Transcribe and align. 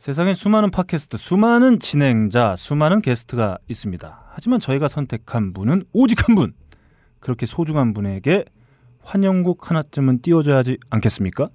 세상에 0.00 0.32
수많은 0.32 0.70
팟캐스트, 0.70 1.18
수많은 1.18 1.78
진행자, 1.78 2.56
수많은 2.56 3.02
게스트가 3.02 3.58
있습니다. 3.68 4.24
하지만 4.30 4.58
저희가 4.58 4.88
선택한 4.88 5.52
분은 5.52 5.84
오직 5.92 6.26
한 6.26 6.36
분. 6.36 6.54
그렇게 7.18 7.44
소중한 7.44 7.92
분에게 7.92 8.46
환영곡 9.02 9.68
하나쯤은 9.68 10.22
띄워줘야 10.22 10.56
하지 10.56 10.78
않겠습니까? 10.88 11.48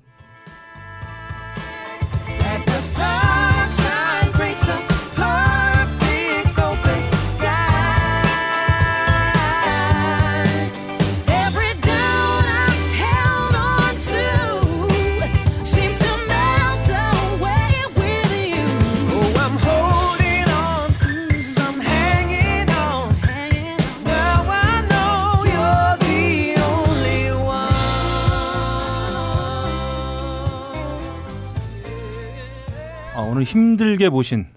아, 33.46 33.48
오늘 33.48 33.52
힘들게 33.52 34.10
모신 34.10 34.48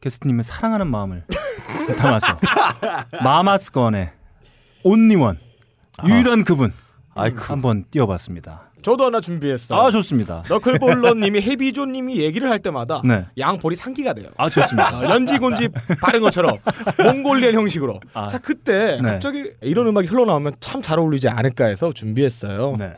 게스트님의 0.00 0.44
사랑하는 0.44 0.86
마음을 0.86 1.24
담아서 1.98 2.38
마마스건의 3.22 4.10
온리원 4.82 5.38
유일한 6.06 6.44
그분 6.44 6.72
아이쿠. 7.14 7.36
한번 7.52 7.84
띄워봤습니다. 7.90 8.70
저도 8.82 9.04
하나 9.04 9.20
준비했어. 9.20 9.78
아 9.78 9.90
좋습니다. 9.90 10.42
너클볼러님이 10.48 11.42
헤비조님이 11.42 12.16
얘기를 12.20 12.48
할 12.48 12.60
때마다 12.60 13.02
네. 13.04 13.26
양볼이 13.36 13.76
상기가 13.76 14.14
돼요. 14.14 14.28
아 14.38 14.48
좋습니다. 14.48 15.00
어, 15.00 15.04
연지곤지 15.04 15.68
바른 16.00 16.22
것처럼 16.22 16.56
몽골리안 17.04 17.52
형식으로. 17.54 18.00
아. 18.14 18.26
자 18.26 18.38
그때 18.38 18.98
네. 19.02 19.10
갑자기 19.10 19.50
이런 19.60 19.86
음악이 19.88 20.06
흘러나오면 20.08 20.54
참 20.60 20.80
잘 20.80 20.98
어울리지 20.98 21.28
않을까 21.28 21.66
해서 21.66 21.92
준비했어요. 21.92 22.74
네. 22.78 22.94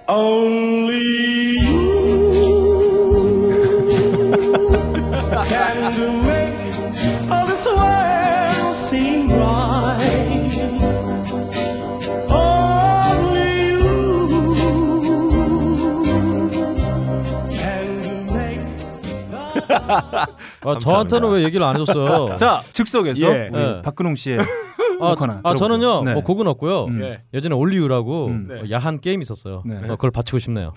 아, 20.64 20.78
저한테는 20.78 21.30
왜 21.30 21.42
얘기를 21.42 21.64
안 21.64 21.74
해줬어요? 21.76 22.36
자 22.40 22.62
즉석에서 22.72 23.26
예. 23.26 23.48
우리 23.52 23.58
네. 23.58 23.82
박근홍 23.82 24.14
씨의 24.14 24.38
아, 24.40 24.44
곡 25.14 25.22
하나 25.22 25.40
아 25.42 25.54
저는요. 25.54 26.04
네. 26.04 26.14
뭐 26.14 26.22
곡은 26.22 26.46
없고요. 26.46 26.84
음. 26.84 27.02
예. 27.02 27.18
예전에 27.34 27.54
올리유라고 27.54 28.26
음. 28.26 28.48
어, 28.50 28.70
야한 28.70 29.00
게임 29.00 29.20
있었어요. 29.20 29.62
네. 29.66 29.76
어, 29.76 29.96
그걸 29.96 30.10
바치고 30.10 30.38
싶네요. 30.38 30.72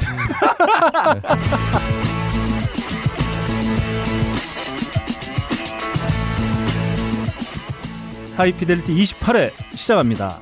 하이피델리티 8.38 8.94
28회 8.94 9.52
시작합니다. 9.76 10.42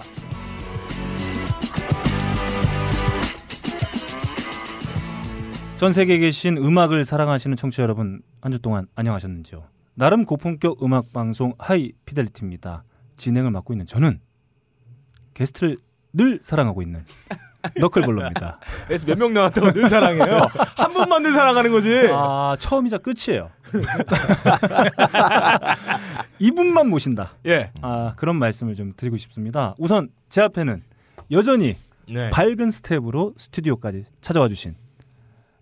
전 5.78 5.92
세계에 5.92 6.18
계신 6.20 6.58
음악을 6.58 7.04
사랑하시는 7.04 7.58
청취자 7.58 7.84
여러분 7.84 8.22
한 8.42 8.52
주 8.52 8.60
동안 8.60 8.88
안녕하셨는지요? 8.96 9.64
나름 9.96 10.26
고품격 10.26 10.84
음악 10.84 11.12
방송 11.14 11.54
하이피델리티입니다. 11.60 12.84
진행을 13.18 13.52
맡고 13.52 13.74
있는 13.74 13.86
저는 13.86 14.20
게스트를 15.34 15.78
늘 16.14 16.40
사랑하고 16.42 16.82
있는 16.82 17.06
너클볼러입니다. 17.80 18.60
그래서 18.88 19.06
몇 19.08 19.18
명 19.18 19.34
나왔다고 19.34 19.72
늘 19.74 19.90
사랑해요. 19.90 20.48
한 20.78 20.94
분만 20.94 21.24
늘 21.24 21.34
사랑하는 21.34 21.72
거지. 21.72 22.08
아 22.12 22.56
처음이자 22.60 23.00
끝이에요. 23.00 23.50
이분만 26.40 26.90
모신다. 26.90 27.34
예. 27.46 27.72
아 27.82 28.14
그런 28.16 28.38
말씀을 28.38 28.76
좀 28.76 28.94
드리고 28.96 29.18
싶습니다. 29.18 29.76
우선 29.78 30.10
제 30.30 30.42
앞에는 30.42 30.82
여전히 31.32 31.76
네. 32.10 32.30
밝은 32.30 32.72
스텝으로 32.72 33.34
스튜디오까지 33.38 34.06
찾아와 34.22 34.48
주신 34.48 34.76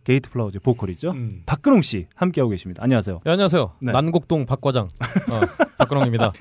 게이트 0.04 0.32
플라워즈 0.32 0.60
보컬이죠. 0.62 1.12
음. 1.12 1.44
박근홍 1.46 1.84
씨 1.84 2.08
함께하고 2.16 2.50
계십니다. 2.50 2.82
안녕하세요. 2.84 3.20
네, 3.24 3.32
안녕하세요. 3.32 3.74
네. 3.82 3.92
난곡동 3.92 4.48
박 4.48 4.60
과장 4.60 4.86
어, 4.86 5.42
박근홍입니다. 5.78 6.32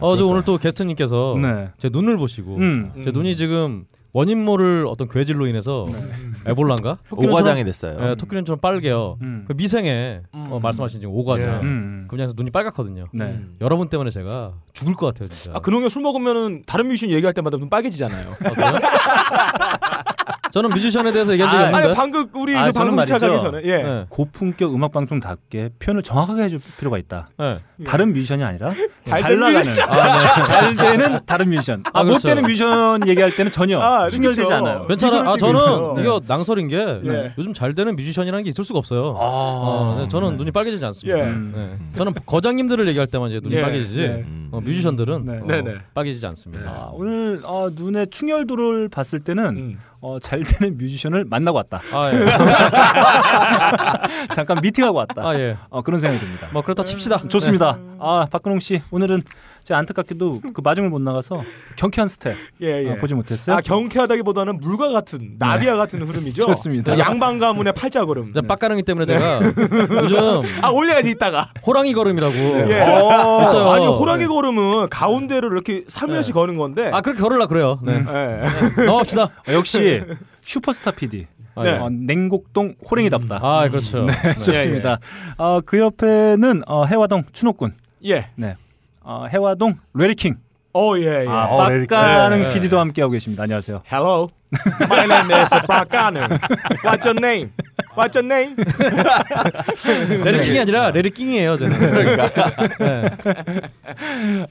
어, 0.00 0.16
저 0.18 0.26
오늘 0.26 0.44
또 0.44 0.58
게스트님께서 0.58 1.36
네. 1.40 1.70
제 1.78 1.88
눈을 1.90 2.18
보시고 2.18 2.56
음. 2.56 2.92
제 3.02 3.10
눈이 3.10 3.36
지금 3.36 3.86
원인 4.12 4.44
모를 4.44 4.86
어떤 4.88 5.08
괴질로 5.08 5.46
인해서 5.46 5.84
에볼라인가? 6.46 6.98
오과장이 7.12 7.64
됐어요. 7.64 7.96
예, 8.00 8.14
토끼눈처럼 8.16 8.58
빨개요. 8.60 9.18
음. 9.22 9.44
그 9.46 9.52
미생에 9.52 10.22
어, 10.32 10.58
말씀하신 10.62 11.00
지금 11.00 11.14
오과장. 11.14 11.48
예. 11.48 11.60
음. 11.62 12.04
그 12.08 12.16
분야에서 12.16 12.34
눈이 12.36 12.50
빨갛거든요. 12.50 13.06
네. 13.12 13.24
음. 13.24 13.56
여러분 13.60 13.88
때문에 13.88 14.10
제가 14.10 14.54
죽을 14.72 14.94
것 14.94 15.06
같아요, 15.06 15.28
진짜. 15.28 15.56
아 15.56 15.60
근홍이 15.60 15.88
술 15.90 16.02
먹으면은 16.02 16.64
다른 16.66 16.88
뮤지션 16.88 17.10
얘기할 17.10 17.32
때마다 17.34 17.56
눈 17.56 17.70
빨개지잖아요. 17.70 18.30
아, 18.30 18.50
그래요? 18.50 18.72
저는 20.52 20.70
뮤지션에 20.70 21.12
대해서 21.12 21.32
얘기한 21.32 21.50
적이 21.50 21.62
아, 21.62 21.66
없는데. 21.66 21.86
아니 21.86 21.94
방금 21.96 22.26
우리 22.34 22.56
아, 22.56 22.66
그 22.66 22.72
방금 22.72 23.00
시작하기. 23.02 23.40
전에 23.40 23.60
예. 23.64 23.82
네. 23.82 24.06
고품격 24.08 24.74
음악 24.74 24.92
방송답게 24.92 25.70
표현을 25.78 26.02
정확하게 26.02 26.42
해줄 26.42 26.60
필요가 26.78 26.98
있다. 26.98 27.28
네. 27.38 27.58
다른 27.86 28.12
뮤지션이 28.12 28.44
아니라 28.44 28.74
잘, 29.04 29.20
잘 29.22 29.30
되는 29.30 29.40
나가는 29.40 29.58
뮤지션. 29.58 29.86
잘 30.46 30.76
되는 30.76 31.20
다른 31.26 31.48
뮤지션. 31.48 31.82
아, 31.92 32.00
아, 32.00 32.02
못 32.02 32.08
그렇죠. 32.10 32.28
되는 32.28 32.42
뮤지션 32.42 33.08
얘기할 33.08 33.34
때는 33.36 33.50
전혀 33.52 33.80
아, 33.80 34.08
충혈되지 34.10 34.42
그렇죠. 34.42 34.54
않아요. 34.54 34.86
괜찮아. 34.86 35.30
아 35.30 35.36
저는. 35.36 36.02
이거 36.02 36.20
낭설인 36.26 36.68
게 36.68 37.00
네. 37.02 37.34
요즘 37.38 37.54
잘 37.54 37.74
되는 37.74 37.96
뮤지션이라는 37.96 38.44
게 38.44 38.50
있을 38.50 38.64
수가 38.64 38.78
없어요. 38.78 39.14
아, 39.18 39.22
어, 39.22 39.96
네, 40.00 40.08
저는 40.08 40.36
눈이 40.36 40.50
빨개지지 40.50 40.84
않습니다. 40.84 41.18
예. 41.18 41.22
음. 41.24 41.52
네. 41.54 41.96
저는 41.96 42.12
거장님들을 42.26 42.86
얘기할 42.88 43.06
때만 43.06 43.30
이제 43.30 43.40
눈이 43.42 43.54
예, 43.56 43.62
빨개지지 43.62 44.00
예. 44.00 44.06
음. 44.26 44.48
어, 44.52 44.60
뮤지션들은 44.60 45.24
네. 45.46 45.58
어. 45.58 45.74
빨개지지 45.94 46.26
않습니다. 46.26 46.68
아, 46.70 46.90
오늘 46.92 47.40
어, 47.44 47.68
눈에 47.74 48.06
충혈도를 48.06 48.88
봤을 48.88 49.20
때는 49.20 49.44
음. 49.56 49.78
어, 50.02 50.18
잘 50.18 50.42
되는 50.42 50.78
뮤지션을 50.78 51.26
만나고 51.26 51.56
왔다. 51.58 51.82
아 51.92 52.10
예. 52.12 52.24
잠깐 54.34 54.58
미팅하고 54.62 54.96
왔다. 54.98 55.28
아 55.28 55.34
예. 55.38 55.56
어, 55.68 55.82
그런 55.82 56.00
생각이 56.00 56.24
듭니다. 56.24 56.48
뭐 56.52 56.62
그렇다 56.62 56.84
칩시다. 56.84 57.28
좋습니다. 57.28 57.78
아 57.98 58.26
박근홍 58.30 58.60
씨 58.60 58.80
오늘은 58.90 59.22
제 59.70 59.74
안타깝게도 59.74 60.40
그 60.52 60.62
마중을 60.64 60.90
못 60.90 61.00
나가서 61.00 61.44
경쾌한 61.76 62.08
스텝 62.08 62.36
예, 62.60 62.86
예. 62.86 62.90
어, 62.90 62.96
보지 62.96 63.14
못했어요. 63.14 63.54
아 63.54 63.60
경쾌하다기보다는 63.60 64.58
물과 64.58 64.88
같은 64.88 65.36
나비와 65.38 65.76
같은 65.76 66.02
흐름이죠. 66.02 66.42
좋습니다. 66.42 66.96
그 66.96 66.98
양반 66.98 67.38
가문의 67.38 67.72
팔자 67.72 68.04
걸음. 68.04 68.32
네. 68.34 68.40
빡가릉이 68.40 68.82
때문에 68.82 69.06
제가 69.06 69.40
요즘 70.02 70.18
아 70.60 70.70
올려야지 70.70 71.10
이따가. 71.10 71.52
호랑이 71.64 71.92
걸음이라고 71.92 72.34
예. 72.36 72.80
어, 72.80 73.42
있어요. 73.44 73.70
아니 73.70 73.86
호랑이 73.86 74.26
걸음은 74.26 74.88
가운데를 74.88 75.52
이렇게 75.52 75.84
살며시 75.86 76.32
거는 76.32 76.56
건데. 76.56 76.90
아 76.92 77.00
그렇게 77.00 77.20
걸으려 77.22 77.46
그래요. 77.46 77.78
네. 77.84 78.04
예. 78.04 78.84
넘어갑시다. 78.86 79.22
어, 79.46 79.52
역시 79.52 80.02
슈퍼스타 80.42 80.90
PD 80.90 81.28
아, 81.54 81.62
네. 81.62 81.70
예. 81.70 81.74
어, 81.76 81.88
냉곡동 81.90 82.74
호랭이답다. 82.90 83.38
아 83.40 83.68
그렇죠. 83.68 84.04
네. 84.04 84.34
좋습니다. 84.34 84.98
어, 85.38 85.60
그 85.60 85.78
옆에는 85.78 86.62
어, 86.66 86.86
해화동 86.86 87.22
춘옥군, 87.32 87.74
예. 88.06 88.30
네, 88.34 88.56
어, 89.10 89.26
해화동 89.26 89.74
레리킹, 89.92 90.36
어 90.72 90.96
예, 90.98 91.24
예. 91.24 91.26
아, 91.28 91.46
어, 91.46 91.68
레리킹. 91.68 91.88
빡가능 91.88 92.42
네. 92.42 92.54
PD도 92.54 92.78
함께하고 92.78 93.10
계십니다. 93.10 93.42
안녕하세요. 93.42 93.82
Hello. 93.90 94.28
My 94.88 95.04
name 95.06 95.30
is 95.40 95.50
박가능. 95.66 96.22
What's 96.82 97.04
your 97.06 97.18
name? 97.18 97.50
What's 97.96 98.14
your 98.16 98.26
name? 98.26 98.56
레리킹이 100.24 100.58
아니라 100.60 100.90
레리킹이에요. 100.90 101.56
저는. 101.56 101.78
그러니까. 101.78 102.28
네. 102.78 103.10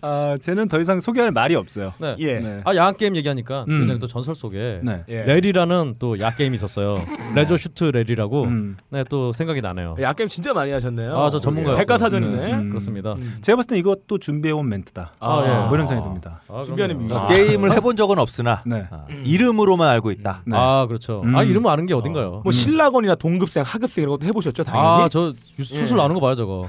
아, 0.01 0.37
쟤는 0.39 0.67
더 0.69 0.79
이상 0.79 0.99
소개할 0.99 1.31
말이 1.31 1.55
없어요. 1.55 1.93
네. 1.99 2.15
예. 2.19 2.35
네. 2.39 2.61
아 2.65 2.75
야한 2.75 2.95
게임 2.97 3.15
얘기하니까 3.15 3.65
음. 3.67 3.83
예전에 3.83 3.99
또 3.99 4.07
전설 4.07 4.35
속에 4.35 4.79
네. 4.83 5.03
예. 5.09 5.23
레리라는 5.23 5.95
또 5.99 6.18
야 6.18 6.31
게임이 6.35 6.55
있었어요. 6.55 6.95
Leisure 7.35 7.57
Suit 7.57 7.85
Larry라고. 7.85 8.43
음. 8.43 8.77
네 8.89 9.03
또 9.09 9.33
생각이 9.33 9.61
나네요. 9.61 9.95
야 10.01 10.13
게임 10.13 10.29
진짜 10.29 10.53
많이 10.53 10.71
하셨네요. 10.71 11.17
아, 11.17 11.29
저 11.31 11.39
전문가였어요. 11.41 11.79
백과사전이네. 11.79 12.53
음. 12.53 12.69
그렇습니다. 12.69 13.15
제가 13.41 13.55
봤을 13.55 13.67
때 13.69 13.77
이것도 13.77 14.19
준비해 14.19 14.53
온 14.53 14.69
멘트다. 14.69 15.13
아, 15.19 15.43
예. 15.45 15.49
뭐 15.67 15.73
이런 15.73 15.87
생각이 15.87 16.07
듭니다. 16.07 16.41
아, 16.47 16.61
준비하는. 16.63 16.97
뮤지션. 16.97 17.25
게임을 17.25 17.71
해본 17.73 17.95
적은 17.95 18.19
없으나 18.19 18.61
네. 18.67 18.85
아, 18.91 19.05
이름으로만 19.23 19.88
알고 19.89 20.11
있다. 20.11 20.43
네. 20.45 20.57
아 20.57 20.85
그렇죠. 20.87 21.21
음. 21.25 21.35
아 21.35 21.43
이름은 21.43 21.69
아는 21.69 21.85
게 21.85 21.93
어딘가요? 21.93 22.41
뭐 22.43 22.51
신라건이나 22.51 23.15
동급생, 23.15 23.63
하급생 23.65 24.03
이런 24.03 24.15
것도 24.17 24.27
해보셨죠 24.27 24.63
당연히. 24.63 25.03
아 25.03 25.11
저 25.11 25.33
술술 25.57 25.99
아는 25.99 26.15
거 26.15 26.21
봐요 26.21 26.35
저거. 26.35 26.65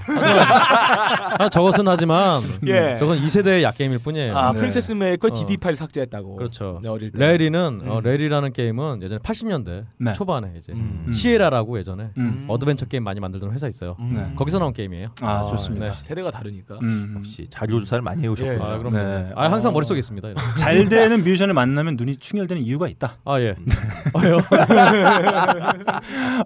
아, 1.39 1.49
저것은 1.49 1.87
하지만 1.89 2.41
예. 2.67 2.97
저건 2.99 3.19
2 3.19 3.29
세대의 3.29 3.63
야 3.63 3.77
게임일 3.77 3.99
뿐이에요. 4.01 4.37
아 4.37 4.53
네. 4.53 4.59
프린세스 4.59 4.93
메이커 4.93 5.29
어. 5.29 5.31
DD 5.33 5.57
파일 5.59 5.77
삭제했다고. 5.77 6.37
그렇죠. 6.37 6.81
네, 6.83 6.89
어릴 6.89 7.13
때. 7.13 7.19
레리는 7.19 7.81
어, 7.87 7.99
음. 7.99 8.03
레리라는 8.03 8.53
게임은 8.53 9.03
예전에 9.03 9.19
80년대 9.21 9.85
네. 9.99 10.13
초반에 10.13 10.53
이제 10.59 10.73
음. 10.73 11.05
음. 11.07 11.13
시에라라고 11.13 11.79
예전에 11.79 12.11
음. 12.19 12.47
어드벤처 12.49 12.87
게임 12.87 13.05
많이 13.05 13.21
만들던 13.21 13.53
회사 13.53 13.69
있어요. 13.69 13.97
네. 14.01 14.33
거기서 14.37 14.59
나온 14.59 14.73
게임이에요. 14.73 15.09
아, 15.23 15.47
좋습니다. 15.47 15.87
네. 15.87 15.93
세대가 15.95 16.31
다르니까. 16.31 16.77
음. 16.83 17.15
역시 17.19 17.47
자료 17.51 17.81
조사를 17.81 18.03
많이 18.03 18.23
해오셨군요. 18.23 18.53
예. 18.53 18.59
아 18.63 18.79
그럼 18.79 18.93
네. 18.95 19.31
아 19.37 19.51
항상 19.51 19.73
머릿속에 19.73 19.99
있습니다. 19.99 20.29
이런. 20.29 20.45
잘 20.57 20.85
되는 20.91 21.23
뮤지션을 21.23 21.55
만나면 21.55 21.97
눈이 21.97 22.17
충혈되는 22.17 22.63
이유가 22.63 22.89
있다. 22.89 23.10
아 23.25 23.41
예. 23.41 23.55
아요. 24.15 24.39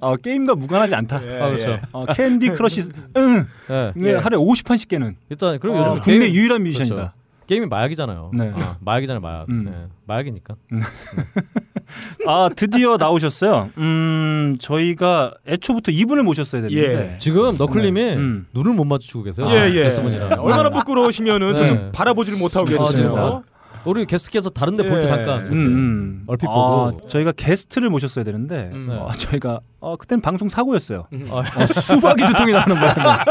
어, 0.01 0.17
게임과 0.17 0.55
무관하지 0.57 0.95
않다. 0.95 1.21
예, 1.27 1.41
아 1.41 1.47
그렇죠. 1.49 1.71
예. 1.71 1.81
어, 1.93 2.07
Candy 2.07 2.51
Crush 2.51 2.89
응. 3.17 3.45
예. 3.71 3.93
네, 3.95 4.15
하루에 4.15 4.39
50판씩 4.39 4.89
깨는 4.89 5.17
일단 5.31 5.59
그리고 5.61 5.77
어, 5.77 5.91
요즘 5.91 6.01
국내 6.03 6.19
게임- 6.27 6.35
유일한 6.35 6.63
뮤지션이다. 6.63 6.95
그렇죠. 6.95 7.13
게임이 7.47 7.67
마약이잖아요. 7.67 8.31
네. 8.33 8.51
아, 8.55 8.77
마약이잖아요, 8.81 9.21
마약. 9.21 9.49
음. 9.51 9.65
네. 9.67 9.73
마약이니까. 10.07 10.55
아 12.27 12.49
드디어 12.57 12.97
나오셨어요. 12.97 13.71
음 13.77 14.57
저희가 14.59 15.35
애초부터 15.47 15.93
이분을 15.93 16.23
모셨어야 16.23 16.63
됐는데 16.63 17.13
예. 17.15 17.19
지금 17.19 17.57
너클님이 17.59 18.03
네. 18.05 18.15
음. 18.17 18.47
눈을 18.55 18.73
못 18.73 18.85
맞추고 18.87 19.25
계세요. 19.25 19.47
예, 19.51 19.69
예. 19.71 19.83
게스트분이랑. 19.85 20.41
얼마나 20.41 20.71
부끄러우시면은 20.71 21.55
저 21.55 21.63
네. 21.65 21.69
좀 21.69 21.93
바라보지를 21.93 22.39
못하고 22.39 22.65
계시죠. 22.67 22.83
맞습니다. 22.85 23.43
우리 23.87 24.07
게스트께서 24.07 24.51
다른 24.51 24.77
데 24.77 24.83
볼때 24.89 25.05
예. 25.05 25.09
잠깐 25.09 25.47
음, 25.47 25.53
음. 25.53 26.25
얼핏 26.27 26.47
아, 26.49 26.53
보고. 26.53 27.01
저희가 27.09 27.33
게스트를 27.33 27.91
모셨어야 27.91 28.25
되는데 28.25 28.71
음. 28.73 28.87
네. 28.89 28.95
어, 28.97 29.11
저희가 29.17 29.61
어, 29.81 29.97
그때는 29.97 30.21
방송 30.23 30.49
사고였어요. 30.49 31.07
아, 31.31 31.37
어, 31.37 31.67
수박이 31.67 32.25
두통이 32.27 32.53
나는 32.53 32.77
바람에 32.77 33.25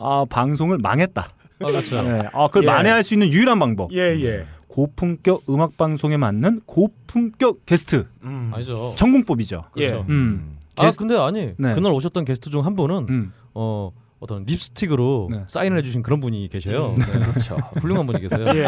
아 0.00 0.24
방송을 0.28 0.78
망했다. 0.78 1.22
아, 1.60 1.64
그렇죠. 1.66 2.02
네. 2.02 2.22
아 2.32 2.46
그걸 2.48 2.64
예. 2.64 2.66
만회할 2.66 3.02
수 3.02 3.14
있는 3.14 3.28
유일한 3.32 3.58
방법. 3.58 3.92
예, 3.92 3.98
예. 4.22 4.46
고품격 4.68 5.44
음악 5.48 5.76
방송에 5.78 6.16
맞는 6.18 6.60
고품격 6.66 7.64
게스트 7.66 8.06
음. 8.24 8.50
아니죠. 8.54 8.92
전공법이죠. 8.96 9.62
그렇죠. 9.72 9.94
예. 10.08 10.12
음. 10.12 10.58
아 10.76 10.82
게스- 10.86 10.98
근데 10.98 11.16
아니 11.16 11.52
네. 11.56 11.74
그날 11.74 11.92
오셨던 11.92 12.24
게스트 12.26 12.50
중 12.50 12.60
한 12.66 12.76
분은 12.76 13.06
음. 13.08 13.32
어 13.54 13.90
어떤 14.18 14.44
립스틱으로 14.44 15.28
네. 15.30 15.44
사인을 15.46 15.78
해주신 15.78 16.02
그런 16.02 16.20
분이 16.20 16.48
계셔요. 16.48 16.90
음. 16.90 16.94
네. 16.96 17.18
그렇죠. 17.18 17.56
훌륭한 17.80 18.06
분이 18.06 18.20
계세요. 18.20 18.46
예. 18.54 18.66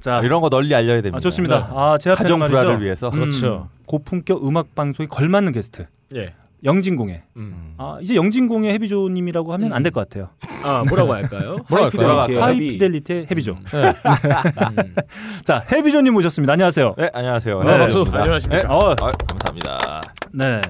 자, 0.00 0.20
이런 0.20 0.40
거 0.40 0.48
널리 0.50 0.74
알려야 0.74 0.96
됩니다. 1.00 1.16
아, 1.16 1.20
좋습니다. 1.20 1.58
네. 1.58 1.64
아, 1.74 1.98
제가 1.98 2.16
가정. 2.16 2.40
불화를 2.40 2.82
위해서. 2.82 3.10
그렇죠. 3.10 3.68
음, 3.72 3.78
고품격 3.86 4.46
음악 4.46 4.74
방송에 4.74 5.06
걸맞는 5.06 5.52
게스트 5.52 5.86
예. 6.16 6.34
영진공의. 6.64 7.22
음. 7.36 7.74
아, 7.76 7.98
이제 8.00 8.14
영진공의 8.16 8.70
헤비죠님이라고 8.72 9.52
하면 9.52 9.72
안 9.72 9.82
될 9.82 9.92
것 9.92 10.08
같아요. 10.08 10.30
아, 10.64 10.82
뭐라고 10.88 11.12
할까요? 11.12 11.58
뭐라고 11.68 11.90
High 12.00 12.11
Fidelity의 12.11 12.40
High 12.40 12.54
헤비. 12.54 12.68
Fidelity의 12.70 13.26
헤비죠. 13.30 13.58
네. 13.72 13.92
음. 14.82 14.94
자, 15.44 15.64
헤비죠님 15.70 16.12
모셨습니다. 16.14 16.54
안녕하세요. 16.54 16.94
네, 16.98 17.10
안녕하세요. 17.14 17.62
네, 17.62 17.78
박수. 17.78 18.04
안녕하십니까. 18.10 18.62
네, 18.62 18.74
어, 18.74 18.90
아, 19.00 19.12
감사합니다. 19.12 20.00
네. 20.32 20.60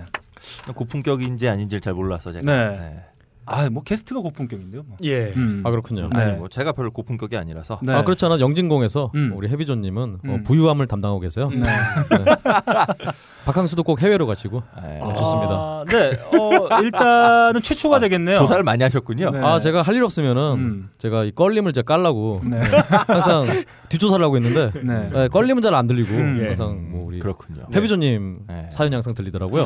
고품격인지 0.74 1.48
아닌지를 1.48 1.80
잘 1.80 1.94
몰라서 1.94 2.32
제가. 2.32 2.44
네. 2.44 2.96
아, 3.46 3.68
뭐 3.70 3.82
게스트가 3.82 4.20
고품격인데요. 4.20 4.82
뭐. 4.86 4.96
예. 5.04 5.32
음. 5.36 5.62
아 5.64 5.70
그렇군요. 5.70 6.08
네. 6.12 6.20
아니 6.20 6.32
뭐 6.32 6.48
제가 6.48 6.72
별로 6.72 6.90
고품격이 6.90 7.36
아니라서. 7.36 7.78
네. 7.82 7.92
아 7.92 8.02
그렇잖아 8.02 8.38
영진공에서 8.40 9.10
음. 9.14 9.32
우리 9.34 9.48
해비조님은 9.48 10.02
어, 10.14 10.18
음. 10.24 10.42
부유함을 10.44 10.86
담당하고 10.86 11.20
계세요. 11.20 11.50
네. 11.50 11.66
박항수도 13.44 13.82
꼭 13.82 14.00
해외로 14.00 14.26
가시고. 14.26 14.62
네. 14.82 15.00
아, 15.02 15.14
좋습니다. 15.14 15.50
아, 15.52 15.84
네. 15.86 16.18
어, 16.36 16.80
일단은 16.82 17.60
최초가 17.60 18.00
되겠네요. 18.00 18.38
조사를 18.38 18.62
많이 18.62 18.82
하셨군요. 18.82 19.30
네. 19.30 19.38
아 19.40 19.60
제가 19.60 19.82
할 19.82 19.94
일 19.94 20.02
없으면은 20.02 20.42
음. 20.54 20.88
제가 20.98 21.22
이 21.22 21.30
껄림을 21.30 21.72
제가 21.72 21.84
깔라고 21.94 22.40
네. 22.50 22.58
항상 23.06 23.46
뒷조사를 23.90 24.24
하고 24.24 24.36
있는데 24.38 24.72
네. 24.82 25.08
네, 25.12 25.28
껄림은 25.28 25.62
잘 25.62 25.72
안 25.74 25.86
들리고 25.86 26.10
음. 26.12 26.38
예. 26.42 26.46
항상 26.46 26.88
뭐 26.90 27.04
우리 27.06 27.20
그렇군요. 27.20 27.64
해비조님 27.72 28.38
네. 28.48 28.68
사연이 28.72 28.92
항상 28.94 29.14
들리더라고요. 29.14 29.64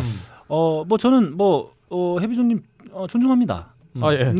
어, 0.48 0.84
뭐 0.86 0.98
저는 0.98 1.36
뭐 1.38 1.72
어, 1.90 2.18
해비조님 2.20 2.58
어, 2.92 3.06
존중합니다. 3.06 3.74
아 4.00 4.12
예. 4.12 4.34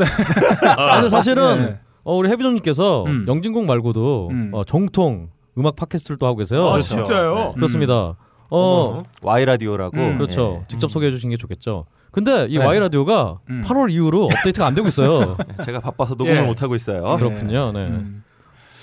아, 0.77 0.95
근데 0.97 1.09
사실은 1.09 1.61
네. 1.63 1.81
어, 2.05 2.17
우리 2.17 2.29
해비조님께서 2.31 3.05
음. 3.07 3.25
영진공 3.29 3.67
말고도 3.67 4.29
음. 4.31 4.51
어, 4.53 4.65
정통 4.65 5.31
음악 5.59 5.77
팟캐스트를 5.77 6.19
또 6.19 6.27
하고 6.27 6.37
계세요. 6.37 6.67
아, 6.67 6.71
그렇죠. 6.73 6.89
진짜요? 6.89 7.53
그렇습니다. 7.55 8.17
어, 8.51 8.59
어머. 8.59 9.05
와이 9.23 9.45
라디오라고. 9.45 9.97
음, 9.97 10.19
그렇죠. 10.19 10.61
예. 10.63 10.69
직접 10.69 10.91
소개해 10.91 11.11
주신 11.11 11.31
게 11.31 11.37
좋겠죠. 11.37 11.87
근데 12.11 12.47
이 12.49 12.59
네. 12.59 12.65
와이 12.65 12.79
라디오가 12.79 13.41
음. 13.51 13.63
8월 13.65 13.93
이후로 13.93 14.25
업데이트가 14.25 14.67
안 14.67 14.75
되고 14.75 14.89
있어요. 14.89 15.37
네, 15.47 15.65
제가 15.65 15.81
바빠서 15.81 16.15
녹음을 16.15 16.37
예. 16.37 16.47
못 16.47 16.63
하고 16.63 16.75
있어요. 16.75 17.17
그렇군요. 17.17 17.73
네. 17.73 18.03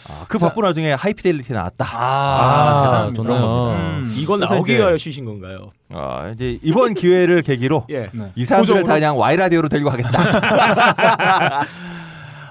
음. 0.08 0.12
아, 0.14 0.26
그 0.28 0.38
바쁜 0.38 0.64
와중에 0.64 0.92
하이피델리티 0.94 1.54
나왔다. 1.54 1.86
아, 1.94 2.00
아, 2.00 2.84
대단합니다. 2.84 3.24
좋네요. 3.24 3.72
음. 3.72 4.14
이건 4.18 4.40
그래서 4.40 4.54
나오기 4.56 4.72
이제- 4.74 4.80
위하여 4.80 4.98
쉬신 4.98 5.26
건가요? 5.26 5.72
아, 5.90 6.30
이제 6.34 6.60
이번 6.62 6.94
기회를 6.96 7.42
계기로 7.42 7.86
예. 7.90 8.10
네. 8.14 8.32
이 8.36 8.44
사람들을? 8.46 8.84
다 8.84 8.94
그냥 8.96 9.18
와이 9.18 9.36
라디오로 9.36 9.70
데리고 9.70 9.90
가겠다. 9.90 10.12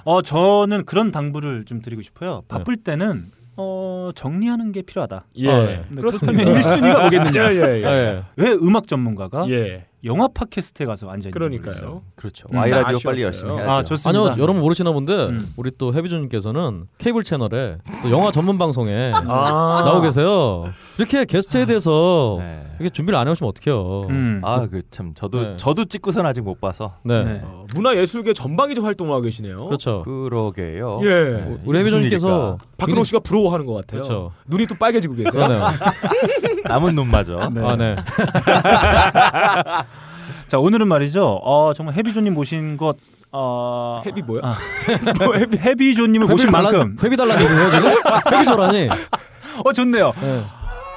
어, 0.05 0.21
저는 0.23 0.85
그런 0.85 1.11
당부를 1.11 1.65
좀 1.65 1.81
드리고 1.81 2.03
싶어요. 2.03 2.43
네. 2.43 2.49
바쁠 2.49 2.77
때는 2.77 3.27
어, 3.57 4.11
정리하는 4.15 4.73
게 4.73 4.83
필요하다. 4.83 5.25
예. 5.37 5.51
아, 5.51 5.59
네. 5.65 5.85
네, 5.89 6.01
그렇습니다. 6.01 6.33
그렇다면 6.45 6.61
1순위가 6.61 7.01
뭐겠느냐? 7.01 7.53
예, 7.53 7.57
예, 7.57 7.83
예. 7.83 7.85
예. 7.87 8.23
왜 8.37 8.51
음악 8.53 8.87
전문가가 8.89 9.47
예. 9.49 9.87
영화 10.05 10.29
팟캐스트에 10.29 10.85
가서 10.87 11.09
앉아 11.09 11.31
모르겠어요. 11.33 11.61
그러니까요. 11.73 12.03
그렇죠. 12.15 12.47
음, 12.53 12.57
와이 12.59 12.71
라디오 12.71 12.87
아쉬웠어요. 12.97 13.11
빨리 13.11 13.23
열심히 13.23 13.53
해야죠. 13.53 13.71
아, 13.71 13.83
좋습니다. 13.85 14.21
아니요, 14.21 14.35
여러분 14.43 14.61
모르시나 14.61 14.93
본데 14.93 15.15
음. 15.15 15.53
우리 15.57 15.71
또 15.79 15.95
해비조님께서는 15.95 16.87
케이블 16.99 17.23
채널에 17.25 17.79
또 18.03 18.11
영화 18.11 18.31
전문 18.31 18.59
방송에 18.59 19.13
아. 19.29 19.83
나오고 19.85 20.03
계세요. 20.03 20.65
이렇게 20.99 21.25
게스트에 21.25 21.65
대해서 21.67 22.37
네. 22.39 22.65
이렇게 22.79 22.91
준비를 22.91 23.19
안 23.19 23.27
해오시면 23.29 23.49
어떡해요. 23.49 24.07
음. 24.11 24.41
아, 24.45 24.67
그 24.67 24.83
참 24.91 25.13
저도 25.15 25.41
네. 25.43 25.57
저도 25.57 25.87
찍고선 25.87 26.27
아직 26.27 26.43
못 26.43 26.61
봐서. 26.61 26.95
네. 27.03 27.25
네. 27.25 27.41
어, 27.43 27.65
문화예술계 27.75 28.35
전방위적 28.35 28.85
활동을 28.85 29.13
하고 29.13 29.23
계시네요. 29.23 29.65
그렇죠. 29.67 30.03
그러게요. 30.05 31.01
예. 31.03 31.09
네. 31.09 31.59
우리 31.65 31.79
해비조님께서 31.79 32.59
박근홍 32.77 33.05
씨가 33.05 33.21
부러워하는 33.21 33.65
것 33.67 33.75
같아요. 33.75 34.03
그렇죠. 34.03 34.33
눈이 34.47 34.67
또 34.67 34.75
빨개지고 34.79 35.15
계세요. 35.15 35.43
남은 36.65 36.95
눈마저. 36.95 37.49
네. 37.53 37.61
아, 37.67 37.77
네. 37.77 37.97
자, 40.55 40.61
오늘은 40.61 40.87
말이죠. 40.87 41.41
어, 41.43 41.73
정말 41.75 41.97
해비조님 41.97 42.33
모신 42.33 42.77
것 42.77 42.97
어, 43.33 44.03
헤비 44.07 44.23
뭐야? 44.23 44.43
아. 44.45 44.55
뭐 45.25 45.35
헤비? 45.35 45.59
해비조님을 45.59 46.29
모신 46.29 46.53
만큼 46.53 46.95
달라는 46.95 47.43
얘기예요 47.43 47.71
지금? 47.71 47.91
회비조라니. 48.33 48.89
어 49.65 49.73
좋네요. 49.73 50.13
네. 50.21 50.43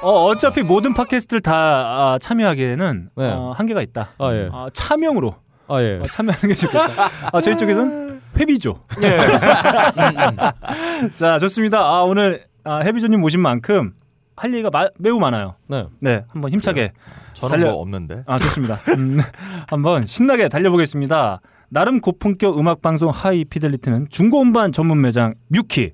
어, 0.02 0.26
어차피 0.26 0.62
모든 0.62 0.94
팟캐스트를 0.94 1.40
다 1.40 1.52
아, 1.54 2.18
참여하기에는 2.20 3.10
네. 3.16 3.30
어, 3.32 3.52
한계가 3.56 3.82
있다. 3.82 4.10
아 4.18 4.32
예. 4.32 4.48
아, 4.52 4.68
차명으로 4.72 5.34
아 5.66 5.82
예. 5.82 5.98
어, 5.98 6.02
참여하는 6.08 6.48
게 6.50 6.54
좋겠다. 6.54 7.10
아, 7.32 7.40
저희 7.40 7.56
쪽에서는 7.56 8.20
헤비죠. 8.38 8.78
예. 9.02 9.18
자, 11.16 11.40
좋습니다. 11.40 11.80
아, 11.80 12.02
오늘 12.04 12.42
아, 12.62 12.76
헤비죠님 12.76 13.20
모신 13.20 13.40
만큼 13.40 13.92
할 14.36 14.52
얘기가 14.54 14.70
마- 14.70 14.90
매우 14.98 15.18
많아요. 15.18 15.56
네. 15.66 15.84
네, 15.98 16.24
한번 16.28 16.52
힘차게. 16.52 16.92
저는 17.40 17.56
달려- 17.58 17.72
뭐 17.72 17.80
없는데. 17.82 18.22
아, 18.26 18.38
좋습니다. 18.38 18.74
음, 18.96 19.18
한번 19.68 20.06
신나게 20.06 20.48
달려보겠습니다. 20.48 21.40
나름 21.70 22.00
고품격 22.00 22.58
음악 22.58 22.80
방송 22.80 23.10
High 23.10 23.44
Fidelity는 23.44 24.06
중고 24.10 24.40
음반 24.42 24.72
전문 24.72 25.00
매장 25.02 25.34
뮤키, 25.48 25.92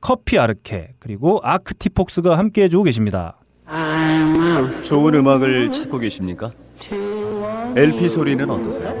커피 0.00 0.38
아르케 0.38 0.90
그리고 0.98 1.40
아크티폭스가 1.42 2.36
함께 2.38 2.64
해주고 2.64 2.84
계십니다. 2.84 3.38
좋은 4.84 5.14
음악을 5.14 5.70
찾고 5.70 5.98
계십니까? 5.98 6.52
LP 7.76 8.08
소리는 8.08 8.48
어떠세요? 8.48 8.94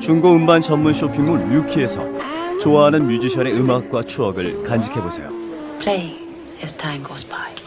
중고 0.00 0.32
음반 0.34 0.60
전문 0.60 0.92
쇼핑몰 0.92 1.38
뮤키에서 1.40 2.02
좋아하는 2.60 3.06
뮤지션의 3.06 3.52
음악과 3.54 4.02
추억을 4.02 4.62
간직해 4.62 5.00
보세요. 5.00 5.28
Play 5.80 6.16
as 6.62 6.76
time 6.78 7.04
goes 7.06 7.26
by. 7.28 7.61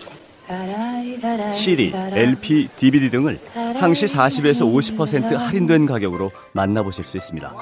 CD, 1.54 1.92
LP, 1.94 2.70
DVD 2.78 3.10
등을 3.10 3.40
항시 3.54 4.06
40에서 4.06 4.98
50% 4.98 5.36
할인된 5.36 5.86
가격으로 5.86 6.32
만나보실 6.54 7.04
수 7.04 7.18
있습니다. 7.18 7.54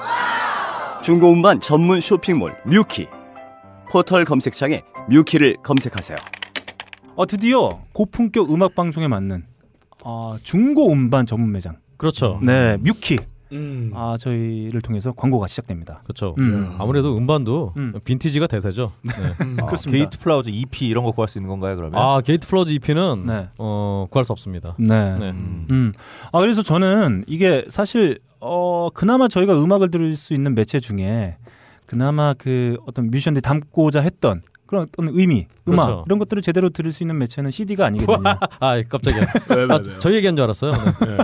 중고 1.02 1.32
음반 1.32 1.60
전문 1.60 2.00
쇼핑몰 2.00 2.54
뮤키 2.64 3.06
포털 3.90 4.24
검색창에 4.24 4.82
뮤키를 5.08 5.56
검색하세요. 5.62 6.18
어, 7.16 7.26
드디어 7.26 7.80
고품격 7.92 8.52
음악 8.52 8.74
방송에 8.74 9.06
맞는 9.08 9.44
어, 10.02 10.36
중고 10.42 10.90
음반 10.92 11.26
전문 11.26 11.52
매장. 11.52 11.76
그렇죠. 11.96 12.40
네, 12.42 12.76
뮤키. 12.78 13.18
음. 13.54 13.90
아 13.94 14.16
저희를 14.18 14.80
통해서 14.80 15.12
광고가 15.12 15.46
시작됩니다. 15.46 16.00
그렇죠. 16.04 16.34
음. 16.38 16.74
아무래도 16.78 17.16
음반도 17.16 17.72
음. 17.76 17.94
빈티지가 18.04 18.46
대세죠. 18.46 18.92
네. 19.02 19.12
아, 19.62 19.66
그렇습니다. 19.66 19.98
게이트 19.98 20.18
플라워즈 20.18 20.50
EP 20.50 20.86
이런 20.86 21.04
거 21.04 21.12
구할 21.12 21.28
수 21.28 21.38
있는 21.38 21.48
건가요 21.48 21.76
그러면? 21.76 22.00
아 22.00 22.20
게이트 22.20 22.46
플라워즈 22.48 22.72
EP는 22.72 23.24
네. 23.26 23.48
어, 23.58 24.06
구할 24.10 24.24
수 24.24 24.32
없습니다. 24.32 24.74
네. 24.78 25.18
네. 25.18 25.30
음. 25.30 25.66
음. 25.70 25.92
아 26.32 26.40
그래서 26.40 26.62
저는 26.62 27.24
이게 27.26 27.64
사실 27.68 28.18
어 28.40 28.88
그나마 28.92 29.28
저희가 29.28 29.54
음악을 29.62 29.90
들을 29.90 30.16
수 30.16 30.34
있는 30.34 30.54
매체 30.54 30.80
중에 30.80 31.36
그나마 31.86 32.34
그 32.34 32.76
어떤 32.86 33.10
뮤지션들이 33.10 33.42
담고자 33.42 34.00
했던 34.00 34.42
그런 34.74 34.88
어떤 34.90 35.08
의미, 35.16 35.46
음악 35.68 35.86
그렇죠. 35.86 36.02
이런 36.06 36.18
것들을 36.18 36.42
제대로 36.42 36.68
들을 36.70 36.92
수 36.92 37.02
있는 37.04 37.16
매체는 37.18 37.50
CD가 37.52 37.86
아니거든요. 37.86 38.28
아 38.60 38.82
깜짝이야. 38.88 39.26
왜, 39.50 39.56
왜, 39.64 39.74
아, 39.74 39.78
왜요? 39.86 39.98
저희 40.00 40.16
얘기한 40.16 40.34
줄 40.34 40.42
알았어요. 40.42 40.72
네. 40.72 41.16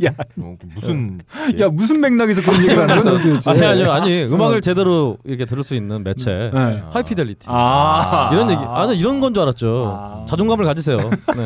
야, 0.06 0.10
뭐, 0.34 0.56
무슨 0.74 1.20
야 1.60 1.68
무슨 1.68 2.00
맥락에서 2.00 2.42
그런 2.42 2.56
얘기를 2.62 2.82
하는 2.82 3.02
거야 3.04 3.18
도대체? 3.22 3.50
아니 3.50 3.64
아니 3.64 3.84
아니 3.84 4.22
음악을 4.30 4.60
제대로 4.60 5.16
이렇게 5.24 5.44
들을 5.46 5.62
수 5.62 5.74
있는 5.74 6.02
매체 6.04 6.50
네. 6.52 6.82
하이피델리티 6.90 7.46
아, 7.50 8.30
이런 8.32 8.50
얘기 8.50 8.60
아 8.62 8.84
이런 8.92 9.20
건 9.20 9.32
줄 9.32 9.42
알았죠. 9.42 9.94
아. 9.98 10.26
자존감을 10.28 10.64
가지세요. 10.66 10.98
네. 10.98 11.44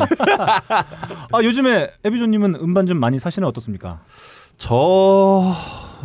아 1.33 1.43
요즘에 1.43 1.91
에비조님은 2.05 2.57
음반 2.57 2.87
좀 2.87 2.99
많이 2.99 3.19
사시는 3.21 3.47
어떻습니까? 3.47 4.01
저 4.59 5.53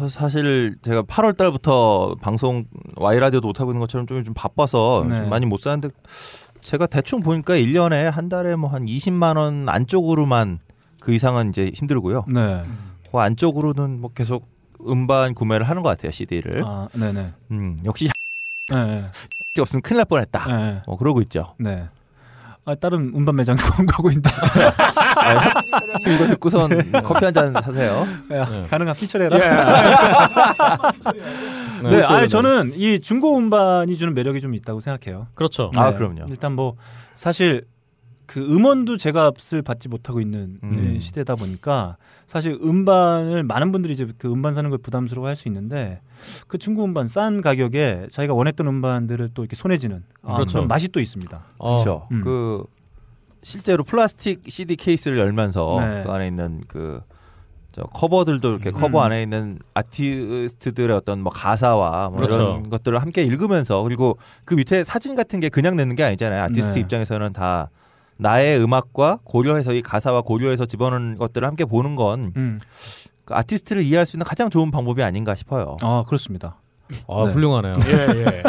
사실 0.10 0.76
제가 0.82 1.04
8월 1.04 1.36
달부터 1.38 2.16
방송 2.22 2.66
와이 2.96 3.20
라디오도 3.20 3.48
못 3.48 3.60
하고 3.60 3.72
있는 3.72 3.80
것처럼 3.82 4.08
좀, 4.08 4.24
좀 4.24 4.34
바빠서 4.34 5.06
네. 5.10 5.18
좀 5.18 5.30
많이 5.30 5.46
못 5.46 5.60
사는데 5.60 5.90
제가 6.62 6.88
대충 6.88 7.22
보니까 7.22 7.56
1년에 7.56 8.04
한 8.10 8.30
달에 8.30 8.56
뭐 8.56 8.70
한 8.70 8.86
20만 8.86 9.38
원 9.38 9.68
안쪽으로만 9.68 10.60
그 11.00 11.14
이상은 11.14 11.50
이제 11.50 11.72
힘들고요. 11.74 12.26
네. 12.28 12.64
그 13.12 13.18
안쪽으로는 13.18 14.00
뭐 14.00 14.12
계속 14.14 14.46
음반 14.88 15.34
구매를 15.34 15.68
하는 15.68 15.82
것 15.84 15.90
같아요 15.90 16.12
CD를. 16.12 16.64
아, 16.66 16.88
네네. 16.94 17.34
음, 17.52 17.78
역시 17.86 18.10
네. 18.70 19.04
없으면 19.60 19.82
큰일 19.82 19.98
날 19.98 20.06
뻔했다. 20.06 20.58
네. 20.58 20.82
어, 20.86 20.96
그러고 20.98 21.22
있죠. 21.22 21.56
네. 21.60 21.88
아, 22.64 22.76
다른 22.76 23.12
음반 23.16 23.36
매장 23.36 23.56
광고하고 23.60 24.12
있다. 24.12 24.30
이거 26.08 26.28
듣고선 26.28 26.70
커피 27.02 27.26
한 27.26 27.34
잔 27.34 27.54
사세요. 27.54 28.06
야, 28.34 28.46
네. 28.50 28.68
가능한 28.70 28.96
피처해라. 28.96 29.38
네. 31.82 31.90
네, 31.90 32.04
아니 32.04 32.28
저는 32.30 32.74
이 32.76 33.00
중고 33.00 33.38
음반이 33.38 33.96
주는 33.98 34.14
매력이 34.14 34.42
좀 34.42 34.54
있다고 34.54 34.80
생각해요. 34.80 35.28
그렇죠. 35.34 35.72
아, 35.76 35.92
네. 35.92 35.98
그럼요. 35.98 36.26
일단 36.30 36.52
뭐 36.54 36.76
사실 37.14 37.66
그 38.32 38.40
음원도 38.40 38.96
제값을 38.96 39.62
받지 39.62 39.90
못하고 39.90 40.22
있는 40.22 40.58
음. 40.64 40.94
네, 40.94 41.00
시대다 41.02 41.36
보니까 41.36 41.98
사실 42.28 42.58
음반을 42.64 43.44
많은 43.44 43.74
분들이 43.74 43.94
이제 43.94 44.08
그 44.18 44.32
음반 44.32 44.54
사는 44.54 44.70
걸 44.70 44.80
부담스러워 44.80 45.28
할 45.28 45.36
수 45.36 45.50
있는데 45.50 46.00
그 46.48 46.58
중고 46.58 46.86
음반 46.86 47.10
싼 47.10 47.42
가격에 47.42 48.08
자기가 48.10 48.34
원했던 48.34 48.68
음반들을 48.68 49.32
또 49.34 49.42
이렇게 49.44 49.58
손에 49.58 49.78
쥐는 49.78 50.04
아, 50.24 50.36
그렇죠. 50.36 50.54
그런 50.60 50.70
맛이 50.70 50.88
또 50.88 51.02
있습니다. 51.02 51.44
어, 51.58 51.72
그렇죠. 51.72 52.08
음. 52.14 52.22
그 52.24 52.64
실제로 53.44 53.84
플라스틱 53.84 54.44
CD 54.48 54.78
케이스를 54.78 55.18
열면서 55.18 55.78
네. 55.82 56.04
그 56.06 56.12
안에 56.12 56.28
있는 56.28 56.62
그저 56.70 57.84
커버들도 57.94 58.50
이렇게 58.50 58.72
커버 58.72 59.00
음. 59.00 59.04
안에 59.08 59.24
있는 59.24 59.60
아티스트들의 59.74 60.96
어떤 60.96 61.22
뭐 61.22 61.34
가사와 61.34 62.12
뭐 62.12 62.20
그렇죠. 62.22 62.40
이런 62.40 62.70
것들을 62.70 62.98
함께 62.98 63.24
읽으면서 63.24 63.84
그리고 63.84 64.18
그 64.46 64.54
밑에 64.54 64.86
사진 64.86 65.16
같은 65.16 65.42
게 65.42 65.50
그냥 65.50 65.76
내는 65.76 65.98
게 65.98 66.06
아니잖아요. 66.06 66.44
아티스트 66.44 66.76
네. 66.76 66.80
입장에서는 66.80 67.34
다 67.34 67.70
나의 68.22 68.64
음악과 68.64 69.20
고려해서 69.24 69.74
이 69.74 69.82
가사와 69.82 70.22
고려해서 70.22 70.68
집어넣은 70.68 71.18
것들을 71.18 71.48
함께 71.48 71.66
보는 71.66 71.96
건 71.96 72.32
음. 72.38 72.60
그 73.26 73.34
아티스트를 73.34 73.84
이해할 73.84 74.06
수 74.06 74.16
있는 74.16 74.26
가장 74.26 74.50
좋은 74.50 74.70
방법이 74.70 75.02
아닌가 75.02 75.34
싶어요. 75.34 75.78
아 75.82 76.04
그렇습니다. 76.06 76.58
아, 77.08 77.24
네. 77.26 77.32
훌륭하네요. 77.32 77.74
예, 77.88 77.92
예. 78.20 78.44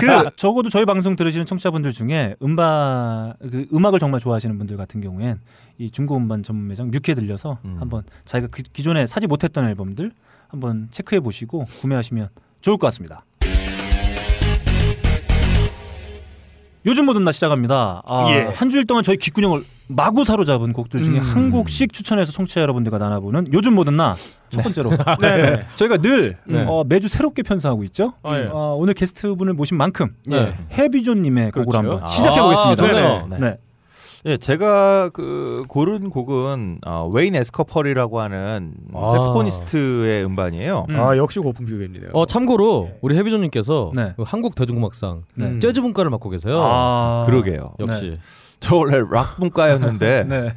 그 0.00 0.30
적어도 0.34 0.70
저희 0.70 0.86
방송 0.86 1.14
들으시는 1.14 1.46
청취자분들 1.46 1.92
중에 1.92 2.34
음반 2.42 3.34
그 3.38 3.66
음악을 3.72 3.98
정말 3.98 4.18
좋아하시는 4.18 4.56
분들 4.58 4.76
같은 4.76 5.00
경우엔 5.00 5.40
이 5.78 5.90
중고 5.90 6.16
음반 6.16 6.42
전문 6.42 6.66
매장 6.68 6.90
뮤케 6.90 7.14
들려서 7.14 7.58
음. 7.64 7.76
한번 7.78 8.02
자기가 8.24 8.48
그 8.50 8.62
기존에 8.62 9.06
사지 9.06 9.26
못했던 9.26 9.64
앨범들 9.64 10.10
한번 10.48 10.88
체크해 10.90 11.20
보시고 11.20 11.66
구매하시면 11.80 12.28
좋을 12.60 12.78
것 12.78 12.86
같습니다. 12.88 13.24
요즘 16.86 17.06
모든 17.06 17.24
나 17.24 17.32
시작합니다. 17.32 18.02
아, 18.06 18.26
예. 18.30 18.42
한 18.54 18.70
주일 18.70 18.86
동안 18.86 19.02
저희 19.02 19.16
귓구녕을 19.16 19.64
마구 19.88 20.24
사로잡은 20.24 20.72
곡들 20.72 21.02
중에 21.02 21.18
음. 21.18 21.22
한 21.22 21.50
곡씩 21.50 21.92
추천해서 21.92 22.32
청취자 22.32 22.60
여러분들과 22.60 22.98
나눠보는 22.98 23.48
요즘 23.52 23.74
모든 23.74 23.96
나첫 23.96 24.62
번째로 24.62 24.90
네. 25.20 25.66
저희가 25.74 25.98
늘 25.98 26.38
네. 26.46 26.64
어, 26.66 26.84
매주 26.84 27.08
새롭게 27.08 27.42
편성하고 27.42 27.84
있죠. 27.84 28.14
아, 28.22 28.38
예. 28.38 28.48
어, 28.50 28.76
오늘 28.78 28.94
게스트분을 28.94 29.52
모신 29.54 29.76
만큼 29.76 30.14
네. 30.24 30.54
해비존님의 30.72 31.50
곡으로 31.50 31.66
그렇죠. 31.66 31.78
한번 31.78 32.04
아, 32.04 32.08
시작해 32.08 32.40
보겠습니다. 32.40 32.86
좋네요. 32.86 33.26
네. 33.30 33.36
네. 33.38 33.56
예, 34.26 34.36
제가 34.36 35.08
그 35.10 35.64
고른 35.66 36.10
곡은 36.10 36.80
어, 36.86 37.08
웨인 37.10 37.34
에스코퍼리라고 37.34 38.20
하는 38.20 38.74
아. 38.92 39.08
saxophonist의 39.12 40.24
음반이에요. 40.26 40.86
음. 40.90 41.00
아, 41.00 41.16
역시 41.16 41.38
고품격이겠네요. 41.38 42.10
어 42.12 42.26
참고로 42.26 42.90
우리 43.00 43.16
헤비죠님께서 43.16 43.92
네. 43.94 44.12
그 44.16 44.22
한국 44.26 44.54
대중음악상 44.54 45.22
네. 45.36 45.58
재즈 45.58 45.80
분과를 45.80 46.10
맡고 46.10 46.28
계세요. 46.28 46.60
아, 46.62 47.24
그러게요. 47.26 47.74
역시 47.80 48.18
저 48.60 48.76
원래 48.76 48.98
락 49.10 49.36
분과였는데 49.38 50.24
네. 50.28 50.54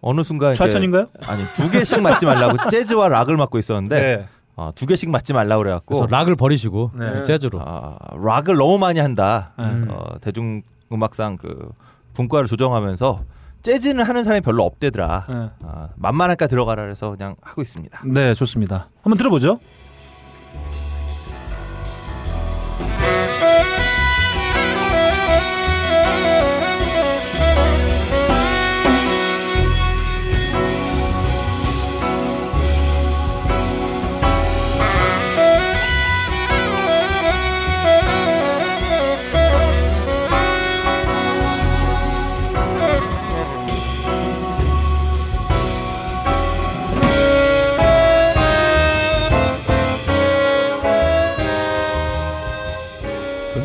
어느 0.00 0.22
순간 0.22 0.54
좌천인가요? 0.54 1.08
아니 1.26 1.44
두 1.54 1.70
개씩 1.70 2.02
맡지 2.02 2.26
말라고 2.26 2.56
재즈와 2.70 3.08
락을 3.08 3.36
맡고 3.36 3.58
있었는데 3.58 4.00
네. 4.00 4.26
어, 4.54 4.70
두 4.74 4.86
개씩 4.86 5.10
맡지 5.10 5.32
말라고 5.32 5.62
그래갖고 5.62 5.94
그래서 5.94 6.06
락을 6.06 6.36
버리시고 6.36 6.92
네. 6.94 7.24
재즈로. 7.24 7.60
아, 7.64 7.96
락을 8.22 8.54
너무 8.56 8.78
많이 8.78 9.00
한다. 9.00 9.54
음. 9.58 9.88
어, 9.90 10.18
대중음악상 10.20 11.38
그 11.38 11.70
분과를 12.14 12.48
조정하면서 12.48 13.18
재즈는 13.62 14.04
하는 14.04 14.24
사람이 14.24 14.40
별로 14.40 14.64
없대더라. 14.64 15.26
네. 15.28 15.48
아, 15.64 15.88
만만할까 15.96 16.48
들어가라 16.48 16.82
그래서 16.82 17.10
그냥 17.12 17.36
하고 17.40 17.62
있습니다. 17.62 18.02
네, 18.06 18.34
좋습니다. 18.34 18.88
한번 19.02 19.16
들어보죠. 19.18 19.60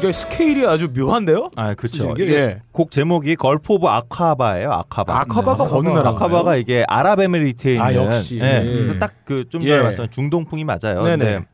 굉장히 0.08 0.14
스케일이 0.14 0.66
아주 0.66 0.88
묘한데요? 0.96 1.52
아, 1.56 1.74
그렇죠. 1.74 2.14
이게- 2.18 2.34
예. 2.34 2.62
곡 2.72 2.92
제목이 2.92 3.36
Gulf 3.36 3.74
of 3.74 3.88
Aqaba예요. 3.88 4.72
아카바. 4.72 5.20
아카바가 5.22 5.66
네. 5.66 5.70
어느 5.74 5.90
나라? 5.90 6.10
아카바가 6.12 6.56
이게 6.56 6.86
아랍에미리트에 6.88 7.72
있는 7.74 7.86
아, 7.86 7.94
역시. 7.94 8.40
예. 8.42 8.60
예. 8.60 8.64
그래서 8.64 9.00
딱그좀 9.00 9.62
전에 9.62 9.66
예. 9.74 9.82
말씀한 9.82 10.10
중동풍이 10.10 10.64
맞아요. 10.64 11.04
네네. 11.04 11.18
근데 11.18 11.46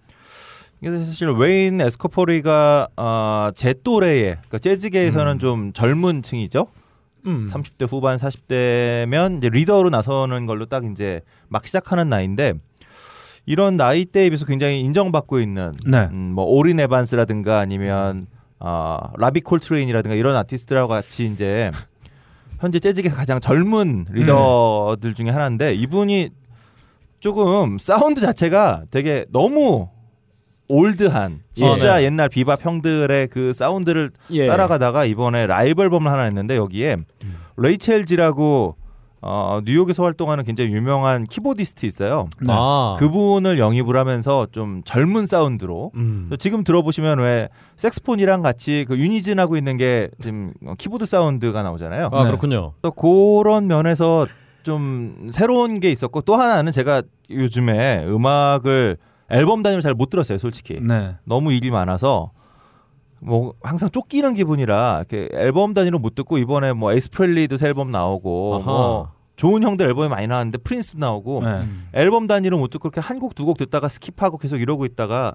이게 0.81 0.91
사실 1.05 1.29
웨인 1.29 1.81
에스코퍼리가 1.81 2.89
어, 2.97 3.49
제 3.55 3.73
또래의 3.83 4.21
그러니까 4.35 4.59
재즈계에서는 4.59 5.33
음. 5.33 5.39
좀 5.39 5.73
젊은 5.73 6.21
층이죠. 6.21 6.67
음. 7.25 7.47
30대 7.49 7.89
후반 7.89 8.17
40대면 8.17 9.37
이제 9.37 9.49
리더로 9.49 9.89
나서는 9.89 10.45
걸로 10.45 10.65
딱 10.65 10.83
이제 10.83 11.21
막 11.47 11.65
시작하는 11.65 12.09
나이인데 12.09 12.53
이런 13.45 13.77
나이대에 13.77 14.29
비해서 14.29 14.45
굉장히 14.45 14.81
인정받고 14.81 15.39
있는 15.39 15.71
네. 15.87 16.09
음, 16.11 16.33
뭐 16.35 16.43
오린 16.45 16.79
에반스라든가 16.79 17.59
아니면 17.59 18.27
어, 18.65 19.11
라비 19.17 19.41
콜트레인이라든가 19.41 20.15
이런 20.15 20.37
아티스트랑 20.37 20.87
같이 20.87 21.25
이제 21.25 21.69
현재 22.59 22.79
재즈계 22.79 23.09
가장 23.09 23.41
젊은 23.41 24.05
리더들 24.09 25.13
중에 25.13 25.29
하나인데 25.29 25.73
이분이 25.73 26.29
조금 27.19 27.77
사운드 27.77 28.21
자체가 28.21 28.83
되게 28.89 29.25
너무 29.33 29.89
old한 30.69 31.41
진짜 31.51 31.95
아, 31.95 31.97
네. 31.97 32.05
옛날 32.05 32.29
비밥 32.29 32.65
형들의 32.65 33.27
그 33.27 33.51
사운드를 33.51 34.11
예. 34.31 34.47
따라가다가 34.47 35.03
이번에 35.03 35.45
라이브 35.45 35.83
앨범을 35.83 36.09
하나 36.09 36.23
냈는데 36.23 36.55
여기에 36.55 36.97
레이첼 37.57 38.05
지라고 38.05 38.77
어, 39.25 39.61
뉴욕에서 39.63 40.03
활동하는 40.03 40.43
굉장히 40.43 40.73
유명한 40.73 41.23
키보디스트 41.23 41.85
있어요. 41.85 42.27
네. 42.41 42.47
아 42.53 42.95
그분을 42.99 43.57
영입을 43.57 43.95
하면서 43.95 44.47
좀 44.51 44.81
젊은 44.83 45.25
사운드로 45.25 45.91
음. 45.95 46.29
지금 46.39 46.63
들어보시면 46.63 47.19
왜 47.19 47.47
색스폰이랑 47.77 48.41
같이 48.41 48.85
그 48.87 48.97
unison 48.97 49.39
하고 49.39 49.55
있는 49.55 49.77
게 49.77 50.09
지금 50.21 50.53
키보드 50.77 51.05
사운드가 51.05 51.63
나오잖아요. 51.63 52.09
아 52.11 52.23
네. 52.23 52.25
그렇군요. 52.25 52.73
또 52.81 52.91
그런 52.91 53.67
면에서 53.67 54.27
좀 54.63 55.29
새로운 55.31 55.79
게 55.79 55.89
있었고 55.91 56.21
또 56.21 56.35
하나는 56.35 56.71
제가 56.71 57.01
요즘에 57.29 58.05
음악을 58.05 58.97
앨범 59.29 59.63
단위로 59.63 59.81
잘 59.81 59.93
못 59.93 60.09
들었어요, 60.09 60.37
솔직히. 60.37 60.79
네. 60.81 61.15
너무 61.23 61.53
일이 61.53 61.71
많아서 61.71 62.31
뭐 63.25 63.53
항상 63.63 63.89
쫓기는 63.89 64.33
기분이라 64.33 64.97
이렇게 65.09 65.29
앨범 65.33 65.73
단위로 65.73 65.99
못 65.99 66.15
듣고 66.15 66.37
이번에 66.37 66.73
뭐 66.73 66.91
에이스 66.93 67.13
프레일리도 67.13 67.57
새 67.57 67.67
앨범 67.69 67.91
나오고 67.91 68.55
아하. 68.55 68.63
뭐 68.65 69.11
좋은 69.35 69.63
형들 69.63 69.87
앨범이 69.87 70.09
많이 70.09 70.27
나왔는데 70.27 70.59
프린스 70.59 70.97
나오고 70.97 71.41
네. 71.43 71.61
앨범 71.93 72.27
단위로 72.27 72.57
못 72.59 72.69
듣고 72.69 72.89
그렇게 72.91 73.01
한 73.01 73.17
곡 73.19 73.33
두 73.35 73.45
곡 73.45 73.57
듣다가 73.57 73.87
skip하고 73.87 74.39
계속 74.39 74.57
이러고 74.61 74.85
있다가 74.85 75.33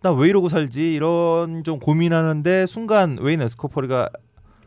나 0.00 0.12
왜 0.12 0.28
이러고 0.28 0.48
살지 0.48 0.94
이런 0.94 1.62
좀 1.64 1.78
고민하는데 1.78 2.64
순간 2.66 3.18
웨인 3.20 3.42
에스코퍼리가 3.42 4.08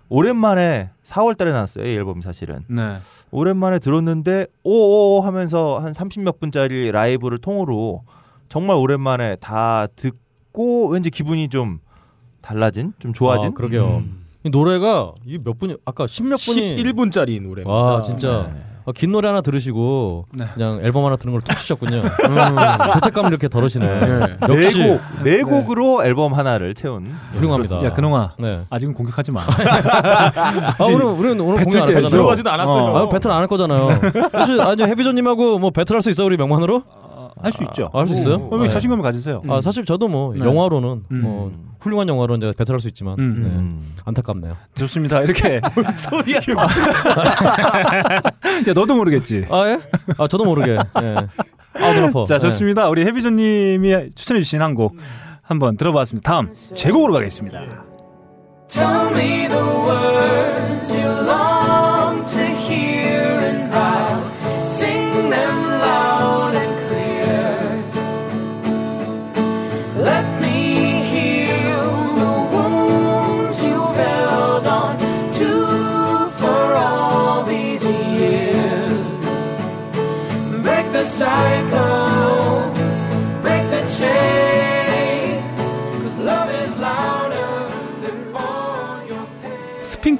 오랜만에 0.09 0.91
4월 1.03 1.35
달에 1.37 1.51
나왔어요 1.51 1.85
이 1.85 1.93
앨범이 1.95 2.21
사실은 2.21 2.59
네. 2.67 2.97
오랜만에 3.31 3.79
들었는데 3.79 4.47
오오 4.63 5.21
하면서 5.21 5.79
한 5.79 5.91
30몇 5.91 6.39
분짜리 6.39 6.91
라이브를 6.91 7.39
통으로 7.39 8.03
정말 8.47 8.77
오랜만에 8.77 9.35
다 9.37 9.87
듣고 9.95 10.87
왠지 10.89 11.09
기분이 11.09 11.49
좀 11.49 11.79
달라진 12.47 12.93
좀 12.99 13.11
좋아진 13.11 13.49
아, 13.49 13.53
그러게요. 13.53 14.03
이 14.45 14.49
노래가 14.49 15.11
이 15.25 15.37
몇 15.43 15.59
분이 15.59 15.75
아까 15.85 16.07
십몇 16.07 16.39
분이 16.45 16.77
11분짜리 16.81 17.41
노래입니다. 17.41 17.69
와 17.69 18.01
진짜 18.01 18.47
네. 18.53 18.63
아, 18.85 18.91
긴 18.95 19.11
노래 19.11 19.27
하나 19.27 19.41
들으시고 19.41 20.27
네. 20.31 20.45
그냥 20.53 20.79
앨범 20.81 21.03
하나 21.03 21.17
들은 21.17 21.33
걸툭 21.33 21.57
치셨군요. 21.57 22.03
죄책감을 22.93 23.31
이렇게 23.31 23.49
덜으시네. 23.49 23.85
네. 23.99 24.37
역시 24.47 24.79
네 24.81 24.87
곡, 24.87 25.01
네 25.23 25.41
곡으로 25.43 26.05
앨범 26.05 26.33
하나를 26.33 26.73
채운 26.73 27.11
훌륭합니다. 27.33 27.83
야 27.83 27.91
근홍아 27.91 28.35
네. 28.39 28.61
아직은 28.69 28.93
공격하지 28.93 29.33
마. 29.33 29.41
아 29.41 30.75
오늘 30.85 31.03
우리는 31.05 31.39
오늘 31.41 31.63
공연 31.65 31.81
안할 31.81 31.95
거잖아요. 31.95 32.09
들어가지도 32.09 32.49
않았어요. 32.49 32.97
아 32.97 33.09
배틀 33.09 33.29
안 33.31 33.39
할 33.39 33.47
거잖아요. 33.47 33.89
사실 34.31 34.61
아니 34.61 34.83
해비조님하고 34.83 35.59
뭐 35.59 35.71
배틀 35.71 35.95
할 35.97 36.01
수 36.01 36.09
있어 36.09 36.23
우리 36.23 36.37
명만으로? 36.37 36.83
할 37.41 37.51
수 37.51 37.63
있죠. 37.63 37.89
할수 37.93 38.13
있어요? 38.13 38.35
어, 38.51 38.55
왜 38.57 38.63
네. 38.63 38.69
자신감을 38.69 39.03
가지세요? 39.03 39.41
아 39.49 39.61
사실 39.61 39.85
저도 39.85 40.07
뭐 40.07 40.33
네. 40.33 40.43
영화로는 40.43 41.03
음. 41.11 41.21
뭐 41.21 41.51
훌륭한 41.79 42.07
영화로 42.09 42.35
이제 42.35 42.53
배틀할 42.57 42.79
수 42.79 42.87
있지만 42.87 43.15
음, 43.19 43.33
네. 43.43 43.49
음. 43.49 43.95
안타깝네요. 44.05 44.55
좋습니다. 44.75 45.21
이렇게 45.21 45.61
소리야. 45.97 46.39
야 48.67 48.73
너도 48.73 48.95
모르겠지. 48.95 49.45
아 49.49 49.65
예? 49.67 49.79
아 50.17 50.27
저도 50.27 50.45
모르게. 50.45 50.71
예. 50.71 51.15
아눈 51.75 52.03
아파. 52.09 52.25
자 52.25 52.39
좋습니다. 52.39 52.89
우리 52.89 53.05
해비조님이 53.05 54.09
추천해 54.15 54.39
주신 54.41 54.61
한 54.61 54.73
곡 54.75 54.95
한번 55.43 55.77
들어봤습니다. 55.77 56.29
다음 56.29 56.51
제곡으로 56.75 57.13
가겠습니다. 57.13 57.61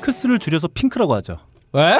핑크스를 0.08 0.40
줄여서 0.40 0.70
핑크라고 0.74 1.14
하죠. 1.16 1.38
왜? 1.74 1.98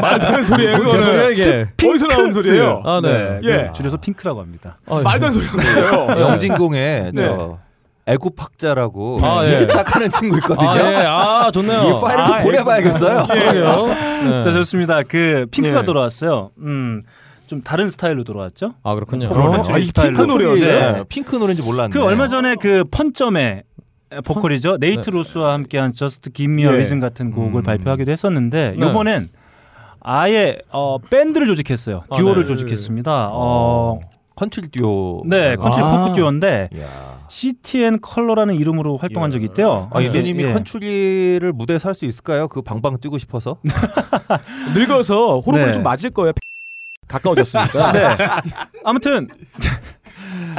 말도 0.00 0.06
안 0.06 0.18
되는 0.20 0.44
소리예요. 0.44 1.30
이게? 1.30 1.68
어디서 1.88 2.08
나온 2.08 2.34
소리예요? 2.34 2.82
아 2.84 3.00
네. 3.02 3.40
예. 3.44 3.70
줄여서 3.72 3.98
핑크라고 3.98 4.40
합니다. 4.40 4.78
아, 4.86 5.00
말도 5.00 5.26
안 5.26 5.32
되는 5.32 5.48
소리예요. 5.48 5.92
어, 5.92 6.20
영진공에 6.20 7.12
네. 7.14 7.22
저 7.22 7.58
애굽학자라고 8.06 9.20
아, 9.22 9.46
예. 9.46 9.52
이집탁하는 9.54 10.10
친구 10.10 10.36
있거든요. 10.38 10.68
아, 10.68 10.76
예. 10.76 11.06
아 11.06 11.50
좋네요. 11.52 11.80
이 11.80 12.00
파일을 12.00 12.26
좀 12.26 12.34
아, 12.34 12.42
보내봐야겠어요. 12.42 13.26
그러게요. 13.26 13.86
네. 13.86 14.40
자 14.40 14.52
좋습니다. 14.52 15.02
그 15.04 15.46
핑크가 15.50 15.80
네. 15.80 15.86
돌아왔어요. 15.86 16.50
음. 16.58 17.00
좀 17.46 17.60
다른 17.60 17.90
스타일로 17.90 18.24
돌아왔죠. 18.24 18.74
아 18.82 18.94
그렇군요. 18.94 19.28
어? 19.28 19.56
아. 19.56 19.62
핑크 19.62 20.22
노래였어요. 20.22 20.92
네, 20.96 21.04
핑크 21.08 21.36
노래인지 21.36 21.62
몰랐네. 21.62 21.90
그 21.90 22.02
얼마 22.02 22.26
전에 22.26 22.56
그 22.56 22.84
펀점의 22.90 23.62
보컬이죠 24.24 24.76
네이트 24.78 25.02
네. 25.02 25.10
로스와 25.10 25.54
함께한 25.54 25.94
Just 25.94 26.30
Give 26.30 26.55
Me 26.55 26.68
a 26.68 26.74
예. 26.74 26.78
Reason 26.78 27.00
같은 27.00 27.30
곡을 27.30 27.60
음. 27.60 27.62
발표하기도 27.62 28.10
했었는데 28.10 28.74
네. 28.78 28.88
이번엔 28.88 29.28
아예 30.00 30.58
어, 30.70 30.98
밴드를 30.98 31.46
조직했어요 31.46 32.04
아, 32.08 32.16
듀오를 32.16 32.44
네. 32.44 32.46
조직했습니다. 32.46 33.28
어, 33.32 34.00
컨트리 34.34 34.68
듀오. 34.68 35.22
네 35.26 35.56
컨트리 35.56 35.82
아. 35.82 36.04
포크 36.04 36.16
듀오인데 36.16 36.70
이야. 36.74 37.12
CTN 37.32 38.00
Colour라는 38.02 38.56
이름으로 38.56 38.98
활동한 38.98 39.30
적이 39.30 39.46
있대요. 39.46 39.88
아, 39.90 40.00
이대님이 40.02 40.44
예. 40.44 40.52
컨트리를 40.52 41.52
무대에 41.54 41.78
살수 41.78 42.04
있을까요? 42.04 42.46
그 42.48 42.60
방방 42.60 42.98
뛰고 43.00 43.16
싶어서. 43.16 43.56
늙어서 44.76 45.38
호르몬이 45.38 45.68
네. 45.68 45.72
좀 45.72 45.82
맞을 45.82 46.10
거예요. 46.10 46.32
가까워졌으니까. 47.08 47.92
네. 47.92 48.16
아무튼 48.84 49.28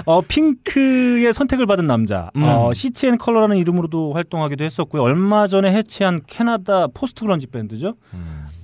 어, 0.06 0.22
핑크의 0.22 1.34
선택을 1.34 1.66
받은 1.66 1.88
남자 1.88 2.32
음. 2.36 2.44
어, 2.44 2.74
CTN 2.74 3.18
컬러라는 3.18 3.58
이름으로도 3.58 4.14
활동하기도 4.14 4.64
했었고요. 4.64 5.02
얼마 5.02 5.48
전에 5.48 5.72
해체한 5.74 6.22
캐나다 6.28 6.88
post 6.88 7.24
grunge 7.24 7.48
밴드죠. 7.48 7.96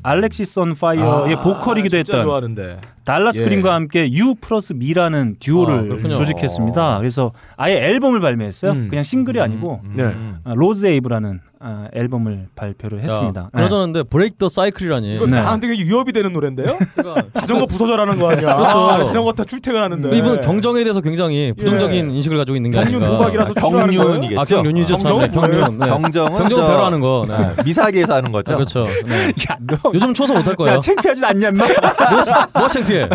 Alexisonfire의 0.03 1.35
보컬이기도 1.37 1.97
아, 1.97 2.03
진짜 2.03 2.17
했던 2.17 2.23
좋아하는데. 2.23 2.81
달라스 3.09 3.39
예. 3.39 3.43
그린과 3.43 3.73
함께 3.73 4.11
U 4.11 4.35
플러스 4.39 4.73
미라는 4.73 5.33
아, 5.35 5.39
듀오를 5.39 5.87
그렇군요. 5.89 6.13
조직했습니다. 6.15 6.99
그래서 6.99 7.31
아예 7.57 7.73
앨범을 7.73 8.19
발매했어요. 8.19 8.71
음. 8.71 8.87
그냥 8.89 9.03
싱글이 9.03 9.41
아니고 9.41 9.81
음, 9.83 9.93
네. 9.95 10.03
음. 10.03 10.37
아, 10.43 10.53
Rose 10.55 10.85
Ave라는 10.85 11.39
아, 11.61 11.87
앨범을 11.93 12.47
발표를 12.55 13.01
했습니다. 13.01 13.49
그러자는데 13.53 14.03
Break 14.03 14.37
the 14.37 14.47
Cycle이라니. 14.47 15.15
이거 15.15 15.25
네. 15.25 15.41
나한테 15.41 15.67
위협이 15.77 16.13
되는 16.13 16.31
노래인데요? 16.31 16.77
그러니까 16.95 17.23
자전거 17.33 17.65
부서져라는 17.65 18.17
거 18.17 18.29
아니야? 18.31 18.55
그렇죠. 18.55 18.77
아, 18.79 19.03
자전거 19.03 19.33
타 19.33 19.43
출퇴근하는데. 19.43 20.15
이분 20.15 20.39
경정에 20.39 20.83
대해서 20.83 21.01
굉장히 21.01 21.51
부정적인 21.57 22.11
인식을 22.11 22.37
가지고 22.37 22.55
있는 22.55 22.71
게 22.71 22.77
경륜 22.77 22.95
아닌가. 23.03 23.09
도박이라서? 23.17 23.53
경륜이겠죠. 23.55 24.39
아 24.39 24.43
경륜이죠 24.45 24.97
참. 24.99 25.19
네, 25.19 25.27
경정은 25.27 25.51
경륜. 25.51 25.79
네. 25.79 25.85
경정은 25.87 26.31
경정은 26.37 26.49
저- 26.49 26.67
배로 26.67 26.85
하는 26.85 26.99
거. 27.01 27.25
네. 27.27 27.37
네, 27.37 27.63
미사기에서 27.65 28.15
하는 28.15 28.31
거죠. 28.31 28.53
아, 28.53 28.55
그렇죠. 28.55 28.85
네. 29.05 29.27
야, 29.51 29.57
너, 29.59 29.91
요즘 29.93 30.13
추워서 30.13 30.33
못할 30.35 30.55
거예요. 30.55 30.75
야, 30.75 30.79
창피하지 30.79 31.25
않냐, 31.25 31.49
인마? 31.49 31.65
뭐가, 31.67 32.23
창- 32.23 32.47
뭐가 32.53 32.69
창피해? 33.07 33.09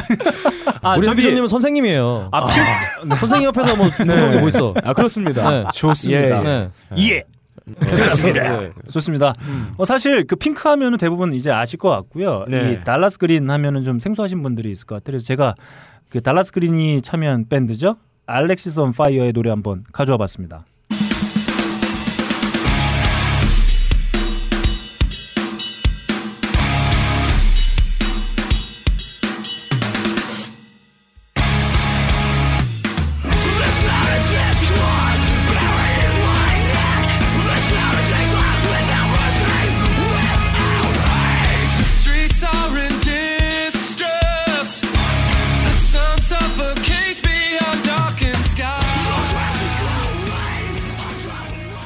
아, 0.82 0.96
우리 0.96 1.08
해비조님은 1.08 1.48
선생님이에요. 1.48 2.28
아, 2.30 2.46
핑, 2.46 3.16
선생님 3.16 3.48
옆에서 3.48 3.76
뭐 3.76 3.90
그런 3.96 4.32
게뭐 4.32 4.48
있어? 4.48 4.74
아 4.84 4.92
그렇습니다. 4.92 5.50
네. 5.50 5.64
좋습니다. 5.72 6.42
네. 6.42 6.68
예. 6.98 7.24
그렇습니다. 7.80 8.60
네. 8.60 8.70
좋습니다. 8.92 9.34
어, 9.78 9.84
사실 9.84 10.26
그 10.26 10.36
핑크 10.36 10.68
하면은 10.68 10.98
대부분 10.98 11.32
이제 11.32 11.50
아실 11.50 11.78
것 11.78 11.88
같고요. 11.88 12.44
네. 12.48 12.72
이 12.72 12.84
달라스 12.84 13.18
그린 13.18 13.50
하면은 13.50 13.82
좀 13.82 13.98
생소하신 13.98 14.42
분들이 14.42 14.70
있을 14.70 14.86
것 14.86 14.96
같아요. 14.96 15.12
그래서 15.12 15.24
제가 15.24 15.54
그 16.10 16.20
달라스 16.20 16.52
그린이 16.52 17.00
참여한 17.00 17.46
밴드죠. 17.48 17.96
알렉시스 18.26 18.80
온 18.80 18.92
파이어의 18.92 19.32
노래 19.32 19.50
한번 19.50 19.84
가져와 19.92 20.18
봤습니다. 20.18 20.64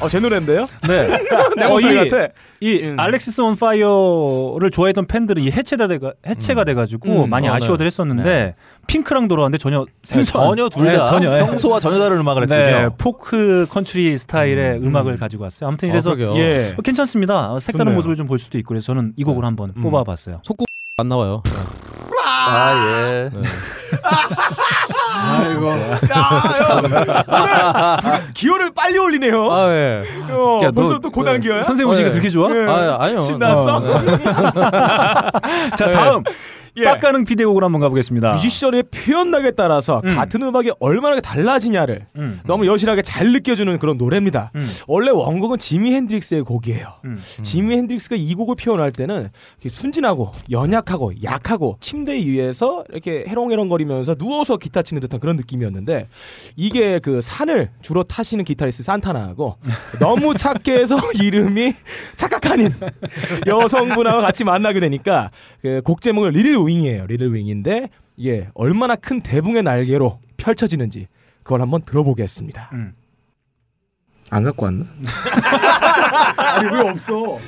제 0.09 0.19
노래인데요? 0.19 0.67
네. 0.87 1.07
내 1.57 1.63
어, 1.65 1.79
이- 1.79 2.09
같아. 2.09 2.27
이 2.61 2.81
음. 2.83 2.99
Alexisonfire를 2.99 4.69
좋아했던 4.71 5.05
팬들은 5.05 5.41
이 5.41 5.49
해체가 5.49 5.87
돼가 5.87 6.11
해체가 6.27 6.65
돼 6.65 6.73
가지고 6.73 7.23
음, 7.23 7.29
많이 7.29 7.47
어, 7.47 7.51
네. 7.51 7.55
아쉬워들 7.57 7.85
했었는데 7.85 8.55
핑크랑 8.87 9.29
돌아왔는데 9.29 9.57
전혀 9.57 9.85
네, 9.85 9.91
생소한 10.03 10.49
전혀 10.49 10.67
둘 10.67 10.85
네, 10.87 10.97
다 10.97 11.05
전혀 11.05 11.33
예. 11.37 11.45
평소와 11.45 11.79
전혀 11.79 11.99
다른 11.99 12.17
음악을 12.19 12.43
했군요. 12.43 12.57
네, 12.59 12.89
포크 12.97 13.65
컨트리 13.69 14.17
스타일의 14.17 14.79
음, 14.79 14.93
악을 14.93 15.17
가지고 15.17 15.43
왔어요. 15.43 15.69
아무튼 15.69 15.87
이래서 15.87 16.11
어, 16.11 16.15
그러게요. 16.15 16.37
예. 16.37 16.73
어, 16.77 16.81
괜찮습니다. 16.81 17.53
어, 17.53 17.59
색다른 17.59 17.85
좋네요. 17.85 17.95
모습을 17.95 18.15
좀 18.17 18.27
볼 18.27 18.37
수도 18.39 18.57
있고 18.57 18.69
그래서 18.69 18.87
저는 18.87 19.13
이 19.15 19.23
곡을 19.23 19.45
한번 19.45 19.71
음. 19.75 19.81
뽑아 19.81 20.03
봤어요. 20.03 20.41
안 20.97 21.07
나와요. 21.07 21.41
아 22.25 22.73
예. 22.75 23.29
네. 25.19 25.47
아이고. 25.47 25.69
야, 25.69 25.75
형. 26.59 26.77
오늘 26.83 28.33
기호를 28.33 28.71
빨리 28.73 28.97
올리네요. 28.97 29.51
아 29.51 29.69
예. 29.71 30.03
어, 30.29 30.61
야, 30.63 30.71
벌써 30.71 30.93
너- 30.93 30.99
또 30.99 31.09
고단 31.09 31.39
기호야? 31.41 31.63
선생님 31.63 31.89
오시니까 31.91 32.09
네. 32.09 32.13
그렇게 32.13 32.29
좋아? 32.29 32.49
예. 32.55 32.65
아 32.67 32.97
아니요. 33.03 33.21
신났어? 33.21 33.75
어, 33.75 33.79
네. 33.79 34.17
자 35.77 35.91
다음 35.91 36.23
예. 36.77 36.83
빡가능 36.85 37.23
비디오곡으로 37.25 37.65
한번 37.65 37.81
가보겠습니다. 37.81 38.33
뮤지션의 38.33 38.83
표현력에 38.83 39.51
따라서 39.51 40.01
음. 40.05 40.15
같은 40.15 40.41
음악이 40.41 40.71
얼마나 40.79 41.19
달라지냐를 41.19 42.05
음. 42.15 42.39
너무 42.45 42.65
여실하게 42.67 43.01
잘 43.01 43.31
느껴주는 43.31 43.77
그런 43.79 43.97
노래입니다. 43.97 44.51
음. 44.55 44.67
원래 44.87 45.11
원곡은 45.11 45.57
지미 45.59 45.93
핸드릭스의 45.93 46.43
곡이에요. 46.43 46.87
음. 47.05 47.19
지미 47.41 47.75
핸드릭스가 47.75 48.15
이 48.15 48.33
곡을 48.35 48.55
표현할 48.55 48.91
때는 48.91 49.29
순진하고 49.67 50.31
연약하고 50.51 51.13
약하고 51.23 51.77
침대 51.79 52.13
위에서 52.15 52.83
이렇게 52.89 53.25
해롱해롱거리면서 53.27 54.15
누워서 54.15 54.57
기타 54.57 54.81
치는 54.81 55.01
듯한 55.01 55.19
그런 55.19 55.35
느낌이었는데 55.35 56.07
이게 56.55 56.99
그 56.99 57.21
산을 57.21 57.71
주로 57.81 58.03
타시는 58.03 58.45
기타리스트 58.45 58.83
산타나하고 58.83 59.57
너무 59.99 60.33
착해서 60.35 60.97
이름이 61.13 61.73
착각하는 62.15 62.71
여성분하고 63.47 64.21
같이 64.21 64.43
만나게 64.43 64.79
되니까 64.79 65.31
그 65.61 65.81
곡 65.89 66.01
제목은 66.01 66.31
리틀 66.31 66.55
윙이에요. 66.63 67.07
리틀 67.07 67.33
윙인데 67.33 67.89
이게 68.17 68.49
얼마나 68.53 68.95
큰 68.95 69.21
대붕의 69.21 69.63
날개로 69.63 70.19
펼쳐지는지 70.37 71.07
그걸 71.43 71.61
한번 71.61 71.81
들어보겠습니다. 71.83 72.69
음. 72.73 72.93
안 74.29 74.43
갖고 74.43 74.65
왔나? 74.65 74.85
아니 76.37 76.69
왜 76.71 76.89
없어? 76.89 77.39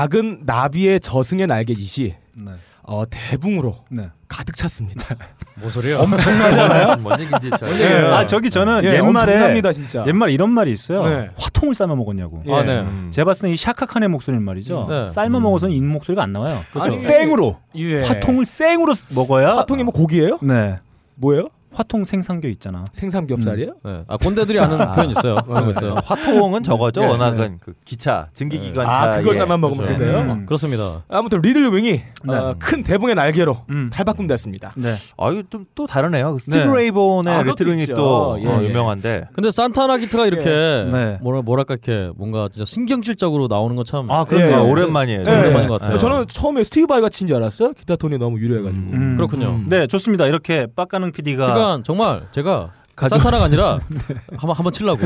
작은 0.00 0.40
나비의 0.44 1.00
저승의 1.00 1.46
날개짓이 1.46 2.12
네. 2.34 2.52
어, 2.82 3.04
대붕으로 3.08 3.78
네. 3.90 4.10
가득 4.28 4.54
찼습니다. 4.54 5.16
뭐 5.58 5.70
소리야? 5.70 6.00
엄청나잖아요. 6.00 6.96
뭔 6.98 7.18
얘기인지 7.18 7.48
잘. 7.58 8.04
아 8.12 8.26
저기 8.26 8.50
저는 8.50 8.84
예, 8.84 8.96
옛말에 8.96 9.32
엄청납니다 9.32 9.72
진짜. 9.72 10.04
옛말 10.06 10.30
이런 10.30 10.50
말이 10.50 10.70
있어요. 10.70 11.06
네. 11.08 11.30
화통을 11.38 11.74
삶아 11.74 11.94
먹었냐고. 11.94 12.42
예. 12.46 12.52
아 12.52 12.62
네. 12.62 12.80
음. 12.80 13.08
제가 13.10 13.24
봤을 13.24 13.48
때 13.48 13.52
이 13.54 13.56
샤카칸의 13.56 14.10
목소리는 14.10 14.44
말이죠. 14.44 14.86
네. 14.86 15.04
삶아 15.06 15.40
먹어서는 15.40 15.74
인 15.74 15.88
목소리가 15.88 16.22
안 16.22 16.32
나와요. 16.34 16.58
아니, 16.78 16.94
생으로 16.96 17.58
예. 17.76 18.02
화통을 18.02 18.44
생으로 18.44 18.92
쓰- 18.92 19.06
먹어야 19.14 19.52
화통이 19.52 19.82
뭐 19.82 19.94
고기예요? 19.94 20.40
네. 20.42 20.76
뭐예요? 21.14 21.48
화통 21.76 22.04
생삼겹 22.06 22.50
있잖아. 22.52 22.86
생삼겹살이에요? 22.92 23.74
네. 23.84 24.04
아 24.08 24.16
꼰대들이 24.16 24.58
아는 24.58 24.78
표현 24.96 25.10
있어요. 25.10 25.36
그런 25.46 25.64
거 25.64 25.70
있어요. 25.70 25.94
화통은 26.02 26.62
저거죠. 26.62 27.02
네, 27.02 27.06
워낙은 27.06 27.58
그 27.60 27.74
기차 27.84 28.28
증기기관 28.32 28.86
차. 28.86 28.92
아 29.12 29.18
그걸 29.18 29.34
삶아 29.34 29.58
먹으면 29.58 29.84
그렇죠. 29.86 29.98
된대요. 29.98 30.20
음. 30.32 30.46
그렇습니다. 30.46 31.02
아무튼 31.08 31.42
Little 31.42 31.70
Wing이 31.74 31.90
네. 32.24 32.34
어, 32.34 32.54
큰 32.58 32.82
대붕의 32.82 33.14
날개로 33.14 33.58
음. 33.70 33.90
탈바꿈됐습니다. 33.92 34.72
네. 34.76 34.94
아 35.18 35.30
이거 35.30 35.42
좀또 35.50 35.86
다르네요. 35.86 36.38
스티브 36.38 36.64
네. 36.64 36.74
레이본의 36.76 37.34
아, 37.34 37.42
Little 37.42 37.66
Wing이 37.70 37.82
있죠. 37.82 37.94
또 37.94 38.38
예, 38.40 38.46
어, 38.46 38.62
예. 38.62 38.68
유명한데. 38.70 39.26
근데 39.34 39.50
산타나 39.50 39.98
기타가 39.98 40.26
이렇게 40.26 40.88
네. 40.90 41.18
뭐라 41.20 41.42
뭐랄까 41.42 41.74
이렇게 41.74 42.10
뭔가 42.16 42.48
진짜 42.50 42.64
신경질적으로 42.64 43.48
나오는 43.48 43.76
건 43.76 43.84
참 43.84 44.10
아 44.10 44.22
예. 44.22 44.24
그런데요. 44.28 44.56
아, 44.56 44.62
오랜만이에요. 44.62 45.22
네. 45.24 45.40
오랜만인 45.40 45.68
것 45.68 45.80
같아요. 45.80 45.98
저는 45.98 46.26
처음에 46.28 46.64
스티브 46.64 46.86
바이가 46.86 47.10
친 47.10 47.26
줄 47.26 47.36
알았어요. 47.36 47.72
기타 47.74 47.96
톤이 47.96 48.18
너무 48.18 48.38
유려해가지고. 48.38 48.82
음. 48.92 49.16
그렇군요. 49.16 49.60
네 49.68 49.86
좋습니다. 49.88 50.26
이렇게 50.26 50.66
빡가능 50.74 51.12
PD가 51.12 51.54
그러니까 51.66 51.82
정말 51.84 52.26
제가 52.30 52.70
가져- 52.94 53.16
산타나가 53.16 53.44
아니라 53.44 53.78
한번 54.38 54.56
한번 54.56 54.72
치려고. 54.72 55.04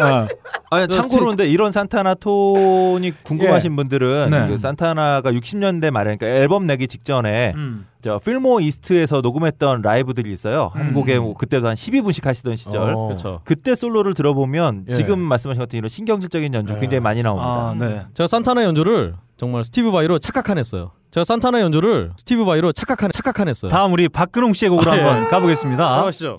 아, 0.00 0.28
아니, 0.70 0.86
그 0.86 0.94
참고로 0.94 1.26
근데 1.26 1.48
이런 1.48 1.72
산타나 1.72 2.14
톤이 2.14 3.22
궁금하신 3.22 3.74
분들은 3.76 4.30
네. 4.30 4.48
그 4.48 4.58
산타나가 4.58 5.32
60년대 5.32 5.90
말에 5.90 6.16
그러니까 6.16 6.26
앨범 6.40 6.66
내기 6.66 6.86
직전에 6.88 7.52
음. 7.56 7.86
저 8.02 8.18
필모 8.18 8.60
이스트에서 8.60 9.20
녹음했던 9.20 9.82
라이브들이 9.82 10.30
있어요. 10.30 10.70
한 10.72 10.88
음. 10.88 10.94
곡에 10.94 11.18
뭐 11.18 11.34
그때도 11.34 11.66
한 11.66 11.74
12분씩 11.74 12.24
하시던 12.24 12.56
시절. 12.56 12.94
어. 12.94 13.08
그렇죠. 13.08 13.40
그때 13.44 13.74
솔로를 13.74 14.14
들어보면 14.14 14.86
예. 14.88 14.92
지금 14.92 15.18
말씀하신 15.18 15.58
같은 15.58 15.78
이런 15.78 15.88
신경질적인 15.88 16.54
연주 16.54 16.74
예. 16.74 16.80
굉장히 16.80 17.00
많이 17.00 17.22
나옵니다. 17.22 17.48
아 17.48 17.74
네. 17.78 18.04
제가 18.14 18.28
산타나 18.28 18.64
연주를 18.64 19.14
정말 19.36 19.64
스티브 19.64 19.90
바이로 19.90 20.18
착각하냈어요. 20.18 20.92
제가 21.10 21.24
산타나 21.24 21.60
연주를 21.60 22.12
스티브 22.16 22.44
바이로 22.44 22.72
착각한 22.72 23.10
착각하냈어요. 23.12 23.70
다음 23.70 23.92
우리 23.92 24.08
박근홍 24.08 24.52
씨의 24.52 24.70
곡으로 24.70 24.92
아, 24.92 24.96
예. 24.96 25.00
한번 25.00 25.28
가보겠습니다. 25.30 25.88
들어가시죠. 25.88 26.38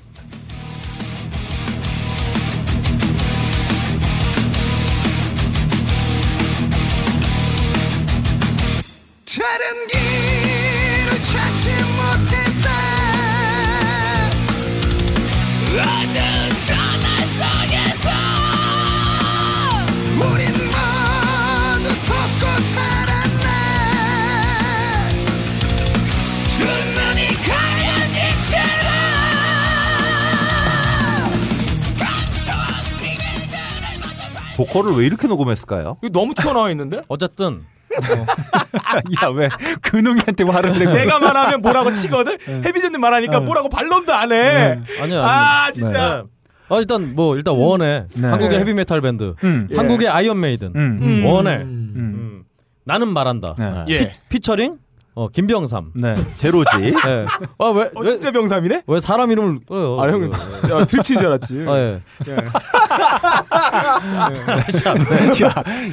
보컬을 34.60 34.94
왜 34.98 35.06
이렇게 35.06 35.28
녹음했을까요? 35.28 35.98
이거 36.04 36.12
너무 36.12 36.34
튀어나와 36.34 36.70
있는데? 36.72 37.02
어쨌든 37.08 37.64
야왜 39.22 39.50
근홍이한테 39.82 40.44
화를 40.44 40.78
내고? 40.78 40.94
내가 40.94 41.20
말하면 41.20 41.62
뭐라고 41.62 41.94
치거든? 41.94 42.38
헤비죠님 42.48 43.00
말하니까 43.02 43.40
뭐라고 43.40 43.70
반론도 43.70 44.14
안 44.14 44.32
해. 44.32 44.80
아니야. 45.02 45.24
아 45.26 45.72
진짜. 45.72 46.26
아 46.70 46.78
일단 46.78 47.16
뭐 47.16 47.36
일단 47.36 47.56
원에 47.56 48.06
네. 48.16 48.28
한국의 48.28 48.50
네. 48.50 48.60
헤비메탈 48.60 49.02
밴드, 49.02 49.34
음. 49.44 49.68
예. 49.72 49.76
한국의 49.76 50.08
아이언 50.08 50.40
메이든, 50.40 50.74
음. 50.76 51.00
음. 51.02 51.26
원에 51.26 51.58
음. 51.58 51.94
음. 51.96 52.44
나는 52.84 53.08
말한다. 53.08 53.56
네. 53.58 53.86
예. 53.90 54.12
피처링 54.30 54.78
어 55.20 55.28
김병삼. 55.28 55.92
네. 55.96 56.16
제로지. 56.38 56.78
네. 56.80 57.26
아 57.58 57.70
왜 57.72 57.84
어, 57.94 58.00
왜, 58.02 58.10
진짜 58.12 58.32
병삼이네? 58.32 58.84
왜 58.88 59.00
사람 59.02 59.30
이름을 59.32 59.60
어, 59.68 59.98
아 60.00 60.08
야, 60.08 60.86
드립 60.86 61.04
치는 61.04 61.22
줄 61.22 61.28
알았지. 61.28 61.66
아, 61.68 61.78
예. 61.78 62.00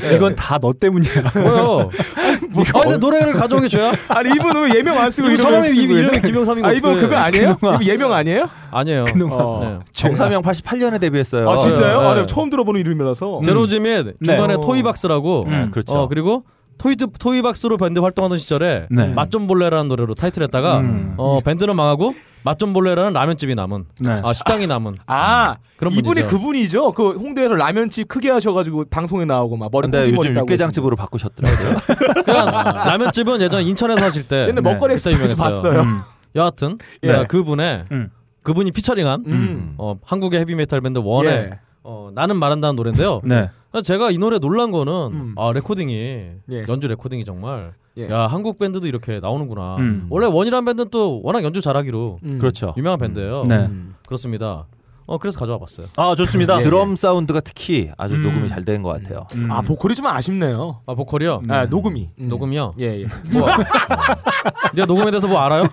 야 0.04 0.12
이건 0.12 0.34
다 0.36 0.58
너 0.60 0.72
때문이야. 0.72 1.12
뭐요? 1.42 1.90
아 2.74 2.80
근데 2.82 2.96
노래를 2.98 3.32
가져온 3.34 3.62
게 3.62 3.68
죄야? 3.68 3.92
아니 4.08 4.30
이분 4.30 4.56
왜 4.62 4.76
예명 4.76 4.96
안 4.98 5.10
쓰고 5.10 5.36
성함이 5.36 5.70
이- 5.76 5.82
이름이? 5.82 6.20
김병삼이고 6.22 6.66
아 6.66 6.72
이분. 6.72 6.98
그거 7.00 7.16
아니에요? 7.16 7.56
그놈아. 7.56 7.74
이분 7.76 7.86
예명 7.86 8.12
아니에요? 8.12 8.48
아니에요. 8.70 9.04
어. 9.30 9.60
네. 9.62 9.78
정사명 9.92 10.42
88년에 10.42 11.00
데뷔했어요. 11.00 11.50
아 11.50 11.56
진짜요? 11.56 12.00
네. 12.00 12.06
아, 12.06 12.14
내가 12.14 12.26
처음 12.26 12.48
들어보는 12.50 12.80
이름이라서. 12.80 13.40
제로즈 13.44 13.74
및 13.76 14.14
중간에 14.24 14.54
네. 14.54 14.60
토이박스라고 14.64 15.46
음, 15.48 15.70
그렇죠. 15.72 15.94
어 15.98 16.08
그리고 16.08 16.44
토이드 16.78 17.06
토이박스로 17.18 17.76
밴드 17.76 18.00
활동하던 18.00 18.38
시절에 18.38 18.86
네. 18.90 19.08
맛좀 19.08 19.46
볼래라는 19.46 19.88
노래로 19.88 20.14
타이틀했다가 20.14 20.78
음. 20.80 21.14
어 21.16 21.40
밴드는 21.40 21.74
망하고 21.76 22.14
맛 22.42 22.58
좀 22.58 22.72
볼래라는 22.72 23.12
라면집이 23.12 23.54
남은 23.56 23.86
네. 24.00 24.20
아 24.22 24.32
식당이 24.32 24.66
남은 24.68 24.94
아 25.06 25.56
그런 25.76 25.92
이분이 25.92 26.22
분이죠. 26.22 26.28
그분이죠. 26.28 26.92
그 26.92 27.10
홍대에서 27.12 27.54
라면집 27.54 28.06
크게 28.08 28.30
하셔가지고 28.30 28.84
방송에 28.88 29.24
나오고 29.24 29.56
막 29.56 29.68
머리 29.72 29.90
근데 29.90 30.12
요즘 30.12 30.34
육개장집으로 30.36 30.94
바꾸셨더라고요. 30.96 31.76
그냥 32.24 32.46
라면집은 32.46 33.40
예전 33.42 33.62
인천에서 33.62 34.04
하실 34.04 34.28
때 34.28 34.46
옛날 34.48 34.54
네. 34.54 34.60
먹거리 34.60 34.94
유명했어요. 34.94 35.36
봤어요. 35.36 35.80
음. 35.80 36.00
여하튼 36.36 36.76
예. 37.02 37.08
내가 37.08 37.24
그분의 37.24 37.84
음. 37.90 38.10
그분이 38.42 38.70
featuring한 38.70 39.24
음. 39.26 39.74
어, 39.78 39.96
한국의 40.04 40.38
헤비메탈 40.40 40.80
밴드 40.80 41.00
원의 41.02 41.32
예. 41.32 41.58
어, 41.82 42.10
나는 42.14 42.36
말한다는 42.36 42.76
노래인데요. 42.76 43.22
네. 43.24 43.50
제가 43.82 44.10
이 44.10 44.18
노래 44.18 44.38
놀란 44.38 44.70
거는 44.70 44.92
음. 44.92 45.34
아 45.36 45.52
레코딩이 45.52 46.20
예. 46.50 46.64
연주 46.68 46.88
레코딩이 46.88 47.24
정말 47.24 47.74
예. 47.98 48.08
야 48.10 48.26
한국 48.26 48.58
밴드도 48.58 48.86
이렇게 48.86 49.20
나오는구나. 49.20 49.76
음. 49.76 50.06
원래 50.10 50.26
원이란 50.26 50.64
밴드는 50.64 50.90
또 50.90 51.20
워낙 51.22 51.42
연주 51.44 51.60
잘하기로 51.60 52.20
음. 52.22 52.38
그렇죠. 52.38 52.74
유명한 52.76 52.98
밴드예요. 52.98 53.44
네. 53.48 53.66
음. 53.66 53.94
그렇습니다. 54.06 54.66
어 55.06 55.18
그래서 55.18 55.38
가져와 55.38 55.58
봤어요. 55.58 55.86
아 55.96 56.14
좋습니다. 56.16 56.58
드럼 56.60 56.96
사운드가 56.96 57.40
특히 57.40 57.90
아주 57.96 58.14
음. 58.16 58.22
녹음이 58.24 58.48
잘 58.48 58.64
된 58.64 58.82
것 58.82 58.90
같아요. 58.90 59.26
음. 59.36 59.50
아 59.50 59.62
보컬이 59.62 59.94
좀 59.94 60.06
아쉽네요. 60.06 60.80
아 60.86 60.94
보컬이요. 60.94 61.42
아 61.48 61.66
녹음이. 61.66 62.10
음. 62.18 62.28
녹음이요. 62.28 62.74
예 62.80 63.02
예. 63.02 63.06
뭐 63.32 63.48
내가 64.74 64.86
녹음에 64.86 65.10
대해서 65.10 65.28
뭐 65.28 65.38
알아요? 65.40 65.64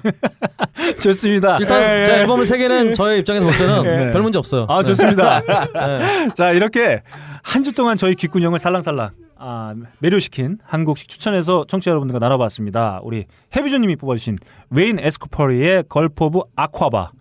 좋습니다. 1.01 1.57
일단 1.59 1.99
예. 1.99 2.05
제 2.05 2.11
앨범을 2.21 2.45
세 2.45 2.57
개 2.57 2.72
낸 2.72 2.93
저의 2.93 3.19
입장에서 3.19 3.45
볼 3.45 3.55
때는 3.57 3.85
예. 3.85 4.11
별 4.13 4.21
문제 4.21 4.37
없어요. 4.37 4.65
아 4.69 4.83
좋습니다. 4.83 5.41
네. 5.41 6.29
자 6.35 6.51
이렇게 6.51 7.01
한 7.41 7.63
주 7.63 7.71
동안 7.73 7.95
저희 7.97 8.13
귓구녕을 8.15 8.59
살랑살랑 8.59 9.09
아, 9.37 9.73
매료시킨 9.99 10.59
한 10.63 10.85
곡씩 10.85 11.07
추천해서 11.09 11.65
청취자 11.67 11.91
여러분들과 11.91 12.19
나눠봤습니다. 12.19 12.99
우리 13.03 13.25
헤비죠님이 13.55 13.95
뽑아주신 13.97 14.37
웨인 14.69 14.99
에스코퍼리의 14.99 15.85
Gulf 15.89 16.25
of 16.25 16.39
Aqaba 16.55 17.11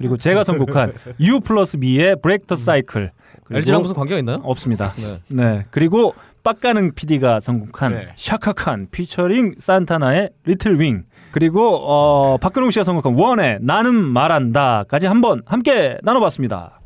그리고 0.00 0.16
제가 0.16 0.44
선곡한 0.44 0.94
You 1.20 1.40
plus 1.40 1.76
Me의 1.76 2.16
Break 2.22 2.46
the 2.46 2.54
Cycle 2.54 3.10
LG랑 3.50 3.82
무슨 3.82 3.94
관계가 3.94 4.18
있나요? 4.18 4.38
없습니다. 4.42 4.92
네. 4.96 5.18
네 5.28 5.66
그리고 5.70 6.14
빡가능 6.42 6.92
PD가 6.94 7.38
선곡한 7.38 7.92
네. 7.92 8.08
샤카칸 8.16 8.86
피처링 8.90 9.56
산타나의 9.58 10.30
Little 10.46 10.80
Wing 10.80 11.04
그리고 11.32 11.76
어, 11.86 12.38
박근홍 12.38 12.70
씨가 12.70 12.82
선곡한 12.84 13.14
원의 13.14 13.58
나는 13.60 13.94
말한다까지 13.94 15.06
한번 15.06 15.42
함께 15.44 15.98
나눠봤습니다. 16.02 16.80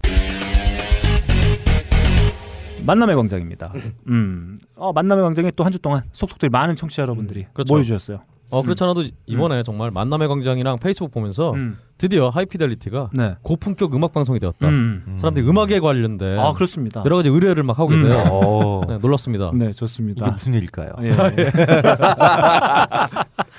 만남의 2.85 3.16
광장입니다. 3.16 3.72
음, 4.09 4.59
어, 4.77 4.92
만남의 4.92 5.22
광장에 5.24 5.50
또 5.53 5.64
한 5.64 5.72
주 5.72 5.79
동안 5.79 6.03
속속들이 6.12 6.50
많은 6.50 6.74
청취자 6.77 7.03
여러분들이 7.03 7.46
그렇죠. 7.53 7.72
모여주셨어요. 7.72 8.20
어 8.50 8.62
그렇지 8.62 8.83
않아도 8.85 9.03
이번에 9.27 9.62
정말 9.62 9.90
만남의 9.90 10.29
광장이랑 10.29 10.77
페이스북 10.81 11.11
보면서 11.12 11.53
음, 11.55 11.79
드디어 11.96 12.28
하이피델리티가 12.28 13.11
네. 13.12 13.37
고품격 13.42 13.94
음악 13.94 14.12
방송이 14.12 14.40
되었다. 14.40 14.68
음. 14.68 15.16
사람들이 15.18 15.48
음악에 15.48 15.80
관련된 15.80 16.38
아 16.38 16.52
그렇습니다. 16.52 17.02
여러 17.04 17.16
가지 17.16 17.28
의뢰를 17.28 17.62
막 17.62 17.78
하고 17.78 17.90
계세요. 17.90 18.12
어, 18.30 18.83
네, 18.88 18.98
놀랍습니다. 18.98 19.52
네 19.54 19.66
이게 19.66 19.72
좋습니다. 19.72 20.30
무슨 20.30 20.54
일일까요? 20.54 20.90
예, 21.02 21.09
예. 21.09 21.14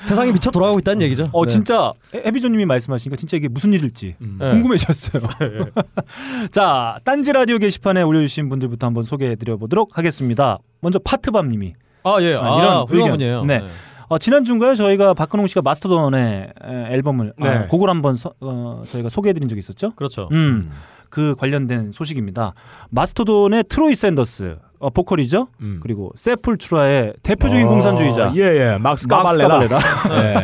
세상이 0.03 0.31
미쳐 0.33 0.51
돌아가고 0.51 0.79
있다는 0.79 1.01
얘기죠. 1.03 1.29
어 1.31 1.45
네. 1.45 1.51
진짜 1.51 1.93
해비조님이 2.13 2.65
말씀하시니까 2.65 3.15
진짜 3.17 3.37
이게 3.37 3.47
무슨 3.47 3.73
일일지 3.73 4.15
네. 4.19 4.49
궁금해졌어요. 4.49 5.23
자, 6.51 6.99
딴지 7.03 7.31
라디오 7.31 7.57
게시판에 7.57 8.01
올려주신 8.01 8.49
분들부터 8.49 8.87
한번 8.87 9.03
소개해드려 9.03 9.57
보도록 9.57 9.97
하겠습니다. 9.97 10.59
먼저 10.81 10.99
파트밤님이 10.99 11.73
아 12.03 12.17
예, 12.21 12.35
아, 12.35 12.43
아, 12.43 12.59
이런 12.59 12.87
훌륭한 12.87 13.11
의견. 13.11 13.11
분이에요. 13.11 13.45
네. 13.45 13.63
어, 14.07 14.17
지난 14.19 14.45
주인가요? 14.45 14.75
저희가 14.75 15.13
박근홍 15.13 15.47
씨가 15.47 15.61
마스터돈의 15.63 16.53
에, 16.63 16.93
앨범을 16.93 17.33
네. 17.37 17.49
아, 17.49 17.67
곡을 17.67 17.89
한번 17.89 18.15
서- 18.15 18.33
어, 18.41 18.83
저희가 18.87 19.09
소개해드린 19.09 19.49
적이 19.49 19.59
있었죠. 19.59 19.91
그렇죠. 19.95 20.29
음, 20.31 20.71
그 21.09 21.35
관련된 21.37 21.91
소식입니다. 21.91 22.53
마스터돈의 22.89 23.63
트로이 23.69 23.95
샌더스 23.95 24.57
어, 24.77 24.89
보컬이죠. 24.89 25.47
음. 25.61 25.79
그리고 25.81 26.11
세풀트라의 26.15 27.13
대표적인 27.23 27.65
어, 27.65 27.69
공산주의자 27.69 28.33
예예. 28.35 28.77
막스 28.77 29.07
막스 29.07 29.37
까발레라. 29.37 29.47
까발레라. 29.47 29.79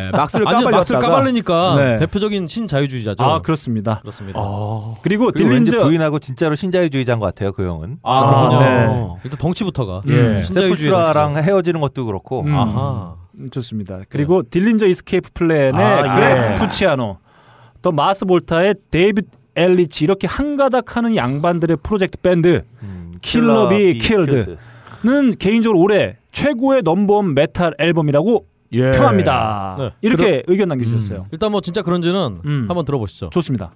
예. 0.06 0.10
막스를 0.10 0.46
아니요, 0.48 0.58
까발렸다가 0.64 0.70
막스를 0.78 1.00
까발리니까 1.00 1.74
네. 1.76 1.96
대표적인 1.98 2.48
신자유주의자죠. 2.48 3.22
아 3.22 3.40
그렇습니다. 3.42 4.00
그렇습니다. 4.00 4.40
어. 4.42 4.96
그리고 5.02 5.30
그리고 5.32 5.50
왠지 5.50 5.70
딜린저 5.70 5.86
부인하고 5.86 6.18
진짜로 6.18 6.54
신자유주의자인 6.56 7.20
것 7.20 7.26
같아요. 7.26 7.52
그 7.52 7.64
형은. 7.64 7.98
아, 8.02 8.48
그렇군요. 8.48 8.60
네. 8.60 9.20
일단 9.24 9.38
덩치부터가 9.38 10.02
예. 10.08 10.12
음, 10.12 10.42
신자유주의 10.42 10.76
세풀트라랑 10.76 11.36
헤어지는 11.36 11.80
것도 11.80 12.06
그렇고. 12.06 12.40
음. 12.40 12.54
아하. 12.56 13.14
음, 13.40 13.50
좋습니다. 13.50 14.00
그리고 14.08 14.42
딜린저 14.48 14.86
이스케이프 14.86 15.30
플랜의 15.34 15.72
아, 15.74 16.14
그렉 16.14 16.52
예. 16.54 16.58
푸치아노, 16.58 17.18
또 17.82 17.92
마스 17.92 18.24
볼타의 18.24 18.74
데이빗 18.90 19.26
엘리치 19.54 20.04
이렇게 20.04 20.26
한 20.26 20.56
가닥 20.56 20.96
하는 20.96 21.14
양반들의 21.14 21.78
프로젝트 21.82 22.18
밴드 22.18 22.62
음, 22.82 23.14
킬러 23.20 23.68
비 23.68 23.98
킬러 23.98 24.24
킬드. 24.24 24.56
는 25.04 25.32
개인적으로 25.32 25.80
올해 25.80 26.16
최고의 26.30 26.82
넘버원 26.82 27.34
메탈 27.34 27.74
앨범이라고 27.78 28.46
예. 28.72 28.92
평합니다. 28.92 29.76
네. 29.78 29.90
이렇게 30.00 30.42
의견 30.46 30.68
남겨주셨어요. 30.68 31.26
일단 31.32 31.50
뭐 31.50 31.60
진짜 31.60 31.82
그런지는 31.82 32.40
음. 32.44 32.64
한번 32.68 32.84
들어보시죠. 32.84 33.30
좋습니다. 33.30 33.74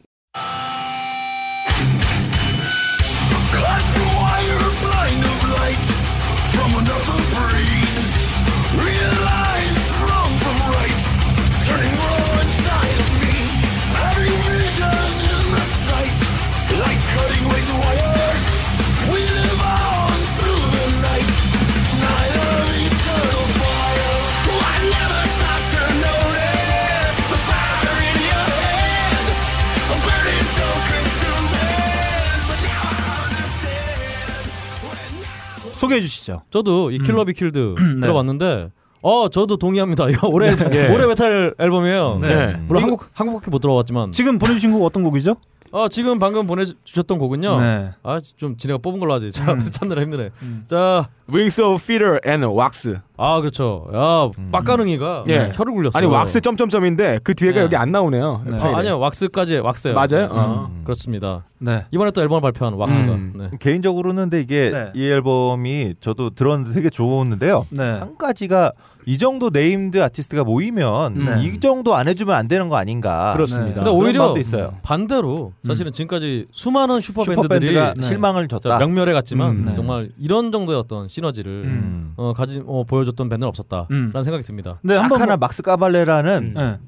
소개해 35.86 36.00
주시죠. 36.00 36.42
저도 36.50 36.90
이 36.90 36.98
킬러 36.98 37.24
비 37.24 37.32
킬드 37.32 37.74
네. 37.96 38.00
들어봤는데 38.00 38.70
어 39.02 39.28
저도 39.28 39.56
동의합니다. 39.56 40.08
이거 40.10 40.28
올해 40.28 40.48
예. 40.72 40.88
올해 40.92 41.06
메탈 41.06 41.54
앨범이에요. 41.58 42.18
네. 42.22 42.56
물론 42.66 42.82
이거- 42.82 42.90
한국 42.90 43.08
한국밖에 43.14 43.50
못 43.50 43.60
들어봤지만 43.60 44.12
지금 44.12 44.38
보내주신 44.38 44.72
곡 44.72 44.84
어떤 44.84 45.02
곡이죠? 45.04 45.36
어 45.76 45.88
지금 45.88 46.18
방금 46.18 46.46
보내주셨던 46.46 47.18
곡은요. 47.18 47.60
네. 47.60 47.90
아좀 48.02 48.56
지네가 48.56 48.78
뽑은 48.78 48.98
걸로 48.98 49.12
하지. 49.12 49.30
자, 49.30 49.52
음. 49.52 49.60
찾느라 49.70 50.00
힘드네. 50.00 50.30
음. 50.40 50.64
자, 50.66 51.10
Wings 51.30 51.60
of 51.60 51.82
Feather 51.82 52.20
and 52.26 52.46
Wax. 52.46 52.96
아 53.18 53.40
그렇죠. 53.42 53.86
야 53.92 54.26
빡가능이가 54.52 55.24
예. 55.28 55.52
혀를 55.54 55.74
굴렸어요. 55.74 55.98
아니 56.02 56.06
Wax 56.06 56.40
점점점인데 56.40 57.20
그 57.22 57.34
뒤에가 57.34 57.58
네. 57.58 57.64
여기 57.64 57.76
안 57.76 57.92
나오네요. 57.92 58.44
네. 58.46 58.58
아, 58.58 58.78
아니요 58.78 58.98
Wax까지 58.98 59.58
Wax예요. 59.58 59.94
맞아요? 59.94 60.24
음, 60.26 60.30
어. 60.32 60.70
그렇습니다. 60.84 61.44
네. 61.58 61.84
이번에 61.90 62.10
또 62.10 62.22
앨범을 62.22 62.40
발표한 62.40 62.72
왁스가. 62.72 63.12
음. 63.12 63.32
네. 63.36 63.50
개인적으로는 63.60 64.30
근데 64.30 64.40
이게 64.40 64.70
네. 64.70 64.92
이 64.94 65.06
앨범이 65.06 65.96
저도 66.00 66.30
들었는데 66.30 66.72
되게 66.72 66.88
좋았는데요. 66.88 67.66
네. 67.68 67.82
한 67.82 68.16
가지가 68.16 68.72
이 69.08 69.18
정도 69.18 69.50
named 69.50 70.02
아티스트가 70.02 70.42
모이면 70.42 71.14
네. 71.14 71.44
이 71.44 71.60
정도 71.60 71.94
안 71.94 72.08
해주면 72.08 72.34
안 72.34 72.48
되는 72.48 72.68
거 72.68 72.74
아닌가. 72.76 73.32
그렇습니다. 73.34 73.84
근데 73.84 73.90
그런 73.90 73.94
오히려. 73.94 74.34
반대로 74.82 75.52
사실은 75.64 75.92
지금까지 75.92 76.46
수많은 76.50 77.00
슈퍼 77.00 77.22
밴드들이 77.22 77.68
슈퍼밴드가 77.68 77.94
네. 77.94 78.02
실망을 78.02 78.48
자, 78.48 78.58
줬다. 78.58 78.78
명멸해 78.78 79.12
갔지만 79.12 79.50
음, 79.50 79.64
네. 79.64 79.74
정말 79.76 80.10
이런 80.18 80.50
정도의 80.50 80.76
어떤 80.78 81.06
시너지를 81.08 81.50
음. 81.52 82.14
어, 82.16 82.32
가진 82.32 82.64
어, 82.66 82.82
보여줬던 82.84 83.28
밴드는 83.28 83.46
없었다라는 83.48 83.86
음. 83.92 84.22
생각이 84.22 84.42
듭니다. 84.42 84.80
네, 84.82 84.96
딱 84.96 85.02
한번 85.02 85.20
하나 85.20 85.36
막스 85.36 85.62
까발레라는 85.62 86.32
음. 86.42 86.54
네. 86.56 86.78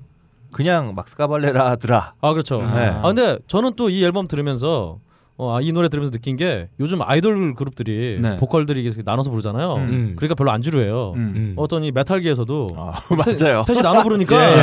그냥 0.51 0.95
막스 0.97 1.17
까발레라더라. 1.17 2.15
아 2.21 2.33
그렇죠. 2.33 2.61
아. 2.63 2.75
네. 2.75 2.87
아 2.89 3.03
근데 3.03 3.39
저는 3.47 3.75
또 3.77 3.89
이 3.91 4.03
앨범 4.05 4.27
들으면서 4.27 4.99
어, 5.41 5.57
아, 5.57 5.61
이 5.61 5.71
노래 5.71 5.89
들으면서 5.89 6.11
느낀 6.11 6.35
게 6.37 6.69
요즘 6.81 7.01
아이돌 7.01 7.55
그룹들이 7.55 8.19
네. 8.21 8.37
보컬들이 8.39 8.83
이렇게 8.83 9.03
나눠서 9.05 9.31
부르잖아요. 9.31 9.75
음. 9.75 9.81
음. 9.83 10.13
그러니까 10.17 10.35
별로 10.35 10.51
안 10.51 10.61
지루해요. 10.63 11.13
음. 11.15 11.33
음. 11.37 11.55
어떤 11.57 11.85
이 11.85 11.93
메탈계에서도 11.93 12.67
아, 12.77 12.93
세- 13.25 13.45
맞아요. 13.47 13.63
셋이 13.63 13.81
나눠 13.83 14.03
부르니까 14.03 14.35
예, 14.59 14.63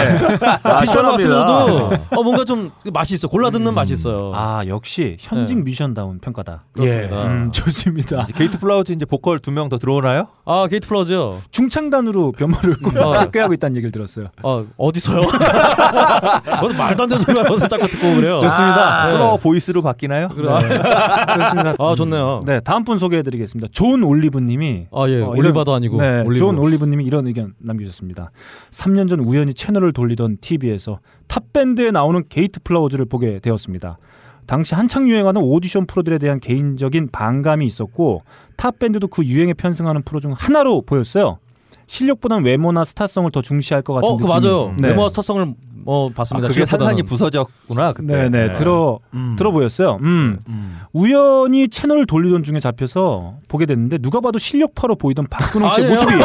아, 0.64 0.82
비슷한 0.84 1.06
것 1.06 1.22
시원합니다. 1.22 1.30
같으면서도 1.46 1.90
어, 2.20 2.24
뭔가 2.24 2.44
좀 2.44 2.72
맛이 2.94 3.14
있어. 3.14 3.30
골라 3.30 3.52
듣는 3.52 3.68
음. 3.72 3.74
맛이 3.76 3.94
있어요. 3.94 4.34
아 4.36 4.64
역시 4.68 5.16
현직 5.20 5.60
뮤지션다운 5.64 6.20
평가다. 6.20 6.66
그렇습니다. 6.74 7.22
예. 7.22 7.26
음, 7.28 7.52
좋습니다. 7.54 8.26
게이트 8.36 8.60
플라워즈 8.60 8.92
이제 8.92 9.06
보컬 9.06 9.40
두 9.40 9.52
명 9.52 9.70
더 9.70 9.78
들어오나요? 9.78 10.28
아 10.44 10.68
게이트 10.70 10.90
플라워즈요. 10.90 11.40
중창단으로 11.52 12.34
변모를 12.34 12.76
어. 13.02 13.32
꾀하고 13.32 13.54
있다는 13.54 13.78
얘기를 13.78 13.92
들었어요. 13.94 14.28
아 14.44 14.66
어디서요? 14.76 15.22
어디 16.62 16.76
말도 16.76 17.04
안 17.04 17.10
되는 17.10 17.18
소리가 17.20 17.42
어디서 17.50 17.68
자꾸 17.70 17.88
듣고 17.90 18.16
그래요. 18.16 18.40
좋습니다. 18.40 19.06
네. 19.06 19.14
플라워 19.14 19.38
보이스로 19.38 19.82
바뀌나요? 19.82 20.28
그래, 20.30 20.50
아, 20.72 21.38
좋습니다. 21.38 21.76
아 21.80 21.96
좋네요. 21.96 22.42
네, 22.46 22.60
다음 22.62 22.84
분 22.84 22.98
소개해드리겠습니다. 22.98 23.70
존 23.72 24.04
올리브님이 24.04 24.88
아 24.92 25.08
예, 25.10 25.22
어, 25.22 25.30
올리바도 25.30 25.74
아니고 25.74 26.02
네, 26.02 26.20
올리브. 26.22 26.36
존 26.38 26.58
올리브님이 26.58 27.04
이런 27.06 27.28
의견 27.28 27.54
남겨주셨습니다. 27.60 28.32
3년 28.72 29.10
전 29.10 29.20
우연히 29.20 29.54
채널을 29.54 29.94
돌리던 29.94 30.38
TV에서 30.42 31.00
탑 31.28 31.54
밴드에 31.54 31.92
나오는 31.92 32.22
게이트 32.28 32.60
플라워즈를 32.64 33.06
보게 33.06 33.40
되었습니다. 33.40 33.98
당시 34.46 34.76
한창 34.76 35.10
유행하는 35.10 35.42
오디션 35.42 35.88
프로들에 35.88 36.18
대한 36.18 36.40
개인적인 36.40 37.10
반감이 37.12 37.66
있었고 37.66 38.22
탑 38.58 38.78
밴드도 38.80 39.08
그 39.08 39.26
유행에 39.26 39.54
편승하는 39.54 40.04
프로 40.04 40.20
중 40.20 40.34
하나로 40.34 40.82
보였어요. 40.84 41.40
실력보다는 41.88 42.46
외모나 42.46 42.84
스타성을 42.84 43.30
더 43.32 43.42
중시할 43.42 43.82
것 43.82 43.94
같은 43.94 44.10
어, 44.10 44.18
그 44.18 44.24
느낌이 44.24 44.42
맞아요. 44.48 44.76
네. 44.78 44.90
외모와 44.90 45.10
스타성을 45.10 45.54
뭐 45.84 46.10
아, 46.10 46.14
봤습니다. 46.16 46.48
그게 46.48 46.66
산산이. 46.66 47.04
부서졌구나 47.04 47.94
그때. 47.94 48.30
네네 48.30 48.54
들어 48.54 49.00
음. 49.14 49.36
들어 49.38 49.52
보였어요. 49.52 50.00
음. 50.02 50.40
음. 50.48 50.80
우연히 50.94 51.68
채널을 51.68 52.06
돌리던 52.06 52.44
중에 52.44 52.60
잡혀서 52.60 53.36
보게 53.48 53.66
됐는데 53.66 53.98
누가 54.00 54.22
봐도 54.22 54.40
실력파로 54.40 54.96
보이던 54.96 55.28
박근홍 55.30 55.72
씨의. 55.74 55.90
모습이 55.90 56.14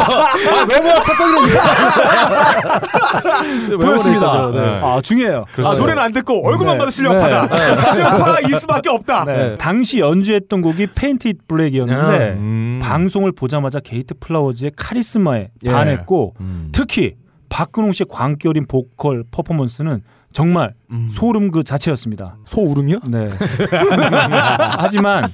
보였습니다. 3.77 4.51
네. 4.51 4.59
아 4.81 4.99
중요해요. 5.01 5.45
아 5.63 5.73
노래는 5.75 6.01
안 6.01 6.11
듣고 6.11 6.45
얼굴만 6.47 6.75
네. 6.75 6.79
봐도 6.79 6.89
실력파다. 6.89 7.47
실력파일 7.91 8.55
수밖에 8.55 8.89
없다. 8.89 9.25
네. 9.25 9.57
당시 9.57 9.99
연주했던 9.99 10.61
곡이 10.61 10.87
Paint 10.95 11.27
It 11.27 11.47
Black이었는데 11.47 12.33
음. 12.37 12.79
방송을 12.81 13.31
보자마자 13.31 13.79
게이트 13.79 14.15
플라워즈의 14.19 14.71
카리스마에 14.75 15.49
예. 15.63 15.71
반했고 15.71 16.35
음. 16.39 16.69
특히 16.71 17.15
박근홍 17.51 17.91
씨의 17.91 18.07
광기 18.09 18.47
어린 18.47 18.65
보컬 18.65 19.25
퍼포먼스는 19.29 20.01
정말 20.31 20.73
소름 21.11 21.51
그 21.51 21.63
자체였습니다. 21.63 22.37
소울음이요? 22.45 22.99
네. 23.09 23.27
하지만 24.79 25.29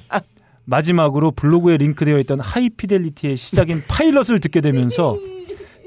마지막으로 0.64 1.30
블로그에 1.30 1.76
링크되어 1.76 2.18
있던 2.18 2.40
하이피델리티의 2.40 3.36
시작인 3.36 3.84
파일럿을 3.86 4.40
듣게 4.40 4.60
되면서 4.60 5.16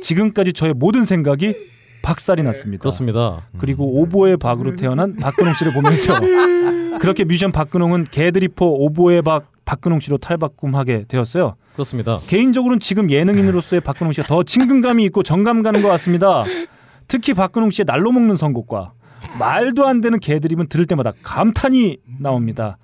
지금까지 0.02 0.54
저의 0.54 0.74
모든 0.74 1.04
생각이 1.04 1.54
박살이 2.02 2.42
났습니다. 2.44 2.82
그렇습니다. 2.82 3.46
그리고 3.58 4.02
오부의 4.02 4.38
박으로 4.38 4.78
태어난 4.78 5.18
박근홍 5.18 5.54
씨를 5.54 5.74
보면서 5.74 6.18
그렇게 7.00 7.26
뮤지션 7.26 7.52
박근홍은 7.52 8.06
개드리퍼 8.10 8.66
오보의 8.66 9.22
박 9.22 9.51
박근홍 9.66 10.00
씨로 10.00 10.18
탈바꿈하게 10.18 11.06
되었어요. 11.08 11.56
그렇습니다. 11.74 12.18
개인적으로는 12.28 12.80
지금 12.80 13.10
예능인으로서의 13.10 13.82
박근홍 13.82 14.14
씨가 14.14 14.28
더 14.28 14.44
친근감이 14.44 15.04
있고 15.06 15.24
정감 15.24 15.64
가는 15.64 15.82
것 15.82 15.88
같습니다. 15.90 16.44
특히 17.08 17.34
박근홍 17.34 17.72
씨의 17.72 17.86
날로 17.86 18.12
먹는 18.12 18.36
선곡과 18.36 18.94
말도 19.40 19.88
안 19.88 20.02
되는 20.02 20.20
개드립은 20.20 20.68
들을 20.68 20.86
때마다 20.86 21.12
감탄이 21.24 21.98
나옵니다. 22.20 22.78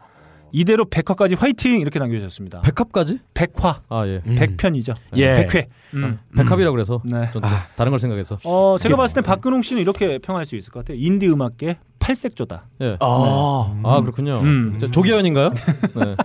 이대로 0.51 0.85
백화까지 0.85 1.35
화이팅 1.35 1.79
이렇게 1.79 1.99
남겨주셨습니다. 1.99 2.61
백합까지? 2.61 3.19
백화, 3.33 3.81
아 3.89 4.07
예. 4.07 4.21
백편이죠. 4.23 4.93
예. 5.17 5.35
백회. 5.35 5.67
음. 5.93 6.19
백합이라고 6.35 6.73
그래서 6.73 7.01
네. 7.05 7.29
전 7.31 7.41
다른 7.75 7.91
걸 7.91 7.99
생각해서. 7.99 8.37
어, 8.45 8.77
제가 8.77 8.95
봤을 8.95 9.15
때 9.15 9.21
박근홍 9.21 9.61
씨는 9.61 9.81
이렇게 9.81 10.19
평할 10.19 10.45
수 10.45 10.55
있을 10.55 10.71
것 10.71 10.85
같아요. 10.85 10.97
인디 10.99 11.27
음악계 11.27 11.77
팔색조다. 11.99 12.67
예. 12.81 12.97
아, 12.99 13.75
아 13.83 14.01
그렇군요. 14.01 14.39
음. 14.39 14.77
저 14.79 14.89
조기현인가요? 14.89 15.49
네. 15.95 16.15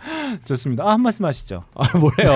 좋습니다. 0.44 0.84
아, 0.84 0.92
한 0.92 1.02
말씀 1.02 1.24
하시죠. 1.24 1.64
아 1.74 1.98
뭐래요? 1.98 2.30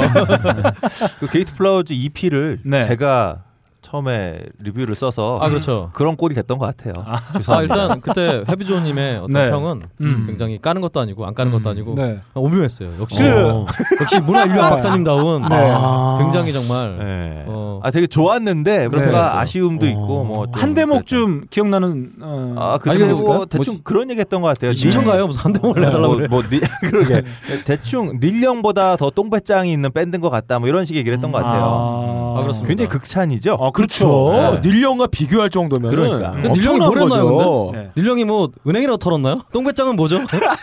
그 1.18 1.28
게이트 1.28 1.54
플라워즈 1.54 1.92
EP를 1.92 2.58
네. 2.64 2.86
제가 2.88 3.44
처음에 3.84 4.40
리뷰를 4.60 4.94
써서 4.94 5.38
아 5.42 5.48
그렇죠. 5.48 5.90
그런 5.92 6.16
꼴이 6.16 6.34
됐던 6.34 6.58
것 6.58 6.66
같아요. 6.66 6.92
아 7.06 7.20
죄송합니다. 7.38 7.74
일단 7.82 8.00
그때 8.00 8.42
해비조님의 8.48 9.16
어떤 9.18 9.30
네. 9.30 9.50
평은 9.50 9.82
음. 10.00 10.24
굉장히 10.26 10.58
까는 10.58 10.80
것도 10.80 11.00
아니고 11.00 11.26
안 11.26 11.34
까는 11.34 11.52
것도 11.52 11.68
아니고 11.70 11.94
네. 11.96 12.20
오묘했어요. 12.34 12.90
역시 13.00 13.22
그- 13.22 13.28
어, 13.30 13.66
역시 14.00 14.20
문화인류학 14.20 14.70
박사님다운 14.70 15.44
아. 15.44 16.18
굉장히 16.22 16.52
정말 16.52 16.96
네. 16.98 17.44
어. 17.46 17.80
아 17.82 17.90
되게 17.90 18.06
좋았는데 18.06 18.88
뭔가. 18.88 19.38
아쉬움도 19.40 19.86
있고 19.86 20.24
뭐 20.24 20.46
한 20.52 20.72
대목 20.74 21.06
좀 21.06 21.42
기억나는 21.50 22.12
어, 22.20 22.54
아, 22.58 22.78
그 22.78 22.90
아니, 22.90 22.98
그랬을까요? 22.98 23.44
대충 23.46 23.78
그런 23.82 24.08
얘기 24.10 24.20
했던 24.20 24.40
것 24.40 24.48
같아요. 24.48 24.72
신청가요 24.72 25.26
무슨 25.26 25.42
한 25.42 25.52
대목을 25.52 25.80
뭐, 25.80 25.88
내달라고 25.90 26.14
그래. 26.14 26.26
뭐, 26.28 26.42
니, 26.42 26.60
그러게 26.88 27.22
대충 27.64 28.18
닐령보다 28.20 28.96
더 28.96 29.10
똥배짱이 29.10 29.72
있는 29.72 29.92
밴드인 29.92 30.20
것 30.20 30.30
같다 30.30 30.58
뭐 30.58 30.68
이런 30.68 30.84
식의 30.84 31.00
얘기를 31.00 31.16
했던 31.16 31.32
것 31.32 31.38
같아요. 31.42 32.34
아, 32.36 32.38
아, 32.38 32.42
그렇습니다. 32.42 32.68
굉장히 32.68 32.88
극찬이죠. 32.88 33.54
아, 33.74 33.76
그렇죠. 33.76 34.06
그렇죠. 34.06 34.68
닐령과 34.68 35.08
비교할 35.08 35.50
정도면 35.50 35.90
그러니까. 35.90 36.34
닐령이 36.52 36.78
뭘 36.78 36.98
했나요, 36.98 37.66
근데? 37.70 37.82
네. 37.82 37.90
닐령이 37.96 38.24
뭐 38.24 38.48
은행이라도 38.66 38.96
털었나요? 38.98 39.40
똥배짱은 39.52 39.96
뭐죠? 39.96 40.20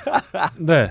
네. 0.57 0.89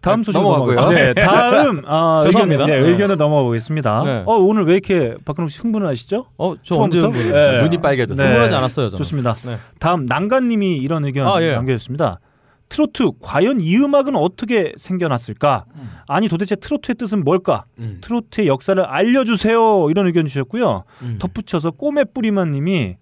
다음 0.00 0.22
소식 0.22 0.38
넘어가고요. 0.38 0.76
넘어가고요. 0.76 0.96
네, 0.96 1.14
다음 1.14 1.82
아, 1.88 2.20
죄송합니다. 2.22 2.64
의견, 2.64 2.76
네, 2.76 2.82
네. 2.82 2.88
의견을 2.88 3.16
넘어가 3.16 3.42
보겠습니다. 3.42 4.02
네. 4.04 4.22
어, 4.26 4.34
오늘 4.34 4.64
왜 4.64 4.74
이렇게 4.74 5.14
박근홍 5.24 5.48
씨 5.48 5.58
흥분하시죠? 5.60 6.26
어, 6.38 6.54
저 6.62 6.76
언제 6.76 7.00
처음부터? 7.00 7.18
흥분을? 7.18 7.58
네. 7.58 7.64
눈이 7.64 7.78
빨개졌어요. 7.78 8.24
네. 8.24 8.30
흥분하지 8.32 8.54
않았어요, 8.54 8.88
저는. 8.90 8.98
좋습니다. 8.98 9.36
네. 9.44 9.58
다음 9.80 10.06
난간님이 10.06 10.76
이런 10.76 11.04
의견 11.04 11.26
아, 11.26 11.42
예. 11.42 11.52
남겨주셨습니다. 11.52 12.20
트로트 12.68 13.12
과연 13.20 13.60
이 13.60 13.76
음악은 13.76 14.14
어떻게 14.16 14.72
생겨났을까? 14.76 15.64
아니 16.06 16.28
도대체 16.28 16.54
트로트의 16.56 16.96
뜻은 16.96 17.24
뭘까? 17.24 17.64
음. 17.78 17.98
트로트의 18.00 18.46
역사를 18.46 18.82
알려주세요. 18.82 19.90
이런 19.90 20.06
의견 20.06 20.26
주셨고요. 20.26 20.84
음. 21.02 21.18
덧붙여서 21.18 21.72
꼬매 21.72 22.04
뿌리만님이 22.04 22.96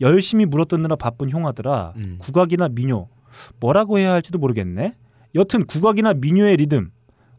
열심히 0.00 0.46
물어뜯느라 0.46 0.96
바쁜 0.96 1.30
형아들아 1.30 1.94
음. 1.96 2.16
국악이나 2.18 2.68
민요 2.68 3.08
뭐라고 3.60 3.98
해야 3.98 4.12
할지도 4.12 4.38
모르겠네. 4.38 4.94
여튼 5.34 5.64
국악이나 5.64 6.14
민요의 6.14 6.56
리듬 6.56 6.90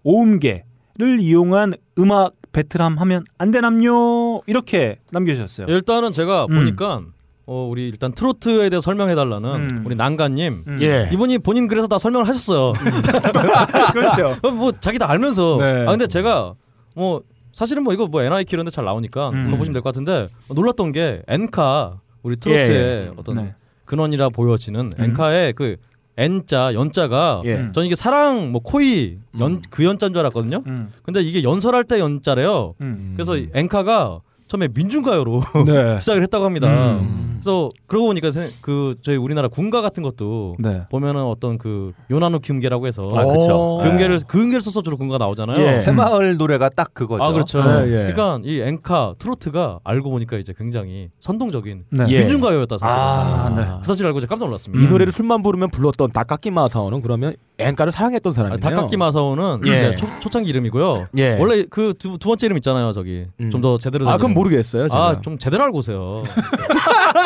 오음계를 0.04 1.20
이용한 1.20 1.74
음악 2.00 2.34
배틀함 2.52 2.98
하면 3.00 3.24
안 3.38 3.52
되남요 3.52 4.42
이렇게 4.46 5.00
남겨주셨어요. 5.12 5.68
일단은 5.68 6.14
제가 6.14 6.46
음. 6.46 6.56
보니까 6.56 7.02
어, 7.48 7.68
우리 7.70 7.88
일단 7.88 8.12
트로트에 8.12 8.70
대해 8.70 8.78
서 8.80 8.82
설명해달라는 8.82 9.50
음. 9.50 9.84
우리 9.86 9.96
난가님 9.96 10.64
음. 10.68 10.80
예. 10.82 11.10
이분이 11.14 11.40
본인 11.40 11.68
글에서 11.68 11.88
다 11.88 11.98
설명을 12.00 12.28
하셨어요. 12.28 12.74
그렇죠. 13.94 14.34
어, 14.48 14.52
뭐 14.52 14.72
자기 14.80 14.98
다 14.98 15.10
알면서. 15.10 15.58
네. 15.60 15.82
아 15.84 15.92
근데 15.92 16.08
제가 16.08 16.54
뭐 16.96 17.22
사실은 17.54 17.84
뭐 17.84 17.94
이거 17.94 18.08
뭐 18.08 18.22
NIK 18.24 18.54
이런 18.56 18.66
데 18.66 18.72
잘 18.72 18.84
나오니까 18.86 19.30
음. 19.30 19.46
들어보시면 19.46 19.74
될 19.74 19.82
것 19.82 19.94
같은데 19.94 20.28
놀랐던 20.50 20.92
게 20.92 21.22
엔카 21.28 22.00
우리 22.24 22.36
트로트의 22.38 22.68
예. 23.08 23.12
어떤 23.16 23.36
네. 23.36 23.54
근원이라 23.86 24.30
보여지는 24.30 24.92
음. 24.98 25.04
엔카의 25.04 25.54
그 25.54 25.76
N자 26.18 26.74
연자가 26.74 27.42
예. 27.46 27.56
음. 27.58 27.74
전 27.74 27.86
이게 27.86 27.96
사랑 27.96 28.52
뭐 28.52 28.62
코이 28.64 29.18
연 29.40 29.62
그 29.70 29.84
연자인 29.84 30.14
줄 30.14 30.22
알았거든요. 30.22 30.64
음. 30.66 30.90
근데 31.04 31.22
이게 31.22 31.44
연설할 31.44 31.84
때 31.84 32.00
연자래요. 32.00 32.74
음. 32.82 33.14
그래서 33.16 33.38
이 33.38 33.50
엔카가 33.54 34.22
처음에 34.48 34.70
민중가요로 34.74 35.42
네. 35.68 36.00
시작을 36.02 36.22
했다고 36.24 36.46
합니다. 36.46 37.00
음. 37.36 37.40
그래서 37.42 37.70
그러고 37.88 38.08
보니까 38.08 38.32
세- 38.32 38.52
그 38.62 38.96
저희 39.02 39.16
우리나라 39.18 39.48
군가 39.48 39.82
같은 39.82 40.04
것도 40.04 40.56
네. 40.60 40.84
보면은 40.90 41.24
어떤 41.24 41.58
그 41.58 41.92
요나노 42.10 42.40
기음계라고 42.40 42.88
해서 42.88 43.04
아, 43.14 43.24
그쵸. 43.26 43.80
그 43.84 43.90
음계를 43.90 44.20
그 44.28 44.42
음계를 44.42 44.62
써서 44.62 44.82
주로 44.82 44.98
군가 44.98 45.18
나오잖아요. 45.18 45.60
예. 45.66 45.80
새마을 45.80 46.38
노래가 46.38 46.70
딱 46.70 46.94
그거죠. 46.94 47.24
아 47.24 47.32
그렇죠. 47.32 47.60
예, 47.60 47.84
예. 48.08 48.12
그러니까 48.14 48.40
이 48.44 48.60
엔카 48.60 49.16
트로트가 49.20 49.80
알고 49.84 50.10
보니까 50.10 50.38
이제 50.38 50.54
굉장히 50.58 51.08
선동적인 51.20 51.86
네. 51.90 52.06
예. 52.10 52.20
민중가요였다 52.20 52.78
사실. 52.78 52.98
아, 52.98 53.54
네. 53.56 53.66
그 53.82 53.88
사실 53.88 54.06
알고 54.06 54.20
제가 54.22 54.30
깜짝 54.30 54.46
놀랐습니다. 54.46 54.84
이 54.84 54.88
노래를 54.88 55.12
술만 55.12 55.44
부르면 55.44 55.70
불렀던 55.70 56.12
닭깎기 56.12 56.52
마사오는 56.52 57.02
그러면 57.02 57.36
앵가를 57.58 57.92
사랑했던 57.92 58.32
아, 58.32 58.34
사람이네요. 58.34 58.60
닭깎기 58.60 58.98
마사오는 58.98 59.62
예. 59.68 59.72
이제 59.72 59.96
초, 59.96 60.06
초창기 60.22 60.50
이름이고요. 60.50 61.08
예. 61.18 61.38
원래 61.40 61.64
그두 61.64 62.18
번째 62.18 62.48
이름 62.48 62.58
있잖아요, 62.58 62.92
저기 62.94 63.26
음. 63.40 63.50
좀더 63.50 63.78
제대로. 63.78 64.08
아 64.10 64.16
이름. 64.16 64.34
모르겠어요. 64.34 64.88
제가. 64.90 65.08
아, 65.08 65.22
좀 65.22 65.38
제대로 65.38 65.64
알고 65.64 65.78
오세요. 65.80 66.22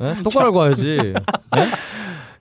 네? 0.00 0.22
똑바로 0.22 0.46
알고 0.46 0.58
와야지. 0.58 1.14
네? 1.54 1.70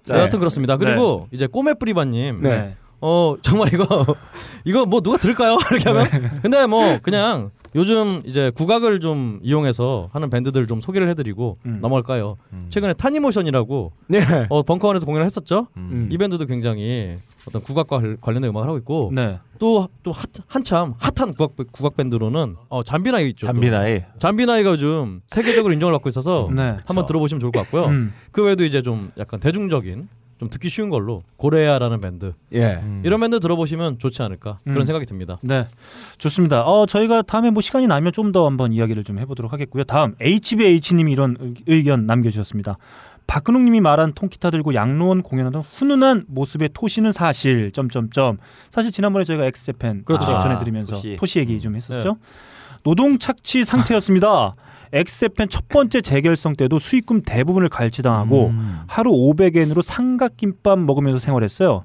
자, 0.04 0.14
네, 0.14 0.20
여하튼 0.20 0.40
그렇습니다. 0.40 0.78
그리고 0.78 1.28
이제 1.32 1.48
꼬매 1.48 1.74
뿌리바님. 1.74 2.42
네. 2.42 2.76
어 3.02 3.36
정말 3.42 3.74
이거 3.74 4.06
이거 4.64 4.86
뭐 4.86 5.02
누가 5.02 5.18
들을까요? 5.18 5.58
이렇게 5.72 5.90
하면 5.90 6.08
근데 6.42 6.66
뭐 6.68 7.00
그냥 7.02 7.52
요즘 7.76 8.22
이제 8.26 8.52
국악을 8.54 9.00
좀 9.00 9.40
이용해서 9.42 10.08
하는 10.12 10.30
밴드들 10.30 10.68
좀 10.68 10.82
소개를 10.82 11.10
해드리고 11.10 11.58
음. 11.66 11.80
넘어갈까요? 11.82 12.38
음. 12.54 12.68
최근에 12.70 12.94
타니모션이라고 12.94 13.92
네. 14.08 14.20
어 14.50 14.62
벙커원에서 14.64 15.06
공연을 15.06 15.26
했었죠. 15.26 15.68
음. 15.78 16.08
이 16.12 16.18
밴드도 16.18 16.46
굉장히 16.46 17.16
어떤 17.48 17.62
국악과 17.62 17.98
관- 18.00 18.18
관련된 18.22 18.50
음악을 18.52 18.68
하고 18.68 18.78
있고 18.78 19.12
네. 19.14 19.40
또또 19.60 20.14
한참 20.48 20.94
핫한 21.00 21.34
국악 21.36 21.52
국악 21.72 21.98
밴드로는 21.98 22.56
어 22.70 22.84
잠비나이 22.84 23.30
있죠. 23.30 23.48
또. 23.48 23.54
잠비나이. 23.54 24.02
잠비나이가 24.20 24.72
요즘 24.72 25.22
세계적으로 25.28 25.74
인정을 25.74 25.94
받고 25.94 26.10
있어서 26.10 26.50
네. 26.56 26.78
한번 26.86 27.06
들어보시면 27.06 27.40
좋을 27.40 27.52
것 27.52 27.62
같고요. 27.64 27.86
음. 27.86 28.14
그 28.32 28.44
외에도 28.44 28.64
이제 28.64 28.82
좀 28.82 29.10
약간 29.18 29.40
대중적인 29.40 30.08
좀 30.44 30.50
듣기 30.50 30.68
쉬운 30.70 30.90
걸로 30.90 31.24
고레아라는 31.38 32.02
밴드 32.02 32.34
예. 32.52 32.74
음. 32.84 33.02
이런 33.06 33.20
밴드 33.22 33.40
들어보시면 33.40 33.98
좋지 34.00 34.22
않을까 34.24 34.60
음. 34.68 34.74
그런 34.74 34.86
생각이 34.86 35.06
듭니다. 35.06 35.40
네, 35.42 35.68
좋습니다. 36.18 36.64
어, 36.66 36.86
저희가 36.86 37.22
다음에 37.22 37.50
뭐 37.50 37.62
시간이 37.62 37.88
나면 37.88 38.12
좀 38.12 38.34
더 38.34 38.46
한번 38.48 38.74
이야기를 38.74 39.04
좀 39.04 39.20
해보도록 39.20 39.54
하겠고요. 39.54 39.84
다음 39.84 40.16
HBH님이 40.20 41.12
이런 41.12 41.38
의- 41.40 41.54
의견 41.68 42.06
남겨주셨습니다. 42.08 42.78
박근홍님이 43.28 43.80
말한 43.80 44.14
통기타 44.14 44.50
들고 44.50 44.74
양로원 44.74 45.22
공연하던 45.22 45.62
훈훈한 45.62 46.24
모습의 46.28 46.70
토시는 46.74 47.12
사실. 47.12 47.72
점점점. 47.72 48.38
사실 48.72 48.92
지난번에 48.92 49.24
저희가 49.24 49.46
엑스제팬 49.46 50.04
그렇죠. 50.06 50.24
소식 50.26 50.36
아, 50.36 50.40
전해드리면서 50.42 50.96
토시. 50.96 51.16
토시. 51.20 51.40
얘기 51.40 51.60
좀 51.60 51.76
했었죠. 51.76 52.18
노동 52.84 53.18
착취 53.18 53.64
상태였습니다. 53.64 54.56
엑스제팬 54.94 55.50
첫 55.50 55.68
번째 55.70 56.02
재결성 56.02 56.56
때도 56.56 56.78
수익금 56.78 57.24
대부분을 57.24 57.68
갈취당하고 57.70 58.50
음. 58.50 58.82
하루 58.86 59.12
500엔으로 59.12 59.82
삼각김밥 59.82 60.78
먹으면서 60.80 61.18
생활했어요. 61.18 61.84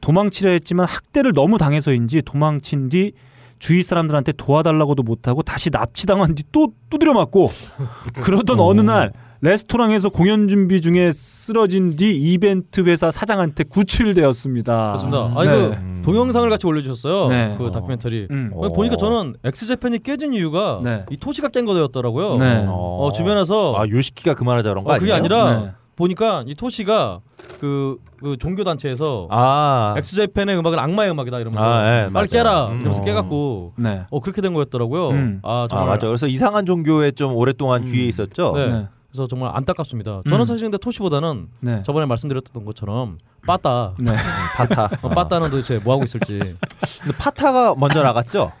도망치려 0.00 0.50
했지만 0.50 0.86
학대를 0.86 1.34
너무 1.34 1.56
당해서인지 1.56 2.22
도망친 2.22 2.88
뒤 2.88 3.12
주위 3.60 3.82
사람들한테 3.82 4.32
도와달라고도 4.32 5.02
못하고 5.04 5.42
다시 5.42 5.70
납치당한 5.70 6.34
뒤 6.34 6.44
또 6.50 6.72
두드려 6.90 7.12
맞고 7.12 7.48
그러던 8.22 8.58
어느 8.60 8.80
날 8.80 9.12
레스토랑에서 9.40 10.08
공연 10.08 10.48
준비 10.48 10.80
중에 10.80 11.12
쓰러진 11.12 11.94
뒤 11.96 12.10
이벤트 12.10 12.80
회사 12.82 13.10
사장한테 13.10 13.64
구출되었습니다. 13.64 14.86
그렇습니다. 14.86 15.32
아니 15.36 15.48
네. 15.48 15.68
그 15.70 16.02
동영상을 16.04 16.48
같이 16.50 16.66
올려주셨어요. 16.66 17.28
네. 17.28 17.54
그 17.56 17.70
다큐멘터리. 17.70 18.26
음. 18.30 18.50
어, 18.54 18.68
보니까 18.68 18.96
저는 18.96 19.34
엑스제팬이 19.44 20.00
깨진 20.00 20.34
이유가 20.34 20.80
네. 20.82 21.04
이 21.10 21.16
토시가 21.16 21.48
깬 21.48 21.66
거였더라고요. 21.66 22.36
네. 22.38 22.64
어, 22.68 23.10
주변에서 23.14 23.74
아 23.76 23.88
요시키가 23.88 24.34
그만하자 24.34 24.68
그런 24.70 24.84
거 24.84 24.92
어, 24.92 24.98
그게 24.98 25.12
아니에요? 25.12 25.16
아니라 25.16 25.60
네. 25.60 25.70
보니까 25.94 26.44
이 26.46 26.54
토시가 26.54 27.20
그, 27.60 27.96
그 28.20 28.36
종교 28.36 28.62
단체에서 28.64 29.26
아, 29.30 29.94
엑스제팬의 29.98 30.56
음악은 30.58 30.78
악마의 30.78 31.10
음악이다 31.10 31.40
이러면서 31.40 31.64
아, 31.64 32.04
예, 32.06 32.10
빨리. 32.12 32.28
깨라 32.28 32.66
음. 32.68 32.80
이러면서 32.80 33.02
어. 33.02 33.04
깨갖고 33.04 33.72
네. 33.76 34.02
어 34.10 34.20
그렇게 34.20 34.40
된 34.40 34.52
거였더라고요. 34.54 35.10
음. 35.10 35.40
아아 35.42 35.66
정말 35.70 35.88
맞아. 35.88 36.06
그래서 36.08 36.26
이상한 36.26 36.66
종교에 36.66 37.12
좀 37.12 37.34
오랫동안 37.36 37.82
음. 37.82 37.92
귀의했었죠. 37.92 38.52
네. 38.56 38.66
네. 38.66 38.86
그래서 39.10 39.26
정말 39.26 39.50
안타깝습니다. 39.54 40.22
저는 40.28 40.40
음. 40.40 40.44
사실 40.44 40.64
근데 40.64 40.76
토시보다는 40.78 41.48
네. 41.60 41.82
저번에 41.82 42.06
말씀드렸던 42.06 42.64
것처럼 42.64 43.18
파타 43.46 43.94
네. 43.98 44.12
파타. 44.56 44.90
어, 45.02 45.08
파타는 45.10 45.50
도대체 45.50 45.78
뭐 45.78 45.94
하고 45.94 46.04
있을지 46.04 46.38
근데 46.38 47.16
파타가 47.18 47.74
먼저 47.76 48.02
나갔죠. 48.02 48.52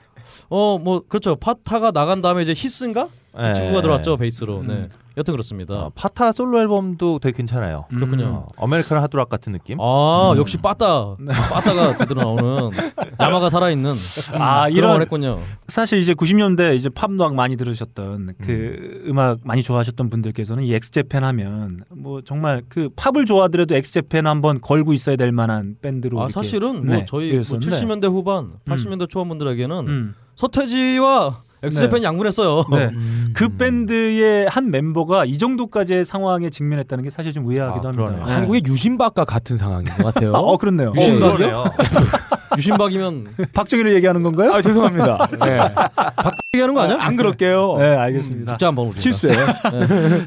어 0.50 0.78
뭐 0.78 1.02
그렇죠 1.08 1.36
파타가 1.36 1.90
나간 1.92 2.22
다음에 2.22 2.42
이제 2.42 2.52
히스인가 2.56 3.08
예. 3.40 3.52
친구가 3.54 3.82
들어왔죠 3.82 4.16
베이스로 4.16 4.60
음. 4.60 4.66
네 4.66 4.88
여튼 5.16 5.32
그렇습니다 5.32 5.74
어, 5.74 5.92
파타 5.96 6.30
솔로 6.30 6.60
앨범도 6.60 7.18
되게 7.18 7.36
괜찮아요. 7.38 7.86
그렇군요. 7.88 8.46
어, 8.58 8.64
American 8.64 8.98
하드락 9.02 9.28
같은 9.28 9.52
느낌. 9.52 9.76
아 9.80 10.30
음. 10.32 10.38
역시 10.38 10.56
빠따 10.58 11.16
빠따가 11.50 11.96
제대로 11.96 12.20
나오는 12.20 12.70
야마가 13.18 13.50
살아있는 13.50 13.94
아, 14.34 14.66
그런 14.68 14.72
이런- 14.76 14.92
걸 14.92 15.02
했군요 15.02 15.40
사실 15.66 15.98
이제 15.98 16.14
90년대 16.14 16.76
이제 16.76 16.88
팝락 16.88 17.34
많이 17.34 17.56
들으셨던 17.56 18.34
그 18.40 19.02
음. 19.08 19.18
락 19.18 19.40
많이 19.42 19.64
좋아하셨던 19.64 20.08
분들께서는 20.08 20.62
이 20.62 20.72
엑스제팬 20.74 21.24
하면 21.24 21.80
뭐 21.90 22.22
정말 22.22 22.62
그 22.68 22.88
팝을 22.94 23.26
좋아하더라도 23.26 23.74
엑스제팬 23.74 24.24
한번 24.24 24.60
걸고 24.60 24.92
있어야 24.92 25.16
될 25.16 25.32
만한 25.32 25.74
밴드로 25.82 26.16
아 26.20 26.22
이렇게 26.26 26.32
사실은 26.32 26.86
뭐 26.86 26.94
네, 26.94 27.06
저희 27.08 27.26
뭐 27.32 27.34
이랬었는데. 27.40 27.74
70년대 27.74 28.04
후반 28.04 28.52
80년대 28.66 29.10
초반 29.10 29.30
분들에게는 29.30 29.88
음. 29.88 30.14
서태지와 30.38 31.42
엑스제팬이 31.64 32.04
양분했어요 32.04 32.64
네. 32.70 32.88
음. 32.92 33.32
그 33.34 33.48
밴드의 33.48 34.48
한 34.48 34.70
멤버가 34.70 35.24
이 35.24 35.36
정도까지의 35.36 36.04
상황에 36.04 36.48
직면했다는 36.48 37.02
게 37.02 37.10
사실 37.10 37.32
좀 37.32 37.50
의아하기도 37.50 37.88
아, 37.88 37.90
합니다. 37.90 38.24
네. 38.24 38.32
한국의 38.32 38.62
유신박과 38.64 39.24
같은 39.24 39.58
상황인 39.58 39.86
것 39.86 40.14
같아요. 40.14 40.30
아, 40.36 40.38
어 40.38 40.56
그렇네요. 40.56 40.92
유신박이요? 40.94 41.64
유신박이면 42.56 43.26
박정희를 43.54 43.94
얘기하는 43.96 44.22
건가요? 44.22 44.52
아 44.52 44.62
죄송합니다. 44.62 45.28
네. 45.44 45.60
얘기하는 46.54 46.74
거 46.74 46.82
아니야? 46.82 46.98
안 47.00 47.16
그럴게요. 47.16 47.76
네, 47.78 47.96
알겠습니다. 47.96 48.52
진짜 48.52 48.66
한번 48.68 48.92
실수예요. 48.96 49.46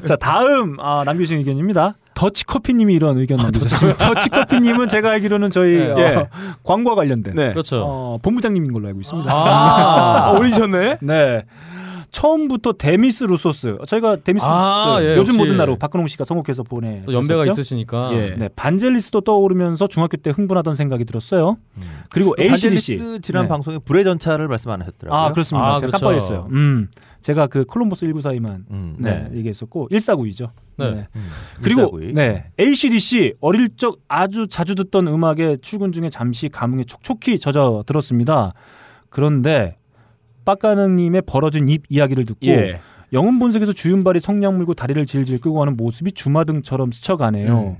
자 0.04 0.16
다음 0.16 0.76
아, 0.80 1.02
남겨주신 1.04 1.38
의견입니다. 1.38 1.94
더치커피님이 2.14 2.94
이런 2.94 3.16
의견 3.18 3.38
남겨주셨습니다. 3.38 4.06
더치커피님은 4.06 4.88
제가 4.88 5.10
알기로는 5.10 5.50
저희 5.50 5.78
네. 5.78 5.90
어, 5.90 5.98
예. 5.98 6.28
광고와 6.62 6.94
관련된 6.94 7.34
네. 7.34 7.50
그렇죠 7.50 7.82
어, 7.84 8.18
본부장님인 8.22 8.72
걸로 8.72 8.88
알고 8.88 9.00
있습니다. 9.00 9.30
아, 9.32 10.32
올리셨네. 10.38 10.98
네. 11.00 11.44
처음부터 12.12 12.74
데미스 12.74 13.24
루소스. 13.24 13.78
저희가 13.86 14.16
데미스 14.16 14.44
아, 14.46 14.96
루소스 14.98 15.04
예, 15.04 15.16
요즘 15.16 15.34
역시. 15.34 15.38
모든 15.38 15.56
나로 15.56 15.76
박근홍 15.76 16.06
씨가 16.06 16.24
선곡해서 16.24 16.62
보내. 16.62 17.02
또 17.04 17.12
연배가 17.14 17.46
있으시니까 17.46 18.10
예. 18.12 18.36
네, 18.38 18.48
반젤리스도 18.54 19.22
떠오르면서 19.22 19.86
중학교 19.88 20.16
때 20.18 20.30
흥분하던 20.30 20.74
생각이 20.74 21.04
들었어요. 21.06 21.56
그리고 22.10 22.34
또 22.36 22.42
ACDC. 22.42 22.98
반젤리스 22.98 23.20
지난 23.22 23.44
네. 23.44 23.48
방송에 23.48 23.78
불의 23.78 24.04
전차를 24.04 24.46
말씀 24.46 24.70
안 24.70 24.80
하셨더라고요. 24.82 25.20
아, 25.20 25.32
그렇습니다. 25.32 25.66
아, 25.66 25.74
제가 25.80 25.86
그렇죠. 25.86 26.04
깜빡했어요. 26.04 26.48
음. 26.52 26.88
제가 27.22 27.46
그 27.46 27.64
콜럼버스 27.64 28.04
1942만 28.06 28.64
음, 28.70 28.96
네, 28.98 29.28
네. 29.30 29.38
얘기했었고 29.38 29.88
149이죠. 29.90 30.50
네. 30.76 31.06
음, 31.14 31.28
그리고 31.62 31.92
149. 31.92 32.12
네 32.14 32.46
ACDC 32.58 33.34
어릴 33.40 33.76
적 33.76 34.00
아주 34.08 34.48
자주 34.48 34.74
듣던 34.74 35.06
음악에 35.06 35.58
출근 35.62 35.92
중에 35.92 36.10
잠시 36.10 36.48
감흥에 36.48 36.82
촉촉히 36.84 37.38
젖어 37.38 37.84
들었습니다. 37.86 38.52
그런데 39.08 39.76
빡가능님의 40.44 41.22
벌어진 41.26 41.68
입 41.68 41.82
이야기를 41.88 42.24
듣고 42.24 42.46
예. 42.46 42.80
영웅 43.12 43.38
본색에서 43.38 43.72
주윤발이 43.72 44.20
성냥 44.20 44.56
물고 44.56 44.74
다리를 44.74 45.04
질질 45.06 45.40
끌고 45.40 45.58
가는 45.58 45.76
모습이 45.76 46.12
주마등처럼 46.12 46.92
스쳐가네요. 46.92 47.76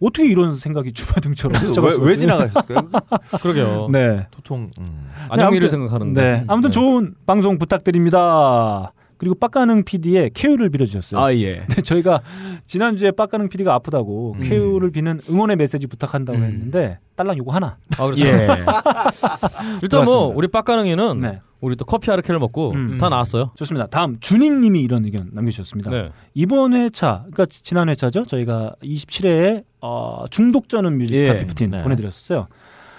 어떻게 0.00 0.28
이런 0.28 0.54
생각이 0.54 0.92
주마등처럼 0.92 1.54
왜, 1.62 1.66
스쳐갔어요? 1.68 2.04
왜 2.04 2.16
지나가셨을까요? 2.18 2.90
그러게요 3.42 3.88
네. 3.90 4.26
도통. 4.30 4.70
음. 4.78 5.08
안녕미를 5.30 5.66
아무튼- 5.66 5.68
생각하는데 5.68 6.20
네. 6.22 6.44
아무튼 6.46 6.70
네. 6.70 6.74
좋은 6.74 7.14
방송 7.26 7.58
부탁드립니다. 7.58 8.92
그리고 9.18 9.34
빡가능 9.34 9.84
PD의 9.84 10.30
쾌유를 10.34 10.70
빌어주셨어요. 10.70 11.20
아 11.20 11.34
예. 11.34 11.64
네, 11.68 11.82
저희가 11.82 12.20
지난주에 12.66 13.10
빡가능 13.12 13.48
PD가 13.48 13.74
아프다고 13.74 14.34
음. 14.36 14.40
쾌유를 14.40 14.90
비는 14.90 15.20
응원의 15.30 15.56
메시지 15.56 15.86
부탁한다고 15.86 16.38
음. 16.38 16.44
했는데 16.44 16.98
딸랑 17.16 17.38
요거 17.38 17.52
하나. 17.52 17.78
아, 17.98 18.04
그렇죠. 18.06 18.20
예. 18.26 18.48
일단 19.82 20.04
뭐. 20.04 20.26
우리 20.34 20.48
빡가능이는 20.48 21.20
네. 21.20 21.40
우리 21.60 21.74
또 21.76 21.84
커피 21.86 22.10
아르케를 22.10 22.38
먹고 22.38 22.72
음. 22.72 22.98
다 22.98 23.08
나왔어요. 23.08 23.52
좋습니다. 23.56 23.86
다음 23.86 24.18
준익님이 24.20 24.80
이런 24.82 25.04
의견 25.06 25.30
남겨주셨습니다. 25.32 25.90
네. 25.90 26.10
이번 26.34 26.74
회차, 26.74 27.20
그러니까 27.22 27.46
지- 27.46 27.62
지난 27.62 27.88
회차죠. 27.88 28.24
저희가 28.26 28.74
27회에 28.82 29.64
어, 29.80 30.24
중독전은 30.30 30.98
뮤직 30.98 31.14
예. 31.16 31.28
카피프틴 31.28 31.70
네. 31.70 31.82
보내드렸었어요. 31.82 32.48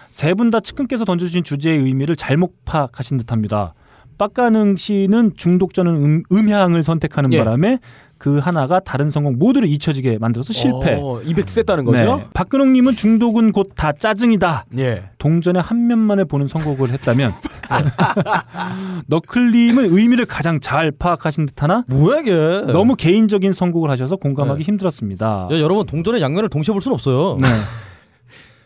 세 0.10 0.34
분 0.34 0.50
다 0.50 0.60
측근께서 0.62 1.06
던져주신 1.06 1.44
주제의 1.44 1.78
의미를 1.80 2.16
잘못 2.16 2.54
파악하신 2.66 3.18
듯합니다. 3.18 3.76
빡가능 4.18 4.78
씨는 4.78 5.34
중독전은 5.36 5.92
음, 5.96 6.24
음향을 6.32 6.84
선택하는 6.84 7.34
예. 7.34 7.40
바람에 7.40 7.80
그 8.18 8.40
하나가 8.40 8.80
다른 8.80 9.12
성공 9.12 9.38
모두를 9.38 9.68
잊혀지게 9.70 10.18
만들어서 10.20 10.52
실패. 10.52 10.98
어, 11.00 11.22
이펙트 11.24 11.54
셌다는 11.54 11.86
거죠? 11.86 12.16
네. 12.18 12.26
박근홍 12.34 12.74
님은 12.74 12.96
중독은 12.96 13.52
곧 13.52 13.70
다 13.76 13.92
짜증이다. 13.92 14.66
예. 14.80 15.04
동전의 15.20 15.62
한 15.62 15.86
면만에 15.86 16.24
보는 16.24 16.48
선곡을 16.48 16.90
했다면 16.90 17.32
너클님은 19.06 19.96
의미를 19.96 20.26
가장 20.26 20.60
잘 20.60 20.92
파악하신 20.92 21.46
듯하나 21.46 21.84
뭐야 21.88 22.22
이게? 22.22 22.34
너무 22.74 22.96
개인적인 22.96 23.54
선곡을 23.54 23.92
하셔서 23.92 24.16
공감하기 24.16 24.64
네. 24.64 24.66
힘들었습니다. 24.66 25.50
야, 25.52 25.60
여러분 25.60 25.86
동전의 25.86 26.20
양면을 26.22 26.50
동시에 26.50 26.74
볼 26.74 26.82
수는 26.82 26.96
없어요. 26.96 27.38
네. 27.40 27.48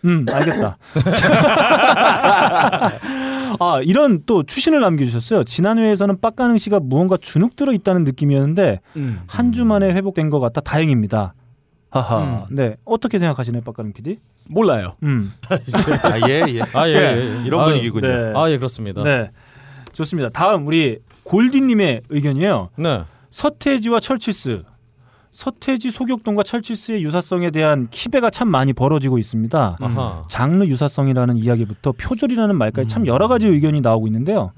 음, 0.06 0.26
알겠다. 0.32 0.78
아, 3.64 3.80
이런 3.84 4.24
또 4.26 4.42
추신을 4.42 4.82
남겨주셨어요. 4.82 5.44
지난 5.44 5.78
회에서는 5.78 6.20
빡가능 6.20 6.58
씨가 6.58 6.80
무언가 6.80 7.16
주눅 7.16 7.56
들어 7.56 7.72
있다는 7.74 8.04
느낌이었는데 8.06 8.80
음. 8.96 9.22
한주 9.28 9.66
만에 9.66 9.92
회복된 9.94 10.32
것 10.32 10.40
같아 10.40 10.62
다행입니다. 10.62 11.36
하하. 11.92 12.48
음. 12.50 12.56
네. 12.56 12.76
어떻게 12.86 13.20
생각하시나요, 13.20 13.62
빡가능 13.62 13.94
PD? 13.94 14.18
몰라요. 14.50 14.96
음. 15.04 15.32
아, 15.48 16.28
예, 16.28 16.44
예. 16.50 16.62
아 16.74 16.90
예, 16.90 16.94
예, 16.94 17.38
예. 17.40 17.46
이런 17.46 17.62
아, 17.62 17.66
분위기군요. 17.66 18.08
네. 18.08 18.34
아 18.36 18.50
예 18.50 18.58
그렇습니다. 18.58 19.04
네. 19.04 19.18
네. 19.24 19.32
좋습니다. 19.92 20.30
다음 20.30 20.66
우리 20.66 20.98
골디님의 21.24 22.02
의견이에요. 22.10 22.70
서태지와 23.30 24.00
처치스. 24.00 24.64
서태지 25.32 25.92
소격동과 25.92 26.44
처치스의 26.44 27.04
유사성에 27.04 27.52
대한 27.52 27.88
키배가 27.90 28.30
참 28.30 28.50
많이 28.50 28.74
벌어지고 28.74 29.18
있습니다. 29.18 29.78
아하. 29.80 30.22
장르 30.28 30.66
유사성이라는 30.66 31.38
이야기부터 31.38 31.94
표절이라는 31.94 32.56
말까지 32.58 32.90
참 32.90 33.08
여러 33.08 33.28
가지 33.28 33.48
의견이 33.48 33.80
나오고 33.82 34.08
있는데요. 34.08 34.52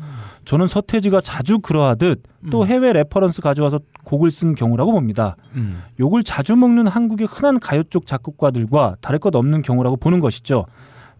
저는 0.45 0.67
서태지가 0.67 1.21
자주 1.21 1.59
그러하듯 1.59 2.23
또 2.49 2.65
해외 2.65 2.91
레퍼런스 2.91 3.41
가져와서 3.41 3.79
곡을 4.03 4.31
쓴 4.31 4.55
경우라고 4.55 4.91
봅니다. 4.91 5.37
음. 5.55 5.83
욕을 5.99 6.23
자주 6.23 6.55
먹는 6.55 6.87
한국의 6.87 7.27
흔한 7.27 7.59
가요 7.59 7.83
쪽 7.83 8.07
작곡가들과 8.07 8.97
다를 8.99 9.19
것 9.19 9.35
없는 9.35 9.61
경우라고 9.61 9.97
보는 9.97 10.19
것이죠. 10.19 10.65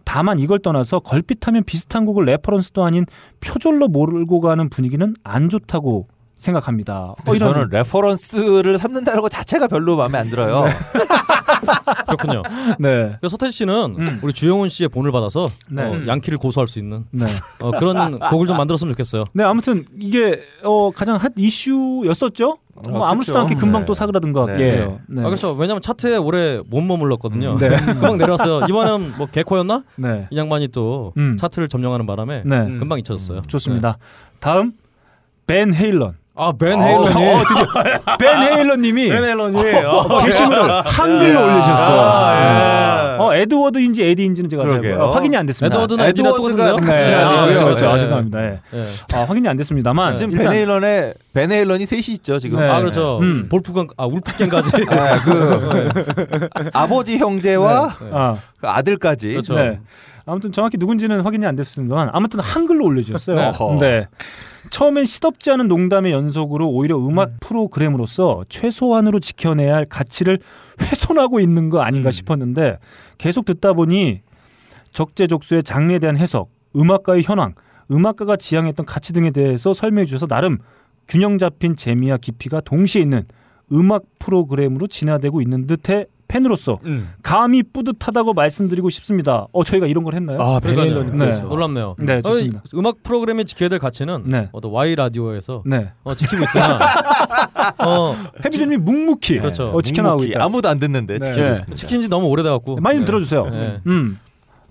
다만 0.04 0.38
이걸 0.38 0.58
떠나서 0.58 0.98
걸핏하면 1.00 1.64
비슷한 1.64 2.04
곡을 2.04 2.26
레퍼런스도 2.26 2.84
아닌 2.84 3.06
표절로 3.40 3.88
몰고 3.88 4.40
가는 4.40 4.68
분위기는 4.68 5.14
안 5.22 5.48
좋다고 5.48 6.08
생각합니다. 6.44 7.14
어, 7.26 7.34
이런 7.34 7.52
저는 7.52 7.68
레퍼런스를 7.70 8.78
삼는다는 8.78 9.20
것 9.22 9.30
자체가 9.30 9.66
별로 9.66 9.96
마음에 9.96 10.18
안 10.18 10.30
들어요. 10.30 10.64
그렇군요. 12.06 12.42
네. 12.78 13.16
그 13.20 13.28
서태지 13.28 13.52
씨는 13.52 13.96
음. 13.98 14.20
우리 14.22 14.32
주영훈 14.32 14.68
씨의 14.68 14.88
본을 14.90 15.10
받아서 15.10 15.50
네. 15.70 15.82
어, 15.82 16.06
양키를 16.06 16.38
고소할 16.38 16.68
수 16.68 16.78
있는 16.78 17.04
네. 17.10 17.26
어, 17.60 17.70
그런 17.72 18.18
곡을 18.18 18.46
좀 18.46 18.56
만들었으면 18.56 18.92
좋겠어요. 18.92 19.24
네, 19.32 19.42
아무튼 19.42 19.84
이게 19.98 20.40
어, 20.62 20.90
가장 20.90 21.16
핫 21.16 21.32
이슈였었죠. 21.36 22.58
뭐 22.90 23.06
아, 23.06 23.10
아무렇지도 23.10 23.34
그쵸. 23.34 23.40
않게 23.40 23.54
금방 23.54 23.82
네. 23.82 23.86
또 23.86 23.94
사그라든 23.94 24.32
것 24.32 24.46
같긴 24.46 24.64
네. 24.64 24.72
해요. 24.76 25.00
네. 25.08 25.22
아 25.22 25.26
그렇죠. 25.26 25.52
왜냐면 25.52 25.80
차트에 25.80 26.16
오래 26.16 26.60
못 26.66 26.80
머물렀거든요. 26.80 27.56
네. 27.56 27.68
금방 27.86 28.18
내려왔어요. 28.18 28.66
이번에는 28.68 29.14
뭐 29.16 29.26
개코였나? 29.26 29.84
네. 29.96 30.26
이 30.30 30.36
양반이 30.36 30.68
또 30.68 31.12
음. 31.16 31.36
차트를 31.36 31.68
점령하는 31.68 32.04
바람에 32.06 32.42
네. 32.44 32.64
금방 32.78 32.98
잊혀졌어요. 32.98 33.42
좋습니다. 33.42 33.98
다음 34.40 34.72
벤 35.46 35.72
헤일런. 35.72 36.16
아벤 36.36 36.80
헤일런이 36.82 37.14
벤 38.18 38.42
헤일러님이 38.42 39.08
벤 39.10 39.22
헤일런이 39.24 39.56
어, 39.84 40.24
게시물을 40.24 40.82
한글로 40.84 41.44
올려주셨어요. 41.44 42.00
아, 42.00 43.16
어, 43.20 43.34
에드워드인지 43.34 44.02
에디인지는 44.02 44.50
제가 44.50 44.64
잘. 44.64 44.92
어, 45.00 45.10
확인이 45.10 45.36
안 45.36 45.46
됐습니다. 45.46 45.72
에드워드는 45.74 46.04
에디나 46.06 46.30
에드워드가 46.30 46.70
똑같은데요? 46.70 46.76
같은 46.76 47.04
네, 47.04 47.10
줄 47.10 47.20
아. 47.20 47.44
그렇죠, 47.44 47.64
그렇죠. 47.66 47.88
아, 47.88 47.92
네. 47.94 47.98
죄송합니다. 48.00 48.44
예. 48.44 48.60
예. 48.74 48.84
아, 49.14 49.20
확인이 49.24 49.48
안 49.48 49.56
됐습니다만 49.56 50.14
지금 50.14 50.32
일단 50.32 50.48
벤 50.50 50.66
헤일런에 50.66 51.14
베네일런이 51.34 51.86
셋이 51.86 52.02
있죠 52.08 52.40
지금. 52.40 52.58
네. 52.58 52.68
아 52.68 52.80
그렇죠. 52.80 53.20
음. 53.22 53.48
볼프강 53.48 53.86
아 53.96 54.06
울프갱까지. 54.06 54.86
아, 54.88 55.20
그 55.22 56.40
아버지 56.72 57.16
형제와 57.16 57.94
아, 58.12 58.38
그 58.60 58.68
아들까지. 58.68 59.28
그렇죠. 59.34 59.54
네. 60.26 60.32
아무튼 60.32 60.52
정확히 60.52 60.78
누군지는 60.78 61.20
확인이 61.20 61.44
안 61.46 61.56
됐습니다만 61.56 62.10
아무튼 62.12 62.40
한글로 62.40 62.84
올려주셨어요. 62.84 63.38
어허. 63.38 63.78
네. 63.80 64.06
처음엔 64.70 65.04
시덥지 65.04 65.50
않은 65.50 65.68
농담의 65.68 66.12
연속으로 66.12 66.68
오히려 66.68 66.96
음악 66.96 67.38
프로그램으로서 67.40 68.44
최소한으로 68.48 69.20
지켜내야 69.20 69.74
할 69.74 69.84
가치를 69.84 70.38
훼손하고 70.80 71.40
있는 71.40 71.68
거 71.68 71.82
아닌가 71.82 72.10
싶었는데 72.10 72.78
계속 73.18 73.44
듣다 73.44 73.74
보니 73.74 74.22
적재적소의 74.92 75.62
장르에 75.62 75.98
대한 75.98 76.16
해석, 76.16 76.50
음악가의 76.74 77.22
현황, 77.24 77.54
음악가가 77.90 78.36
지향했던 78.36 78.86
가치 78.86 79.12
등에 79.12 79.30
대해서 79.30 79.74
설명해 79.74 80.06
주셔서 80.06 80.26
나름 80.26 80.58
균형 81.06 81.38
잡힌 81.38 81.76
재미와 81.76 82.16
깊이가 82.16 82.62
동시에 82.62 83.02
있는 83.02 83.24
음악 83.72 84.04
프로그램으로 84.18 84.86
진화되고 84.86 85.42
있는 85.42 85.66
듯해 85.66 86.06
팬으로서 86.38 86.80
음. 86.84 87.10
감히 87.22 87.62
뿌듯하다고 87.62 88.34
말씀드리고 88.34 88.90
싶습니다. 88.90 89.46
어 89.52 89.62
저희가 89.62 89.86
이런 89.86 90.02
걸 90.02 90.14
했나요? 90.14 90.40
아. 90.42 90.60
헤일런이 90.64 91.12
네. 91.16 91.40
놀랍네요. 91.42 91.94
네, 91.98 92.20
좋습니다. 92.22 92.58
어, 92.58 92.62
이 92.72 92.78
음악 92.78 93.02
프로그램에 93.04 93.44
지켜야 93.44 93.68
될 93.68 93.78
가치는 93.78 94.24
네. 94.26 94.48
어떤 94.50 94.72
Y 94.72 94.96
라디오에서 94.96 95.62
네. 95.64 95.92
어, 96.02 96.14
지키고 96.16 96.42
있으나 96.42 96.78
어, 97.78 98.16
해비전님이 98.44 98.78
묵묵히 98.82 99.38
그렇죠. 99.38 99.70
어, 99.70 99.80
지켜나가고 99.80 100.22
묵묵히. 100.22 100.32
있다. 100.32 100.44
아무도 100.44 100.68
안 100.68 100.80
듣는데 100.80 101.18
네. 101.18 101.24
지키고 101.24 101.44
네. 101.44 101.52
있습니다. 101.52 101.76
지킨 101.76 102.02
지 102.02 102.08
너무 102.08 102.26
오래돼 102.26 102.48
갖고 102.48 102.76
많이 102.80 102.96
좀 102.96 103.02
네. 103.04 103.06
들어주세요. 103.06 103.46
네. 103.50 103.80
음. 103.86 104.18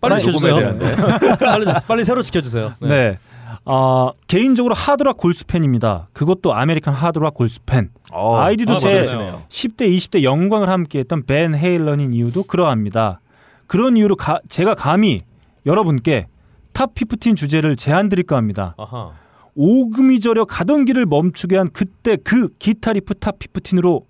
빨리 0.02 0.18
지켜주세요. 0.18 0.80
빨리 1.40 1.66
빨리 1.88 2.04
새로 2.04 2.22
지켜주세요. 2.22 2.74
네. 2.82 3.18
어, 3.66 4.10
개인적으로 4.28 4.74
하드락 4.76 5.18
골수 5.18 5.46
팬입니다. 5.46 6.10
그것도 6.14 6.54
American 6.54 6.94
하드락 6.94 7.34
골수 7.34 7.62
팬. 7.66 7.90
어, 8.12 8.36
아이디도 8.38 8.74
아, 8.74 8.78
제 8.78 9.02
맞네요. 9.04 9.44
10대, 9.48 9.96
20대 9.96 10.24
영광을 10.24 10.70
함께했던 10.70 11.24
벤 11.26 11.56
헤일런인 11.56 12.14
이유도 12.14 12.44
그러합니다. 12.44 13.22
그런 13.68 13.96
이유로 13.96 14.16
가- 14.18 14.42
제가 14.50 14.76
감히 14.76 15.22
여러분께 15.66 16.28
top 16.74 17.12
15 17.12 17.38
주제를 17.38 17.76
제안 17.78 18.10
드릴까 18.10 18.36
합니다. 18.36 18.76
아하. 18.78 19.12
오금이 19.56 20.20
저려 20.20 20.46
가던 20.46 20.86
길을 20.86 21.06
멈추게 21.06 21.56
한 21.58 21.70
그때 21.72 22.18
그 22.18 22.50
기타 22.60 22.92
riff 22.94 23.14
top 23.16 23.38
15으로 23.40 24.04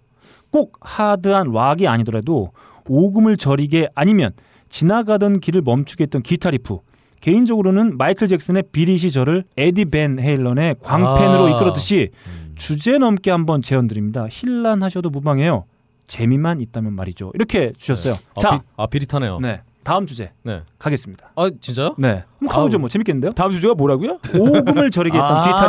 꼭 0.49 0.77
hard한 0.81 1.51
락이 1.51 1.87
아니더라도 1.87 2.51
오금을 2.87 3.37
저리게 3.37 3.89
아니면 3.93 4.31
지나가던 4.69 5.41
길을 5.41 5.61
멈추게 5.61 6.03
했던 6.05 6.21
기타 6.23 6.49
리프 6.51 6.77
개인적으로는 7.23 7.97
마이클 7.97 8.27
잭슨의 8.27 8.63
Beat 8.73 8.87
It이 8.87 8.97
저를 8.97 9.45
에디 9.55 9.85
벤 9.85 10.19
헤일런의 10.19 10.75
광팬으로 10.83 11.45
아. 11.45 11.49
이끌었듯이 11.51 12.09
주제 12.55 12.97
넘게 12.97 13.31
한번 13.31 13.61
제안 13.61 13.87
드립니다. 13.87 14.27
힐난하셔도 14.29 15.09
무방해요. 15.09 15.63
재미만 16.05 16.59
있다면 16.59 16.93
말이죠. 16.93 17.31
이렇게 17.33 17.71
주셨어요. 17.77 18.15
아, 18.35 18.39
자, 18.41 18.57
비, 18.57 18.65
아 18.75 18.87
비릿하네요. 18.87 19.39
네. 19.39 19.47
네 19.47 19.61
다음 19.85 20.05
주제 20.05 20.31
가겠습니다. 20.77 21.31
아 21.35 21.49
진짜요? 21.61 21.95
네, 21.97 22.23
한번 22.39 22.55
가보죠. 22.55 22.79
뭐 22.79 22.89
재밌겠는데요? 22.89 23.33
다음 23.33 23.53
주제가 23.53 23.73
뭐라고요? 23.73 24.19
오금을 24.37 24.91
저리게 24.91 25.17
했던 25.17 25.37
아. 25.37 25.43
기타 25.43 25.67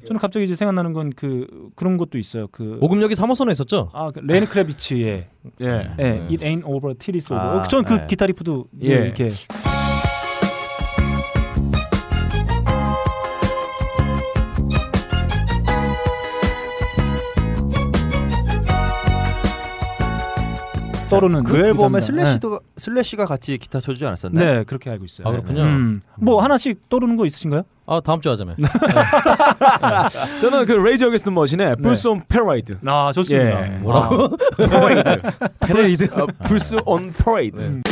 리프. 0.00 0.06
저는 0.06 0.20
갑자기 0.20 0.46
이제 0.46 0.56
생각나는 0.56 0.92
건 0.92 1.12
그 1.14 1.46
그런 1.76 1.96
것도 1.96 2.18
있어요. 2.18 2.48
그 2.50 2.78
오금역이 2.80 3.14
3호선에 3.14 3.52
있었죠? 3.52 3.90
아, 3.92 4.10
그 4.10 4.18
레니 4.20 4.46
크래비츠의 4.46 5.26
예. 5.62 5.66
예, 5.66 5.94
네. 5.96 6.26
It 6.28 6.38
Ain't 6.44 6.64
Over 6.64 6.96
Till 6.98 7.20
It's 7.20 7.32
Over. 7.32 7.58
아, 7.58 7.60
어, 7.60 7.62
저는 7.62 7.84
그 7.84 7.94
네. 7.94 8.06
기타 8.08 8.26
riff도 8.26 8.66
예. 8.82 8.88
예. 8.88 8.94
이렇게 9.06 9.30
떠오르는 21.20 21.44
그 21.44 21.56
앨범에. 21.58 22.00
슬래시도 22.00 22.60
슬래시가 22.76 23.26
같이 23.26 23.58
기타 23.58 23.80
쳐주지 23.80 24.06
않았었나? 24.06 24.40
네. 24.40 24.52
네, 24.58 24.64
그렇게 24.64 24.90
알고 24.90 25.04
있어요. 25.04 25.26
아 25.28 25.30
그렇군요. 25.30 25.62
음, 25.62 26.00
뭐 26.16 26.42
하나씩 26.42 26.88
떠오르는 26.88 27.16
거 27.16 27.26
있으신가요? 27.26 27.62
아 27.86 28.00
다음 28.00 28.20
주 28.20 28.30
하자며. 28.30 28.54
저는 30.40 30.66
그 30.66 30.72
레이지 30.72 31.08
어게인스트 31.08 31.26
더 31.26 31.30
머신의 31.30 31.76
Bulls 31.76 32.08
on 32.08 32.22
Parade. 32.28 32.78
아, 32.86 33.10
좋습니다. 33.12 33.74
예. 33.74 33.78
뭐라고? 33.78 34.36
Parade. 35.60 36.08
Bulls 36.44 36.76
on 36.86 37.12
Parade. 37.12 37.82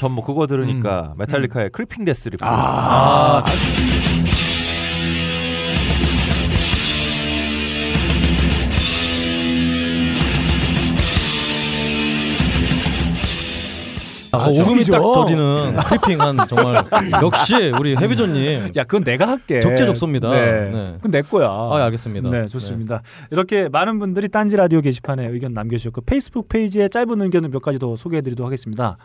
전 0.00 0.12
뭐 0.12 0.24
그거 0.24 0.46
들으니까 0.46 1.12
메탈리카의 1.18 1.70
Creeping 1.70 2.04
Death를. 2.06 2.38
아, 2.40 3.42
아, 14.32 14.46
오금이 14.46 14.84
딱 14.84 15.02
저리는 15.12 15.74
크리핑한 15.74 16.36
정말 16.48 16.84
역시 17.20 17.72
우리 17.76 17.96
해비존님 17.96 18.70
야, 18.76 18.84
그건 18.84 19.02
내가 19.02 19.26
할게. 19.26 19.58
적재적소입니다. 19.58 20.30
네. 20.30 20.70
네. 20.70 20.92
그건 20.98 21.10
내 21.10 21.22
거야. 21.22 21.48
아 21.48 21.72
예, 21.78 21.82
알겠습니다. 21.82 22.30
네, 22.30 22.46
좋습니다. 22.46 23.02
이렇게 23.32 23.68
많은 23.68 23.98
분들이 23.98 24.28
딴지 24.28 24.54
라디오 24.56 24.80
게시판에 24.82 25.26
의견 25.26 25.52
남겨주셨고 25.52 26.02
페이스북 26.02 26.48
페이지에 26.48 26.88
짧은 26.88 27.20
의견을 27.20 27.48
몇 27.50 27.60
가지 27.60 27.80
더 27.80 27.96
소개해드리도록 27.96 28.46
하겠습니다. 28.46 28.98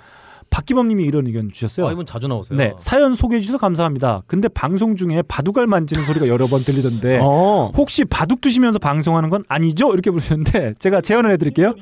박기범님이 0.50 1.04
이런 1.04 1.28
의견 1.28 1.52
주셨어요. 1.52 1.88
아 1.88 1.92
이분 1.92 2.06
자주 2.06 2.28
나오세요. 2.28 2.58
네, 2.58 2.74
사연 2.78 3.16
소개해 3.16 3.42
주셔서 3.42 3.58
감사합니다. 3.58 4.24
근데 4.28 4.48
방송 4.48 4.96
중에 4.96 5.22
바둑알 5.28 5.68
만지는 5.68 6.06
소리가 6.06 6.28
여러 6.28 6.48
번 6.48 6.62
들리던데 6.62 7.20
어. 7.22 7.72
혹시 7.76 8.06
바둑 8.06 8.42
두시면서 8.42 8.80
방송하는 8.80 9.30
건 9.30 9.44
아니죠? 9.50 9.94
이렇게 9.94 10.12
부르셨는데 10.12 10.76
제가 10.80 11.02
제안을 11.02 11.32
해드릴게요. 11.32 11.74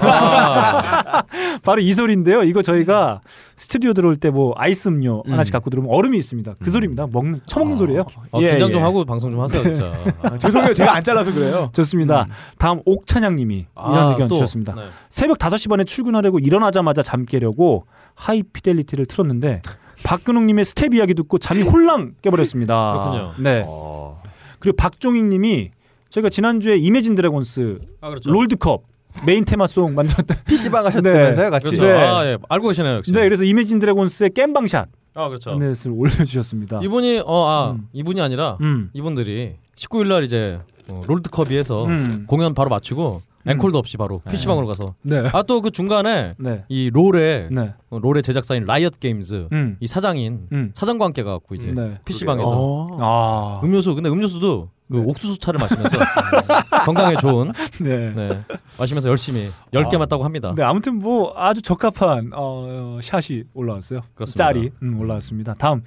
아, 0.00 1.22
바로 1.62 1.80
이 1.80 1.92
소리인데요. 1.92 2.42
이거 2.42 2.62
저희가 2.62 3.20
스튜디오 3.56 3.92
들어올 3.92 4.16
때 4.16 4.26
뭐 4.30 4.52
아이스 4.56 4.88
음료 4.88 5.22
하나씩 5.26 5.52
갖고 5.52 5.70
들어오면 5.70 5.94
얼음이 5.94 6.18
있습니다. 6.18 6.56
그 6.62 6.70
소리입니다. 6.70 7.06
먹는 7.10 7.40
처먹는 7.46 7.76
소리예요. 7.78 8.04
아, 8.32 8.38
예, 8.40 8.50
긴장 8.50 8.70
좀 8.72 8.80
예. 8.80 8.84
하고 8.84 9.04
방송 9.04 9.30
좀 9.32 9.40
하세요, 9.40 9.62
진짜. 9.62 9.90
아, 10.22 10.36
죄송해요. 10.36 10.74
제가 10.74 10.94
안 10.94 11.04
잘라서 11.04 11.32
그래요. 11.32 11.70
좋습니다. 11.72 12.26
다음 12.58 12.80
옥찬양님이 12.84 13.54
이런 13.54 13.68
아, 14.08 14.10
의견 14.10 14.28
또, 14.28 14.34
주셨습니다. 14.34 14.74
네. 14.74 14.82
새벽 15.08 15.38
5시 15.38 15.70
반에 15.70 15.84
출근하려고 15.84 16.38
일어나자마자 16.38 17.02
잠 17.02 17.24
깨려고 17.24 17.84
하이피델리티를 18.16 19.06
틀었는데 19.06 19.62
박근홍님의 20.04 20.64
스텝 20.64 20.94
이야기 20.94 21.14
듣고 21.14 21.38
잠이 21.38 21.62
홀랑 21.62 22.16
깨버렸습니다. 22.20 22.92
그렇군요. 22.92 23.32
네. 23.38 23.64
어. 23.66 24.20
그리고 24.58 24.76
박종익님이 24.76 25.70
저희가 26.10 26.28
지난주에 26.28 26.76
이매진 26.76 27.14
드래곤스 27.14 27.78
아 28.00 28.08
그렇죠. 28.08 28.30
롤드컵 28.30 28.82
메인 29.26 29.44
테마송 29.44 29.94
만들었던 29.94 30.36
PC방 30.46 30.86
하셨다면서요, 30.86 31.50
같이? 31.50 31.70
그렇죠. 31.70 31.84
네. 31.84 31.92
아 31.92 32.26
예, 32.26 32.38
알고 32.48 32.68
계시네요, 32.68 32.94
역시. 32.96 33.12
네 33.12 33.20
그래서 33.22 33.44
이매진 33.44 33.78
드래곤스의 33.78 34.30
겜방샷 34.30 34.88
아 35.14 35.28
그렇죠. 35.28 35.54
넷을 35.56 35.92
올려주셨습니다. 35.92 36.80
이분이 36.82 37.22
어 37.24 37.46
아 37.46 37.70
음. 37.72 37.88
이분이 37.92 38.20
아니라 38.20 38.58
음. 38.60 38.90
이분들이 38.92 39.54
19일 39.76 40.08
날 40.08 40.24
이제 40.24 40.58
어, 40.88 41.02
롤드컵이에서 41.06 41.84
음. 41.86 42.24
공연 42.26 42.54
바로 42.54 42.68
마치고 42.70 43.22
앵콜도 43.48 43.78
없이 43.78 43.96
바로 43.96 44.20
PC방으로 44.28 44.66
가서 44.66 44.94
네. 45.02 45.22
아 45.32 45.42
또 45.44 45.60
그 45.60 45.70
중간에 45.70 46.34
네. 46.36 46.64
이 46.68 46.90
롤의 46.92 47.48
네. 47.52 47.74
어, 47.90 47.98
롤의 48.00 48.22
제작사인 48.24 48.64
라이엇 48.64 48.98
게임즈 48.98 49.48
음. 49.52 49.76
이 49.80 49.86
사장인 49.86 50.48
음. 50.52 50.72
사장과 50.74 51.04
함께 51.04 51.22
가갖고 51.22 51.54
이제 51.54 51.70
네. 51.70 51.98
PC방에서 52.04 52.50
어. 52.52 52.86
아. 52.98 53.60
음료수 53.64 53.94
근데 53.94 54.08
음료수도 54.10 54.70
그 54.90 54.96
네. 54.98 55.02
옥수수 55.04 55.38
차를 55.38 55.58
마시면서 55.58 55.98
건강에 56.84 57.16
좋은 57.16 57.50
네. 57.80 58.12
네 58.14 58.44
마시면서 58.78 59.08
열심히 59.08 59.50
10개 59.72 59.98
맞다고 59.98 60.24
합니다. 60.24 60.54
네, 60.56 60.62
아무튼 60.62 60.98
뭐 60.98 61.32
아주 61.36 61.60
적합한 61.60 62.30
어, 62.34 62.98
샷이 63.02 63.40
올라왔어요. 63.54 64.02
그렇습니다. 64.14 64.44
짤이 64.44 64.70
음, 64.82 65.00
올라왔습니다. 65.00 65.54
다음 65.54 65.82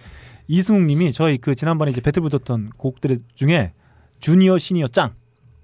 이승욱 0.47 0.84
님이 0.84 1.14
저희 1.14 1.38
그 1.38 1.56
지난번에 1.56 1.91
이제 1.91 2.02
배틀 2.02 2.22
붙었던 2.24 2.72
곡들 2.78 3.20
중에 3.36 3.74
주니어 4.20 4.58
시니어 4.58 4.88
짱 4.88 5.14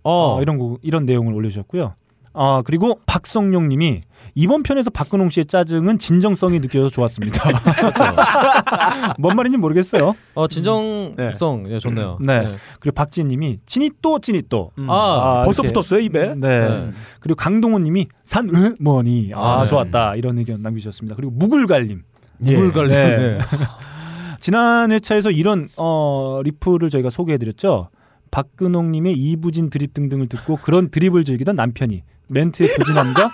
어, 0.03 0.37
어, 0.37 0.41
이런 0.41 0.57
곡 0.57 0.79
이런 0.81 1.05
내용을 1.05 1.33
올려 1.33 1.49
주셨고요. 1.49 1.95
아 2.35 2.61
그리고 2.65 2.99
박성용 3.05 3.69
님이 3.69 4.01
이번 4.35 4.63
편에서 4.63 4.89
박근홍 4.89 5.29
씨의 5.29 5.45
짜증은 5.45 5.97
진정성이 5.97 6.59
느껴져서 6.59 6.89
좋았습니다. 6.89 7.49
뭔 9.17 9.35
말인지 9.35 9.57
모르겠어요. 9.57 10.15
어 10.33 10.47
진정성 10.47 11.65
예 11.69 11.79
좋네요. 11.79 12.17
네. 12.19 12.55
그리고 12.79 12.93
박지혜님이 12.95 13.59
찐이 13.65 13.91
또 14.01 14.19
찐이 14.19 14.43
또. 14.49 14.71
음. 14.77 14.87
아, 14.89 15.43
벌써 15.45 15.63
이렇게. 15.63 15.73
붙었어요 15.73 15.99
입에. 16.01 16.35
네. 16.35 16.69
네. 16.69 16.91
그리고 17.21 17.35
강동호님이 17.37 18.07
산으머니 18.23 19.31
아, 19.33 19.59
아, 19.59 19.61
네. 19.61 19.67
좋았다 19.67 20.15
이런 20.15 20.37
의견 20.37 20.61
남겨주셨습니다. 20.61 21.15
그리고 21.15 21.31
묵을갈님 21.31 22.03
물 22.39 22.71
갈리. 22.71 22.89
네. 22.89 23.17
네. 23.17 23.39
지난 24.39 24.91
회차에서 24.91 25.31
이런 25.31 25.69
어, 25.77 26.41
리플을 26.43 26.89
저희가 26.89 27.09
소개해드렸죠. 27.09 27.89
박근홍님의 28.31 29.13
이부진 29.13 29.69
드립 29.69 29.93
등등을 29.93 30.27
듣고 30.27 30.57
그런 30.57 30.89
드립을 30.89 31.23
즐기던 31.23 31.55
남편이 31.55 32.03
멘트의 32.27 32.69
부진함과 32.77 33.29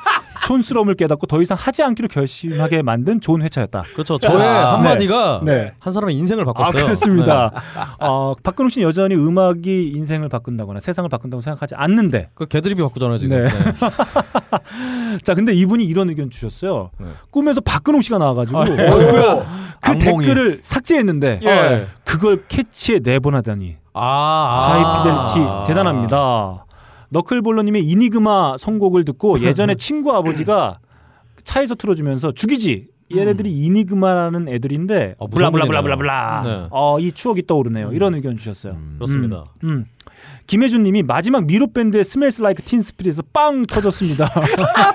촌스러움을 0.45 0.95
깨닫고 0.95 1.27
더 1.27 1.41
이상 1.41 1.55
하지 1.59 1.83
않기로 1.83 2.07
결심하게 2.07 2.81
만든 2.81 3.21
좋은 3.21 3.41
회차였다. 3.43 3.83
그렇죠. 3.93 4.17
저의 4.17 4.41
아, 4.45 4.73
한마디가 4.73 5.41
네. 5.45 5.73
한 5.79 5.93
사람의 5.93 6.15
인생을 6.15 6.43
아 6.47 6.53
바꿨어요. 6.53 6.83
그렇습니다. 6.85 7.51
어, 7.99 8.33
박근홍 8.41 8.69
씨는 8.69 8.87
여전히 8.87 9.15
음악이 9.15 9.91
인생을 9.95 10.29
바꾼다거나 10.29 10.79
세상을 10.79 11.09
바꾼다고 11.09 11.41
생각하지 11.41 11.75
않는데 11.75 12.17
네. 12.17 12.29
그 12.33 12.47
개드립이 12.47 12.81
바꾸잖아요 12.81 13.17
지금. 13.17 13.37
네. 13.37 13.49
네. 13.49 13.49
자 15.23 15.35
근데 15.35 15.53
이분이 15.53 15.85
이런 15.85 16.09
의견 16.09 16.29
주셨어요. 16.29 16.89
네. 16.99 17.07
꿈에서 17.29 17.61
박근홍 17.61 18.01
씨가 18.01 18.17
나와가지고 18.17 18.59
아, 18.59 18.65
그 18.65 19.43
악몽이. 19.81 20.25
댓글을 20.25 20.59
삭제했는데 20.61 21.39
예. 21.43 21.87
그걸 22.03 22.43
캐치해 22.47 22.99
내보내다니 23.03 23.77
아, 23.93 24.69
하이피델리티 24.71 25.49
아. 25.49 25.63
대단합니다. 25.67 26.65
너클볼러님의 27.09 27.83
이니그마 27.85 28.55
선곡을 28.57 29.03
듣고 29.05 29.41
예전에 29.41 29.75
친구 29.75 30.13
아버지가 30.13 30.79
차에서 31.43 31.75
틀어주면서 31.75 32.31
죽이지. 32.31 32.87
얘네들이 33.13 33.51
이니그마라는 33.51 34.47
애들인데 34.47 35.15
아, 35.19 35.25
무서운 35.29 35.51
blah 35.51 35.72
blah 35.72 35.94
blah 35.94 36.15
blah. 36.15 36.41
분이네요. 36.43 36.61
네. 36.61 36.67
어, 36.71 36.97
이 36.99 37.11
추억이 37.11 37.45
떠오르네요. 37.45 37.91
이런 37.91 38.15
의견 38.15 38.37
주셨어요. 38.37 38.77
그렇습니다. 38.95 39.43
음, 39.65 39.69
음. 39.69 39.85
김혜준 40.47 40.83
님이 40.83 41.01
마지막 41.03 41.45
미로 41.45 41.67
밴드의 41.71 42.03
Smells 42.03 42.41
Like 42.41 42.61
Teen 42.61 42.81
Spirit에서 42.81 43.23
빵 43.31 43.63
터졌습니다. 43.63 44.29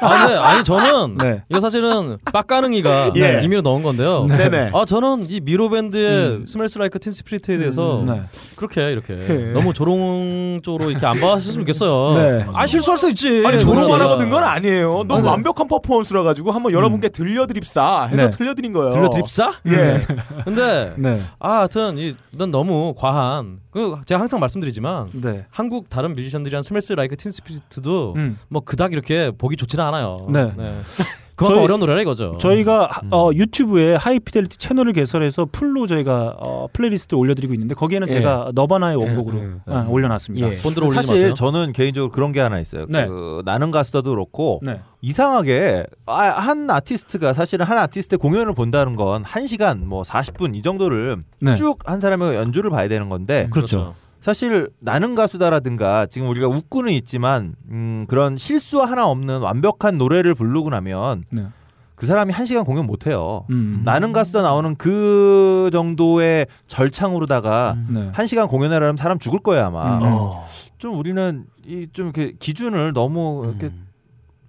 아, 0.00 0.26
네. 0.26 0.36
아니 0.36 0.64
저는 0.64 1.16
네. 1.18 1.42
이거 1.48 1.60
사실은 1.60 2.18
빡가능이가 2.30 3.12
예. 3.16 3.40
임의로 3.42 3.62
넣은 3.62 3.82
건데요. 3.82 4.26
네네. 4.26 4.72
아 4.74 4.84
저는 4.84 5.26
이 5.30 5.40
미로 5.40 5.70
밴드의 5.70 6.42
Smells 6.44 6.78
Like 6.78 6.98
Teen 6.98 7.12
Spirit에 7.12 7.58
대해서 7.58 8.02
네. 8.04 8.22
그렇게 8.56 8.92
이렇게 8.92 9.14
너무 9.52 9.72
조롱 9.72 10.60
쪽으로 10.62 10.90
이렇게 10.90 11.06
안 11.06 11.20
봐주셨으면 11.20 11.64
좋겠어요. 11.64 12.18
네. 12.18 12.46
아 12.52 12.66
실수할 12.66 12.98
수 12.98 13.08
있지. 13.08 13.28
아니 13.28 13.56
그렇지. 13.58 13.64
조롱하라고 13.64 14.18
튼 14.18 14.31
건 14.31 14.44
아니에요. 14.44 15.04
너무 15.08 15.16
아니, 15.16 15.28
완벽한 15.28 15.68
퍼포먼스라 15.68 16.22
가지고 16.22 16.52
한번 16.52 16.72
여러분께 16.72 17.08
들려드립사 17.08 18.08
해서 18.12 18.24
네. 18.24 18.30
들려드린 18.30 18.72
거예요. 18.72 18.90
들려 18.90 19.08
드립사? 19.08 19.54
예. 19.68 20.00
근데 20.44 20.92
네. 20.96 21.18
아, 21.38 21.58
하여튼 21.60 21.96
이건 21.96 22.50
너무 22.50 22.94
과한. 22.96 23.60
그 23.76 23.94
제가 24.06 24.18
항상 24.18 24.40
말씀드리지만 24.40 25.10
네. 25.12 25.44
한국 25.50 25.90
다른 25.90 26.14
뮤지션들이 26.14 26.54
한 26.54 26.62
Smells 26.62 26.94
Like 26.94 27.14
Teen 27.14 27.30
Spirit도 27.30 28.14
음. 28.16 28.38
뭐 28.48 28.62
그닥 28.62 28.94
이렇게 28.94 29.30
보기 29.30 29.56
좋지는 29.56 29.84
않아요. 29.84 30.14
네. 30.30 30.50
그만큼 31.36 31.56
저희- 31.56 31.64
어려운 31.64 31.80
노래라 31.80 32.00
이거죠. 32.00 32.38
저희가 32.40 32.88
하- 32.90 33.02
어, 33.14 33.30
유튜브에 33.32 33.94
하이피델리티 33.96 34.56
채널을 34.56 34.94
개설해서 34.94 35.46
풀로 35.52 35.86
저희가 35.86 36.34
어, 36.38 36.66
플레이리스트를 36.72 37.18
올려드리고 37.20 37.52
있는데 37.54 37.74
거기에는 37.74 38.08
예. 38.08 38.10
제가 38.12 38.52
너바나의 38.54 38.96
원곡으로 38.96 39.38
음, 39.38 39.60
어, 39.66 39.86
올려놨습니다. 39.88 40.50
예. 40.50 40.54
본드로 40.54 40.88
사실 40.88 41.12
마세요. 41.12 41.34
저는 41.34 41.72
개인적으로 41.74 42.10
그런 42.10 42.32
게 42.32 42.40
하나 42.40 42.58
있어요. 42.58 42.86
네. 42.88 43.06
그 43.06 43.42
나는 43.44 43.70
가수다도 43.70 44.10
그렇고 44.10 44.60
네. 44.62 44.80
이상하게 45.02 45.84
아, 46.06 46.14
한 46.22 46.70
아티스트가 46.70 47.32
사실은 47.34 47.66
한 47.66 47.76
아티스트의 47.78 48.18
공연을 48.18 48.54
본다는 48.54 48.96
건 48.96 49.22
1시간 49.22 49.84
뭐 49.84 50.02
40분 50.02 50.54
이 50.56 50.62
정도를 50.62 51.18
네. 51.40 51.54
쭉한 51.54 52.00
사람의 52.00 52.34
연주를 52.36 52.70
봐야 52.70 52.88
되는 52.88 53.08
건데 53.08 53.48
그렇죠. 53.50 53.94
사실 54.30 54.68
나는 54.80 55.14
가수다라든가 55.14 56.06
지금 56.06 56.28
우리가 56.28 56.48
웃고는 56.48 56.92
있지만 56.94 57.54
음, 57.70 58.06
그런 58.08 58.36
실수 58.36 58.82
하나 58.82 59.06
없는 59.06 59.38
완벽한 59.38 59.98
노래를 59.98 60.34
부르고 60.34 60.68
나면 60.70 61.22
네. 61.30 61.46
그 61.94 62.06
사람이 62.06 62.32
1시간 62.32 62.64
공연 62.66 62.86
못 62.88 63.06
해요. 63.06 63.44
음. 63.50 63.82
나는 63.84 64.12
가수다 64.12 64.42
나오는 64.42 64.74
그 64.74 65.70
정도의 65.72 66.48
절창으로다가 66.66 67.76
네. 67.88 68.10
한 68.12 68.26
시간 68.26 68.48
공연하려면 68.48 68.96
사람 68.96 69.20
죽을 69.20 69.38
거예요 69.38 69.66
아마. 69.66 69.98
음. 69.98 70.02
어. 70.02 70.44
좀 70.78 70.98
우리는 70.98 71.44
이 71.64 71.86
좀 71.92 72.06
이렇게 72.06 72.32
기준을 72.36 72.94
너무 72.94 73.44
이렇게 73.48 73.72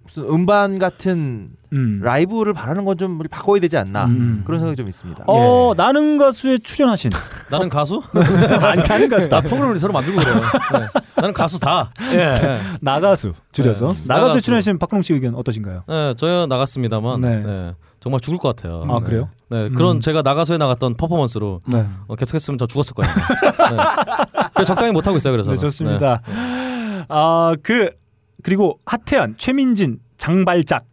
무슨 0.08 0.24
음반 0.32 0.78
같은 0.78 1.50
음. 1.74 2.00
라이브를 2.02 2.54
바라는 2.54 2.86
건 2.86 2.96
좀 2.98 3.20
우리 3.20 3.28
바꿔야 3.28 3.60
되지 3.60 3.76
않나 3.76 4.06
음. 4.06 4.42
그런 4.44 4.58
생각이 4.58 4.74
좀 4.76 4.88
있습니다. 4.88 5.24
어 5.26 5.74
나는 5.76 6.16
가수에 6.18 6.58
출연하신 6.58 7.10
나는 7.50 7.68
가수? 7.68 8.02
아니 8.62 8.82
나는 8.82 9.08
가수다 9.10 9.36
나 9.36 9.42
프로그램을 9.42 9.78
서로 9.78 9.92
만들고 9.92 10.18
그래요. 10.18 10.34
네. 10.72 10.86
나는 11.14 11.32
가수 11.34 11.60
다. 11.60 11.92
예. 12.12 12.16
네. 12.16 12.60
나가수 12.80 13.34
줄여서 13.52 13.88
네. 13.92 14.00
나가수에 14.06 14.28
나가수. 14.28 14.40
출연하신 14.40 14.78
박근홍 14.78 15.02
씨 15.02 15.12
의견 15.12 15.34
어떠신가요? 15.34 15.84
네, 15.86 16.14
저야 16.16 16.46
나갔습니다만 16.46 17.20
네. 17.20 17.36
네. 17.42 17.74
정말 18.00 18.20
죽을 18.20 18.38
것 18.38 18.56
같아요. 18.56 18.84
아, 18.88 18.98
네. 19.00 19.04
그래요? 19.04 19.26
네, 19.50 19.68
그런 19.68 19.96
음. 19.96 20.00
제가 20.00 20.22
나가서에 20.22 20.56
나갔던 20.58 20.94
퍼포먼스로 20.96 21.60
네. 21.66 21.84
어, 22.08 22.16
계속했으면 22.16 22.56
저 22.58 22.66
죽었을 22.66 22.94
거예요. 22.94 23.12
네. 23.14 23.76
그래서 24.54 24.64
적당히 24.64 24.92
못 24.92 25.06
하고 25.06 25.16
있어요. 25.18 25.32
그래서 25.32 25.50
네, 25.50 25.56
좋습니다. 25.56 26.22
아, 27.08 27.54
그 27.62 27.90
그리고 28.42 28.78
하태한, 28.86 29.34
최민진, 29.36 29.98
장발작, 30.16 30.84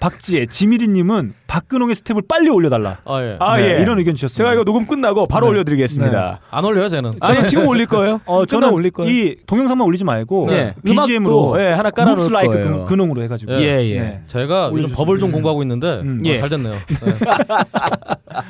박지혜, 0.00 0.46
지미리님은 0.46 1.34
박근홍의 1.46 1.94
스텝을 1.96 2.22
빨리 2.28 2.48
올려달라. 2.48 2.98
아 3.04 3.20
예. 3.22 3.36
아, 3.40 3.56
네, 3.56 3.76
예. 3.78 3.82
이런 3.82 3.98
의견 3.98 4.14
주셨습니다. 4.14 4.38
제가 4.38 4.52
이거 4.54 4.64
녹음 4.64 4.86
끝나고 4.86 5.26
바로 5.26 5.46
네. 5.46 5.50
올려드리겠습니다. 5.50 6.40
안 6.50 6.64
올려요, 6.64 6.88
쟤는. 6.88 7.12
아니 7.20 7.44
지금 7.46 7.66
올릴 7.66 7.86
거예요. 7.86 8.20
어, 8.24 8.46
저는 8.46 8.70
올릴 8.70 8.90
거예요. 8.92 9.10
이 9.10 9.36
동영상만 9.46 9.86
올리지 9.86 10.04
말고 10.04 10.46
네. 10.48 10.74
BGM으로 10.84 11.48
음악도, 11.50 11.62
예, 11.62 11.72
하나 11.72 11.90
깔아놓을 11.90 12.18
moves 12.18 12.32
like 12.32 12.52
거예요. 12.54 12.76
근- 12.78 12.86
근홍 12.86 13.10
으로 13.10 13.22
해가지고. 13.22 13.52
예, 13.54 13.84
예. 13.90 14.00
네. 14.00 14.22
제가 14.28 14.70
요즘 14.72 14.90
법을 14.94 15.18
좀. 15.18 15.30
공부하고 15.32 15.62
있는데 15.62 16.00
음. 16.00 16.20
어, 16.24 16.28
예. 16.28 16.38
잘 16.40 16.48
됐네요. 16.48 16.72
네. 16.74 17.16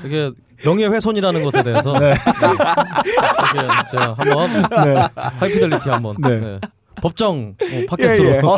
이게 0.06 0.30
명예훼손이라는 0.64 1.42
것에 1.42 1.62
대해서 1.62 1.98
네. 1.98 2.14
제가 3.90 4.14
한번 4.16 4.84
네. 4.84 5.06
하이피델리티 5.14 5.88
한번 5.88 6.16
네. 6.20 6.38
네. 6.38 6.60
법정 7.00 7.54
어, 7.60 7.86
팟캐스트로 7.88 8.28
예, 8.30 8.34
예. 8.34 8.40
어, 8.40 8.56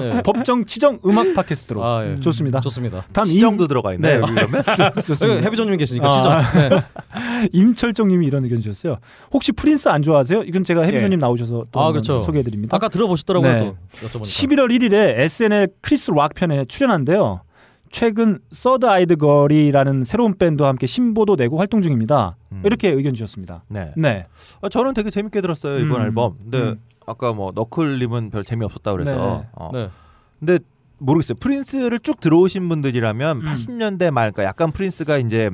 네. 0.00 0.22
법정 0.24 0.64
치정 0.64 0.98
음악 1.04 1.34
팟캐스트로 1.34 1.84
아, 1.84 2.06
예. 2.06 2.14
좋습니다. 2.16 2.60
좋습니다. 2.60 3.04
다음 3.12 3.24
시정도 3.24 3.66
들어가 3.66 3.92
있네. 3.94 4.18
네. 4.18 4.20
그러면 4.20 4.62
좋습니다. 5.04 5.42
헤비죠님이 5.42 5.76
계시니까 5.76 6.08
아. 6.08 6.10
진짜 6.10 6.68
네. 6.68 7.48
임철정님이 7.52 8.26
이런 8.26 8.44
의견 8.44 8.60
주셨어요. 8.60 8.98
혹시 9.32 9.52
프린스 9.52 9.88
안 9.88 10.02
좋아하세요? 10.02 10.42
이건 10.44 10.64
제가 10.64 10.82
헤비죠님 10.82 11.18
나오셔서 11.18 11.66
또 11.70 11.80
아, 11.80 11.90
그렇죠. 11.92 12.20
소개해드립니다. 12.20 12.76
아까 12.76 12.88
들어보셨더라고요 12.88 13.52
네. 13.52 13.58
또 14.00 14.06
여쭤보니까. 14.08 14.22
11월 14.22 14.70
1일에 14.70 15.18
SNL 15.20 15.68
크리스 15.80 16.10
락 16.10 16.34
편에 16.34 16.64
출연한데요. 16.66 17.42
최근 17.90 18.38
서드 18.52 18.86
아이드 18.86 19.16
걸이라는 19.16 20.04
새로운 20.04 20.38
밴드와 20.38 20.68
함께 20.68 20.86
신보도 20.86 21.34
내고 21.34 21.58
활동 21.58 21.82
중입니다. 21.82 22.36
음. 22.52 22.62
이렇게 22.64 22.88
의견 22.88 23.14
주셨습니다. 23.14 23.64
네. 23.68 23.90
네. 23.96 24.26
어, 24.60 24.68
저는 24.68 24.94
되게 24.94 25.10
재밌게 25.10 25.40
들었어요 25.40 25.78
이번 25.80 26.00
음. 26.02 26.06
앨범. 26.06 26.34
근데 26.38 26.58
음. 26.60 26.80
아까 27.10 27.32
뭐 27.32 27.52
너클님은 27.54 28.30
별 28.30 28.44
재미 28.44 28.64
없었다 28.64 28.92
그래서. 28.92 29.12
네. 29.42 29.48
어. 29.52 29.70
네. 29.72 29.90
근데 30.38 30.58
모르겠어요. 30.98 31.36
프린스를 31.40 31.98
쭉 31.98 32.20
들어오신 32.20 32.68
분들이라면 32.68 33.40
음. 33.40 33.44
80년대 33.44 34.10
말, 34.10 34.30
그러니까 34.32 34.44
약간 34.44 34.70
프린스가 34.70 35.18
이제 35.18 35.50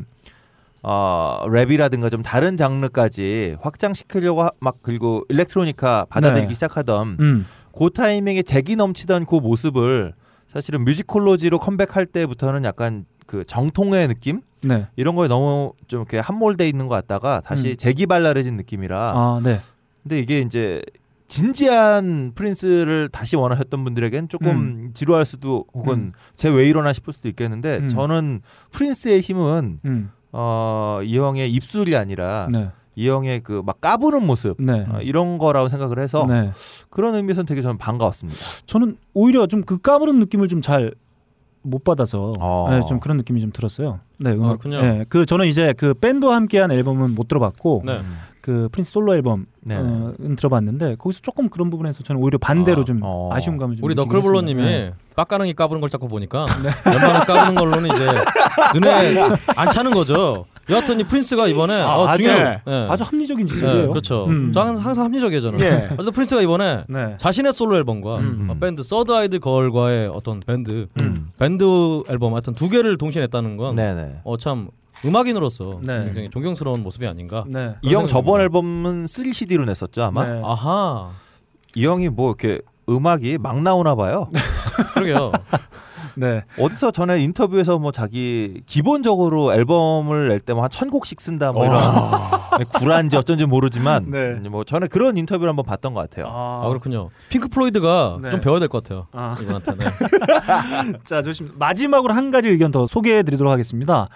어 0.83 1.41
랩이라든가 1.47 2.11
좀 2.11 2.23
다른 2.23 2.57
장르까지 2.57 3.57
확장시키려고 3.61 4.43
하- 4.43 4.53
막 4.61 4.77
그리고 4.83 5.25
일렉트로니카 5.29 6.07
받아들이기 6.11 6.49
네. 6.49 6.55
시작하던 6.55 7.17
음. 7.19 7.47
그 7.77 7.91
타이밍에 7.91 8.43
재기 8.43 8.77
넘치던 8.77 9.27
그 9.27 9.37
모습을 9.37 10.15
사실은 10.49 10.85
Musicology로 10.85 11.59
컴백할 11.59 12.07
때부터는 12.07 12.65
약간 12.65 13.05
그 13.27 13.45
정통의 13.45 14.07
느낌 14.09 14.43
네. 14.63 14.87
이런 14.97 15.17
거에 15.17 15.27
너무 15.29 15.73
좀 15.89 16.01
이렇게 16.01 16.19
함몰돼 16.19 16.69
있는 16.69 16.87
것 16.87 16.95
같다가 16.95 17.41
다시 17.41 17.71
음. 17.71 17.77
재기발랄해진 17.77 18.57
느낌이라 18.57 19.11
아, 19.11 19.41
네. 19.43 19.59
근데 20.03 20.21
이게 20.21 20.41
이제 20.41 20.83
진지한 21.29 22.33
프린스를 22.35 23.09
다시 23.11 23.37
원하셨던 23.37 23.85
분들에겐 23.85 24.29
조금 24.29 24.49
음. 24.51 24.91
지루할 24.95 25.25
수도 25.25 25.65
혹은 25.75 25.95
음. 25.99 26.13
제왜 26.37 26.69
이러나 26.69 26.93
싶을 26.93 27.13
수도 27.13 27.29
있겠는데 27.29 27.79
음. 27.79 27.89
저는 27.89 28.41
프린스의 28.71 29.21
힘은 29.21 29.81
음. 29.85 30.11
어, 30.33 31.01
이 31.03 31.19
형의 31.19 31.51
입술이 31.51 31.97
아니라 31.97 32.49
네. 32.53 32.71
이 32.95 33.09
형의 33.09 33.41
그 33.41 33.63
막 33.65 33.81
까부는 33.81 34.27
모습 34.27 34.57
네. 34.63 34.87
어, 34.89 35.01
이런 35.03 35.39
거라고 35.39 35.69
생각을 35.69 35.99
해서 35.99 36.25
네. 36.27 36.51
그런 36.91 37.15
의미에서는 37.15 37.47
되게 37.47 37.61
저는 37.61 37.77
반가웠습니다. 37.79 38.39
저는 38.67 38.97
오히려 39.15 39.47
좀 39.47 39.63
그 39.67 39.79
까부는 39.79 40.19
느낌을 40.21 40.49
좀 40.49 40.63
잘 40.63 40.95
못 41.69 41.83
받아서 41.83 42.33
어. 42.39 42.69
네, 42.71 42.81
좀 42.87 43.01
그런 43.01 43.17
느낌이 43.17 43.41
좀 43.41 43.51
들었어요. 43.51 43.99
네, 44.21 44.31
음악. 44.31 44.61
그렇군요. 44.61 44.81
네, 44.81 45.05
그 45.09 45.27
저는 45.27 45.47
이제 45.49 45.75
그 45.77 45.95
밴드와 45.95 46.37
함께한 46.37 46.71
앨범은 46.71 47.17
못 47.17 47.27
들어봤고 47.27 47.83
네. 47.85 48.03
그 48.47 48.69
프린스 48.71 48.93
솔로 48.93 49.13
앨범 49.13 49.47
네. 49.61 49.75
어, 49.75 50.13
은 50.21 50.37
들어봤는데 50.37 50.95
거기서 51.01 51.19
조금 51.21 51.49
그런 51.49 51.69
부분에서 51.69 52.05
저는 52.05 52.23
오히려 52.23 52.39
반대로 52.39 52.83
아, 52.83 52.85
좀 52.85 53.01
어. 53.03 53.29
아쉬운 53.33 53.57
감을 53.57 53.75
좀 53.75 53.85
우리 53.85 53.97
했습니다. 53.99 54.55
네. 54.55 54.95
빡가능이 55.17 55.53
까부는 55.55 55.81
걸 55.81 55.91
자꾸 55.91 56.07
보니까 56.07 56.47
웬만한 56.87 57.21
까부는 57.27 57.55
걸로는 57.57 57.91
이제 57.93 58.07
눈에 58.75 59.19
안 59.57 59.71
차는 59.73 59.91
거죠. 59.95 60.47
여하튼 60.71 61.01
이 61.01 61.05
프린스가 61.05 61.49
이번에 61.49 61.75
아, 61.75 61.97
어, 61.97 62.07
아주 62.07 62.23
중요한 62.23 62.61
예. 62.69 62.87
아주 62.89 63.03
합리적인 63.03 63.47
네, 63.47 63.53
지적이에요. 63.53 63.89
그렇죠. 63.89 64.27
음. 64.27 64.53
저는 64.53 64.77
항상 64.77 65.07
합리적이에요 65.07 65.41
저는. 65.41 65.61
예. 65.61 65.89
어쨌든 65.95 66.13
프린스가 66.13 66.43
이번에 66.43 66.85
네. 66.89 67.17
자신의 67.17 67.53
솔로 67.53 67.77
앨범과 67.79 68.19
음. 68.19 68.47
어, 68.49 68.55
밴드 68.61 68.85
서드 68.85 69.11
아이드 69.11 69.41
걸과의 69.41 70.07
어떤 70.07 70.39
밴드 70.39 70.87
음. 71.01 71.31
밴드 71.37 71.65
앨범 72.09 72.35
하여튼 72.35 72.55
두 72.55 72.69
개를 72.69 72.97
동시에 72.97 73.23
냈다는 73.23 73.57
건. 73.57 73.75
어참 74.23 74.69
음악인으로서 75.07 75.81
네. 75.83 76.05
굉장히 76.05 76.31
존경스러운 76.31 76.83
모습이 76.83 77.07
아닌가. 77.07 77.45
네. 77.47 77.75
이 77.83 77.95
형. 77.95 78.07
저번 78.07 78.41
앨범은 78.41 79.07
3CD로 79.07 79.65
냈었죠 79.65 80.03
아마. 80.03 80.25
네. 80.27 80.43
아하. 80.45 81.11
이 81.75 81.87
형이 81.87 82.09
뭐 82.11 82.29
이렇게 82.31 82.61
음악이 82.89 83.39
막 83.39 83.61
나오나 83.63 83.95
봐요. 83.95 84.31
그러게요. 84.95 85.33
네. 86.19 86.45
어디서 86.59 86.93
전에 86.93 87.23
인터뷰에서 87.23 87.79
뭐 87.79 87.93
자기 87.93 88.63
기본적으로 88.65 89.53
앨범을 89.53 90.29
낼 90.29 90.41
때만 90.41 90.65
한 90.65 90.75
천 90.75 90.89
곡씩 90.89 91.21
쓴다 91.21 91.53
뭐 91.53 91.67
이런 91.67 91.77
네, 92.59 92.65
구란지 92.79 93.19
어쩐지 93.19 93.45
모르지만 93.45 94.11
네. 94.11 94.33
뭐 94.49 94.65
전에 94.65 94.87
그런 94.87 95.19
인터뷰를 95.19 95.51
한번 95.51 95.67
봤던 95.67 95.93
것 95.93 96.01
같아요. 96.09 96.33
아, 96.33 96.63
아 96.65 96.69
그렇군요. 96.71 97.11
핑크 97.29 97.49
플로이드가 97.49 98.21
네. 98.23 98.31
좀 98.31 98.41
배워야 98.41 98.61
될 98.61 98.69
것 98.69 98.83
같아요. 98.83 99.09
아. 99.13 99.37
이분한테는. 99.43 99.85
자, 101.05 101.21
좋습니다. 101.21 101.57
마지막으로 101.59 102.15
한 102.15 102.31
가지 102.31 102.49
의견 102.49 102.71
더 102.73 102.87
소개해 102.87 103.23
드리도록 103.23 103.53
하겠습니다. 103.53 104.09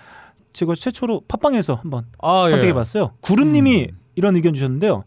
제가 0.52 0.74
최초로 0.74 1.22
팟빵에서 1.28 1.74
한번 1.74 2.04
아, 2.22 2.44
예. 2.46 2.50
선택해 2.50 2.72
봤어요. 2.72 3.12
구름님이 3.20 3.88
이런 4.16 4.36
의견 4.36 4.54
주셨는데요. 4.54 5.04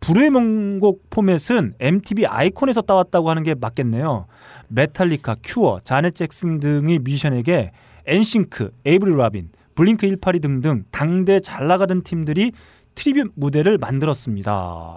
불의 0.00 0.30
명곡 0.30 1.08
포맷은 1.10 1.74
MTV 1.80 2.26
아이콘에서 2.26 2.82
따왔다고 2.82 3.30
하는 3.30 3.42
게 3.42 3.54
맞겠네요. 3.54 4.26
메탈리카, 4.68 5.36
큐어, 5.42 5.80
자넷 5.84 6.14
잭슨 6.14 6.60
등의 6.60 6.98
뮤지션에게 7.00 7.72
엔싱크, 8.06 8.70
에이브릴 8.84 9.14
라빈, 9.16 9.50
블링크 9.74 10.06
182 10.06 10.40
등등 10.40 10.84
당대 10.90 11.40
잘 11.40 11.66
나가던 11.66 12.02
팀들이 12.02 12.52
트리뷰 12.94 13.30
무대를 13.34 13.78
만들었습니다. 13.78 14.52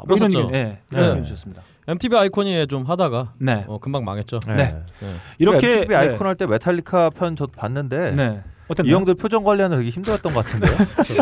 뭐 0.08 0.16
이런 0.16 0.30
그렇었죠. 0.32 0.40
의견, 0.40 0.54
예, 0.56 0.64
네. 0.64 0.80
이런 0.92 1.04
의견 1.10 1.24
주셨습니다. 1.24 1.62
MTV 1.88 2.18
아이콘이 2.20 2.68
좀 2.68 2.84
하다가 2.84 3.34
네. 3.40 3.66
어, 3.68 3.80
금방 3.80 4.06
망했죠. 4.06 4.40
네. 4.48 4.56
네. 4.56 4.84
이렇게 5.40 5.80
MTV 5.80 5.96
아이콘 5.96 6.28
할 6.28 6.36
때 6.36 6.46
메탈리카 6.46 7.10
편 7.12 7.36
저도 7.36 7.52
봤는데 7.54 8.12
네. 8.70 8.74
네. 8.74 8.74
어떤 8.74 8.86
이 8.86 8.92
형들 8.92 9.16
표정 9.16 9.44
관리하는 9.44 9.78
되게 9.78 9.90
힘들었던 9.90 10.34
것 10.34 10.46
같은데요. 10.46 10.72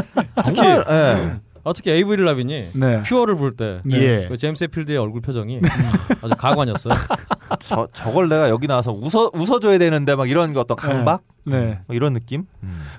특히 0.44 0.62
예. 0.62 1.40
아, 1.68 1.74
특히 1.74 1.92
에이브릴 1.92 2.24
라빈이 2.24 2.70
네. 2.76 3.02
큐어를 3.06 3.36
부를 3.36 3.52
때 3.52 3.82
예. 3.92 4.28
그 4.30 4.38
제임스 4.38 4.68
햇필드의 4.68 4.98
얼굴 4.98 5.20
표정이 5.20 5.60
아주 6.24 6.34
가관이었어요. 6.38 6.94
저 7.60 7.88
저걸 7.92 8.30
내가 8.30 8.50
여기 8.50 8.68
나와서 8.68 8.94
웃어 8.94 9.32
웃어줘야 9.34 9.78
되는데 9.78 10.16
막 10.16 10.30
이런 10.30 10.54
거 10.54 10.62
어떤 10.62 10.78
강박 10.78 11.24
네. 11.44 11.80
뭐 11.88 11.96
이런 11.96 12.14
느낌. 12.14 12.46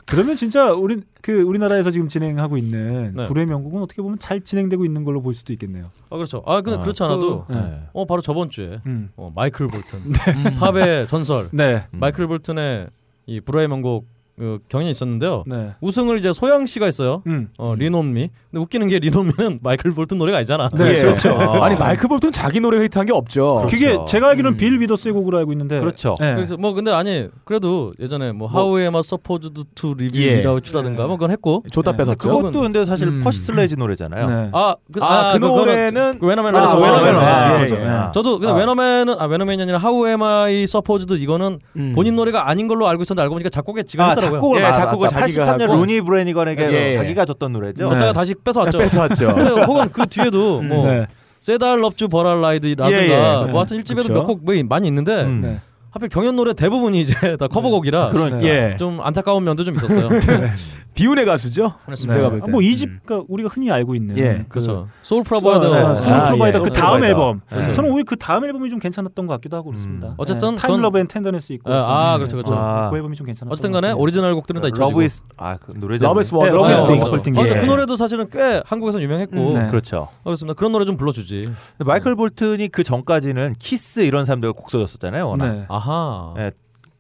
그러면 0.05 0.37
진짜 0.37 0.73
우리 0.73 1.01
그 1.23 1.41
우리나라에서 1.41 1.91
지금 1.91 2.09
진행하고 2.09 2.59
있는 2.59 3.15
네. 3.17 3.25
불의 3.25 3.47
명곡은 3.47 3.83
어떻게 3.83 4.03
보면 4.03 4.19
잘 4.19 4.43
진행되고 4.43 4.85
있는 4.85 5.05
걸로 5.05 5.23
볼 5.23 5.33
수도 5.33 5.55
있겠네요. 5.55 5.91
아 6.11 6.17
그렇죠. 6.17 6.43
아 6.47 6.61
근데 6.61 6.79
아, 6.79 6.83
그렇지 6.83 7.03
않아도 7.03 7.47
그, 7.47 7.53
네. 7.55 7.83
어 7.95 8.05
바로 8.05 8.21
저번 8.21 8.51
주에 8.51 8.81
음. 8.85 9.11
어, 9.17 9.33
마이클 9.35 9.67
볼튼 9.67 10.13
팝의 10.61 11.09
전설 11.09 11.49
네. 11.53 11.87
음. 11.95 12.01
마이클 12.01 12.27
볼튼의 12.27 12.89
이 13.27 13.41
불후의 13.41 13.69
명곡 13.69 14.07
그 14.39 14.59
경연이 14.69 14.91
있었는데요. 14.91 15.45
네. 15.47 15.73
우승을 15.81 16.19
이제 16.19 16.33
소향 16.33 16.67
씨가 16.67 16.87
했어요. 16.87 17.23
음. 17.27 17.49
어 17.59 17.75
Lean 17.75 18.00
on 18.00 18.12
Me. 18.12 18.31
근데 18.51 18.63
웃기는 18.63 18.89
게 18.89 18.99
Lean 18.99 19.19
on 19.19 19.29
Me는 19.29 19.59
마이클 19.63 19.91
볼튼 19.93 20.19
노래가 20.19 20.39
아니잖아. 20.39 20.69
네, 20.77 20.91
예. 20.97 21.03
그렇죠. 21.03 21.31
아 21.39 21.69
니 21.69 21.77
마이크 21.77 22.07
볼튼 22.09 22.31
자기 22.33 22.61
노래 22.61 22.83
히트한 22.85 23.07
게 23.07 23.13
없죠. 23.13 23.67
그렇죠. 23.67 23.67
그게 23.69 23.99
제가 24.07 24.29
알기로는 24.31 24.55
음. 24.55 24.57
빌 24.57 24.81
위더스의 24.81 25.13
곡으로 25.13 25.39
알고 25.39 25.53
있는데 25.53 25.81
그렇죠. 25.81 26.15
네. 26.21 26.35
그래서 26.37 26.57
뭐 26.57 26.73
근데 26.73 26.93
아니 26.93 27.29
그래도 27.45 27.93
예전에 28.01 28.33
뭐 28.33 28.49
How 28.51 28.79
am 28.81 28.95
I 28.97 29.01
supposed 29.01 29.65
to 29.75 29.91
live 29.99 30.19
예. 30.21 30.35
without 30.37 30.71
you라든가 30.71 31.07
뭐 31.07 31.17
그건 31.17 31.31
했고 31.31 31.63
줬다 31.73 31.93
네. 31.93 31.99
뺏었죠. 31.99 32.17
그것도 32.29 32.61
근데 32.61 32.85
사실 32.85 33.09
음. 33.09 33.21
퍼시 33.23 33.41
슬레이지 33.41 33.77
노래잖아요. 33.77 34.29
네. 34.29 34.51
아, 34.53 34.75
그, 34.93 35.01
아, 35.03 35.33
그 35.33 35.39
노래는- 35.47 36.19
왜냐면 36.23 36.57
아, 36.57 36.71
아, 36.71 36.77
왜냐면 36.77 37.17
아. 37.21 37.59
예, 37.61 37.65
예. 37.65 37.69
네. 37.75 37.91
저도 38.15 38.39
근데 38.39 38.53
아. 38.53 38.57
왜냐면은 38.57 39.15
아 39.19 39.25
왜냐면이 39.27 39.63
아니라 39.63 39.79
How 39.83 40.07
am 40.09 40.23
I 40.23 40.63
supposed 40.63 41.13
이거는 41.23 41.59
음. 41.77 41.93
본인 41.95 42.17
노래가 42.17 42.49
아닌 42.49 42.69
걸로 42.69 42.87
알고 42.89 43.03
있었는데 43.03 43.23
알고 43.23 43.35
보니까 43.35 43.51
작곡에 43.51 43.83
지가 43.83 44.05
아, 44.05 44.09
했더라고요. 44.11 44.28
작곡을 44.31 44.59
예, 44.59 44.63
맞- 44.63 44.73
작곡을 44.75 45.07
맞다. 45.07 45.21
자기가 45.21 45.45
83년 45.45 45.61
하고. 45.63 45.75
로라 45.77 46.01
브래니건에게 46.03 46.69
예, 46.71 46.89
예. 46.89 46.93
자기가 46.93 47.25
줬던 47.27 47.53
노래죠. 47.53 47.85
네. 47.85 47.91
줬다가 47.91 48.13
다시 48.13 48.35
뺏어왔죠. 48.35 48.79
뺏어왔죠. 48.79 49.35
근데 49.35 49.51
혹은 49.65 49.89
그 49.93 50.07
뒤에도 50.07 50.63
뭐 50.63 50.87
네. 50.87 51.07
세달 51.41 51.83
럽주 51.83 52.09
버랄 52.09 52.41
라이드라든가 52.43 53.03
예, 53.03 53.09
예. 53.09 53.51
뭐 53.51 53.61
하여튼 53.61 53.77
일집에도 53.79 54.09
그쵸. 54.09 54.15
몇 54.21 54.35
곡 54.35 54.43
뭐 54.43 54.55
많이 54.69 54.89
있는데 54.89 55.23
음. 55.23 55.41
네. 55.41 55.59
하필 55.91 56.09
경연 56.09 56.37
노래 56.37 56.53
대부분이 56.53 57.01
이제 57.01 57.15
다 57.39 57.49
커버곡이라 57.49 58.11
그러니까. 58.11 58.43
예. 58.43 58.77
좀 58.79 59.01
안타까운 59.01 59.43
면도 59.45 59.65
좀 59.65 59.75
있었어요. 59.75 60.09
비운의 60.95 61.25
가수죠. 61.27 61.75
네. 61.89 61.95
제가 61.95 62.31
볼 62.31 62.41
때. 62.41 62.51
뭐 62.51 62.61
이 62.61 62.75
집 62.77 62.91
그러니까 63.05 63.25
우리가 63.29 63.49
흔히 63.53 63.71
알고 63.71 63.95
있는 63.95 64.19
예, 64.19 64.45
그 64.49 64.61
그렇죠. 64.61 64.89
Soul 65.03 65.23
Provider. 65.23 65.73
네, 65.73 65.81
아, 65.81 65.95
소울 65.95 66.13
아, 66.15 66.25
Provider 66.27 66.59
예. 66.59 66.63
그 66.65 66.71
다음 66.73 66.99
Provider. 66.99 67.07
앨범. 67.07 67.41
그렇죠. 67.49 67.73
저는 67.73 67.91
오히려 67.93 68.05
그 68.05 68.17
다음 68.17 68.45
앨범이 68.45 68.69
좀 68.69 68.79
괜찮았던 68.81 69.27
것 69.29 69.35
같기도 69.35 69.57
하고 69.57 69.71
그렇습니다. 69.71 70.09
음. 70.09 70.15
어쨌든 70.17 70.57
Time 70.57 70.73
그건- 70.73 70.83
Love 70.83 70.99
and 70.99 71.07
Tenderness 71.07 71.53
있고. 71.55 71.71
예, 71.71 71.75
아, 71.77 72.13
네. 72.13 72.19
그렇죠, 72.19 72.37
그렇죠. 72.37 72.55
아. 72.57 72.91
그 72.91 72.97
앨범이 72.97 73.15
좀 73.17 73.27
괜찮았던 73.27 73.53
어쨌든 73.53 73.71
것 73.73 73.81
간에. 73.81 73.93
오리지널 73.93 74.35
곡들은 74.35 74.61
다 74.61 74.67
잊혀지고. 74.69 74.91
Love 74.91 75.05
Is 75.05 75.23
a 75.37 75.46
그 75.46 75.75
노래죠. 75.77 76.05
Love 76.05 76.21
Is 76.21 76.33
네, 76.35 76.37
Won, 76.37 76.49
Love 76.53 76.95
Is. 76.95 77.03
어, 77.05 77.45
예. 77.47 77.61
그 77.61 77.67
노래도 77.67 77.95
사실은 77.95 78.27
꽤 78.33 78.61
한국에서 78.67 79.01
유명했고 79.01 79.37
음, 79.37 79.55
네. 79.55 79.67
그렇죠. 79.69 80.09
그렇습니다. 80.25 80.55
그런 80.55 80.73
노래 80.73 80.85
좀 80.85 80.97
불러 80.97 81.13
주지. 81.13 81.43
근데 81.43 81.85
마이클 81.87 82.17
볼튼이 82.17 82.69
그 82.69 82.83
전까지는 82.83 83.55
키스 83.61 84.01
이런 84.01 84.25
사람들 84.25 84.53
곡 84.53 84.71
써줬었잖아요. 84.71 85.29
워낙. 85.29 85.67
네. 85.89 85.93
아하. 85.93 86.35
네. 86.37 86.51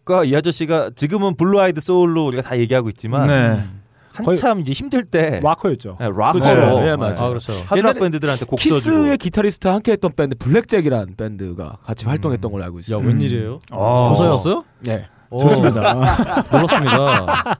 그러니까 0.04 0.24
이 0.24 0.34
아저씨가 0.34 0.90
지금은 0.94 1.36
blue-eyed 1.36 1.80
soul로 1.80 2.26
우리가 2.26 2.42
다 2.42 2.58
얘기하고 2.58 2.88
있지만 2.88 3.26
네. 3.26 3.64
한참 4.12 4.60
이제 4.60 4.72
힘들 4.72 5.04
때 5.04 5.40
락커였죠. 5.42 5.96
네, 6.00 6.06
락커로 6.06 6.40
그렇죠. 6.40 6.80
예, 6.80 6.84
네. 6.86 6.96
맞아요. 6.96 7.14
아 7.18 7.28
그렇죠. 7.28 7.52
하드락 7.66 8.00
밴드들한테 8.00 8.46
곡 8.46 8.60
써주고 8.60 8.74
키스의 8.76 9.18
기타리스트 9.18 9.68
함께 9.68 9.92
했던 9.92 10.12
밴드 10.16 10.34
블랙잭이라는 10.36 11.14
밴드가 11.16 11.76
같이 11.82 12.06
활동했던 12.06 12.50
걸로 12.50 12.64
알고 12.64 12.78
야 12.78 12.80
있어요. 12.80 13.04
웬일이에요? 13.04 13.60
어. 13.72 14.12
조사였어요? 14.14 14.64
네. 14.80 15.06
오, 15.30 15.40
좋습니다. 15.40 15.94
놀랐습니다. 16.50 17.58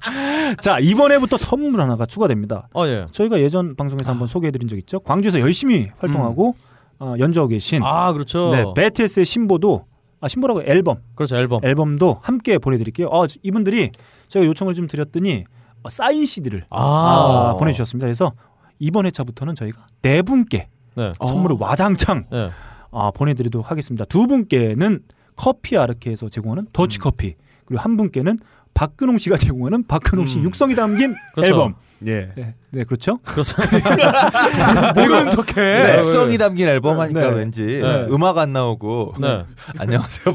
자 0.62 0.78
이번에부터 0.80 1.36
선물 1.36 1.80
하나가 1.80 2.06
추가됩니다. 2.06 2.68
어 2.74 2.86
예. 2.86 3.06
저희가 3.12 3.40
예전 3.40 3.76
방송에서 3.76 4.10
한번 4.10 4.26
소개해드린 4.26 4.68
적 4.68 4.76
있죠. 4.78 5.00
광주에서 5.00 5.38
열심히 5.40 5.90
활동하고 5.98 6.56
어, 6.98 7.14
연주하고 7.18 7.48
계신 7.50 7.82
아 7.84 8.12
그렇죠. 8.12 8.50
네, 8.50 8.64
베티스의 8.74 9.26
신보도 9.26 9.84
아 10.20 10.28
신보라고 10.28 10.62
앨범 10.64 10.98
그렇죠 11.14 11.36
앨범. 11.36 11.60
앨범도 11.64 12.18
함께 12.22 12.58
보내드릴게요. 12.58 13.08
어, 13.08 13.26
이분들이 13.42 13.90
제가 14.28 14.44
요청을 14.44 14.74
좀 14.74 14.86
드렸더니 14.86 15.44
어, 15.82 15.88
사인 15.88 16.26
CD를 16.26 16.64
아. 16.70 17.56
보내주셨습니다. 17.58 18.06
그래서 18.06 18.32
이번 18.78 19.06
회차부터는 19.06 19.54
저희가 19.54 19.86
네 20.02 20.22
분께 20.22 20.68
네. 20.96 21.12
선물을 21.24 21.56
와장창 21.60 22.26
네. 22.30 22.50
아, 22.90 23.10
보내드리도록 23.12 23.70
하겠습니다. 23.70 24.04
두 24.04 24.26
분께는 24.26 25.02
커피 25.36 25.76
아르케에서 25.76 26.28
제공하는 26.28 26.66
더치 26.72 26.98
커피 26.98 27.36
그리고 27.64 27.80
한 27.80 27.96
분께는 27.96 28.38
박근홍 28.78 29.18
씨가 29.18 29.36
제공하는 29.36 29.84
박근홍 29.88 30.26
씨 30.26 30.38
음. 30.38 30.44
육성이 30.44 30.76
담긴 30.76 31.12
그렇죠. 31.34 31.52
앨범. 31.52 31.74
예. 32.06 32.30
네, 32.36 32.54
네 32.70 32.84
그렇죠. 32.84 33.18
그렇죠. 33.24 33.56
모르는 34.94 35.30
척해. 35.34 35.54
네, 35.82 35.96
육성이 35.98 36.38
담긴 36.38 36.68
앨범 36.68 37.00
하니까 37.00 37.20
네. 37.30 37.36
왠지 37.38 37.66
네. 37.66 38.06
음악 38.08 38.38
안 38.38 38.52
나오고 38.52 39.14
네. 39.20 39.42
안녕하세요 39.78 40.32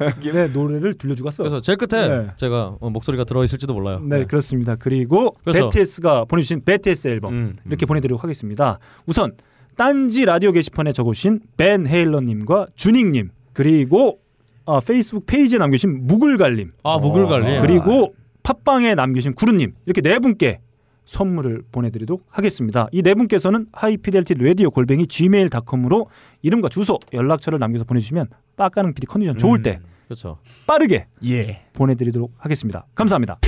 느낌. 0.00 0.32
네, 0.32 0.46
노래를 0.48 0.94
들려주고 0.94 1.26
갔어. 1.26 1.42
그래서 1.42 1.60
제일 1.60 1.76
끝에 1.76 2.08
네. 2.08 2.26
제가 2.36 2.76
어, 2.80 2.88
목소리가 2.88 3.24
들어 3.24 3.44
있을지도 3.44 3.74
몰라요. 3.74 4.00
네, 4.02 4.24
그렇습니다. 4.24 4.74
그리고 4.78 5.36
그래서- 5.44 5.68
베티스가 5.68 6.24
보내주신 6.24 6.64
베티스 6.64 7.08
앨범 7.08 7.34
음. 7.34 7.56
이렇게 7.66 7.84
보내드리도록 7.84 8.24
하겠습니다. 8.24 8.78
우선 9.04 9.32
딴지 9.76 10.24
라디오 10.24 10.52
게시판에 10.52 10.92
적어주신 10.94 11.40
벤 11.58 11.86
헤일러님과 11.86 12.68
주닝님 12.76 13.28
그리고 13.52 14.20
어, 14.66 14.80
페이스북 14.80 15.26
페이지에 15.26 15.58
남겨주신 15.58 16.06
묵을갈님 16.06 16.72
아 16.82 16.98
무글갈리. 16.98 17.58
어, 17.58 17.60
그리고 17.62 18.14
팟빵에 18.42 18.94
남겨주신 18.94 19.34
구루님 19.34 19.74
이렇게 19.86 20.00
네 20.00 20.18
분께 20.18 20.60
선물을 21.04 21.62
보내드리도록 21.70 22.24
하겠습니다. 22.28 22.88
이 22.92 23.00
네 23.02 23.14
분께서는 23.14 23.66
하이피델티 23.72 24.34
라디오 24.34 24.70
골뱅이 24.70 25.06
gmail.com으로 25.06 26.08
이름과 26.42 26.68
주소 26.68 26.98
연락처를 27.12 27.58
남겨서 27.60 27.84
보내주시면 27.84 28.26
빡가는 28.56 28.92
PD 28.94 29.06
컨디션 29.06 29.38
좋을 29.38 29.62
때 29.62 29.78
그렇죠. 30.06 30.38
빠르게 30.66 31.06
예. 31.24 31.62
보내드리도록 31.72 32.32
하겠습니다. 32.38 32.86
감사합니다. 32.94 33.38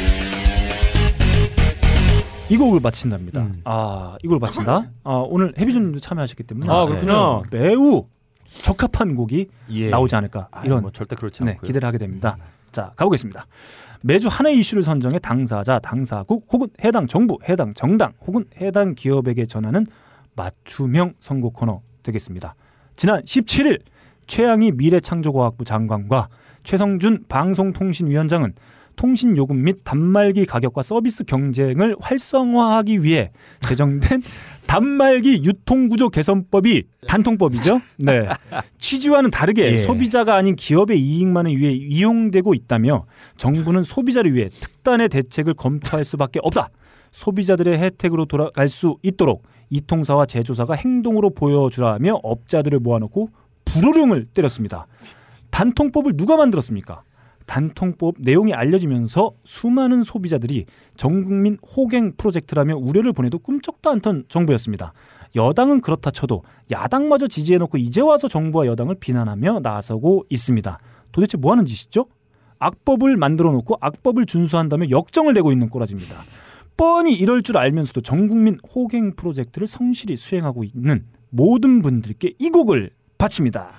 이 2.50 2.56
곡을 2.56 2.80
바친답니다. 2.80 3.42
음. 3.42 3.60
아, 3.64 4.16
이걸 4.22 4.38
바친다. 4.40 4.90
아, 5.04 5.10
오늘 5.28 5.52
해비준도 5.58 5.98
참여하셨기 6.00 6.44
때문에 6.44 6.70
아 6.72 6.86
그렇군요. 6.86 7.42
매우 7.50 8.06
적합한 8.62 9.14
곡이 9.14 9.48
예. 9.70 9.90
나오지 9.90 10.16
않을까 10.16 10.48
아, 10.50 10.64
이런 10.64 10.82
뭐 10.82 10.90
절대 10.90 11.14
그렇지 11.16 11.44
네, 11.44 11.52
않고요. 11.52 11.66
기대를 11.66 11.86
하게 11.86 11.98
됩니다. 11.98 12.36
자, 12.72 12.92
가보겠습니다. 12.96 13.46
매주 14.02 14.28
하나의 14.28 14.58
이슈를 14.58 14.82
선정해 14.82 15.18
당사자, 15.18 15.78
당사국 15.78 16.46
혹은 16.52 16.68
해당 16.84 17.06
정부, 17.06 17.38
해당 17.48 17.74
정당 17.74 18.12
혹은 18.26 18.44
해당 18.60 18.94
기업에게 18.94 19.46
전하는 19.46 19.86
맞춤형 20.36 21.14
선거 21.20 21.48
코너 21.50 21.82
되겠습니다. 22.02 22.54
지난 22.96 23.22
17일 23.22 23.80
최양희 24.26 24.72
미래창조과학부 24.72 25.64
장관과 25.64 26.28
최성준 26.62 27.24
방송통신위원장은 27.28 28.52
통신 28.96 29.36
요금 29.36 29.62
및 29.62 29.78
단말기 29.84 30.44
가격과 30.44 30.82
서비스 30.82 31.24
경쟁을 31.24 31.96
활성화하기 32.00 33.02
위해 33.04 33.30
제정된 33.66 34.20
단말기 34.68 35.44
유통구조 35.44 36.10
개선법이 36.10 36.84
단통법이죠. 37.08 37.80
네. 37.96 38.28
취지와는 38.78 39.30
다르게 39.30 39.72
예. 39.72 39.78
소비자가 39.78 40.36
아닌 40.36 40.56
기업의 40.56 41.00
이익만을 41.00 41.56
위해 41.56 41.72
이용되고 41.72 42.52
있다며 42.52 43.06
정부는 43.38 43.82
소비자를 43.82 44.34
위해 44.34 44.50
특단의 44.50 45.08
대책을 45.08 45.54
검토할 45.54 46.04
수밖에 46.04 46.38
없다. 46.42 46.68
소비자들의 47.12 47.78
혜택으로 47.78 48.26
돌아갈 48.26 48.68
수 48.68 48.98
있도록 49.02 49.42
이통사와 49.70 50.26
제조사가 50.26 50.74
행동으로 50.74 51.30
보여주라며 51.30 52.20
업자들을 52.22 52.78
모아놓고 52.78 53.30
불호령을 53.64 54.26
때렸습니다. 54.34 54.86
단통법을 55.50 56.18
누가 56.18 56.36
만들었습니까? 56.36 57.02
단통법 57.48 58.16
내용이 58.20 58.52
알려지면서 58.52 59.32
수많은 59.42 60.04
소비자들이 60.04 60.66
전국민 60.96 61.56
호갱 61.56 62.12
프로젝트라며 62.16 62.76
우려를 62.76 63.12
보내도 63.12 63.38
꿈쩍도 63.40 63.90
않던 63.90 64.26
정부였습니다. 64.28 64.92
여당은 65.34 65.80
그렇다 65.80 66.10
쳐도 66.10 66.42
야당마저 66.70 67.26
지지해놓고 67.26 67.78
이제 67.78 68.00
와서 68.00 68.28
정부와 68.28 68.66
여당을 68.66 68.96
비난하며 69.00 69.60
나서고 69.62 70.26
있습니다. 70.28 70.78
도대체 71.10 71.36
뭐 71.38 71.52
하는 71.52 71.64
짓이죠? 71.64 72.06
악법을 72.58 73.16
만들어 73.16 73.50
놓고 73.52 73.78
악법을 73.80 74.26
준수한다며 74.26 74.90
역정을 74.90 75.32
내고 75.32 75.50
있는 75.50 75.68
꼬라지입니다. 75.70 76.16
뻔히 76.76 77.14
이럴 77.14 77.42
줄 77.42 77.56
알면서도 77.56 78.02
전국민 78.02 78.58
호갱 78.74 79.16
프로젝트를 79.16 79.66
성실히 79.66 80.16
수행하고 80.16 80.64
있는 80.64 81.06
모든 81.30 81.82
분들께 81.82 82.34
이 82.38 82.50
곡을 82.50 82.90
바칩니다. 83.16 83.77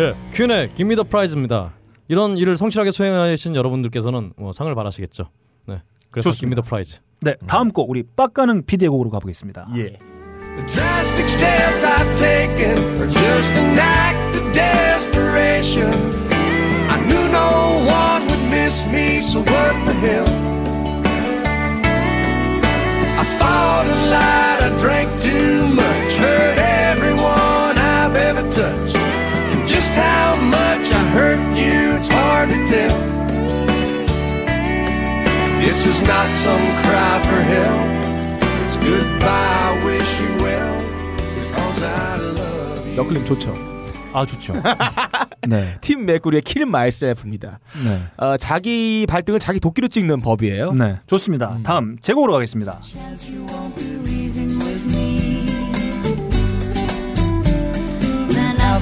예, 0.00 0.14
퀸의 0.32 0.72
김미 0.76 0.96
더 0.96 1.02
프라이즈입니다. 1.02 1.74
이런 2.08 2.38
일을 2.38 2.56
성실하게 2.56 2.90
수행하신 2.90 3.54
여러분들께서는 3.54 4.32
뭐 4.38 4.50
상을 4.50 4.74
바라시겠죠. 4.74 5.28
네. 5.68 5.82
그래서 6.10 6.30
김미 6.30 6.54
더 6.54 6.62
프라이즈. 6.62 7.00
네, 7.20 7.34
다음 7.46 7.68
곡 7.70 7.90
우리 7.90 8.02
빡가는 8.02 8.64
피디의 8.64 8.88
곡으로 8.88 9.10
가보겠습니다. 9.10 9.68
예. 9.76 9.98
The 10.56 10.66
drastic 10.72 11.28
steps 11.28 11.84
I've 11.84 12.16
taken 12.18 12.78
are 12.98 13.10
just 13.10 13.52
an 13.52 13.78
act 13.78 14.38
of 14.38 14.52
desperation. 14.54 15.92
I 16.88 16.96
knew 17.06 17.28
no 17.28 17.84
one 17.86 18.26
would 18.26 18.44
miss 18.48 18.82
me, 18.86 19.18
so 19.18 19.40
what 19.40 19.84
the 19.84 19.92
hell? 20.00 20.26
I 23.18 23.24
fought 23.38 23.86
a 23.86 24.08
lot, 24.08 24.62
I 24.62 24.78
drank 24.80 25.10
too 25.20 25.68
much, 25.68 26.16
hurt 26.16 26.58
everyone 26.58 27.76
I've 27.76 28.16
ever 28.16 28.50
touched. 28.50 28.99
How 30.00 30.36
much 30.36 30.86
I 30.92 31.02
hurt 31.14 31.40
you, 31.56 31.96
it's 31.96 32.08
hard 32.08 32.48
to 32.50 32.58
tell. 32.66 32.98
This 35.60 35.84
is 35.86 36.00
not 36.08 36.26
some 36.44 36.64
cry 36.82 37.20
for 37.28 37.40
help. 37.54 37.86
It's 38.66 38.76
goodbye, 38.78 39.28
I 39.28 39.84
wish 39.84 40.10
you 40.20 40.30
well, 40.42 40.76
because 41.36 41.82
I 41.82 42.16
love 42.18 42.86
you. 42.88 42.96
너클림 42.96 43.24
좋죠. 43.26 43.54
아 44.12 44.26
좋죠. 44.26 44.54
네, 45.46 45.76
팀 45.80 46.04
메꾸리의 46.06 46.42
킬 46.42 46.66
마이셀프입니다. 46.66 47.60
네, 47.84 48.00
어, 48.16 48.36
자기 48.36 49.06
발등을 49.08 49.38
자기 49.38 49.60
도끼로 49.60 49.86
찍는 49.88 50.20
법이에요. 50.20 50.72
네, 50.72 50.98
좋습니다. 51.06 51.58
다음 51.62 51.96
제 52.00 52.12
곡으로 52.12 52.32
가겠습니다. 52.32 52.80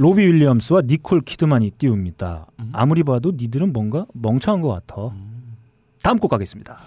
로비 0.00 0.22
윌리엄스와 0.22 0.80
니콜 0.86 1.20
키드만이 1.20 1.72
띄웁니다. 1.72 2.46
아무리 2.72 3.02
봐도 3.02 3.32
니들은 3.36 3.74
뭔가 3.74 4.06
멍청한 4.14 4.62
것 4.62 4.68
같아. 4.68 5.14
다음 6.02 6.18
곡 6.18 6.28
가겠습니다. 6.28 6.78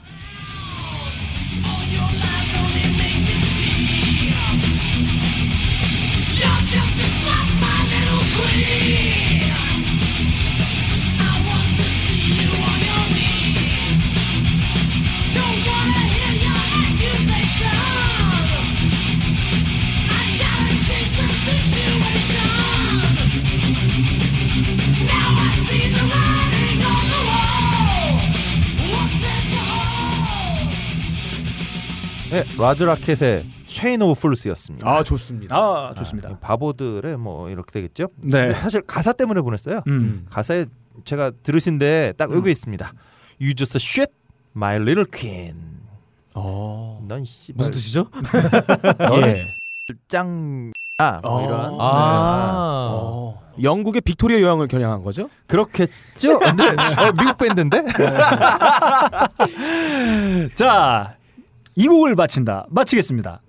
네, 32.33 32.43
라즈 32.57 32.81
라켓의 32.81 33.45
Chain 33.67 34.01
of 34.01 34.19
Fools였습니다. 34.19 34.89
아 34.89 35.03
좋습니다. 35.03 35.55
아 35.55 35.93
좋습니다. 35.95 36.31
이 36.31 36.35
바보들의 36.41 37.15
뭐 37.17 37.47
이렇게 37.51 37.71
되겠죠. 37.71 38.07
네. 38.23 38.51
사실 38.55 38.81
가사 38.81 39.13
때문에 39.13 39.41
보냈어요. 39.41 39.81
음. 39.85 40.25
가사에 40.31 40.65
제가 41.05 41.31
들으신데 41.43 42.13
딱 42.17 42.31
여기 42.33 42.49
있습니다. 42.49 42.91
You 43.39 43.53
just 43.53 43.77
shit 43.77 44.11
my 44.55 44.77
little 44.77 45.05
queen. 45.13 45.55
어. 46.33 47.05
넌 47.07 47.23
씨발 47.23 47.57
무슨 47.57 47.71
뜻이죠? 47.71 48.09
예. 49.21 49.53
짱. 50.07 50.71
아, 50.97 51.19
뭐 51.21 51.39
어. 51.39 51.45
이런. 51.45 51.59
아. 51.79 52.89
어. 52.95 53.43
영국의 53.61 54.01
빅토리아 54.01 54.41
여왕을 54.41 54.67
겨냥한 54.67 55.03
거죠? 55.03 55.29
그렇겠죠? 55.45 56.39
근데 56.39 56.69
어, 56.69 57.11
미국 57.15 57.37
밴드인데? 57.37 57.83
자, 60.55 61.15
이 61.75 61.87
곡을 61.87 62.15
마친다. 62.15 62.65
마치겠습니다. 62.69 63.41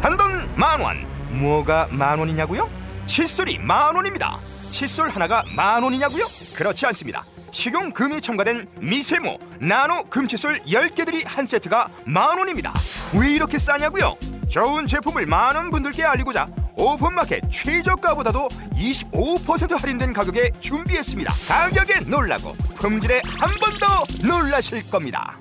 단돈 0.00 0.54
만 0.56 0.80
원. 0.80 1.06
뭐가 1.40 1.88
만 1.90 2.18
원이냐고요? 2.18 2.68
칫솔이 3.06 3.58
만 3.58 3.94
원입니다. 3.94 4.36
칫솔 4.70 5.10
하나가 5.10 5.42
만 5.54 5.82
원이냐고요? 5.82 6.24
그렇지 6.56 6.86
않습니다. 6.86 7.24
식용 7.52 7.90
금이 7.92 8.20
첨가된 8.20 8.68
미세모 8.80 9.38
나노 9.60 10.04
금칫솔 10.04 10.60
10개들이 10.62 11.22
한 11.26 11.44
세트가 11.46 11.88
만 12.06 12.38
원입니다. 12.38 12.72
왜 13.18 13.32
이렇게 13.32 13.58
싸냐고요? 13.58 14.16
좋은 14.48 14.86
제품을 14.86 15.26
많은 15.26 15.70
분들께 15.70 16.04
알리고자 16.04 16.48
오픈마켓 16.76 17.50
최저가보다도 17.50 18.48
25% 18.74 19.78
할인된 19.80 20.12
가격에 20.12 20.50
준비했습니다. 20.60 21.32
가격에 21.48 22.00
놀라고 22.00 22.52
품질에 22.76 23.20
한 23.26 23.50
번 23.58 23.70
더 23.78 24.04
놀라실 24.26 24.88
겁니다. 24.90 25.36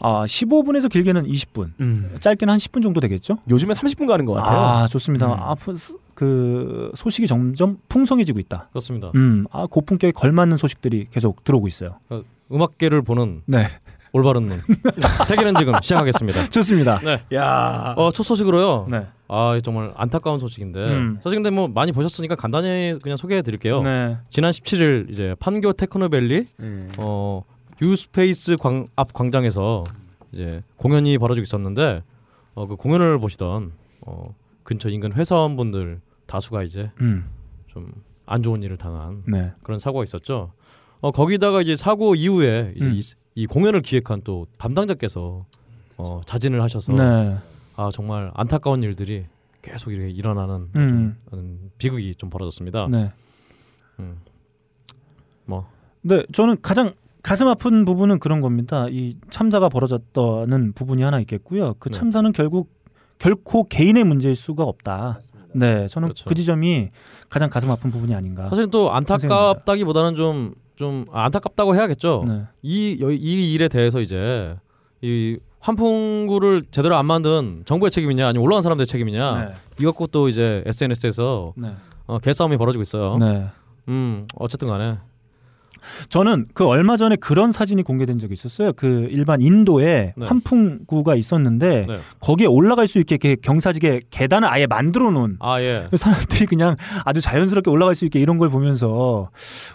아, 0.00 0.24
15분에서 0.24 0.90
길게는 0.90 1.26
20분. 1.26 1.72
음. 1.80 2.16
짧게는 2.20 2.52
한 2.52 2.58
10분 2.58 2.82
정도 2.82 3.00
되겠죠? 3.00 3.38
요즘에 3.48 3.74
30분 3.74 4.06
가는 4.06 4.24
것 4.24 4.32
같아요. 4.34 4.58
아, 4.58 4.86
좋습니다. 4.86 5.26
음. 5.26 5.32
아, 5.38 5.54
그 6.14 6.90
소식이 6.94 7.26
점점 7.26 7.78
풍성해지고 7.88 8.38
있다. 8.40 8.68
그렇습니다. 8.70 9.10
음, 9.14 9.46
아, 9.50 9.66
고품격에 9.66 10.12
걸맞는 10.12 10.58
소식들이 10.58 11.06
계속 11.10 11.44
들어오고 11.44 11.66
있어요. 11.68 11.98
어, 12.10 12.22
음악계를 12.52 13.00
보는 13.02 13.42
네. 13.46 13.64
올바른 14.12 14.42
눈. 14.48 14.60
세계는 15.26 15.54
지금 15.56 15.72
시작하겠습니다. 15.80 16.50
좋습니다. 16.50 17.00
네. 17.02 17.22
야. 17.34 17.94
어, 17.96 18.10
첫 18.12 18.24
소식으로요. 18.24 18.86
네. 18.90 19.06
아, 19.28 19.58
정말 19.62 19.92
안타까운 19.96 20.38
소식인데. 20.38 20.80
음. 20.88 21.20
사실 21.22 21.36
근데 21.36 21.50
뭐 21.50 21.68
많이 21.68 21.92
보셨으니까 21.92 22.34
간단히 22.34 22.98
그냥 23.02 23.16
소개해 23.16 23.42
드릴게요. 23.42 23.80
네. 23.82 24.18
지난 24.28 24.50
17일 24.50 25.10
이제 25.10 25.34
판교 25.38 25.72
테크노밸리 25.74 26.48
어 26.98 27.44
유스페이스 27.82 28.56
광, 28.58 28.88
앞 28.96 29.12
광장에서 29.12 29.84
이제 30.32 30.62
공연이 30.76 31.18
벌어지고 31.18 31.42
있었는데 31.42 32.02
어 32.54 32.66
그 32.66 32.76
공연을 32.76 33.18
보시던 33.18 33.72
어 34.06 34.34
근처 34.64 34.88
인근 34.88 35.12
회사원분들 35.12 36.00
다수가 36.26 36.62
이제 36.62 36.90
음. 37.00 37.28
좀안 37.68 38.42
좋은 38.42 38.62
일을 38.62 38.76
당한 38.76 39.22
네. 39.26 39.52
그런 39.62 39.78
사고가 39.78 40.04
있었죠. 40.04 40.52
어 41.00 41.10
거기다가 41.10 41.62
이제 41.62 41.76
사고 41.76 42.14
이후에 42.14 42.72
이제 42.76 42.84
음. 42.84 42.94
이, 42.94 43.00
이 43.34 43.46
공연을 43.46 43.82
기획한 43.82 44.22
또 44.22 44.46
담당자께서 44.58 45.46
어 45.96 46.20
자진을 46.26 46.62
하셔서 46.62 46.94
네. 46.94 47.38
아 47.76 47.90
정말 47.92 48.30
안타까운 48.34 48.82
일들이 48.82 49.26
계속 49.62 49.92
이렇게 49.92 50.10
일어나는 50.10 50.68
음. 50.76 51.16
좀 51.30 51.70
비극이 51.78 52.14
좀 52.16 52.30
벌어졌습니다. 52.30 52.88
네. 52.90 53.12
음. 54.00 54.18
뭐 55.46 55.68
네, 56.02 56.22
저는 56.32 56.60
가장 56.62 56.92
가슴 57.22 57.48
아픈 57.48 57.84
부분은 57.84 58.18
그런 58.18 58.40
겁니다. 58.40 58.86
이 58.90 59.16
참사가 59.30 59.68
벌어졌다는 59.68 60.72
부분이 60.72 61.02
하나 61.02 61.20
있겠고요. 61.20 61.74
그 61.78 61.90
네. 61.90 61.98
참사는 61.98 62.30
결국 62.32 62.70
결코 63.18 63.64
개인의 63.64 64.04
문제일 64.04 64.34
수가 64.34 64.64
없다. 64.64 65.20
네, 65.52 65.86
저는 65.88 66.08
그렇죠. 66.08 66.28
그 66.28 66.34
지점이 66.34 66.90
가장 67.28 67.50
가슴 67.50 67.70
아픈 67.70 67.90
부분이 67.90 68.14
아닌가. 68.14 68.48
사실은 68.48 68.70
또 68.70 68.92
안타깝다기보다는 68.92 70.14
좀좀 70.14 71.06
안타깝다고 71.12 71.74
해야겠죠. 71.74 72.24
네. 72.28 72.44
이, 72.62 72.98
여- 73.02 73.10
이 73.10 73.52
일에 73.52 73.68
대해서 73.68 74.00
이제 74.00 74.56
이 75.02 75.38
환풍구를 75.58 76.64
제대로 76.70 76.96
안 76.96 77.04
만든 77.04 77.62
정부의 77.66 77.90
책임이냐 77.90 78.28
아니면 78.28 78.44
올라간 78.46 78.62
사람들의 78.62 78.86
책임이냐 78.86 79.44
네. 79.44 79.54
이것 79.80 79.94
것도 79.94 80.28
이제 80.30 80.62
SNS에서 80.66 81.52
네. 81.56 81.74
어, 82.06 82.18
개싸움이 82.18 82.56
벌어지고 82.56 82.80
있어요. 82.82 83.16
네. 83.18 83.46
음 83.88 84.26
어쨌든 84.36 84.68
간에 84.68 84.96
저는 86.08 86.46
그 86.54 86.66
얼마 86.66 86.96
전에 86.96 87.16
그런 87.16 87.52
사진이 87.52 87.82
공개된 87.82 88.18
적이 88.18 88.32
있었어요. 88.34 88.72
그 88.72 89.06
일반 89.10 89.40
인도에 89.40 90.14
네. 90.16 90.26
환풍구가 90.26 91.14
있었는데 91.14 91.86
네. 91.86 91.98
거기에 92.20 92.46
올라갈 92.46 92.86
수 92.86 92.98
있게 92.98 93.36
경사지게 93.36 94.00
계단을 94.10 94.48
아예 94.48 94.66
만들어 94.66 95.10
놓은 95.10 95.36
아 95.40 95.60
예. 95.60 95.86
사람들이 95.94 96.46
그냥 96.46 96.74
아주 97.04 97.20
자연스럽게 97.20 97.70
올라갈 97.70 97.94
수 97.94 98.04
있게 98.04 98.18
이런 98.20 98.38
걸 98.38 98.50
보면서 98.50 99.30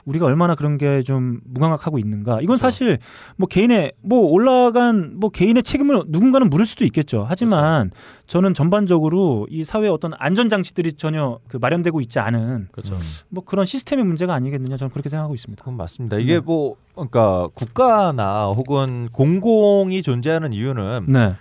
우리가 0.06 0.26
얼마나 0.26 0.56
그런 0.56 0.78
게 0.78 0.96
좀 1.06 1.40
무감각하고 1.46 2.00
있는가. 2.00 2.40
이건 2.42 2.58
사실 2.58 2.98
뭐 3.38 3.48
개인의 3.48 3.94
뭐 4.02 4.20
올라간 4.32 5.14
뭐 5.18 5.30
개인의 5.30 5.64
책임을 5.64 6.04
누군가는 6.08 6.50
물을 6.50 6.66
수도 6.66 6.84
있겠죠. 6.86 7.26
하지만 7.30 7.92
저는 8.28 8.54
전반적으로 8.54 9.48
이 9.50 9.64
사회에 9.64 9.90
어떤 9.90 10.14
안전 10.18 10.50
장치들이 10.50 10.94
전혀 10.94 11.40
그 11.48 11.58
마련되고 11.58 12.02
있지 12.02 12.20
않은 12.20 12.70
그렇죠. 12.72 12.98
뭐 13.30 13.44
그런 13.46 13.66
시스템의 13.66 14.06
문제가 14.06 14.34
아니겠느냐 14.34 14.78
저는 14.78 14.92
그렇게 14.92 15.10
생각하고 15.10 15.36
있습니다. 15.36 15.62
그건 15.62 15.78
맞습니다. 15.78 16.18
이게 16.18 16.40
뭐 16.40 16.76
그러니까 16.94 17.48
국가나 17.54 18.48
혹은 18.48 19.10
공공이 19.12 20.02
존재하는 20.02 20.54
이유는 20.54 21.06
네. 21.08 21.36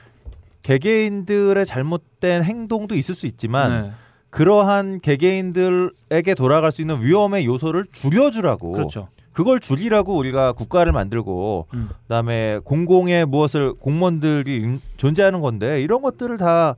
개개인들의 0.63 1.65
잘못된 1.65 2.43
행동도 2.43 2.95
있을 2.95 3.15
수 3.15 3.27
있지만 3.27 3.83
네. 3.83 3.93
그러한 4.31 4.99
개개인들에게 5.01 6.35
돌아갈 6.37 6.73
수 6.73 6.81
있는 6.81 7.03
위험의 7.03 7.47
요소를 7.47 7.87
줄여주라고 7.93 8.73
그렇죠. 8.73 9.09
그걸 9.35 9.61
줄이라고 9.61 10.17
우리가 10.17 10.53
국가를 10.53 10.93
만들고 10.93 11.67
음. 11.75 11.91
그다음에 12.05 12.61
공공의 12.65 13.27
무엇을 13.27 13.75
공무원들이 13.75 14.57
인- 14.57 14.81
존재하는 14.97 15.41
건데 15.41 15.83
이런 15.83 16.01
것들을 16.01 16.39
다 16.39 16.77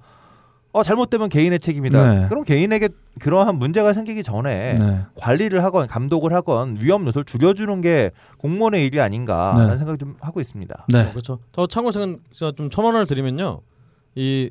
어, 0.73 0.83
잘못되면 0.83 1.29
개인의 1.31 1.59
책임이다. 1.61 2.15
네. 2.15 2.29
그럼 2.29 2.45
개인에게 2.45 2.89
그러한 3.21 3.59
문제가 3.59 3.93
생기기 3.95 4.23
전에 4.23 4.75
네. 4.75 5.01
관리를 5.15 5.65
하건 5.65 5.87
감독을 5.87 6.35
하건 6.35 6.79
위험 6.81 7.07
요소를 7.07 7.25
줄여주는 7.25 7.81
게 7.81 8.11
공무원의 8.39 8.85
일이 8.85 9.01
아닌가라는 9.01 9.71
네. 9.71 9.79
생각이 9.79 9.99
좀 9.99 10.17
하고 10.21 10.41
있습니다. 10.41 10.87
네. 10.93 11.01
어, 11.03 11.11
그렇죠. 11.11 11.39
더 11.53 11.67
참고로 11.67 11.93
제가 11.93 12.07
제가 12.33 12.53
좀 12.57 12.69
첨언을 12.69 13.07
드리면요. 13.07 13.61
이 14.17 14.51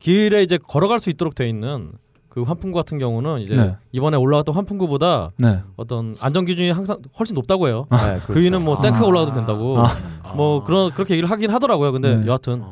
길에 0.00 0.42
이제 0.42 0.58
걸어갈 0.58 0.98
수 0.98 1.10
있도록 1.10 1.34
돼 1.36 1.48
있는 1.48 1.92
그 2.28 2.42
환풍구 2.42 2.76
같은 2.76 2.98
경우는 2.98 3.40
이제 3.40 3.56
네. 3.56 3.76
이번에 3.92 4.16
올라갔던 4.16 4.54
환풍구보다 4.54 5.30
네. 5.38 5.62
어떤 5.76 6.16
안전 6.20 6.44
기준이 6.44 6.70
항상 6.70 6.98
훨씬 7.18 7.34
높다고 7.34 7.68
해요. 7.68 7.86
네, 7.90 8.18
그 8.20 8.26
그렇죠. 8.28 8.40
위는 8.40 8.64
뭐 8.64 8.80
탱크가 8.80 9.04
아. 9.04 9.08
올라가도 9.08 9.34
된다고. 9.34 9.78
아. 9.78 9.88
뭐 10.36 10.62
그런 10.62 10.90
그렇게 10.92 11.14
얘기를 11.14 11.30
하긴 11.30 11.50
하더라고요. 11.50 11.92
근데 11.92 12.16
네. 12.16 12.26
여하튼 12.26 12.62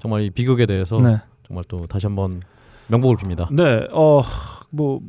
정말 0.00 0.22
이 0.22 0.30
비극에 0.30 0.66
대해서 0.66 0.98
네. 0.98 1.20
정말 1.46 1.64
또 1.68 1.86
다시 1.86 2.06
한번 2.06 2.42
명복을 2.88 3.16
빕니다. 3.16 3.52
네, 3.54 3.86
어, 3.92 4.22
뭐 4.70 5.00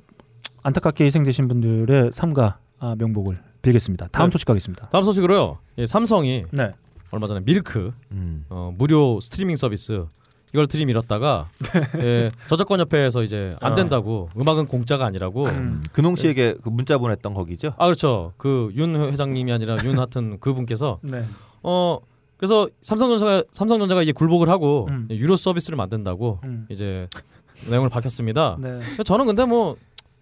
안타깝게 0.63 1.05
희생되신 1.05 1.47
분들의 1.47 2.11
삼가 2.13 2.59
아, 2.79 2.95
명복을 2.97 3.37
빌겠습니다. 3.61 4.09
다음 4.11 4.29
네. 4.29 4.33
소식 4.33 4.45
가겠습니다. 4.45 4.89
다음 4.89 5.03
소식으로요. 5.05 5.59
예, 5.77 5.85
삼성이 5.85 6.45
네, 6.51 6.73
얼마 7.11 7.27
전에 7.27 7.39
밀크 7.39 7.93
음. 8.11 8.45
어, 8.49 8.73
무료 8.77 9.19
스트리밍 9.21 9.55
서비스 9.55 10.05
이걸 10.53 10.67
들이밀었다가 10.67 11.49
예, 12.01 12.31
저작권 12.47 12.79
협회에서 12.79 13.23
이제 13.23 13.55
안 13.59 13.71
어. 13.71 13.75
된다고 13.75 14.29
음악은 14.37 14.67
공짜가 14.67 15.05
아니라고 15.05 15.45
음. 15.45 15.83
근홍 15.91 16.15
씨에게 16.15 16.55
그 16.61 16.69
문자 16.69 16.97
보냈던 16.99 17.33
거기죠? 17.33 17.73
아 17.77 17.85
그렇죠 17.85 18.33
그 18.37 18.71
윤 18.75 18.95
회장님이 18.95 19.51
아니라 19.51 19.77
윤 19.83 19.97
하튼 19.99 20.37
그분께서 20.41 20.99
네, 21.01 21.23
어 21.63 21.97
그래서 22.37 22.67
삼성전자가 22.83 23.43
삼성전자가 23.51 24.03
이제 24.03 24.11
굴복을 24.11 24.47
하고 24.49 24.87
음. 24.91 25.07
유료 25.09 25.35
서비스를 25.35 25.75
만든다고 25.75 26.39
음. 26.43 26.67
이제 26.69 27.07
내용을 27.69 27.89
밝혔습니다. 27.89 28.57
네, 28.59 28.79
저는 29.05 29.25
근데 29.25 29.45
뭐 29.45 29.75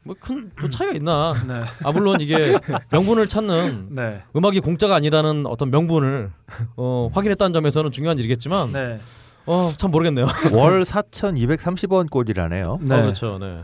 뭐큰또 0.04 0.70
차이가 0.70 0.94
있나? 0.94 1.34
네, 1.48 1.62
아 1.84 1.92
물론 1.92 2.20
이게 2.22 2.58
명분을 2.90 3.28
찾는 3.28 3.90
네, 3.96 4.22
음악이 4.36 4.60
공짜가 4.62 4.96
아니라는 4.96 5.46
어떤 5.46 5.70
명분을 5.72 6.32
어, 6.78 7.10
확인했다는 7.14 7.54
점에서는 7.54 7.92
중요한 7.92 8.18
일이겠지만 8.18 8.72
네, 8.72 9.00
어, 9.46 9.72
참 9.78 9.92
모르겠네요. 9.92 10.26
월 10.54 10.84
4,230원 10.84 12.10
꼴이라네요. 12.10 12.80
네. 12.82 12.96
어, 12.96 13.02
그렇죠. 13.02 13.38
네. 13.40 13.62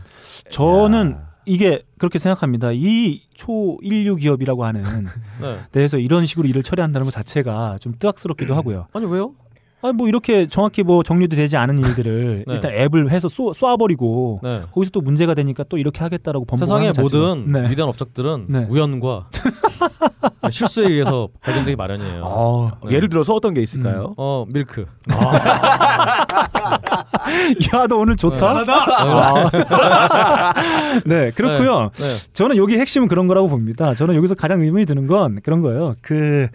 저는 0.50 1.12
야. 1.12 1.28
이게 1.46 1.82
그렇게 1.98 2.18
생각합니다. 2.18 2.70
이 2.72 3.22
초인류 3.34 4.16
기업이라고 4.16 4.64
하는 4.64 4.82
네. 5.40 5.58
데에서 5.72 5.98
이런 5.98 6.26
식으로 6.26 6.46
일을 6.48 6.62
처리한다는 6.62 7.04
것 7.06 7.10
자체가 7.10 7.78
좀 7.80 7.94
뜨악스럽기도 7.98 8.54
하고요. 8.54 8.88
아니 8.92 9.06
왜요? 9.06 9.34
아, 9.80 9.92
뭐 9.92 10.08
이렇게 10.08 10.46
정확히 10.46 10.82
뭐 10.82 11.04
정리도 11.04 11.36
되지 11.36 11.56
않은 11.56 11.78
일들을 11.78 12.44
네. 12.48 12.54
일단 12.54 12.72
앱을 12.72 13.10
해서 13.10 13.28
쏘, 13.28 13.52
쏴버리고 13.52 14.40
네. 14.42 14.62
거기서 14.72 14.90
또 14.90 15.00
문제가 15.00 15.34
되니까 15.34 15.62
또 15.68 15.78
이렇게 15.78 16.00
하겠다라고 16.00 16.44
번복하는 16.46 16.92
세상의 16.92 16.92
모든 17.00 17.52
네. 17.52 17.70
위대한 17.70 17.88
업적들은 17.88 18.46
네. 18.48 18.66
우연과 18.68 19.28
실수에 20.50 20.88
의해서 20.88 21.28
발견되기 21.40 21.76
마련이에요. 21.76 22.22
어, 22.24 22.70
네. 22.84 22.96
예를 22.96 23.08
들어서 23.08 23.34
어떤 23.34 23.54
게 23.54 23.62
있을까요? 23.62 24.14
어 24.16 24.44
밀크. 24.52 24.86
야, 27.72 27.86
너 27.88 27.96
오늘 27.96 28.16
좋다. 28.16 28.64
아. 28.66 29.50
네, 31.04 31.30
그렇고요. 31.32 31.90
네. 31.94 32.04
네. 32.04 32.16
저는 32.32 32.56
여기 32.56 32.78
핵심은 32.78 33.08
그런 33.08 33.26
거라고 33.26 33.48
봅니다. 33.48 33.94
저는 33.94 34.14
여기서 34.14 34.34
가장 34.34 34.62
의문이 34.62 34.86
드는 34.86 35.06
건 35.06 35.40
그런 35.42 35.60
거예요. 35.62 35.92
그 36.00 36.48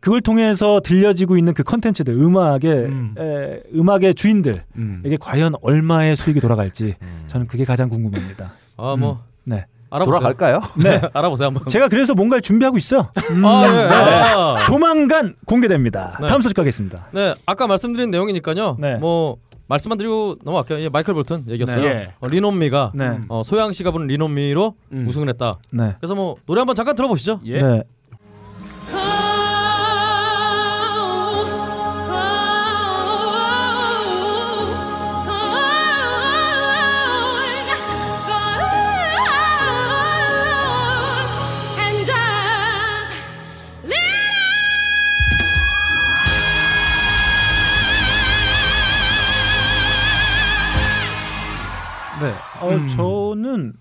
그걸 0.00 0.20
통해서 0.20 0.80
들려지고 0.84 1.36
있는 1.36 1.52
그 1.54 1.62
컨텐츠들, 1.64 2.14
음악의 2.14 2.70
음. 2.84 3.14
에, 3.18 3.60
음악의 3.74 4.14
주인들에게 4.14 4.62
음. 4.76 5.02
과연 5.18 5.54
얼마의 5.62 6.14
수익이 6.16 6.40
돌아갈지 6.40 6.94
저는 7.26 7.46
그게 7.46 7.64
가장 7.64 7.88
궁금합니다. 7.88 8.52
아뭐 8.76 9.20
네, 9.44 9.66
알아보세요. 9.90 10.20
돌아갈까요? 10.20 10.62
네. 10.82 11.00
알아보세요 11.12 11.48
한번. 11.48 11.66
제가 11.68 11.88
그래서 11.88 12.14
뭔가를 12.14 12.42
준비하고 12.42 12.76
있어. 12.76 13.10
음, 13.30 13.44
아, 13.44 13.66
예. 13.66 13.72
네. 13.72 13.94
아. 13.94 14.62
조만간 14.64 15.34
공개됩니다. 15.46 16.18
네. 16.20 16.26
다음 16.26 16.40
소식 16.40 16.54
가겠습니다. 16.54 17.08
네, 17.12 17.34
아까 17.46 17.66
말씀드린 17.66 18.10
내용이니까요. 18.10 18.74
네. 18.78 18.96
뭐 18.96 19.36
말씀만 19.68 19.98
드리고 19.98 20.36
넘어갈게요. 20.44 20.80
예, 20.80 20.88
마이클 20.88 21.12
볼튼 21.14 21.44
얘기였어요. 21.48 21.82
네. 21.82 21.88
예. 21.88 22.12
어, 22.20 22.28
리논미가 22.28 22.92
네, 22.94 23.18
어, 23.28 23.42
소양 23.44 23.72
씨가 23.72 23.90
부른 23.90 24.06
리논미로 24.06 24.74
음. 24.92 25.06
우승을 25.08 25.28
했다. 25.30 25.54
네, 25.72 25.94
그래서 25.98 26.14
뭐 26.14 26.36
노래 26.46 26.60
한번 26.60 26.74
잠깐 26.76 26.94
들어보시죠. 26.94 27.40
예. 27.46 27.60
네. 27.60 27.82
네. 52.70 52.74
어, 52.76 52.86
저는 52.86 53.72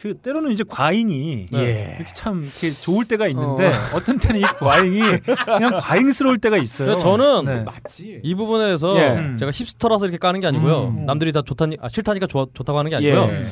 그 0.00 0.14
때로는 0.14 0.50
이제 0.52 0.64
과잉이 0.66 1.48
예. 1.52 1.96
이렇게 1.98 2.10
참 2.14 2.44
이렇게 2.44 2.70
좋을 2.70 3.04
때가 3.04 3.28
있는데 3.28 3.70
어. 3.92 4.00
떤 4.00 4.18
때는 4.18 4.40
이 4.40 4.42
과잉이 4.42 5.00
그냥 5.18 5.78
과잉스러울 5.78 6.38
때가 6.38 6.56
있어요. 6.56 6.98
저는 6.98 7.44
네. 7.44 7.62
맞지. 7.64 8.20
이 8.22 8.34
부분에서 8.34 8.96
예. 8.98 9.10
음. 9.10 9.36
제가 9.36 9.52
힙스터라서 9.52 10.06
이렇게 10.06 10.16
까는 10.16 10.40
게 10.40 10.46
아니고요. 10.46 10.84
음. 10.88 11.04
남들이 11.04 11.32
다 11.32 11.42
좋다니 11.42 11.76
아, 11.82 11.88
싫다니까 11.90 12.26
좋아, 12.28 12.46
좋다고 12.54 12.78
하는 12.78 12.88
게 12.88 12.96
아니고요. 12.96 13.28
예. 13.28 13.44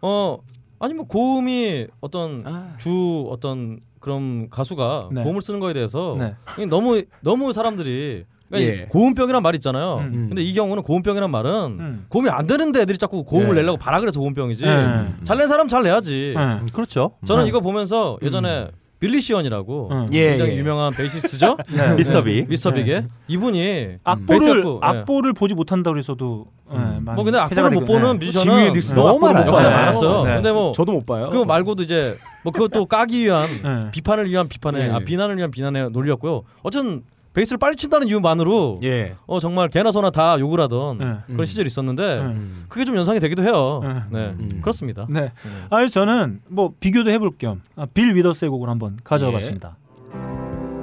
어 0.00 0.38
아니 0.80 0.92
뭐 0.94 1.06
고음이 1.06 1.86
어떤 2.00 2.40
아. 2.44 2.74
주 2.78 3.28
어떤 3.30 3.78
그런 4.00 4.50
가수가 4.50 5.10
네. 5.12 5.22
고음을 5.22 5.40
쓰는 5.40 5.60
거에 5.60 5.72
대해서 5.72 6.16
네. 6.18 6.66
너무 6.66 7.00
너무 7.20 7.52
사람들이 7.52 8.24
예. 8.54 8.62
이제 8.62 8.86
고음병이란 8.90 9.42
말 9.42 9.54
있잖아요. 9.56 9.98
음. 9.98 10.26
근데 10.28 10.42
이 10.42 10.52
경우는 10.54 10.82
고음병이란 10.82 11.30
말은 11.30 11.50
음. 11.80 12.04
고음이 12.08 12.28
안 12.28 12.46
되는데 12.46 12.80
애들이 12.82 12.98
자꾸 12.98 13.24
고음을 13.24 13.50
예. 13.50 13.60
내려고 13.60 13.78
바라 13.78 14.00
그래서 14.00 14.20
고음병이지. 14.20 14.64
네. 14.64 15.08
잘낸 15.24 15.48
사람 15.48 15.68
잘 15.68 15.82
내야지. 15.82 16.34
네. 16.36 16.42
음, 16.42 16.68
그렇죠. 16.72 17.12
저는 17.26 17.44
네. 17.44 17.48
이거 17.48 17.60
보면서 17.60 18.18
예전에 18.22 18.68
빌리 19.02 19.20
시언이라고 19.20 19.88
음. 19.90 20.08
예, 20.12 20.30
굉장히 20.30 20.52
예. 20.52 20.56
유명한 20.58 20.92
베이시스트죠. 20.92 21.56
네. 21.74 21.94
미스터 21.96 22.22
비. 22.22 22.46
미스터 22.48 22.70
네. 22.70 22.84
빅의 22.84 23.08
이분이 23.26 23.96
악보를 24.04 24.64
예. 24.64 24.78
악보를 24.80 25.32
보지 25.32 25.54
못한다고 25.54 25.98
해서도 25.98 26.46
예, 26.72 26.76
많이 26.76 27.00
뭐 27.02 27.24
근데 27.24 27.36
악보를 27.38 27.70
못 27.70 27.84
보는 27.84 28.18
네. 28.18 28.26
뮤지션은 28.26 28.72
너무. 28.94 29.18
많았어요. 29.18 30.24
네. 30.24 30.34
근데 30.34 30.52
뭐 30.52 30.72
저도 30.72 30.92
못 30.92 31.04
봐요. 31.04 31.30
그거 31.30 31.44
말고도 31.44 31.82
이제 31.82 32.14
뭐 32.44 32.52
그것도 32.52 32.86
까기 32.86 33.24
위한 33.24 33.50
네. 33.62 33.90
비판을 33.90 34.30
위한 34.30 34.48
비판의 34.48 34.82
예. 34.88 34.90
아, 34.92 34.98
비난을 35.00 35.36
위한 35.36 35.50
비난의 35.50 35.90
논리였고요. 35.90 36.44
어쨌든 36.62 37.02
베이스를 37.34 37.58
빨리 37.58 37.76
친다는 37.76 38.06
이유만으로 38.08 38.80
예. 38.82 39.16
어 39.26 39.40
정말 39.40 39.68
개나 39.68 39.90
소나 39.90 40.10
다 40.10 40.38
욕을 40.38 40.60
하던 40.60 40.98
네. 40.98 41.16
그런 41.28 41.46
시절이 41.46 41.66
있었는데 41.66 42.22
네. 42.22 42.46
그게 42.68 42.84
좀 42.84 42.96
연상이 42.96 43.20
되기도 43.20 43.42
해요. 43.42 43.80
네. 43.82 43.94
네, 44.10 44.26
음. 44.38 44.58
그렇습니다. 44.60 45.06
네. 45.08 45.32
아니 45.70 45.88
저는 45.88 46.42
뭐 46.48 46.72
비교도 46.78 47.10
해볼 47.10 47.32
겸 47.38 47.62
아, 47.76 47.86
빌 47.86 48.14
위더스의 48.14 48.50
곡을 48.50 48.68
한번 48.68 48.98
가져와 49.02 49.32
봤습니다. 49.32 49.76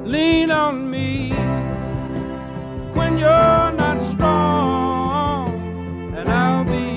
Lean 0.06 0.50
on 0.50 0.88
me 0.88 1.32
when 2.96 3.18
you're 3.20 3.74
not 3.74 4.02
strong, 4.06 5.54
and 6.18 6.28
I'll 6.32 6.66
be 6.66 6.89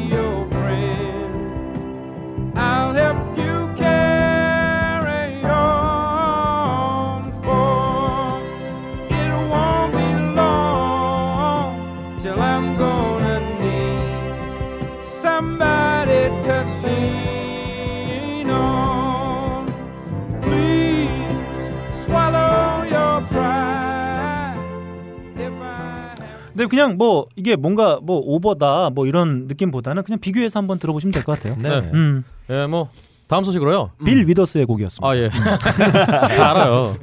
근데 26.52 26.66
그냥 26.66 26.96
뭐 26.96 27.26
이게 27.36 27.56
뭔가 27.56 27.98
뭐 28.02 28.18
오버다 28.18 28.90
뭐 28.90 29.06
이런 29.06 29.46
느낌보다는 29.46 30.02
그냥 30.02 30.18
비교해서 30.20 30.58
한번 30.58 30.78
들어보시면 30.78 31.12
될 31.12 31.24
것 31.24 31.38
같아요. 31.40 31.56
네. 31.58 31.90
음, 31.94 32.24
예, 32.50 32.66
뭐 32.66 32.90
다음 33.28 33.44
소식으로요. 33.44 33.92
빌 34.04 34.26
위더스의 34.28 34.66
곡이었습니다. 34.66 35.08
아 35.08 35.16
예, 35.16 35.28
다 36.36 36.50
알아요. 36.50 36.94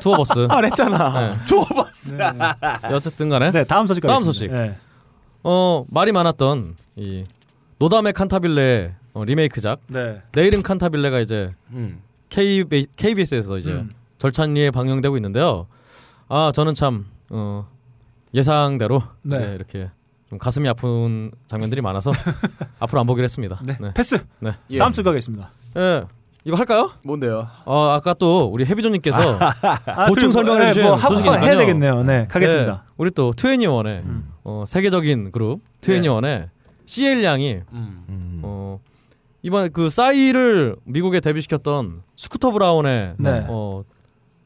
투어 0.00 0.16
버스. 0.16 0.46
안 0.48 0.64
했잖아. 0.64 1.20
네. 1.32 1.44
좁았어. 1.46 2.16
예, 2.90 2.94
어쨌든간에 2.94 3.50
네, 3.50 3.64
다음 3.64 3.86
소식 3.86 4.00
다음. 4.06 4.22
소식. 4.22 4.50
네. 4.52 4.76
어 5.42 5.84
말이 5.92 6.12
많았던 6.12 6.76
이 6.96 7.24
노담의 7.78 8.12
칸타빌레 8.12 8.94
어, 9.14 9.24
리메이크작 9.24 9.80
네. 9.88 10.22
내일은 10.32 10.62
칸타빌레가 10.62 11.20
이제 11.20 11.52
음. 11.70 12.00
K 12.28 12.64
KBS에서 12.96 13.58
이제 13.58 13.70
음. 13.70 13.90
절찬리에 14.18 14.70
방영되고 14.70 15.16
있는데요. 15.16 15.66
아 16.28 16.52
저는 16.54 16.74
참 16.74 17.06
어, 17.30 17.66
예상대로 18.34 19.02
네. 19.22 19.36
이제 19.36 19.52
이렇게 19.54 19.90
좀 20.28 20.38
가슴이 20.38 20.68
아픈 20.68 21.30
장면들이 21.46 21.80
많아서 21.80 22.10
앞으로 22.80 23.00
안 23.00 23.06
보기로 23.06 23.24
했습니다. 23.24 23.60
네. 23.64 23.76
네. 23.80 23.92
패스. 23.94 24.24
네. 24.40 24.52
예. 24.70 24.78
다음 24.78 24.92
소식 24.92 25.04
가겠습니다. 25.04 25.50
예. 25.76 26.04
이거 26.46 26.56
할까요? 26.56 26.90
뭔데요? 27.04 27.48
어 27.64 27.88
아까 27.88 28.12
또 28.12 28.44
우리 28.52 28.66
해비조님께서 28.66 29.38
아, 29.40 30.06
보충 30.08 30.28
그리고 30.28 30.32
설명을 30.32 30.60
네, 30.60 30.66
해주신 30.66 30.82
뭐 30.82 30.98
소식이니까요. 30.98 31.42
해야 31.42 31.56
되겠네요. 31.56 32.02
네, 32.02 32.26
가겠습니다. 32.28 32.84
예, 32.86 32.92
우리 32.98 33.10
또 33.12 33.32
트웬티원의 33.32 34.02
음. 34.04 34.28
어, 34.42 34.64
세계적인 34.66 35.30
그룹 35.30 35.60
트웬티원의 35.80 36.50
CL 36.84 37.24
양이 37.24 37.54
음. 37.72 38.04
음. 38.10 38.40
어 38.42 38.78
이번에 39.40 39.68
그 39.68 39.88
싸이를 39.88 40.76
미국에 40.84 41.20
데뷔시켰던 41.20 42.02
스쿠터 42.16 42.50
브라운의 42.50 43.14
네. 43.18 43.46
어 43.48 43.82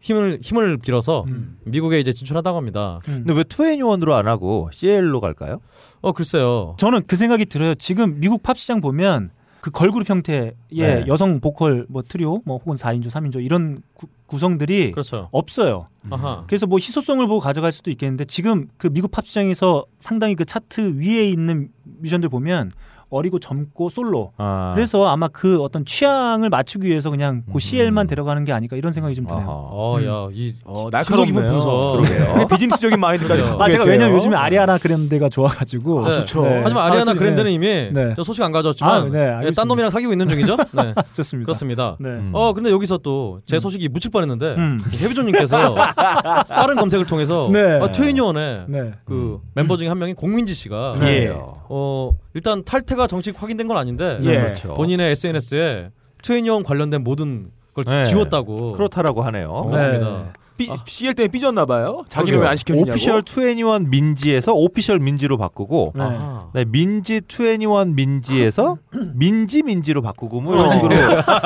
힘을 0.00 0.38
힘을 0.42 0.78
빌어서 0.78 1.24
음. 1.26 1.58
미국에 1.64 1.98
이제 2.00 2.12
진출한다고 2.12 2.56
합니다. 2.56 3.00
음. 3.08 3.24
근데 3.24 3.32
왜 3.32 3.44
투애니원으로 3.44 4.14
안 4.14 4.28
하고 4.28 4.70
CL로 4.72 5.20
갈까요? 5.20 5.60
어 6.00 6.12
글쎄요. 6.12 6.76
저는 6.78 7.02
그 7.06 7.16
생각이 7.16 7.46
들어요. 7.46 7.74
지금 7.74 8.20
미국 8.20 8.42
팝 8.42 8.56
시장 8.56 8.80
보면 8.80 9.30
그 9.60 9.70
걸그룹 9.70 10.08
형태의 10.08 10.54
네. 10.70 11.04
여성 11.08 11.40
보컬 11.40 11.84
뭐 11.88 12.02
트리오 12.02 12.40
뭐 12.44 12.58
혹은 12.58 12.76
4인조, 12.76 13.06
3인조 13.06 13.44
이런 13.44 13.82
구, 13.94 14.06
구성들이 14.26 14.92
그렇죠. 14.92 15.28
없어요. 15.32 15.88
아하. 16.10 16.44
그래서 16.46 16.66
뭐 16.66 16.78
희소성을 16.78 17.26
보고 17.26 17.40
가져갈 17.40 17.72
수도 17.72 17.90
있겠는데 17.90 18.24
지금 18.26 18.68
그 18.76 18.88
미국 18.88 19.10
팝 19.10 19.26
시장에서 19.26 19.84
상당히 19.98 20.36
그 20.36 20.44
차트 20.44 21.00
위에 21.00 21.28
있는 21.28 21.70
뮤지션들 21.82 22.28
보면 22.28 22.70
어리고 23.10 23.38
젊고 23.38 23.90
솔로. 23.90 24.32
아. 24.36 24.72
그래서 24.74 25.06
아마 25.06 25.28
그 25.28 25.60
어떤 25.62 25.84
취향을 25.84 26.50
맞추기 26.50 26.86
위해서 26.88 27.10
그냥 27.10 27.42
그 27.46 27.52
음. 27.56 27.58
CL만 27.58 28.06
데려가는 28.06 28.44
게 28.44 28.52
아닐까 28.52 28.76
이런 28.76 28.92
생각이 28.92 29.14
좀 29.14 29.26
드네요. 29.26 29.42
아하. 29.44 29.68
어, 29.72 29.98
야, 30.04 30.28
이 30.32 30.52
어, 30.64 30.88
날카롭네요. 30.92 31.46
분석. 31.46 31.92
그러게요. 32.02 32.46
비즈니스적인 32.48 33.00
마인드까지. 33.00 33.42
갖고 33.42 33.62
아 33.64 33.68
제가. 33.70 33.84
왜냐면 33.84 34.16
요즘에 34.16 34.36
아리아나 34.36 34.76
그랜데가 34.78 35.28
좋아가지고 35.28 36.04
네. 36.08 36.14
좋죠. 36.14 36.42
네. 36.42 36.60
하지만 36.62 36.84
아리아나 36.86 37.10
아, 37.10 37.14
네. 37.14 37.18
그랜드는 37.18 37.50
이미 37.50 37.90
네. 37.92 38.14
저 38.16 38.22
소식 38.22 38.42
안 38.42 38.52
가져왔지만 38.52 38.92
아, 38.92 39.04
네, 39.10 39.46
예. 39.46 39.50
딴 39.52 39.66
놈이랑 39.68 39.90
사귀고 39.90 40.12
있는 40.12 40.28
중이죠. 40.28 40.56
네, 40.72 40.94
좋습니다. 41.14 41.46
그렇습니다. 41.46 41.96
네. 42.00 42.08
음. 42.10 42.30
어 42.34 42.52
근데 42.52 42.70
여기서 42.70 42.98
또 42.98 43.38
제 43.46 43.58
소식이 43.60 43.88
묻힐 43.88 44.10
뻔했는데 44.10 44.54
음. 44.56 44.78
해비조님께서 45.00 45.74
빠른 46.48 46.76
검색을 46.76 47.06
통해서 47.06 47.48
네. 47.52 47.80
아, 47.80 47.90
트웬티원의 47.92 48.64
네. 48.68 48.92
그 49.04 49.40
멤버 49.54 49.76
중에 49.76 49.88
한 49.88 49.98
명인 49.98 50.14
공민지 50.14 50.54
씨가 50.54 50.92
네. 51.00 51.06
예. 51.28 51.34
어 51.34 52.10
일단 52.38 52.62
탈퇴가 52.62 53.08
정식 53.08 53.42
확인된 53.42 53.66
건 53.66 53.76
아닌데 53.76 54.20
예. 54.22 54.40
그렇죠. 54.40 54.74
본인의 54.74 55.10
SNS에 55.10 55.90
트웬티원 56.22 56.62
관련된 56.62 57.02
모든 57.02 57.50
걸 57.74 57.84
네. 57.84 58.04
지웠다고 58.04 58.72
그렇다라고 58.72 59.22
하네요. 59.22 59.50
어, 59.50 59.66
그렇습니다. 59.66 60.32
삐, 60.58 60.68
아. 60.70 60.76
CL 60.86 61.14
때문에 61.14 61.30
삐졌나 61.30 61.64
봐요. 61.64 62.04
그러게요. 62.12 62.40
왜안 62.40 62.56
시켜주냐고. 62.56 62.90
오피셜 62.90 63.22
투애니원 63.22 63.88
민지에서 63.90 64.52
오피셜 64.52 64.98
민지로 64.98 65.38
바꾸고 65.38 65.92
네. 65.94 66.02
아하. 66.02 66.48
네, 66.52 66.64
민지 66.66 67.20
투애니원 67.20 67.94
민지에서 67.94 68.76
민지 69.14 69.62
민지로 69.62 70.02
바꾸고 70.02 70.40
뭐 70.40 70.54
이런 70.54 70.72
식으로 70.72 70.94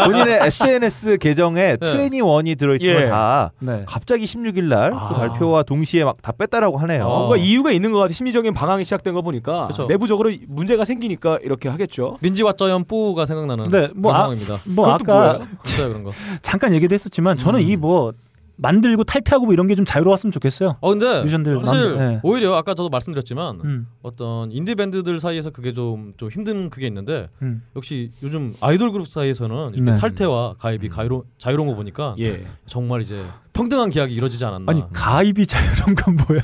본인의 0.06 0.40
SNS 0.46 1.18
계정에 1.18 1.76
네. 1.76 1.76
투애니원이 1.76 2.54
들어있으면 2.56 3.02
예. 3.02 3.08
다 3.08 3.52
네. 3.60 3.84
갑자기 3.86 4.24
16일 4.24 4.64
날그 4.64 4.96
아. 4.96 5.08
발표와 5.10 5.62
동시에 5.62 6.04
막 6.04 6.16
다 6.22 6.30
뺐다라고 6.32 6.78
하네요. 6.78 7.04
어. 7.06 7.18
뭔가 7.18 7.36
이유가 7.36 7.72
있는 7.72 7.90
것 7.92 7.98
같아. 7.98 8.12
심리적인 8.14 8.54
방황이 8.54 8.84
시작된 8.84 9.12
거 9.12 9.22
보니까 9.22 9.66
그쵸. 9.66 9.84
내부적으로 9.88 10.30
문제가 10.46 10.84
생기니까 10.84 11.38
이렇게 11.42 11.68
하겠죠. 11.68 12.16
민지 12.20 12.42
왓저연 12.44 12.86
뿌가 12.86 13.26
생각나는 13.26 13.64
네, 13.70 13.88
뭐 13.94 14.12
그런 14.12 14.14
아- 14.14 14.18
상황입니다. 14.18 14.58
뭐 14.66 14.88
아까 14.92 15.14
뭐예요? 15.14 15.40
진짜 15.64 15.88
그런 15.88 16.04
거. 16.04 16.12
잠깐 16.42 16.72
얘기도 16.72 16.94
했었지만 16.94 17.36
저는 17.38 17.60
음. 17.60 17.68
이뭐 17.68 18.12
만들고 18.56 19.04
탈퇴하고 19.04 19.46
뭐 19.46 19.54
이런 19.54 19.66
게 19.66 19.72
좀 19.74 19.84
자유로웠으면 19.84 20.30
좋겠어요. 20.32 20.76
어 20.80 20.90
근데 20.90 21.20
뮤지션들 21.20 21.60
사실 21.64 21.96
네. 21.96 22.20
오히려 22.22 22.54
아까 22.54 22.74
저도 22.74 22.88
말씀드렸지만 22.90 23.60
음, 23.64 23.86
어떤 24.02 24.52
인디 24.52 24.74
밴드들 24.74 25.18
사이에서 25.18 25.50
그게 25.50 25.72
좀좀 25.72 26.30
힘든 26.30 26.68
그게 26.70 26.86
있는데 26.86 27.28
음. 27.40 27.62
역시 27.74 28.12
요즘 28.22 28.54
아이돌 28.60 28.92
그룹 28.92 29.08
사이에서는 29.08 29.74
이렇게 29.74 29.90
네. 29.92 29.96
탈퇴와 29.96 30.54
가입이 30.58 30.88
가이로, 30.90 31.24
자유로운 31.38 31.68
거 31.70 31.74
보니까 31.74 32.14
예. 32.20 32.44
정말 32.66 33.00
이제 33.00 33.24
평등한 33.54 33.88
계약이 33.90 34.14
이루어지지 34.14 34.44
않았나. 34.44 34.70
아니 34.70 34.82
가입이 34.92 35.46
자유로운 35.46 35.94
건 35.94 36.16
뭐야? 36.28 36.40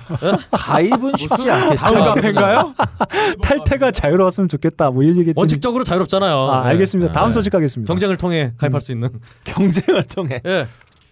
가입은 0.51 1.13
쉽지 1.17 1.51
않겠죠. 1.51 1.77
다음 1.77 1.95
카페인가요? 2.05 2.75
탈퇴가 3.43 3.91
자유로웠으면 3.91 4.49
좋겠다. 4.49 4.91
뭐 4.91 5.03
이런 5.03 5.17
얘기. 5.19 5.33
원칙적으로 5.37 5.85
자유롭잖아요. 5.85 6.35
아, 6.37 6.63
네. 6.65 6.69
알겠습니다. 6.71 7.13
다음 7.13 7.29
네. 7.29 7.33
소식 7.35 7.51
가겠습니다. 7.51 7.93
경쟁을 7.93 8.17
통해 8.17 8.53
가입할 8.59 8.79
음. 8.79 8.81
수 8.81 8.93
있는. 8.93 9.09
경쟁을 9.45 10.05
통해. 10.05 10.41
예. 10.47 10.67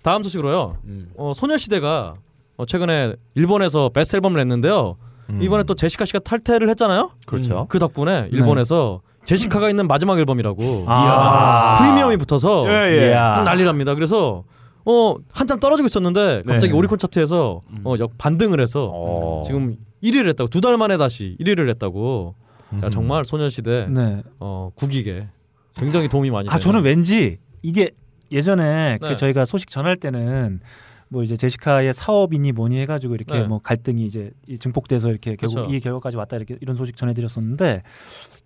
다음 0.07 0.23
소식으로요. 0.23 0.77
어, 1.19 1.33
소녀시대가 1.35 2.15
어, 2.57 2.65
최근에 2.65 3.17
일본에서 3.35 3.89
베스트 3.89 4.15
앨범을 4.15 4.39
냈는데요. 4.39 4.97
음. 5.31 5.43
이번에 5.43 5.65
또 5.65 5.75
제시카 5.75 6.05
씨가 6.05 6.21
탈퇴를 6.21 6.69
했잖아요. 6.69 7.11
그렇죠. 7.27 7.67
그 7.69 7.81
덕분에 7.81 8.29
일본에서 8.31 9.01
제시카가 9.25 9.69
있는 9.69 9.89
마지막 9.89 10.17
앨범이라고 10.17 10.85
아. 10.87 11.75
프리미엄이 11.81 12.19
붙어서 12.19 12.67
예, 12.69 12.97
예. 13.03 13.09
이야. 13.09 13.43
난리납니다. 13.43 13.95
그래서 13.97 14.45
어 14.85 15.17
한참 15.33 15.59
떨어지고 15.59 15.87
있었는데 15.87 16.45
갑자기 16.47 16.73
네. 16.73 16.79
오리콘 16.79 16.99
차트에서 16.99 17.61
어, 17.83 17.95
역 17.99 18.17
반등을 18.17 18.61
해서 18.61 18.89
어. 18.95 19.43
지금 19.45 19.75
1위를 20.05 20.29
했다고 20.29 20.49
두 20.51 20.61
달 20.61 20.77
만에 20.79 20.97
다시 20.99 21.37
1위를 21.41 21.69
했다고. 21.71 22.37
야, 22.75 22.77
음. 22.85 22.91
정말 22.91 23.25
소녀시대 23.25 23.89
네. 23.91 24.23
어, 24.39 24.71
국익에 24.77 25.27
굉장히 25.75 26.09
도움이 26.09 26.31
많이 26.31 26.49
아 26.49 26.53
돼요. 26.53 26.61
저는 26.61 26.85
왠지 26.85 27.39
이게 27.63 27.91
예전에 28.31 28.99
네. 29.01 29.09
그 29.09 29.17
저희가 29.17 29.45
소식 29.45 29.71
전할 29.71 29.97
때는 29.97 30.61
뭐 31.09 31.23
이제 31.23 31.37
제시카의 31.37 31.93
사업이니 31.93 32.53
뭐니 32.53 32.81
해가지고 32.81 33.15
이렇게 33.15 33.33
네. 33.33 33.47
뭐 33.47 33.61
갈등이 33.61 34.05
이제 34.05 34.31
이 34.47 34.59
증폭돼서 34.59 35.11
이렇게 35.11 35.37
결국 35.37 35.55
그렇죠. 35.57 35.75
이 35.75 35.81
결과까지 35.81 36.17
왔다 36.17 36.37
이렇게 36.37 36.57
이런 36.61 36.77
소식 36.77 36.97
전해드렸었는데 36.97 37.83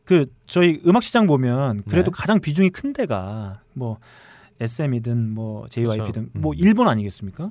그 0.04 0.26
저희 0.46 0.80
음악 0.86 1.02
시장 1.02 1.26
보면 1.26 1.82
그래도 1.88 2.10
네. 2.10 2.16
가장 2.16 2.40
비중이 2.40 2.70
큰 2.70 2.92
데가 2.92 3.60
뭐 3.72 3.98
SM이든 4.60 5.30
뭐 5.30 5.66
JYP든 5.68 6.12
그렇죠. 6.12 6.30
뭐 6.34 6.52
음. 6.52 6.58
일본 6.58 6.88
아니겠습니까? 6.88 7.50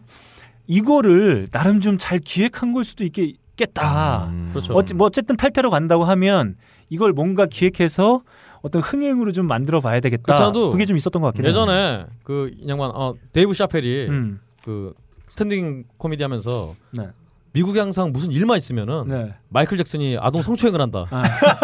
이거를 0.67 1.47
나름 1.51 1.81
좀 1.81 1.97
잘 1.97 2.19
기획한 2.19 2.73
걸 2.73 2.83
수도 2.83 3.03
있겠다. 3.03 4.27
음. 4.27 4.49
그렇죠. 4.51 4.73
어찌, 4.73 4.93
뭐 4.93 5.07
어쨌든 5.07 5.35
탈퇴로 5.35 5.71
간다고 5.71 6.05
하면 6.05 6.55
이걸 6.89 7.13
뭔가 7.13 7.47
기획해서 7.47 8.21
어떤 8.61 8.81
흥행으로 8.81 9.31
좀 9.31 9.47
만들어 9.47 9.79
봐야 9.81 9.99
되겠다. 9.99 10.35
않아도 10.35 10.71
그게 10.71 10.85
좀 10.85 10.97
있었던 10.97 11.21
것 11.21 11.27
같긴 11.29 11.45
해요. 11.45 11.49
예전에 11.49 12.05
그 12.23 12.51
양반 12.67 12.91
어, 12.93 13.13
데이브 13.31 13.53
샤펠이 13.53 14.07
음. 14.09 14.39
그 14.63 14.93
스탠딩 15.27 15.85
코미디 15.97 16.23
하면서 16.23 16.75
네. 16.91 17.07
미국에 17.51 17.79
항상 17.79 18.11
무슨 18.11 18.31
일만 18.31 18.57
있으면은 18.57 19.05
네. 19.07 19.33
마이클 19.49 19.77
잭슨이 19.77 20.17
아동 20.19 20.41
성추행을 20.41 20.79
한다. 20.81 21.05
아. 21.09 21.23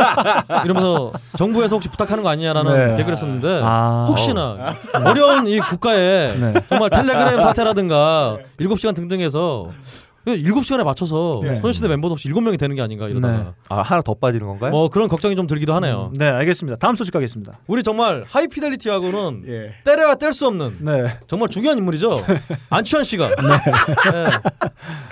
이러면서 0.65 1.11
정부에서 1.37 1.75
혹시 1.75 1.89
부탁하는 1.89 2.23
거 2.23 2.29
아니냐라는 2.29 2.87
네. 2.87 2.97
개그를 2.97 3.13
했었는데 3.13 3.61
아. 3.63 4.05
혹시나 4.07 4.75
어려운 5.05 5.45
이 5.47 5.59
국가에 5.59 6.33
네. 6.33 6.53
정말 6.69 6.89
텔레그램 6.89 7.39
사태라든가 7.41 8.39
7시간 8.59 8.95
등등해서 8.95 9.69
7시간에 10.25 10.83
맞춰서 10.83 11.39
네. 11.43 11.59
소녀시대 11.59 11.87
멤버도 11.87 12.13
없이 12.13 12.29
7명이 12.29 12.57
되는 12.57 12.75
게 12.75 12.81
아닌가 12.81 13.07
이러다가 13.07 13.33
네. 13.37 13.45
아 13.69 13.81
하나 13.81 14.01
더 14.01 14.13
빠지는 14.15 14.47
건가요? 14.47 14.71
뭐 14.71 14.89
그런 14.89 15.07
걱정이 15.07 15.35
좀 15.35 15.47
들기도 15.47 15.73
하네요. 15.75 16.11
네, 16.17 16.25
알겠습니다. 16.25 16.77
다음 16.77 16.95
소식 16.95 17.11
가겠습니다. 17.11 17.59
우리 17.67 17.83
정말 17.83 18.25
하이피델리티하고는 18.27 19.43
예. 19.47 19.75
떼려야 19.83 20.15
뗄 20.15 20.33
수 20.33 20.47
없는 20.47 20.77
네. 20.81 21.07
정말 21.27 21.49
중요한 21.49 21.77
인물이죠. 21.77 22.17
안치환 22.69 23.03
씨가 23.03 23.29
네. 23.29 23.35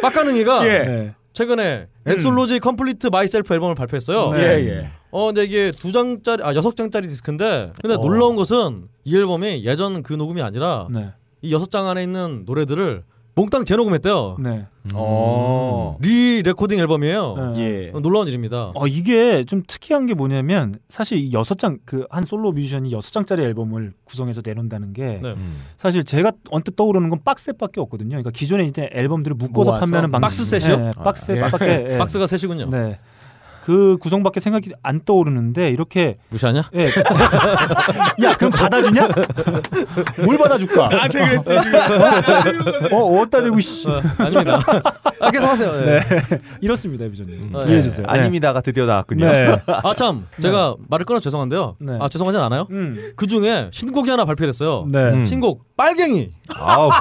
빨갱이가 0.02 0.66
예. 0.68 0.80
네. 0.80 1.16
최근에 1.34 1.88
Anthology 2.06 2.60
Complete 2.60 3.08
Myself 3.08 3.54
앨범을 3.54 3.76
발표했어요. 3.76 4.30
네. 4.32 4.40
예, 4.40 4.68
예. 4.68 4.92
어, 5.12 5.28
근데 5.28 5.44
이게 5.44 5.72
두 5.78 5.92
장짜리, 5.92 6.44
아 6.44 6.54
여섯 6.56 6.76
장짜리 6.76 7.08
디스크인데, 7.08 7.74
근데 7.82 7.96
어. 7.96 7.98
놀라운 7.98 8.36
것은 8.36 8.88
이 9.04 9.16
앨범이 9.16 9.64
예전 9.64 10.04
그 10.04 10.14
녹음이 10.14 10.42
아니라 10.42 10.88
네. 10.92 11.12
이 11.42 11.54
여섯 11.54 11.70
장 11.70 11.88
안에 11.88 12.04
있는 12.04 12.44
노래들을 12.46 13.04
몽땅 13.36 13.66
재녹음했대요. 13.66 14.38
네. 14.40 14.68
음. 14.86 14.92
어. 14.94 15.98
re-recording 16.02 16.78
앨범이에요. 16.80 17.54
네. 17.56 17.60
예. 17.88 17.92
어, 17.94 18.00
놀라운 18.00 18.28
일입니다. 18.28 18.72
어 18.76 18.86
이게 18.86 19.44
좀 19.44 19.64
특이한 19.66 20.06
게 20.06 20.14
뭐냐면 20.14 20.76
사실 20.88 21.18
이 21.18 21.34
여섯 21.34 21.58
장 21.58 21.80
그 21.86 22.06
한 22.12 22.26
솔로 22.26 22.52
뮤지션이 22.52 22.92
여섯 22.92 23.12
장짜리 23.12 23.42
앨범을 23.44 23.94
구성해서 24.04 24.42
내놓는다는 24.46 24.94
게 24.94 25.20
네. 25.24 25.32
음. 25.32 25.62
사실 25.78 26.04
제가 26.04 26.32
언뜻 26.52 26.76
떠오르는 26.76 27.10
건 27.10 27.20
박스밖에 27.26 27.82
없거든요. 27.82 28.10
그러니까 28.10 28.30
기존에 28.32 28.66
이제 28.66 28.88
앨범들을 28.94 29.36
묶어서 29.36 29.72
모아서? 29.72 29.80
판매하는 29.80 30.12
방식. 30.12 30.22
박스셋이요? 30.52 30.78
네, 30.78 30.92
박스 31.04 31.32
아, 31.32 31.36
예. 31.36 31.40
밖에. 31.42 31.94
예. 31.94 31.98
박스가 31.98 32.28
셋이군요. 32.28 32.70
네. 32.70 33.00
그 33.64 33.98
구성밖에 34.02 34.42
생각이 34.42 34.72
안 34.84 35.00
떠오르는데 35.06 35.70
이렇게 35.70 36.18
무시하냐? 36.30 36.64
예. 36.76 36.90
야, 38.22 38.36
그럼 38.36 38.52
받아주냐? 38.52 39.08
뭘 40.26 40.38
받아줄까? 40.38 40.90
나한테 40.90 41.20
그랬지 41.20 41.50
지금. 41.62 42.94
어, 42.94 43.22
어디다 43.22 43.42
대고 43.42 43.58
씨. 43.62 43.88
어, 43.88 44.02
아닙니다. 44.18 44.60
아, 45.22 45.32
계속 45.32 45.48
하세요. 45.48 45.72
네. 45.86 46.00
네. 46.00 46.40
이렇습니다, 46.60 47.08
비전님. 47.08 47.56
아, 47.56 47.60
이해해 47.62 47.78
예. 47.78 47.82
주세요. 47.82 48.06
아닙니다가 48.10 48.60
드디어 48.60 48.86
나왔군요. 48.86 49.32
네. 49.32 49.58
아, 49.66 49.94
참. 49.94 50.28
제가 50.42 50.76
말을 50.90 51.06
끊어 51.06 51.20
서 51.20 51.24
죄송한데요. 51.24 51.78
네. 51.80 51.98
아, 52.02 52.10
죄송하진 52.10 52.42
않아요. 52.42 52.68
음. 52.70 53.14
그 53.16 53.28
중에 53.28 53.70
신곡이 53.72 54.10
하나 54.10 54.26
발표됐어요. 54.26 54.88
네. 54.90 55.00
음. 55.00 55.26
신곡 55.26 55.64
빨갱이. 55.78 56.32
아우 56.50 56.92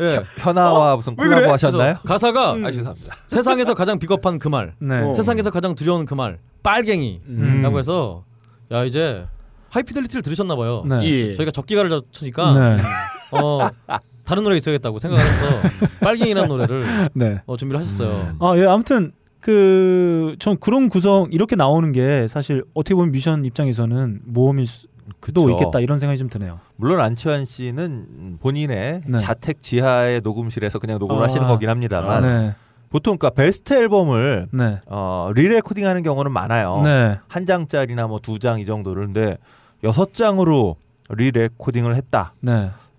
예. 0.00 0.22
현아와 0.38 0.96
무슨 0.96 1.14
왜 1.18 1.24
그래? 1.24 1.34
콜라보 1.36 1.52
하셨나요? 1.52 1.94
그래서 2.02 2.08
가사가 2.08 2.50
아 2.64 2.70
죄송합니다. 2.70 3.16
세상에서 3.26 3.74
가장 3.74 3.98
비겁한 3.98 4.38
그 4.38 4.48
말, 4.48 4.74
네. 4.78 5.00
어. 5.02 5.12
세상에서 5.14 5.50
가장 5.50 5.74
두려운 5.74 6.06
그 6.06 6.14
말, 6.14 6.38
빨갱이라고 6.62 7.22
음. 7.28 7.78
해서 7.78 8.24
야 8.72 8.84
이제 8.84 9.26
하이피델리티를 9.70 10.22
들으셨나 10.22 10.56
봐요. 10.56 10.82
네. 10.86 11.02
예. 11.04 11.34
저희가 11.34 11.50
적기가를 11.52 11.90
쳤으니까 12.10 12.52
네. 12.58 12.76
어 13.32 13.68
다른 14.24 14.42
노래 14.44 14.56
있어야겠다고 14.56 14.98
생각하면서 14.98 15.98
빨갱이라는 16.02 16.48
노래를 16.48 16.84
네. 17.14 17.42
어, 17.46 17.56
준비를 17.56 17.80
하셨어요. 17.80 18.36
아, 18.40 18.56
예, 18.56 18.64
아무튼 18.64 19.12
그 19.40 20.36
전 20.38 20.56
그런 20.58 20.88
구성 20.88 21.28
이렇게 21.32 21.56
나오는 21.56 21.90
게 21.92 22.26
사실 22.28 22.62
어떻게 22.74 22.94
보면 22.94 23.10
뮤지션 23.10 23.44
입장에서는 23.44 24.20
모험일 24.24 24.66
수도 24.66 25.44
그쵸. 25.44 25.50
있겠다 25.50 25.80
이런 25.80 25.98
생각이 25.98 26.18
좀 26.18 26.28
드네요. 26.28 26.60
물론 26.76 27.00
안치환 27.00 27.44
씨는 27.44 28.38
본인의 28.40 29.02
네. 29.06 29.18
자택 29.18 29.62
지하의 29.62 30.20
녹음실에서 30.22 30.78
그냥 30.78 30.98
녹음을 30.98 31.22
아. 31.22 31.24
하시는 31.24 31.46
거긴 31.48 31.68
합니다만 31.70 32.22
네. 32.22 32.54
보통 32.90 33.16
그러니까 33.18 33.30
베스트 33.42 33.72
앨범을 33.74 34.48
네. 34.52 34.80
어, 34.86 35.30
re-recording하는 35.34 36.02
경우는 36.02 36.32
많아요. 36.32 36.80
네. 36.82 37.18
한 37.28 37.46
장짜리나 37.46 38.06
뭐 38.08 38.18
두 38.20 38.38
장 38.38 38.60
이 38.60 38.64
정도를 38.64 39.06
근데 39.06 39.36
여섯 39.84 40.12
장으로 40.14 40.76
리레코딩을 41.08 41.96
했다. 41.96 42.34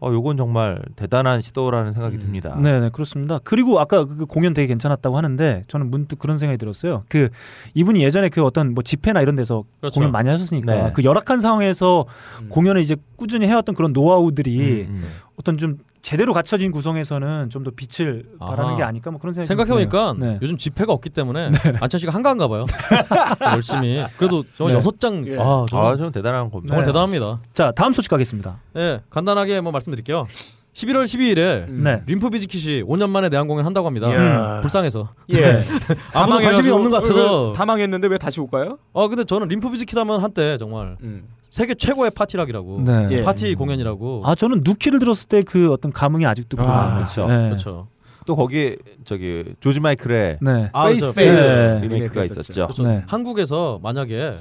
네. 0.02 0.08
어, 0.08 0.12
요건 0.12 0.36
정말 0.36 0.82
대단한 0.96 1.42
시도라는 1.42 1.94
생각이 1.94 2.18
듭니다. 2.18 2.58
네, 2.60 2.80
네, 2.80 2.90
그렇습니다. 2.90 3.40
그리고 3.44 3.80
아까 3.80 4.06
그 4.06 4.26
공연 4.26 4.54
되게 4.54 4.68
괜찮았다고 4.68 5.16
하는데 5.16 5.62
저는 5.68 5.92
문득 5.92 6.18
그런 6.18 6.38
생각이 6.40 6.58
들었어요. 6.58 7.04
그 7.08 7.30
이분이 7.76 8.04
예전에 8.04 8.30
그 8.30 8.44
어떤 8.44 8.74
뭐 8.74 8.84
집회나 8.84 9.22
이런 9.22 9.36
데서 9.36 9.64
그렇죠. 9.80 9.96
공연 9.96 10.12
많이 10.12 10.28
하셨으니까 10.30 10.74
네. 10.74 10.92
그 10.94 11.04
열악한 11.04 11.40
상황에서 11.40 12.06
공연을 12.50 12.82
이제 12.82 12.96
꾸준히 13.16 13.48
해왔던 13.48 13.76
그런 13.76 13.94
노하우들이 13.94 14.88
음, 14.90 14.96
음. 14.96 15.04
어떤 15.38 15.58
좀 15.58 15.78
제대로 16.02 16.34
갖춰진 16.34 16.72
구성에서는 16.72 17.50
좀 17.50 17.62
더 17.64 17.70
빛을 17.70 18.26
발하는 18.40 18.66
아하. 18.72 18.76
게 18.76 18.84
아닐까 18.84 19.12
뭐 19.12 19.20
그런 19.20 19.34
생각이 19.36 19.48
좀 19.48 19.58
생각해보니까. 19.68 20.16
네. 20.18 20.40
요즘 20.42 20.58
집회가 20.58 20.94
없기 20.94 21.12
때문에 21.12 21.52
안찬 21.80 22.00
씨가 22.00 22.12
한가한가 22.12 22.48
봐요. 22.48 22.66
열심히. 23.54 24.04
그래도 24.18 24.44
정말 24.58 24.74
네. 24.74 24.78
여섯 24.78 25.00
장. 25.00 25.28
예. 25.28 25.36
아, 25.38 25.66
정말, 25.70 25.94
아, 25.94 25.98
저는 25.98 26.12
대단한 26.12 26.50
겁니다. 26.50 26.72
정말 26.72 26.84
네. 26.84 26.90
대단합니다. 26.90 27.40
자 27.54 27.72
다음 27.76 27.94
소식 27.94 28.10
가겠습니다. 28.10 28.58
네, 28.74 29.00
간단하게 29.12 29.62
뭐 29.62 29.72
말씀드릴게요. 29.72 30.26
11월 30.74 31.04
12일에 31.04 31.70
네. 31.70 32.02
림프 32.06 32.30
비즈킷이 32.30 32.84
5년 32.84 33.10
만에 33.10 33.28
내한 33.30 33.48
공연 33.48 33.66
한다고 33.66 33.88
합니다. 33.88 34.10
이야. 34.10 34.62
불쌍해서. 34.62 35.10
예. 35.36 35.60
아무도 36.14 36.40
관심이 36.40 36.70
없는 36.70 36.90
것 36.90 36.98
같아서. 36.98 37.52
다 37.54 37.66
망했는데 37.66 38.08
왜 38.08 38.18
다시 38.18 38.40
올까요? 38.40 38.78
어 38.94 39.08
근데 39.10 39.26
저는 39.26 39.50
림프 39.50 39.70
비즈킷 39.72 39.98
하면 39.98 40.22
한때 40.22 40.58
정말 40.58 40.96
음. 41.04 41.28
세계 41.50 41.74
최고의 41.74 42.12
파티락이라고. 42.12 42.84
네. 42.86 43.08
예. 43.12 43.22
파티 43.24 43.54
공연이라고. 43.56 44.22
아 44.26 44.34
저는 44.36 44.62
누키를 44.64 45.00
들었을 45.00 45.28
때 45.28 45.42
그 45.44 45.72
어떤 45.74 45.92
감흥이 45.92 46.26
아직도 46.26 46.62
아, 46.62 46.96
그렇죠. 46.96 47.26
그렇죠. 47.26 47.28
네. 47.28 47.50
그렇죠. 47.50 47.88
또 48.26 48.36
거기 48.38 48.78
저기 49.04 49.44
조지 49.60 49.80
마이클의 49.82 50.38
네. 50.42 50.70
아, 50.72 50.88
Faith 50.88 51.14
그렇죠. 51.14 51.38
네. 51.38 51.80
리메이크가 51.82 51.82
리메이크가 51.88 52.24
있었죠. 52.24 52.68
그렇죠. 52.68 52.84
네. 52.84 53.04
한국에서 53.08 53.80
만약에 53.84 54.36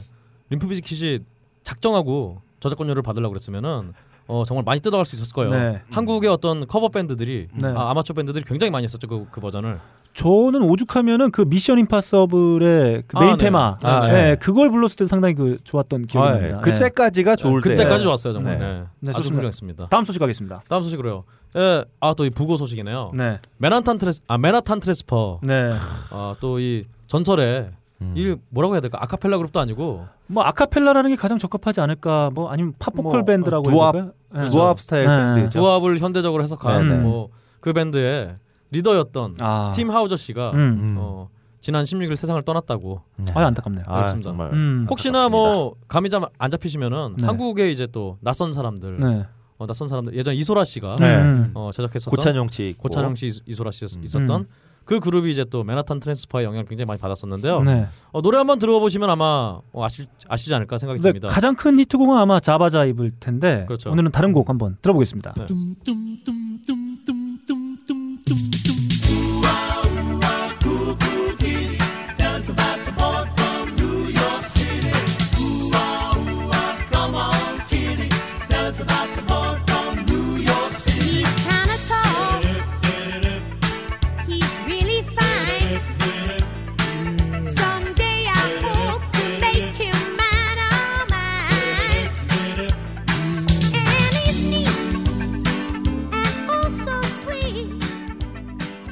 림프 0.51 0.69
비즈킷이 0.69 1.21
작정하고 1.65 2.41
저작권료를 2.61 3.03
받으려고 3.03 3.33
그랬으면은 3.33 3.95
어 4.31 4.45
정말 4.45 4.63
많이 4.65 4.81
뜯어갈 4.81 5.05
수 5.05 5.17
있었을 5.17 5.35
거예요. 5.35 5.51
네. 5.51 5.83
한국의 5.91 6.31
어떤 6.31 6.67
커버 6.69 6.89
밴드들이 6.89 7.49
네. 7.53 7.69
아, 7.69 7.91
아마추어 7.91 8.15
밴드들이 8.15 8.45
굉장히 8.45 8.71
많이 8.71 8.85
했었죠 8.85 9.09
그, 9.09 9.27
그 9.31 9.41
버전을. 9.41 9.81
저는 10.13 10.63
오죽하면은 10.63 11.31
그 11.31 11.43
미션 11.43 11.79
임파서블의 11.81 13.05
그 13.07 13.17
아, 13.17 13.21
메인 13.21 13.37
네. 13.37 13.45
테마, 13.45 13.79
아, 13.83 14.07
네. 14.07 14.13
네. 14.13 14.37
그걸 14.37 14.71
불렀을 14.71 14.97
때 14.97 15.07
상당히 15.07 15.35
그 15.35 15.59
좋았던 15.65 16.07
기억이 16.07 16.29
아, 16.29 16.33
납니다. 16.33 16.57
예. 16.57 16.61
그때까지가 16.61 17.37
좋을 17.37 17.63
때. 17.63 17.71
그때까지 17.71 18.05
좋았어요 18.05 18.33
정말. 18.33 18.59
네. 18.59 18.65
네. 18.67 18.85
네, 19.01 19.13
아주. 19.15 19.33
훌륭했습니다. 19.35 19.87
다음 19.87 20.05
소식 20.05 20.19
가겠습니다. 20.19 20.63
다음 20.69 20.83
소식으로요. 20.83 21.25
예, 21.57 21.85
아또 21.99 22.25
이 22.25 22.31
부고 22.31 22.57
소식이네요. 22.57 23.13
네, 23.15 23.41
맨하탄 23.59 23.99
트레스 23.99 24.21
아 24.29 24.39
맨하탄 24.39 24.79
트랜스퍼. 24.79 25.41
네. 25.43 25.71
아또 26.13 26.61
이 26.61 26.85
전설의 27.09 27.71
음. 28.03 28.15
이 28.17 28.35
뭐라고 28.49 28.75
해야 28.75 28.81
될까 28.81 28.99
아카펠라 29.03 29.37
그룹도 29.37 29.61
아니고 29.61 30.07
뭐 30.27 30.43
아카펠라라는 30.45 31.11
게 31.11 31.17
가장 31.17 31.39
적합하지 31.39 31.81
않을까? 31.81 32.31
뭐 32.33 32.51
아니면 32.51 32.73
팝보컬 32.79 33.13
뭐, 33.21 33.25
밴드라고 33.25 33.69
어, 33.69 33.71
해야 33.71 33.79
doo-wop, 33.79 33.93
될까요? 33.93 34.13
네. 34.45 34.51
doo-wop 34.51 34.81
스타일 34.81 35.07
네. 35.07 35.35
밴드죠. 35.35 35.61
doo-wop을 35.61 35.99
현대적으로 35.99 36.43
해석한 36.43 36.89
네네. 36.89 37.03
뭐그 37.03 37.73
밴드의 37.75 38.37
리더였던 38.71 39.37
아, 39.41 39.73
팀 39.75 39.91
하우저 39.91 40.17
씨가 40.17 40.53
음. 40.53 40.59
음. 40.59 40.95
어, 40.99 41.29
지난 41.61 41.85
16일 41.85 42.17
세상을 42.17 42.41
떠났다고. 42.43 43.03
네. 43.17 43.33
아 43.35 43.41
안타깝네요. 43.47 43.85
아, 43.87 43.97
그렇습니다. 43.99 44.31
정말. 44.31 44.53
음. 44.55 44.87
혹시나 44.89 45.29
뭐 45.29 45.75
감이 45.89 46.09
좀안 46.09 46.51
잡히시면은 46.51 47.17
네. 47.19 47.27
한국에 47.27 47.71
이제 47.71 47.87
또 47.87 48.17
낯선 48.21 48.53
사람들, 48.55 48.99
네. 49.01 49.27
어, 49.59 49.67
낯선 49.67 49.89
사람들 49.89 50.15
예전 50.15 50.35
이소라 50.35 50.65
씨가 50.65 50.97
네. 50.99 51.17
음. 51.17 51.51
어, 51.53 51.71
제작했었던 51.75 52.11
고찬용 52.17 52.49
씨. 52.49 52.75
고찬영 52.79 53.15
씨 53.15 53.29
이소- 53.29 53.43
이소라 53.45 53.71
씨 53.73 53.85
음. 53.95 54.05
있었던 54.05 54.31
음. 54.31 54.47
그 54.85 55.01
그룹이 55.01 55.31
이제 55.31 55.45
또 55.45 55.63
맨하탄 55.63 56.01
트랜스파의 56.01 56.45
영향을 56.45 56.65
굉장히 56.67 56.87
많이 56.87 57.01
받았었는데요. 57.01 57.63
네. 57.63 57.87
어, 58.13 58.23
노래 58.23 58.39
한번 58.39 58.59
들어보시면 58.59 59.09
아마 59.09 59.61
어, 59.73 59.85
아시, 59.85 60.07
아시지 60.29 60.55
않을까 60.55 60.79
생각이 60.79 61.01
듭니다. 61.01 61.29
가장 61.29 61.55
큰 61.55 61.79
히트곡은 61.79 62.17
아마 62.17 62.41
자바자입일 62.41 63.13
텐데 63.21 63.65
그렇죠. 63.67 63.91
오늘은 63.91 64.11
다른 64.11 64.33
곡 64.33 64.49
한번 64.49 64.77
들어보겠습니다. 64.83 65.35
네. 65.35 65.47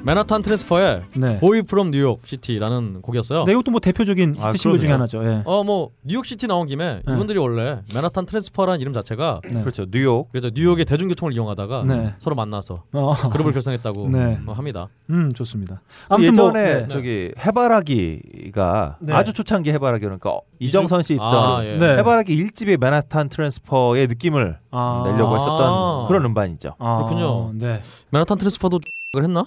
맨하탄 0.09 0.40
트랜스퍼의 0.40 1.02
네. 1.16 1.39
Boy 1.38 1.60
from 1.60 1.90
New 1.90 2.04
York 2.04 2.22
City라는 2.24 3.02
곡이었어요. 3.02 3.44
네, 3.44 3.52
이것도 3.52 3.70
뭐 3.70 3.78
대표적인 3.78 4.36
아, 4.40 4.48
히트 4.48 4.56
싱글 4.56 4.78
중에. 4.78 4.90
하나죠. 4.90 5.22
예. 5.22 5.43
어 5.44 5.62
뭐 5.68 5.90
뉴욕 6.02 6.24
시티 6.24 6.47
나온 6.47 6.66
김에 6.66 7.02
네. 7.05 7.12
이분들이 7.12 7.39
원래 7.39 7.82
맨하탄 7.93 8.24
트랜스퍼라는 8.24 8.80
이름 8.80 8.94
자체가 8.94 9.43
네. 9.52 9.60
그렇죠. 9.60 9.85
뉴욕. 9.90 10.30
그래서 10.32 10.51
뉴욕의 10.55 10.86
대중교통을 10.86 11.35
이용하다가 11.35 11.82
네. 11.86 12.14
서로 12.18 12.36
만나서 12.36 12.85
어. 12.93 13.14
그룹을 13.30 13.52
결성했다고 13.52 14.09
네. 14.09 14.39
어, 14.47 14.52
합니다. 14.52 14.89
음, 15.10 15.30
좋습니다. 15.35 15.82
예전에 16.18 16.40
뭐, 16.40 16.52
네. 16.52 16.89
저기 16.89 17.32
해바라기가 17.39 18.97
네. 19.01 19.12
아주 19.12 19.35
초창기 19.35 19.70
해바라기 19.72 20.05
그러니까 20.05 20.39
이정선 20.59 21.02
씨 21.02 21.12
있던 21.14 21.26
아, 21.35 21.62
예. 21.66 21.76
네. 21.76 21.98
해바라기 21.98 22.35
1집의 22.47 22.80
맨하탄 22.80 23.28
트랜스퍼의 23.28 24.06
느낌을 24.06 24.56
아. 24.70 25.02
내려고 25.05 25.35
아. 25.35 25.39
했었던 25.39 26.06
그런 26.06 26.24
음반이죠. 26.24 26.76
아, 26.78 26.97
그렇군요. 26.97 27.52
네. 27.52 27.78
맨하탄 28.10 28.39
트랜스퍼도 28.39 28.80
을 29.16 29.22
했나? 29.22 29.47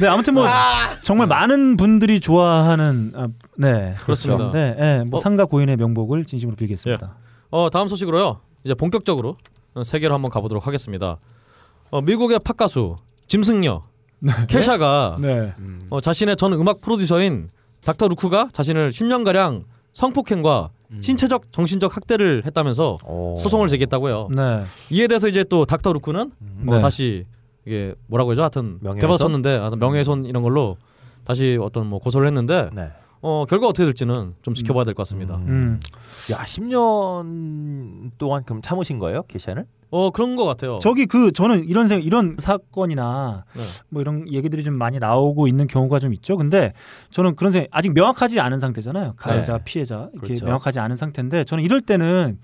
네, 0.00 0.06
아무튼 0.06 0.34
뭐 0.34 0.46
정말 1.02 1.26
많은 1.26 1.76
분들이 1.76 2.20
좋아하는 2.20 3.12
아, 3.14 3.28
네. 3.56 3.94
그렇습니다. 4.02 4.50
네, 4.52 4.74
네, 4.74 5.04
뭐 5.04 5.18
어. 5.18 5.20
삼가 5.20 5.44
고인의 5.44 5.76
명복을 5.76 6.24
진심으로 6.24 6.56
빌겠습니다. 6.56 7.14
어 7.50 7.70
다음 7.70 7.88
소식으로요. 7.88 8.40
이제 8.64 8.74
본격적으로 8.74 9.36
어, 9.74 9.82
세계로 9.82 10.14
한번 10.14 10.30
가보도록 10.30 10.66
하겠습니다. 10.66 11.18
어, 11.90 12.00
미국의 12.00 12.40
팝 12.44 12.56
가수 12.56 12.96
짐승녀 13.28 13.82
케샤가 14.48 15.16
네. 15.22 15.54
어, 15.90 16.00
자신의 16.00 16.36
전 16.36 16.52
음악 16.52 16.80
프로듀서인 16.80 17.50
닥터 17.84 18.08
루크가 18.08 18.48
자신을 18.52 18.90
10년 18.90 19.24
가량 19.24 19.64
성폭행과 19.92 20.70
신체적 21.00 21.52
정신적 21.52 21.94
학대를 21.94 22.44
했다면서 22.46 22.98
오. 23.04 23.38
소송을 23.40 23.68
제기했다고요. 23.68 24.28
네. 24.34 24.60
이에 24.90 25.06
대해서 25.06 25.28
이제 25.28 25.44
또 25.44 25.64
닥터 25.66 25.92
루크는 25.92 26.20
어, 26.66 26.74
네. 26.74 26.80
다시 26.80 27.26
이게 27.68 27.94
뭐라고 28.06 28.30
하죠? 28.30 28.40
하여튼 28.40 28.78
하여튼 28.82 29.78
명예훼손 29.78 30.24
이런 30.24 30.42
걸로 30.42 30.78
다시 31.24 31.58
어떤 31.60 31.86
뭐 31.86 31.98
고소를 31.98 32.26
했는데 32.26 32.70
네. 32.72 32.88
어 33.20 33.44
결과 33.46 33.66
어떻게 33.68 33.84
될지는 33.84 34.34
좀 34.42 34.54
지켜봐야 34.54 34.84
될 34.84 34.94
것 34.94 35.02
같습니다. 35.02 35.36
음. 35.36 35.78
야, 36.32 36.38
10년 36.44 38.10
동안 38.16 38.44
그럼 38.44 38.62
참으신 38.62 38.98
거예요, 38.98 39.22
계샤는? 39.28 39.64
어 39.90 40.10
그런 40.10 40.36
것 40.36 40.44
같아요. 40.44 40.78
저기 40.80 41.06
그 41.06 41.32
저는 41.32 41.66
이런 41.66 41.88
생 41.88 42.00
이런 42.02 42.36
사건이나 42.38 43.44
네. 43.54 43.62
뭐 43.88 44.02
이런 44.02 44.30
얘기들이 44.30 44.62
좀 44.62 44.74
많이 44.74 44.98
나오고 44.98 45.48
있는 45.48 45.66
경우가 45.66 45.98
좀 45.98 46.12
있죠. 46.14 46.36
근데 46.36 46.72
저는 47.10 47.36
그런 47.36 47.52
생각 47.52 47.68
아직 47.72 47.92
명확하지 47.94 48.38
않은 48.40 48.60
상태잖아요. 48.60 49.14
가해자, 49.16 49.54
네. 49.58 49.64
피해자 49.64 50.08
이렇게 50.12 50.28
그렇죠. 50.28 50.44
명확하지 50.46 50.78
않은 50.78 50.96
상태인데 50.96 51.44
저는 51.44 51.64
이럴 51.64 51.80
때는 51.80 52.38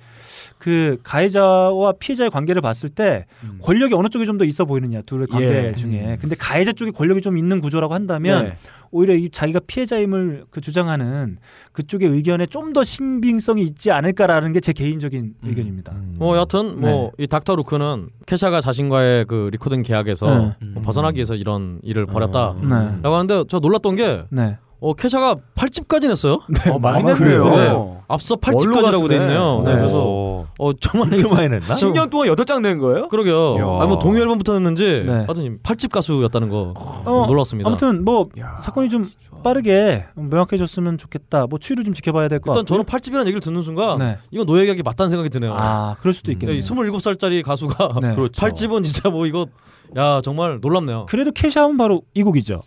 그 0.59 0.99
가해자와 1.03 1.93
피해자의 1.99 2.31
관계를 2.31 2.63
봤을 2.63 2.89
때 2.89 3.27
음. 3.43 3.59
권력이 3.63 3.95
어느 3.95 4.09
쪽이 4.09 4.27
좀 4.27 4.35
더 4.35 4.45
있어 4.45 4.65
보이느냐 4.65 5.01
둘의 5.03 5.29
관계 5.29 5.69
예. 5.69 5.75
중에 5.77 6.19
근데 6.21 6.35
가해자 6.35 6.73
쪽에 6.73 6.91
권력이 6.91 7.21
좀 7.21 7.37
있는 7.37 7.61
구조라고 7.61 7.95
한다면 7.95 8.45
네. 8.47 8.57
오히려 8.95 9.15
이 9.15 9.29
자기가 9.29 9.61
피해자임을 9.67 10.45
그 10.51 10.61
주장하는 10.61 11.39
그쪽의 11.73 12.09
의견에 12.09 12.47
좀 12.47 12.73
더 12.73 12.83
신빙성이 12.85 13.63
있지 13.63 13.91
않을까라는 13.91 14.53
게 14.53 14.61
제 14.61 14.73
개인적인 14.73 15.35
의견입니다. 15.45 15.93
음. 15.93 16.15
뭐 16.19 16.35
여하튼 16.37 16.81
뭐이 16.81 17.27
닥터 17.29 17.57
루크는 17.57 18.09
케샤가 18.27 18.61
자신과의 18.61 19.25
그 19.27 19.49
recording 19.53 19.83
계약에서 19.83 20.27
네. 20.27 20.67
뭐 20.75 20.83
벗어나기 20.83 21.17
위해서 21.19 21.35
이런 21.35 21.81
일을 21.83 22.07
벌였다라고 22.07 22.67
네. 22.67 23.01
하는데 23.03 23.45
저 23.49 23.59
놀랐던 23.59 23.97
게 23.97 24.21
네. 24.31 24.59
어, 24.81 24.93
케샤가 24.93 25.37
8집까지 25.55 26.09
냈어요. 26.09 26.41
어, 26.71 26.79
많이 26.79 27.11
아, 27.11 27.15
그래요? 27.15 27.45
냈네요. 27.45 28.03
앞서 28.07 28.37
뭘로 28.53 28.59
8집까지라고 28.77 29.09
돼. 29.09 29.17
있네요. 29.17 29.63
네. 29.65 29.73
네. 29.73 29.79
그래서 29.79 29.99
오. 30.05 30.47
어 30.61 30.73
정말 30.75 31.09
그렇게 31.11 31.29
많이 31.35 31.49
냈나? 31.49 31.75
10년 31.75 32.11
동안 32.11 32.29
8장 32.29 32.61
낸 32.61 32.79
거예요? 32.79 33.09
그러게요. 33.09 33.57
야. 33.59 33.79
아니 33.81 33.89
뭐 33.89 33.99
동요 33.99 34.19
앨범부터 34.21 34.53
냈는지 34.53 35.03
네. 35.07 35.13
하여튼 35.13 35.59
8집 35.63 35.91
가수였다는 35.91 36.49
거 36.51 36.75
어, 36.77 37.25
놀랐습니다. 37.27 37.67
아무튼 37.69 38.05
뭐 38.05 38.29
사건 38.61 38.84
이 38.85 38.89
좀 38.89 39.09
빠르게 39.43 40.05
명확해졌으면 40.15 40.97
좋겠다. 40.99 41.47
뭐 41.47 41.59
추이를 41.59 41.85
좀 41.85 41.93
지켜봐야 41.95 42.29
될 42.29 42.39
것 42.41 42.53
같고. 42.53 42.61
일단 42.61 42.67
저는 42.67 42.85
8집이라는 42.85 43.23
얘기를 43.27 43.41
듣는 43.41 43.63
순간 43.63 43.97
네. 43.99 44.19
이건 44.31 44.47
노예 44.47 44.65
계약이 44.65 44.83
맞다는 44.83 45.11
생각이 45.11 45.29
드네요. 45.31 45.55
아, 45.59 45.97
그럴 46.01 46.13
수도 46.15 46.31
음. 46.31 46.35
있겠네요. 46.35 46.57
이 46.59 46.61
27살짜리 46.61 47.43
가수가 47.43 47.95
네. 48.01 48.15
그렇죠. 48.15 48.41
8집은 48.41 48.85
진짜 48.85 49.11
뭐 49.11 49.27
이거 49.27 49.47
야 49.97 50.21
정말 50.23 50.59
놀랍네요. 50.61 51.07
그래도 51.09 51.31
캐샤하면 51.33 51.77
바로 51.77 52.03
이 52.15 52.23
곡이죠. 52.23 52.61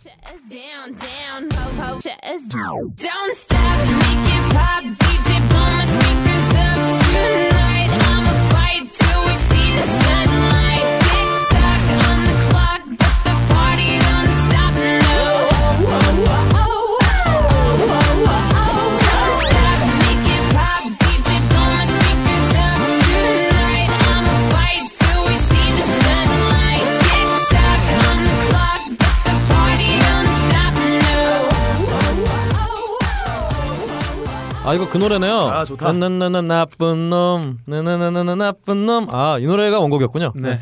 아 34.68 34.74
이거 34.74 34.86
그 34.86 34.98
노래네요. 34.98 35.34
아, 35.34 35.64
좋다. 35.64 35.90
나나나나 35.92 36.42
나쁜 36.42 37.08
놈, 37.08 37.58
나나나나나 37.64 38.34
나쁜 38.34 38.84
놈. 38.84 39.06
아이 39.10 39.46
노래가 39.46 39.80
원곡이었군요. 39.80 40.34
네. 40.34 40.52
다. 40.52 40.58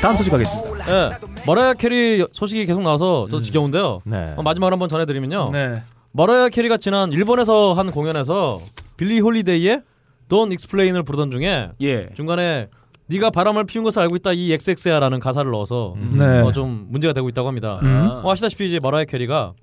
다음 0.00 0.16
소식 0.18 0.30
가겠습니다. 0.30 0.70
예, 0.90 1.10
머라이어 1.46 1.74
캐리 1.74 2.24
소식이 2.32 2.66
계속 2.66 2.82
나와서 2.82 3.26
저도 3.30 3.42
지겨운데요. 3.42 4.02
네. 4.04 4.34
어, 4.36 4.42
마지막으로 4.42 4.74
한번 4.74 4.88
전해드리면요. 4.88 5.48
네. 5.50 5.82
머라이어 6.16 6.48
캐리가 6.50 6.76
지난 6.76 7.10
일본에서 7.10 7.72
한 7.72 7.90
공연에서 7.90 8.60
빌리 8.96 9.18
홀리데이의 9.18 9.82
Don't 10.28 10.52
Explain을 10.52 11.02
부르던 11.02 11.32
중에 11.32 11.72
예. 11.80 12.08
중간에 12.14 12.68
네가 13.06 13.30
바람을 13.30 13.64
피운 13.64 13.82
것을 13.82 14.00
알고 14.02 14.14
있다 14.16 14.32
이 14.32 14.52
XX야라는 14.52 15.18
가사를 15.18 15.50
넣어서 15.50 15.96
네. 16.16 16.40
어, 16.40 16.52
좀 16.52 16.86
문제가 16.88 17.12
되고 17.12 17.28
있다고 17.28 17.48
합니다. 17.48 17.80
음. 17.82 18.22
어, 18.22 18.30
아시다시피 18.30 18.68
이제 18.68 18.78
머라이어 18.78 19.06
캐리가 19.06 19.54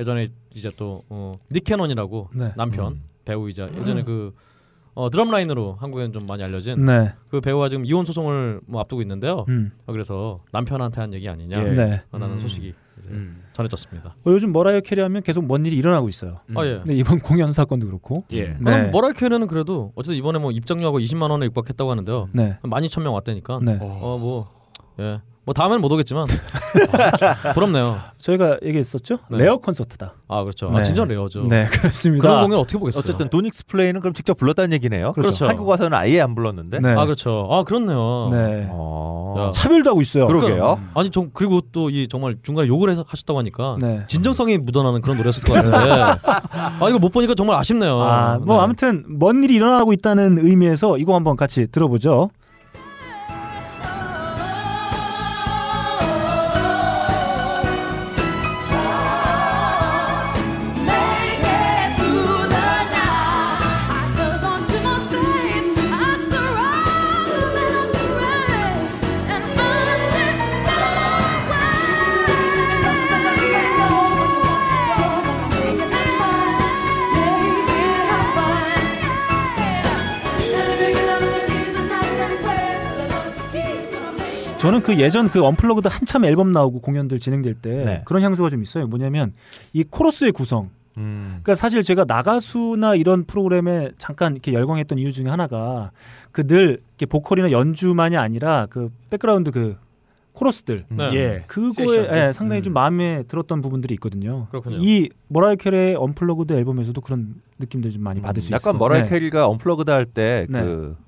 예전에 0.00 0.26
이제 0.52 0.68
또 0.76 1.04
어, 1.10 1.30
닉 1.52 1.69
캐논이라고 1.69 2.30
네. 2.34 2.54
남편 2.56 3.02
배우이자 3.24 3.70
예전에 3.80 4.02
그 4.02 4.34
어, 4.94 5.10
드럼 5.10 5.30
라인으로 5.30 5.76
한국에는 5.78 6.12
좀 6.12 6.26
많이 6.26 6.42
알려진 6.42 6.84
네. 6.86 7.12
그 7.30 7.40
배우와 7.40 7.68
지금 7.68 7.84
이혼 7.86 8.04
소송을 8.04 8.62
뭐 8.66 8.80
앞두고 8.80 9.00
있는데요. 9.02 9.44
음. 9.48 9.70
어, 9.86 9.92
그래서 9.92 10.40
남편한테 10.50 11.00
한 11.00 11.14
얘기 11.14 11.28
아니냐 11.28 11.64
예. 11.64 11.70
네. 11.70 12.02
라는 12.10 12.40
소식이 12.40 12.74
음. 13.08 13.42
전해졌습니다. 13.52 14.10
어, 14.10 14.30
요즘 14.30 14.52
머라이어 14.52 14.80
캐리하면 14.80 15.22
계속 15.22 15.44
뭔 15.44 15.64
일이 15.66 15.76
일어나고 15.76 16.08
있어요. 16.08 16.40
아 16.54 16.64
예. 16.64 16.76
근데 16.76 16.94
이번 16.94 17.18
공연 17.20 17.52
사건도 17.52 17.86
그렇고. 17.86 18.24
예. 18.32 18.48
네. 18.48 18.58
그럼 18.62 18.90
머라이어 18.90 19.12
캐리는 19.14 19.46
그래도 19.46 19.92
어쨌든 19.94 20.16
이번에 20.16 20.38
뭐 20.38 20.50
입장료하고 20.50 20.98
20만 20.98 21.30
원에 21.30 21.46
육박했다고 21.46 21.90
하는데요. 21.90 22.28
네. 22.32 22.58
만 22.62 22.82
2천 22.82 23.02
명 23.02 23.14
왔다니까. 23.14 23.60
네. 23.62 23.78
어뭐 23.80 24.48
예. 25.00 25.20
뭐 25.44 25.54
다음에는 25.54 25.80
못 25.80 25.90
오겠지만 25.90 26.26
부럽네요. 27.54 27.98
저희가 28.18 28.58
얘기했었죠. 28.62 29.18
네. 29.30 29.38
rare 29.38 29.56
콘서트다. 29.56 30.14
아 30.28 30.42
그렇죠. 30.42 30.68
네. 30.70 30.78
아 30.78 30.82
진짜 30.82 31.04
rare죠. 31.04 31.44
네, 31.44 31.64
그렇습니다. 31.66 32.22
그런 32.22 32.42
공연 32.44 32.58
어떻게 32.60 32.78
보겠어요? 32.78 33.00
어쨌든 33.00 33.28
Don't 33.30 33.46
Explain은 33.46 34.00
그럼 34.00 34.12
직접 34.12 34.36
불렀다는 34.36 34.72
얘기네요. 34.74 35.12
그렇죠. 35.14 35.46
한국 35.46 35.66
와서는 35.66 35.96
아예 35.96 36.20
안 36.20 36.34
불렀는데. 36.34 36.80
네. 36.80 36.90
아 36.94 37.04
그렇죠. 37.04 37.48
아 37.50 37.64
그렇네요. 37.64 38.28
네. 38.30 38.68
어. 38.70 39.34
야. 39.38 39.50
차별도 39.52 39.90
하고 39.90 40.00
있어요. 40.02 40.26
그러게요. 40.26 40.80
아니 40.94 41.10
좀 41.10 41.30
그리고 41.32 41.60
또 41.72 41.90
이 41.90 42.06
정말 42.08 42.36
중간에 42.42 42.68
욕을 42.68 42.88
해서 42.90 43.04
하셨다고 43.08 43.38
하니까 43.40 43.76
네. 43.80 44.04
진정성이 44.06 44.58
묻어나는 44.58 45.00
그런 45.00 45.16
노래였을 45.16 45.42
것 45.42 45.54
같은데 45.54 45.76
아 46.52 46.86
이거 46.88 46.98
못 47.00 47.10
보니까 47.10 47.34
정말 47.34 47.56
아쉽네요. 47.58 48.00
아, 48.00 48.38
뭐 48.38 48.58
네. 48.58 48.62
아무튼 48.62 49.04
뭔 49.08 49.42
일이 49.42 49.54
일어나고 49.54 49.92
있다는 49.94 50.38
의미에서 50.46 50.98
이거 50.98 51.14
한번 51.14 51.36
같이 51.36 51.66
들어보죠. 51.66 52.30
저는 84.80 84.82
그 84.82 84.98
예전 84.98 85.28
그 85.28 85.44
unplugged 85.44 85.88
한참 85.88 86.24
앨범 86.24 86.50
나오고 86.50 86.80
공연들 86.80 87.18
진행될 87.18 87.54
때 87.54 87.84
네. 87.84 88.02
그런 88.04 88.22
향수가 88.22 88.50
좀 88.50 88.62
있어요. 88.62 88.86
뭐냐면 88.86 89.32
이 89.72 89.84
코러스의 89.84 90.32
구성. 90.32 90.70
음. 90.96 91.40
그러니까 91.42 91.54
사실 91.54 91.82
제가 91.82 92.04
나가수나 92.04 92.96
이런 92.96 93.24
프로그램에 93.24 93.90
잠깐 93.96 94.32
이렇게 94.32 94.52
열광했던 94.52 94.98
이유 94.98 95.12
중에 95.12 95.28
하나가 95.28 95.92
그냥 96.32 96.82
보컬이나 97.08 97.52
연주만이 97.52 98.16
아니라 98.16 98.66
그 98.68 98.90
백그라운드 99.08 99.50
그 99.52 99.76
코러스들 100.32 100.86
네. 100.88 101.10
예. 101.12 101.44
그거에. 101.46 102.08
예, 102.12 102.32
상당히 102.32 102.60
음. 102.60 102.64
좀 102.64 102.72
마음에 102.72 103.22
들었던 103.28 103.62
부분들이 103.62 103.94
있거든요. 103.94 104.46
그렇군요. 104.50 104.78
이 104.80 105.10
머라이어 105.28 105.56
캐리의 105.56 105.96
unplugged 105.96 106.52
앨범에서도 106.52 107.00
그런 107.00 107.34
느낌들 107.58 107.90
좀 107.90 108.02
많이 108.02 108.20
받을 108.20 108.42
수 108.42 108.48
있어요. 108.48 108.56
약간 108.56 108.78
머라이어 108.78 109.02
네. 109.02 109.08
캐리가 109.08 109.46
unplugged 109.48 109.90
할 109.90 110.06
때 110.06 110.32
그 110.32 110.52
네. 110.52 111.04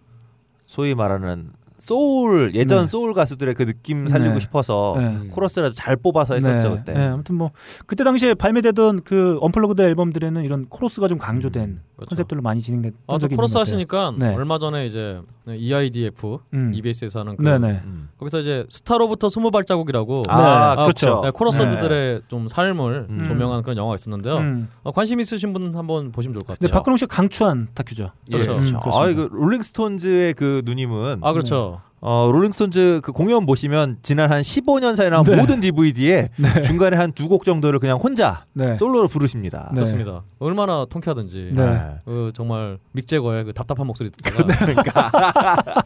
소위 0.67 0.95
말하는 0.95 1.51
소울 1.83 2.55
예전 2.55 2.83
네. 2.83 2.87
소울 2.87 3.13
가수들의 3.13 3.55
그 3.55 3.67
느낌 3.67 4.07
살리고 4.07 4.35
네. 4.35 4.41
싶어서 4.41 4.95
네. 4.97 5.29
코러스라도 5.31 5.75
잘 5.75 5.97
뽑아서 5.97 6.35
했었죠 6.35 6.69
네. 6.69 6.77
그때. 6.77 6.93
네, 6.93 7.07
아무튼 7.07 7.35
뭐 7.35 7.51
그때 7.87 8.05
당시에 8.05 8.35
발매되던 8.35 9.01
그 9.03 9.37
unplugged 9.41 9.83
앨범들에는 9.83 10.45
이런 10.45 10.67
코러스가 10.69 11.09
좀 11.09 11.19
강조된 11.19 11.81
그렇죠. 11.97 12.09
컨셉들로 12.09 12.41
많이 12.41 12.61
진행됐던 12.61 13.01
아, 13.09 13.15
또 13.15 13.19
저기 13.19 13.35
코러스. 13.35 13.59
하시니까 13.59 14.15
네. 14.17 14.33
얼마 14.33 14.61
전에 14.61 14.87
이제 14.87 15.21
EIDF 15.49 16.39
음. 16.55 16.73
EBS에서 16.73 17.21
하는 17.21 17.37
그 17.37 17.43
네네. 17.43 17.83
음. 17.85 18.09
거기서 18.17 18.41
이제 18.41 18.65
스타로부터 18.71 19.29
스무 19.29 19.51
발자국이라고 19.51 20.23
아, 20.29 20.77
네. 20.77 20.83
그렇죠. 20.85 21.23
네, 21.25 21.31
코러스들의 21.31 22.23
좀 22.29 22.47
삶을 22.47 23.07
음. 23.11 23.25
조명한 23.25 23.63
그런 23.63 23.77
영화가 23.77 23.97
있었는데요. 23.97 24.37
음. 24.37 24.69
어, 24.85 24.93
관심 24.93 25.19
있으신 25.19 25.53
분 25.53 25.75
한번 25.75 26.13
보시면 26.13 26.35
좋을 26.35 26.45
것 26.45 26.59
네, 26.59 26.67
같아요. 26.67 26.79
박근홍 26.79 26.97
씨가 26.97 27.15
강추한 27.15 27.67
다큐죠. 27.75 28.13
그렇죠. 28.31 28.53
음, 28.53 28.59
그렇습니다. 28.61 28.91
아, 28.93 29.09
이거 29.09 29.29
롤링스톤즈의 29.33 30.35
그 30.35 30.63
누님은 30.65 31.19
아 31.23 31.33
그렇죠. 31.33 31.72
어, 32.05 32.29
롤링스톤즈 32.33 33.01
그 33.05 33.13
공연 33.13 33.47
보시면 33.47 33.99
지난 34.03 34.33
한 34.33 34.43
15년 34.43 34.97
사이 34.97 35.09
나온 35.09 35.23
네. 35.25 35.37
모든 35.37 35.61
DVD에 35.61 36.29
중간에 36.67 36.97
한 36.97 37.13
두 37.13 37.29
곡 37.29 37.45
정도를 37.45 37.79
그냥 37.79 37.97
혼자 37.99 38.45
네. 38.55 38.75
솔로로 38.75 39.07
부르십니다. 39.07 39.69
네. 39.71 39.77
그렇습니다. 39.77 40.23
얼마나 40.41 40.85
통쾌하든지. 40.85 41.53
네. 41.55 41.63
아, 41.63 41.99
그 42.05 42.33
정말 42.35 42.79
믹 42.91 43.06
재거의 43.06 43.45
그 43.45 43.53
답답한 43.53 43.87
목소리 43.87 44.11
듣다가 44.11 44.45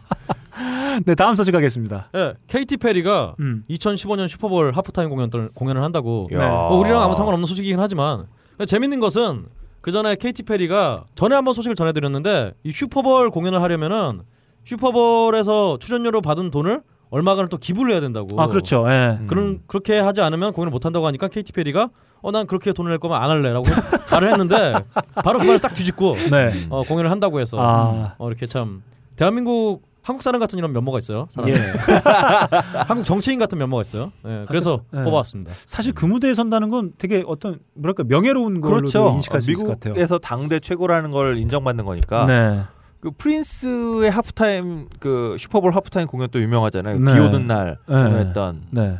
네, 1.04 1.14
다음 1.14 1.34
소식 1.34 1.52
가겠습니다. 1.52 2.08
예, 2.14 2.32
케이티 2.46 2.78
페리가 2.78 3.34
음. 3.40 3.64
2015년 3.68 4.26
슈퍼볼 4.28 4.72
하프타임 4.72 5.10
공연 5.10 5.28
공연을 5.52 5.82
한다고. 5.82 6.28
야. 6.32 6.48
뭐 6.70 6.78
우리랑 6.78 7.02
아무 7.02 7.14
상관없는 7.14 7.46
소식이긴 7.46 7.78
하지만 7.78 8.24
재밌는 8.66 9.00
것은 9.00 9.44
그 9.82 9.92
전에 9.92 10.16
케이티 10.16 10.44
페리가 10.44 11.04
전에 11.14 11.34
한번 11.34 11.52
소식을 11.52 11.74
전해드렸는데 11.76 12.52
이 12.64 12.72
슈퍼볼 12.72 13.30
공연을 13.30 13.60
하려면은 13.60 14.22
슈퍼볼에서 14.66 15.78
출연료로 15.80 16.20
받은 16.20 16.50
돈을 16.50 16.82
얼마간을 17.10 17.48
또 17.48 17.56
기부를 17.56 17.92
해야 17.92 18.00
된다고. 18.00 18.40
아, 18.40 18.48
그렇죠. 18.48 18.84
예. 18.88 19.16
음. 19.20 19.26
그런 19.28 19.60
그렇게 19.66 19.98
하지 19.98 20.20
않으면 20.20 20.52
공연을 20.52 20.70
못 20.72 20.84
한다고 20.84 21.06
하니까 21.06 21.28
케이티 21.28 21.52
페리가 21.52 21.88
어 22.22 22.30
난 22.32 22.46
그렇게 22.48 22.72
돈을 22.72 22.90
낼 22.90 22.98
거면 22.98 23.22
안 23.22 23.30
할래라고 23.30 23.64
말을 24.10 24.32
했는데 24.32 24.74
바로 25.22 25.38
그 25.38 25.44
말을 25.44 25.58
싹 25.60 25.72
뒤집고 25.74 26.16
네. 26.32 26.66
어, 26.70 26.82
공연을 26.82 27.10
한다고 27.10 27.38
해서 27.38 27.58
아. 27.60 28.14
어, 28.18 28.28
이렇게 28.28 28.46
참 28.46 28.82
대한민국 29.14 29.82
한국 30.02 30.22
사람 30.22 30.40
같은 30.40 30.56
이런 30.58 30.72
면모가 30.72 30.98
있어요. 30.98 31.28
예. 31.48 31.54
한국 32.86 33.04
정치인 33.04 33.38
같은 33.40 33.58
면모가 33.58 33.82
있어요. 33.82 34.12
예, 34.24 34.44
그래서 34.46 34.80
네. 34.92 35.02
뽑아왔습니다. 35.02 35.52
사실 35.64 35.92
그 35.92 36.06
무대에 36.06 36.32
선다는 36.32 36.70
건 36.70 36.92
되게 36.96 37.24
어떤 37.26 37.58
뭐랄까 37.74 38.04
명예로운 38.04 38.60
걸로 38.60 38.76
그렇죠. 38.76 39.10
인식할 39.16 39.40
수 39.40 39.50
있을 39.50 39.64
것 39.66 39.72
같아요. 39.72 39.94
미국에서 39.94 40.18
당대 40.18 40.60
최고라는 40.60 41.10
걸 41.10 41.38
인정받는 41.38 41.84
거니까. 41.84 42.24
네. 42.26 42.62
그 43.00 43.10
프린스의 43.10 44.10
하프타임 44.10 44.88
그 44.98 45.36
슈퍼볼 45.38 45.74
하프타임 45.74 46.06
공연 46.06 46.28
또 46.30 46.40
유명하잖아요. 46.40 46.98
네. 46.98 47.14
비 47.14 47.20
오는 47.20 47.44
날 47.46 47.78
네. 47.86 47.94
공연했던 47.94 48.62
네. 48.70 48.98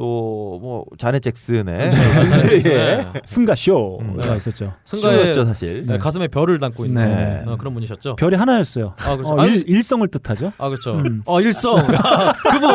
또 0.00 0.40
뭐 0.60 0.84
자넷 0.98 1.22
잭슨의 1.22 1.90
자넷 1.90 2.42
예. 2.44 2.48
잭슨의 2.48 3.06
승가 3.24 3.54
쇼가 3.54 4.02
음. 4.02 4.36
있었죠. 4.36 4.72
승가의 4.84 5.18
쇼였죠 5.34 5.44
사실. 5.46 5.86
네, 5.86 5.96
가슴에 5.98 6.28
별을 6.28 6.58
담고 6.58 6.84
있는 6.86 7.04
네. 7.06 7.42
어, 7.46 7.56
그런 7.56 7.72
분이셨죠. 7.74 8.16
별이 8.16 8.36
하나였어요. 8.36 8.94
아 8.98 9.16
그렇죠. 9.16 9.34
어, 9.38 9.46
일, 9.46 9.68
일성을 9.68 10.06
뜻하죠. 10.08 10.52
아 10.58 10.68
그렇죠. 10.68 10.94
음. 10.94 11.22
어 11.26 11.40
일성 11.40 11.76
그분 12.50 12.70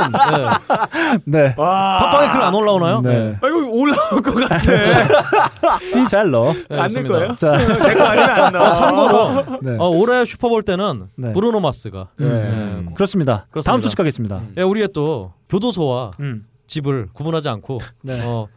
네. 1.26 1.44
네. 1.48 1.56
팟빵에 1.56 2.28
글 2.32 2.42
안 2.46 2.54
올라오나요? 2.54 3.02
네. 3.02 3.38
아 3.42 3.48
이거 3.48 3.58
올라올 3.70 4.22
것 4.22 4.34
같아. 4.36 4.72
띠잘 5.94 6.30
넣어. 6.32 6.54
네, 6.54 6.60
안 6.72 6.78
넣을 6.78 6.88
좋습니다. 6.90 7.16
거예요? 7.16 7.36
자, 7.36 7.58
제거 7.58 8.04
아니면 8.04 8.30
안 8.30 8.54
나와. 8.54 8.70
어, 8.70 8.74
참고로 8.74 9.60
네. 9.62 9.78
어, 9.80 9.90
올해 9.90 10.26
슈퍼볼 10.26 10.64
때는 10.64 11.08
네. 11.18 11.34
브루노 11.34 11.60
마스가 11.60 12.10
네. 12.18 12.26
네. 12.28 12.78
그렇습니다. 12.96 13.46
그렇습니다. 13.52 13.62
다음 13.72 13.82
소식 13.82 13.98
가겠습니다. 13.98 14.42
예, 14.58 14.62
우리의 14.64 14.90
또 14.94 15.34
교도소와 15.50 16.12
음. 16.20 16.46
집을 16.68 17.08
구분하지 17.14 17.50
않고 17.50 17.80
네. 18.02 18.20
어, 18.26 18.48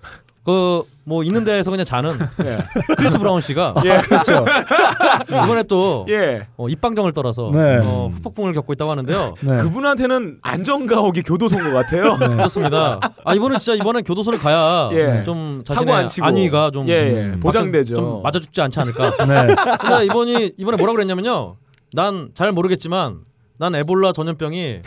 그뭐 0.44 1.24
있는 1.24 1.44
데에서 1.44 1.70
그냥 1.70 1.84
자는 1.84 2.10
크리스 2.96 3.18
브라운 3.18 3.42
씨가 3.42 3.74
예, 3.84 3.98
그렇죠. 4.00 4.46
이번에 5.28 5.62
또 5.64 6.06
예. 6.08 6.46
어, 6.56 6.68
입방정을 6.68 7.12
떨어서 7.12 7.50
네. 7.52 7.80
어, 7.84 8.08
후폭풍을 8.12 8.54
겪고 8.54 8.72
있다고 8.72 8.90
하는데요. 8.90 9.34
네. 9.42 9.56
그분한테는 9.58 10.38
안전가옥이 10.40 11.22
교도소인 11.22 11.64
것 11.64 11.72
같아요. 11.72 12.16
그렇습니다. 12.16 12.98
아 13.24 13.34
이번엔 13.34 13.58
진짜 13.58 13.78
이번엔 13.82 14.04
교도소를 14.04 14.38
가야 14.38 14.88
예. 14.94 15.22
좀 15.22 15.62
자신의 15.66 15.94
안 15.94 16.08
치고. 16.08 16.26
안위가 16.26 16.70
좀 16.70 16.88
예, 16.88 16.92
예. 16.92 17.12
음, 17.26 17.40
보장되죠. 17.40 17.94
좀 17.94 18.22
맞아 18.22 18.40
죽지 18.40 18.58
않지 18.62 18.80
않을까. 18.80 19.16
네. 19.26 19.54
근데 19.80 20.04
이번이 20.06 20.52
이번에 20.56 20.78
뭐라고 20.78 20.94
그랬냐면요. 20.96 21.56
난 21.92 22.30
잘 22.34 22.52
모르겠지만 22.52 23.18
난 23.58 23.74
에볼라 23.74 24.12
전염병이 24.12 24.80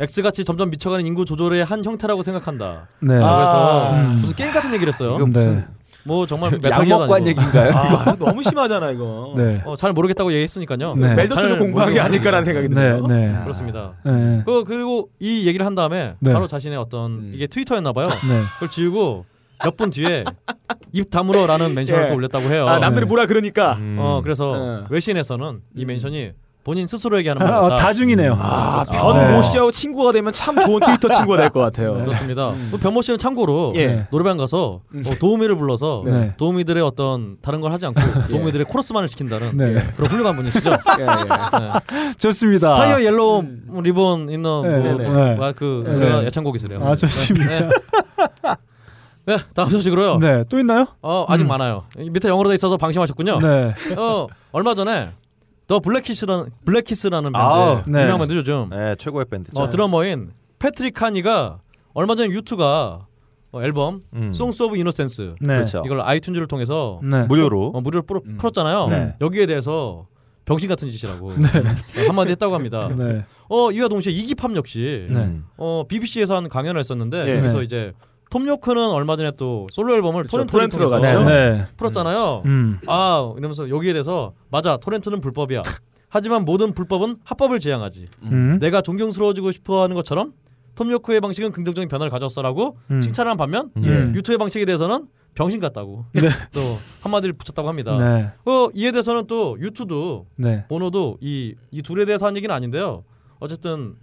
X같이 0.00 0.44
점점 0.44 0.70
미쳐가는 0.70 1.04
인구 1.06 1.24
조절의 1.24 1.64
한 1.64 1.84
형태라고 1.84 2.22
생각한다. 2.22 2.88
네. 3.00 3.14
그래서 3.14 3.90
음. 3.94 4.18
무슨 4.20 4.36
게임 4.36 4.52
같은 4.52 4.72
얘기를 4.72 4.88
했어요. 4.92 5.18
네. 5.32 5.64
뭐 6.04 6.26
정말 6.26 6.52
메탈 6.52 6.88
양먹관 6.88 7.24
기어다니고. 7.24 7.28
얘기인가요? 7.28 7.72
아, 7.74 8.16
너무 8.18 8.42
심하잖아 8.42 8.92
이거. 8.92 9.34
네. 9.36 9.60
어, 9.66 9.76
잘 9.76 9.92
모르겠다고 9.92 10.30
얘기했으니까요. 10.32 10.94
네. 10.94 11.14
멜더스를 11.14 11.50
잘 11.50 11.58
공부한 11.58 11.92
게 11.92 12.00
아닐까라는 12.00 12.44
생각이 12.44 12.68
네. 12.68 12.74
드네요. 12.74 13.06
네. 13.06 13.40
그렇습니다. 13.42 13.92
네. 14.04 14.42
그 14.46 14.64
그리고 14.64 15.10
이 15.18 15.46
얘기를 15.46 15.66
한 15.66 15.74
다음에 15.74 16.14
네. 16.20 16.32
바로 16.32 16.46
자신의 16.46 16.78
어떤 16.78 17.10
음. 17.12 17.32
이게 17.34 17.46
트위터였나 17.46 17.92
봐요. 17.92 18.06
네. 18.06 18.42
그걸 18.54 18.70
지우고 18.70 19.24
몇 19.64 19.76
분 19.76 19.90
뒤에 19.90 20.22
입 20.92 21.10
다물어라는 21.10 21.74
mention을 21.74 22.04
예. 22.04 22.08
또 22.08 22.14
올렸다고 22.14 22.48
해요. 22.48 22.68
아 22.68 22.78
남들이 22.78 23.04
네. 23.04 23.08
뭐라 23.08 23.26
그러니까. 23.26 23.74
음. 23.74 23.96
어 23.98 24.20
그래서 24.22 24.52
네. 24.82 24.86
외신에서는 24.90 25.60
이 25.74 25.84
mention이 25.84 26.30
본인 26.68 26.86
스스로에게 26.86 27.30
하는 27.30 27.46
아, 27.46 27.60
어, 27.60 27.62
말이다. 27.62 27.76
다중이네요. 27.82 28.36
아, 28.38 28.84
그렇습니다. 28.84 29.02
변모 29.02 29.40
네. 29.40 29.42
씨하고 29.42 29.70
친구가 29.70 30.12
되면 30.12 30.34
참 30.34 30.60
좋은 30.60 30.80
트위터 30.80 31.08
친구가 31.08 31.38
될 31.38 31.48
것 31.48 31.60
같아요. 31.60 31.94
그렇습니다. 31.94 32.52
그 32.70 32.76
변모 32.76 33.00
씨는 33.00 33.16
참고로 33.18 33.72
예. 33.76 34.06
노래방 34.10 34.36
가서 34.36 34.82
음. 34.92 35.02
어, 35.06 35.14
도우미를 35.18 35.56
불러서 35.56 36.02
네. 36.04 36.34
도우미들의 36.36 36.82
어떤 36.82 37.38
다른 37.40 37.62
걸 37.62 37.72
하지 37.72 37.86
않고 37.86 37.98
도우미들의 38.28 38.66
코러스만을 38.66 39.08
시킨다는 39.08 39.56
네. 39.56 39.82
그런 39.96 40.10
훌륭한 40.10 40.36
분이시죠. 40.36 40.68
예, 41.00 41.02
예. 41.04 41.06
네. 41.06 42.14
좋습니다. 42.18 42.74
Tie 42.74 42.95
a 42.95 43.02
Yellow 43.02 43.44
Ribbon 43.82 44.28
있는 44.28 44.42
네, 44.42 44.68
뭐, 44.78 44.92
네, 44.98 45.08
뭐, 45.08 45.24
네. 45.24 45.36
아, 45.40 45.52
그 45.52 45.84
네. 45.86 46.28
아, 46.86 46.94
좋습니다. 46.96 47.48
네. 47.60 47.70
네, 49.24 49.36
다음 49.54 49.70
소식으로요. 49.70 50.18
네. 50.18 50.44
또 50.50 50.58
있나요? 50.58 50.86
어, 51.00 51.24
아직 51.28 51.44
음. 51.44 51.48
많아요. 51.48 51.80
이 51.98 52.10
밑에 52.10 52.28
영어로 52.28 52.50
돼 52.50 52.54
있어서 52.56 52.76
방심하셨군요. 52.76 53.38
네. 53.38 53.74
어, 53.96 54.26
얼마 54.52 54.74
전에 54.74 55.12
더 55.68 55.80
블랙키스라는 55.80 56.46
블랙키스라는 56.64 57.32
밴드 57.32 57.36
아우, 57.36 57.82
네. 57.86 58.02
유명한 58.02 58.20
밴드 58.20 58.34
요즘 58.34 58.70
네, 58.70 58.96
최고의 58.96 59.26
밴드죠. 59.30 59.60
어, 59.60 59.68
드러머인 59.70 60.32
패트릭 60.58 60.94
카니가 60.94 61.60
얼마 61.92 62.14
전에 62.14 62.30
U2가 62.30 63.06
어, 63.52 63.62
앨범 63.62 64.00
음. 64.14 64.32
Songs 64.32 64.62
of 64.62 64.76
Innocence 64.78 65.34
네. 65.40 65.64
이걸 65.84 66.00
iTunes를 66.00 66.48
통해서 66.48 67.00
네. 67.02 67.24
무료로 67.24 67.72
어, 67.74 67.80
무료로 67.82 68.02
풀, 68.04 68.20
음. 68.24 68.36
풀었잖아요. 68.38 68.88
네. 68.88 69.16
여기에 69.20 69.44
대해서 69.46 70.06
병신 70.46 70.70
같은 70.70 70.88
짓이라고 70.90 71.28
어, 71.36 72.00
한마디 72.06 72.30
했다고 72.30 72.54
합니다. 72.54 72.88
네. 72.96 73.24
어 73.50 73.70
이와 73.70 73.88
동시에 73.88 74.10
이기팝 74.10 74.56
역시 74.56 75.06
네. 75.10 75.18
음. 75.20 75.44
어 75.58 75.84
BBC에서 75.86 76.34
한 76.34 76.48
강연을 76.48 76.78
했었는데 76.80 77.28
예. 77.28 77.36
여기서 77.36 77.58
네. 77.58 77.64
이제 77.64 77.92
톰 78.30 78.46
요크는 78.46 78.90
얼마 78.90 79.16
전에 79.16 79.32
또 79.36 79.66
솔로 79.70 79.94
앨범을 79.94 80.24
그렇죠. 80.24 80.46
토렌트를 80.46 80.86
토렌트로 80.88 81.00
통해서. 81.00 81.24
네. 81.24 81.64
풀었잖아요. 81.76 82.42
음. 82.44 82.78
아 82.86 83.32
이러면서 83.38 83.70
여기에 83.70 83.92
대해서 83.94 84.32
맞아 84.50 84.76
토렌트는 84.76 85.20
불법이야. 85.20 85.62
하지만 86.10 86.44
모든 86.44 86.72
불법은 86.74 87.18
합법을 87.24 87.58
지향하지. 87.58 88.06
음. 88.24 88.58
내가 88.60 88.80
존경스러워지고 88.82 89.52
싶어하는 89.52 89.94
것처럼 89.94 90.32
톰 90.74 90.90
요크의 90.90 91.20
방식은 91.20 91.52
긍정적인 91.52 91.88
변화를 91.88 92.10
가졌어라고 92.10 92.76
음. 92.90 93.00
칭찬을 93.00 93.30
한 93.30 93.36
반면 93.36 93.70
음. 93.76 94.12
유투의 94.14 94.38
방식에 94.38 94.64
대해서는 94.64 95.08
병신 95.34 95.60
같다고 95.60 96.04
네. 96.12 96.22
또 96.52 96.60
한마디를 97.02 97.32
붙였다고 97.34 97.68
합니다. 97.68 97.96
네. 97.96 98.30
어 98.44 98.68
이에 98.74 98.90
대해서는 98.92 99.26
또 99.26 99.56
유투도 99.60 100.26
네. 100.36 100.64
보노도 100.68 101.18
이 101.20 101.54
이 101.70 101.82
둘에 101.82 102.04
대해서 102.04 102.26
한 102.26 102.36
얘기는 102.36 102.54
아닌데요. 102.54 103.04
어쨌든 103.38 103.94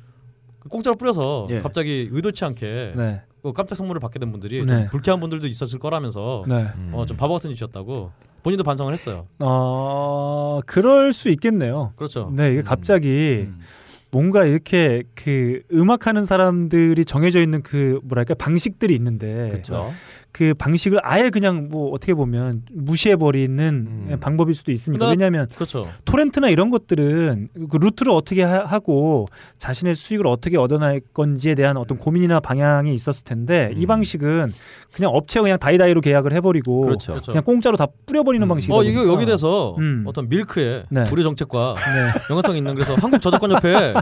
그 0.60 0.70
공짜로 0.70 0.96
뿌려서 0.96 1.46
예. 1.50 1.62
갑자기 1.62 2.08
의도치 2.12 2.44
않게 2.46 2.94
네. 2.96 3.22
그 3.46 3.54
깜짝 3.54 3.76
선물을 3.76 4.00
받게 4.00 4.18
된 4.18 4.32
분들이 4.32 4.66
네. 4.66 4.82
좀 4.82 4.88
불쾌한 4.90 5.20
분들도 5.20 5.46
있었을 5.46 5.78
거라면서 5.78 6.46
네. 6.48 6.68
음. 6.78 6.92
어좀 6.94 7.16
바보 7.16 7.36
같은 7.36 7.54
짓이었다고 7.54 8.12
본인도 8.42 8.64
반성을 8.64 8.92
했어요. 8.92 9.28
어, 9.40 10.62
그럴 10.66 11.14
수 11.14 11.30
있겠네요. 11.30 11.94
그렇죠. 11.96 12.32
네, 12.36 12.52
이게 12.52 12.62
갑자기 12.64 13.46
음. 13.48 13.60
뭔가 14.10 14.46
이렇게 14.46 15.04
그 15.14 15.62
음악하는 15.72 16.26
사람들이 16.26 17.06
정해져 17.06 17.40
있는 17.40 17.62
그 17.62 18.00
뭐랄까 18.04 18.34
방식들이 18.34 18.96
있는데 18.96 19.50
그렇죠. 19.50 19.92
그 20.36 20.54
방식을 20.54 21.00
아예 21.02 21.30
그냥 21.30 21.70
뭐 21.72 21.92
어떻게 21.94 22.14
보면 22.14 22.64
무시해 22.74 23.16
버리는 23.16 24.18
방법일 24.20 24.54
수도 24.54 24.74
있으니까 24.74 25.06
나- 25.06 25.12
왜냐하면 25.12 25.48
그렇죠. 25.56 25.86
토렌트나 26.04 26.50
이런 26.50 26.72
것들은 26.72 27.48
그 27.72 27.78
루트를 27.78 28.12
어떻게 28.12 28.44
하, 28.44 28.80
고 28.80 29.28
자신의 29.60 29.96
수익을 29.96 30.28
어떻게 30.28 30.58
얻어낼 30.58 31.00
건지에 31.14 31.56
대한 31.56 31.78
어떤 31.78 31.98
고민이나 31.98 32.42
방향이 32.42 32.94
있었을 32.94 33.24
텐데 33.24 33.72
이 33.78 33.86
방식은 33.86 34.52
그냥 34.92 35.12
업체가 35.14 35.44
그냥 35.44 35.58
다이다이로 35.58 36.02
계약을 36.02 36.34
해버리고 36.34 36.82
그렇죠. 36.82 37.14
그렇죠. 37.14 37.32
그냥 37.32 37.44
공짜로 37.46 37.78
다 37.78 37.88
뿌려버리는 38.06 38.46
방식이다 38.46 38.76
어 38.78 38.84
이거. 38.84 39.08
여기 39.08 39.26
대해서 39.26 39.76
음. 39.78 40.04
어떤 40.06 40.28
밀크의 40.28 40.84
네. 40.90 41.04
불의 41.06 41.24
정책과 41.24 41.76
네. 41.76 42.20
연관성이 42.30 42.58
있는 42.58 42.74
그래서 42.76 42.96
한국 42.96 43.22
저작권협회 43.22 43.94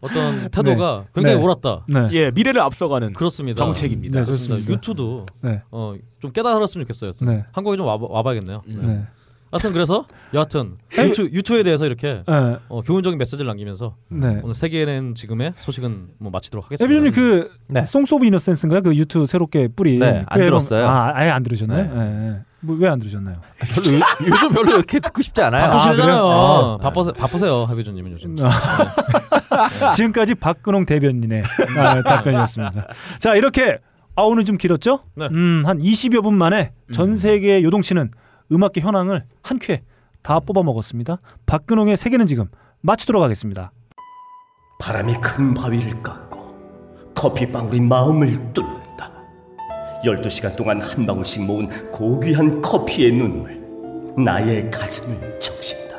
어떤 0.00 0.48
태도가 0.50 1.06
굉장히 1.14 1.36
네. 1.38 1.42
옳았다. 1.42 1.86
네. 1.88 2.08
예, 2.12 2.30
미래를 2.30 2.60
앞서가는 2.60 3.12
그렇습니다. 3.14 3.56
정책입니다. 3.64 4.20
네, 4.20 4.24
그렇습니다. 4.24 4.54
그렇습니다. 4.54 4.72
유튜도 4.72 5.26
네. 5.42 5.62
어, 5.72 5.94
좀 6.20 6.30
깨달았으면 6.32 6.84
좋겠어요. 6.86 7.12
네. 7.20 7.44
한국에 7.52 7.76
좀 7.76 7.86
와, 7.86 7.96
와봐야겠네요. 7.98 8.62
네. 8.66 8.76
네. 8.86 9.02
하여튼 9.50 9.72
그래서 9.74 10.06
여하튼 10.32 10.76
유튜, 10.96 11.24
유튜에 11.24 11.62
대해서 11.62 11.84
이렇게 11.86 12.22
네. 12.26 12.56
어, 12.68 12.80
교훈적인 12.82 13.18
메시지를 13.18 13.46
남기면서 13.48 13.96
네. 14.08 14.40
오늘 14.42 14.54
세계는 14.54 15.14
지금의 15.14 15.52
소식은 15.60 16.08
뭐 16.18 16.30
마치도록 16.30 16.66
하겠습니다. 16.66 16.84
헤비님이 16.94 17.10
그 17.14 17.50
네. 17.68 17.84
Songs 17.84 18.14
of 18.14 18.24
Innocence인가요? 18.26 18.80
그 18.82 18.94
U2가 18.96 19.26
새롭게 19.26 19.68
뿌린 19.68 19.98
네, 20.00 20.24
그안 20.28 20.40
앨범- 20.40 20.46
들었어요. 20.60 20.86
아, 20.88 21.12
아예 21.14 21.30
안 21.30 21.42
들으셨나요? 21.42 21.92
네. 21.94 22.40
왜안 22.64 22.98
들으셨나요? 23.00 23.36
별로 23.58 23.98
요- 23.98 24.02
요즘 24.30 24.52
별로 24.52 24.70
이렇게 24.76 25.00
듣고 25.00 25.20
싶지 25.20 25.42
않아요. 25.42 25.70
바쁘시잖아요. 25.70 26.14
아, 26.16 26.62
그래요? 26.76 26.78
바쁘세, 26.80 27.12
바쁘세요, 27.12 27.64
헤비조님은 27.64 28.12
요즘. 28.12 28.36
지금까지 29.96 30.34
박근홍 30.36 30.86
대변인의 30.86 31.42
아, 31.76 32.02
답변이었습니다. 32.02 32.86
자 33.18 33.34
이렇게 33.34 33.78
아 34.14 34.22
오늘 34.22 34.44
좀 34.44 34.56
길었죠? 34.56 35.00
네. 35.14 35.26
음, 35.30 35.62
한 35.64 35.78
20여 35.78 36.22
분 36.22 36.34
만에 36.34 36.72
전 36.92 37.16
세계 37.16 37.62
요동치는 37.62 38.10
음악계 38.52 38.80
현황을 38.80 39.24
한 39.42 39.58
큐에 39.58 39.82
다 40.22 40.38
뽑아 40.40 40.62
먹었습니다. 40.62 41.18
박근홍의 41.46 41.96
세계는 41.96 42.26
지금 42.26 42.46
마치도록 42.82 43.22
하겠습니다. 43.22 43.72
바람이 44.80 45.14
큰 45.22 45.54
바위를 45.54 46.02
깎고 46.02 47.12
커피방울이 47.14 47.80
마음을 47.80 48.52
뚫는다. 48.52 49.10
12시간 50.04 50.56
동안 50.56 50.82
한 50.82 51.06
방울씩 51.06 51.42
모은 51.44 51.90
고귀한 51.90 52.60
커피의 52.60 53.12
눈물 53.12 53.62
나의 54.22 54.70
가슴을 54.70 55.40
적신다. 55.40 55.96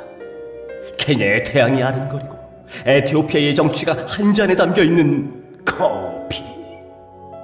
케냐의 0.99 1.43
태양이 1.43 1.81
아른거리고 1.81 2.37
에티오피아의 2.85 3.55
정취가 3.55 4.05
한 4.07 4.33
잔에 4.33 4.55
담겨 4.55 4.83
있는 4.83 5.63
커피. 5.65 6.52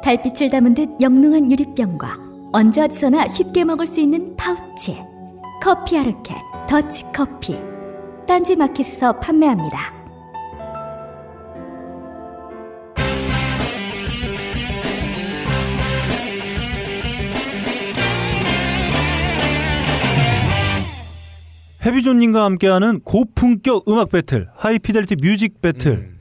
달빛을 0.04 0.50
담은 0.50 0.74
듯 0.74 0.90
영롱한 1.02 1.52
유리병과 1.52 2.18
언제 2.54 2.82
어디서나 2.82 3.28
쉽게 3.28 3.64
먹을 3.64 3.86
수 3.86 4.00
있는 4.00 4.36
파우치 4.36 4.98
커피 5.62 5.98
아르케 5.98 6.36
더치 6.68 7.06
커피 7.14 7.60
딴지 8.28 8.56
마켓에서 8.56 9.20
판매합니다. 9.20 10.00
헤비조님과 21.86 22.44
함께하는 22.44 23.00
고품격 23.00 23.88
음악 23.90 24.10
배틀 24.10 24.50
High 24.56 24.76
Fidelity 24.76 25.16
Music 25.16 25.62
Battle. 25.62 26.14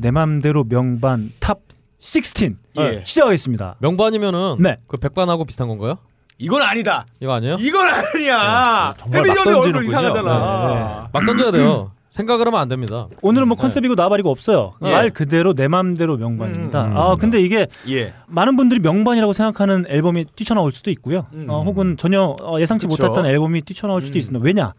내 0.00 0.10
맘대로 0.10 0.64
명반 0.64 1.32
TOP 1.40 1.60
16 1.98 2.67
예. 2.80 3.02
시작하겠습니다. 3.04 3.76
명반이면은 3.80 4.56
네. 4.60 4.76
그 4.86 4.96
백반하고 4.96 5.44
비슷한 5.44 5.68
건가요? 5.68 5.96
이건 6.38 6.62
아니다. 6.62 7.04
이거 7.20 7.32
아니에요? 7.34 7.56
이건 7.58 7.88
아니야. 7.88 8.94
정말 8.98 9.20
해비전이 9.26 9.50
막 9.50 9.66
얼굴. 9.66 9.84
이상하잖아. 9.86 11.08
막 11.12 11.26
던져야 11.26 11.50
돼요. 11.50 11.90
생각을 12.10 12.46
하면 12.46 12.58
안 12.60 12.68
됩니다. 12.68 13.06
오늘은 13.20 13.48
뭐 13.48 13.56
컨셉이고 13.56 13.94
나발이고 13.94 14.30
없어요. 14.30 14.74
예. 14.82 14.90
말 14.92 15.10
그대로 15.10 15.52
내 15.52 15.68
맘대로 15.68 16.16
명반입니다. 16.16 16.84
음, 16.84 16.96
아 16.96 17.16
근데 17.16 17.40
이게 17.40 17.66
예. 17.90 18.14
많은 18.26 18.56
분들이 18.56 18.80
명반이라고 18.80 19.32
생각하는 19.34 19.84
앨범이 19.88 20.24
뛰쳐나올 20.34 20.72
수도 20.72 20.90
있고요. 20.90 21.26
음. 21.34 21.46
어, 21.48 21.62
혹은 21.64 21.96
전혀 21.98 22.34
어, 22.40 22.58
예상치 22.60 22.86
그쵸. 22.86 23.02
못했던 23.02 23.26
앨범이 23.30 23.60
뛰쳐나올 23.62 24.00
수도 24.00 24.16
음. 24.16 24.20
있습니다. 24.20 24.42
왜냐? 24.44 24.72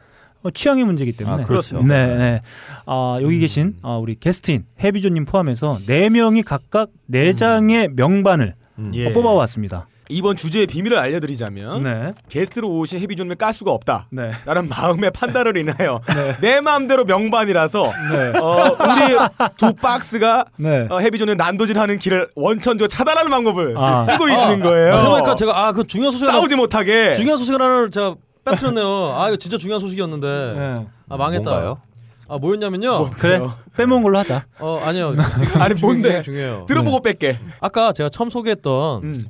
어, 0.44 0.52
취향의 0.52 0.84
문제이기 0.86 1.18
때문에. 1.18 1.44
아, 1.44 1.46
그렇죠. 1.46 1.82
네, 1.84 2.08
네. 2.16 2.42
아, 2.86 3.20
여기 3.22 3.40
계신 3.40 3.76
어, 3.82 4.00
우리 4.02 4.16
게스트인 4.16 4.66
해비조님 4.82 5.26
포함해서 5.26 5.80
네 5.86 6.10
명이 6.10 6.44
각각 6.44 6.90
네 7.08 7.34
장의 7.34 7.90
명반을 7.96 8.56
음. 8.78 8.92
예. 8.96 9.08
어, 9.08 9.14
뽑아왔습니다. 9.14 9.88
이번 10.12 10.36
주제의 10.36 10.66
비밀을 10.66 10.98
알려드리자면 10.98 11.84
네, 11.84 12.14
게스트로 12.30 12.68
오신 12.68 13.00
해비존을 13.00 13.36
깔 13.36 13.54
수가 13.54 13.72
없다. 13.72 14.08
네, 14.10 14.32
라는 14.44 14.68
마음의 14.68 15.12
판단을 15.12 15.56
인하여 15.56 16.02
내 16.42 16.62
마음대로 16.62 17.06
명반이라서 17.06 17.84
네, 18.12 18.40
어, 18.40 18.76
우리 18.80 19.50
두 19.56 19.72
박스가 19.74 20.46
네. 20.58 20.88
어, 20.90 20.98
해비존의 21.00 21.36
난도질하는 21.36 22.00
길을 22.00 22.30
원천적으로 22.36 22.88
차단하는 22.88 23.30
방법을 23.30 23.76
아. 23.78 24.06
쓰고 24.06 24.30
있는 24.30 24.62
거예요. 24.62 24.96
아, 24.96 24.98
생각해보니까 24.98 25.36
제가 25.36 25.68
아그 25.68 25.86
중요한 25.86 26.12
소식 26.12 26.26
하나 26.28 26.40
싸우지 26.40 26.56
못하게. 26.56 27.14
중요한 27.14 27.38
소식 27.38 27.54
하나를 27.54 27.92
제가 27.92 28.16
빼뜨렸네요. 28.52 29.14
아 29.18 29.28
이거 29.28 29.38
진짜 29.38 29.58
중요한 29.58 29.80
소식이었는데 29.80 30.28
네. 30.28 30.86
아 31.10 31.18
망했다. 31.18 31.50
뭔가요? 31.50 31.82
아 32.28 32.38
뭐였냐면요. 32.38 33.10
그래, 33.12 33.42
빼먹은 33.76 34.04
걸로 34.04 34.18
하자. 34.20 34.46
어 34.60 34.80
아니요. 34.84 35.16
아니 35.60 35.76
중요- 35.76 35.82
뭔데? 35.82 36.22
중요해요. 36.22 36.66
들어보고 36.68 37.02
뺄게. 37.02 37.40
아까 37.60 37.92
제가 37.92 38.10
처음 38.10 38.30
소개했던 38.30 39.04
음. 39.04 39.24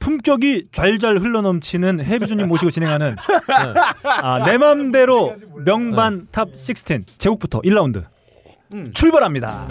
품격이 0.00 0.68
잘잘 0.72 1.18
흘러넘치는 1.18 2.04
헤비조님 2.04 2.48
모시고 2.48 2.70
진행하는 2.70 3.14
아, 4.04 4.44
내 4.44 4.58
맘대로 4.58 5.34
명반 5.64 6.26
TOP16 6.32 7.04
제 7.18 7.26
곡부터 7.26 7.60
1라운드 7.60 8.04
음. 8.72 8.90
출발합니다. 8.94 9.68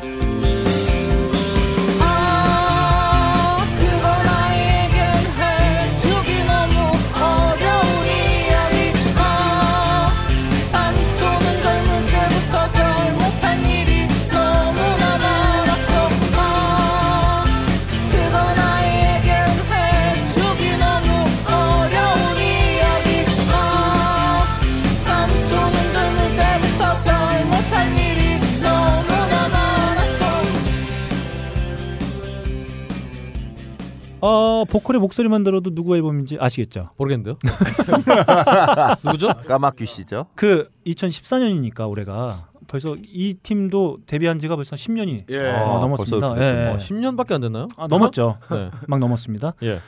어, 34.21 34.65
보컬의 34.65 35.01
목소리만 35.01 35.43
들어도 35.43 35.73
누구 35.73 35.95
앨범인지 35.95 36.37
아시겠죠? 36.39 36.89
모르겠는데요. 36.97 37.37
누구죠? 39.03 39.29
까마귀 39.47 39.85
씨죠. 39.85 40.27
그 40.35 40.69
2014년이니까 40.85 41.89
올해가 41.89 42.47
벌써 42.67 42.95
이 43.03 43.33
팀도 43.33 43.97
데뷔한 44.05 44.39
지가 44.39 44.55
벌써 44.55 44.75
10년이 44.75 45.25
예. 45.29 45.49
어, 45.49 45.77
아, 45.77 45.79
넘었습니다. 45.81 46.35
벌써. 46.35 46.41
예, 46.43 46.67
어, 46.69 46.77
10년밖에 46.77 47.33
안 47.33 47.41
됐나요? 47.41 47.67
아, 47.77 47.87
넘었죠. 47.87 48.37
네. 48.51 48.69
막 48.87 48.99
넘었습니다. 48.99 49.53
예. 49.63 49.79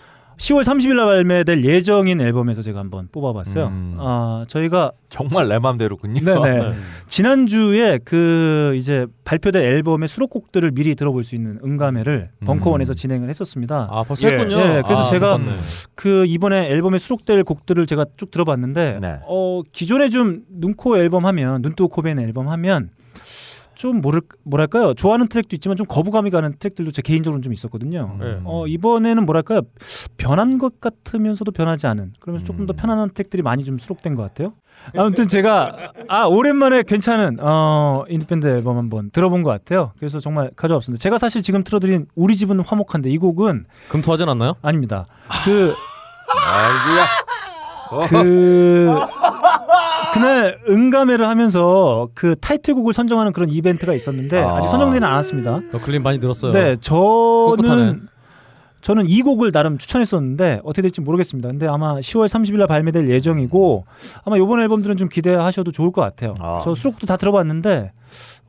10월 0.44 0.61
30일 0.61 0.95
날 0.95 1.06
발매될 1.06 1.64
예정인 1.64 2.20
앨범에서 2.20 2.61
제가 2.61 2.80
한번 2.80 3.07
뽑아봤어요. 3.14 3.68
음. 3.68 3.95
아 3.98 4.44
저희가 4.49 4.91
정말 5.07 5.48
내 5.48 5.57
맘대로군요. 5.57 6.20
네네 6.20 6.60
네. 6.70 6.74
지난주에 7.07 7.99
그 8.03 8.74
이제 8.76 9.07
발표된 9.24 9.64
앨범의 9.64 10.10
수록곡들을 10.10 10.72
미리 10.72 10.95
들어볼 10.95 11.24
수 11.24 11.36
있는 11.36 11.60
응가매를 11.64 12.32
음. 12.41 12.45
벙커원에서 12.45 12.94
진행을 12.94 13.30
했었습니다. 13.30 13.88
아 13.90 14.03
벌써 14.03 14.28
예. 14.28 14.34
했군요. 14.34 14.60
예, 14.60 14.82
그래서 14.84 15.03
아, 15.03 15.06
제가 15.06 15.38
못 15.38 15.45
봤네. 15.45 15.57
그 15.95 16.26
이번에 16.26 16.68
앨범에 16.72 16.98
수록될 16.98 17.45
곡들을 17.45 17.86
제가 17.86 18.06
쭉 18.18 18.30
들어봤는데 18.30 18.98
네. 18.99 19.20
어 19.26 19.61
기존에 19.72 20.10
좀 20.10 20.41
눈코 20.49 20.98
앨범 20.98 21.26
하면 21.26 21.61
눈뜨고 21.61 21.88
코베인 21.88 22.20
앨범 22.20 22.49
하면 22.49 22.90
좀 23.76 24.02
뭐랄 24.02 24.22
뭐랄까요 24.44 24.94
좋아하는 24.94 25.28
트랙도 25.28 25.56
있지만 25.56 25.78
좀 25.78 25.86
거부감이 25.88 26.30
가는 26.30 26.56
트랙들도 26.58 26.91
제 26.91 27.02
개인적으로는 27.02 27.41
좀 27.41 27.54
있었거든요. 27.54 28.18
네. 28.20 28.40
어 28.44 28.68
이번에는 28.68 29.26
뭐랄까요 29.26 29.62
변한 30.18 30.58
것 30.58 30.80
같으면서도 30.80 31.52
변하지 31.52 31.88
않은 31.88 32.14
그러면서 32.20 32.45
조금 32.45 32.66
더 32.66 32.74
음. 32.74 32.76
편안한 32.76 33.10
트랙들이 33.14 33.41
많이 33.41 33.64
좀 33.64 33.78
수록된 33.78 34.16
것 34.16 34.24
같아요. 34.24 34.54
아무튼 34.98 35.28
제가 35.28 35.94
아 36.10 36.26
오랜만에 36.26 36.84
괜찮은 36.84 37.38
어 37.40 38.04
인디밴드 38.10 38.48
앨범 38.48 38.78
한번 38.78 39.10
들어본 39.12 39.44
것 39.44 39.50
같아요. 39.50 39.91
그래서 39.98 40.20
정말 40.20 40.52
가져왔습니다. 40.56 41.02
제가 41.02 41.18
사실 41.18 41.41
지금 41.41 41.64
틀어드린 41.64 42.08
우리 42.16 42.36
집은 42.36 42.60
화목한데 42.60 43.10
이 43.10 43.18
곡은 43.18 43.66
금토하진 43.90 44.28
않나요? 44.30 44.56
아닙니다. 44.62 45.06
그 45.45 45.74
아이고야. 46.28 47.06
그 48.10 48.95
그날 50.14 50.60
응가매를 50.70 51.28
하면서 51.28 52.07
그 52.14 52.36
타이틀곡을 52.36 52.94
선정하는 52.94 53.34
그런 53.34 53.49
이벤트가 53.49 53.94
있었는데 53.94 54.41
아. 54.41 54.57
아. 54.57 54.61
직 54.61 54.68
선정되지는 54.70 55.07
않았습니다. 55.07 55.61
어, 55.74 55.80
클림 55.84 56.03
많이 56.03 56.20
들었어요. 56.20 56.52
네, 56.52 56.76
꿋꿋하네. 56.76 57.68
저는 57.68 58.07
저는 58.82 59.07
이 59.07 59.22
곡을 59.22 59.53
나름 59.53 59.78
추천했었는데 59.78 60.60
어떻게 60.64 60.82
될지 60.84 60.99
모르겠습니다. 60.99 61.49
근데 61.49 61.68
아마 61.68 61.95
10월 61.95 62.28
30일 62.28 62.57
날 62.57 62.68
발매될 62.68 63.10
예정이고 63.10 63.86
아마 64.26 64.36
이번 64.38 64.60
앨범들은 64.60 64.98
좀 64.98 65.07
기대하셔도 65.07 65.72
좋을 65.72 65.91
것 65.91 66.02
같아요. 66.02 66.36
저 66.64 66.76
수록도 66.76 67.07
다 67.07 67.15
들어봤는데 67.15 67.94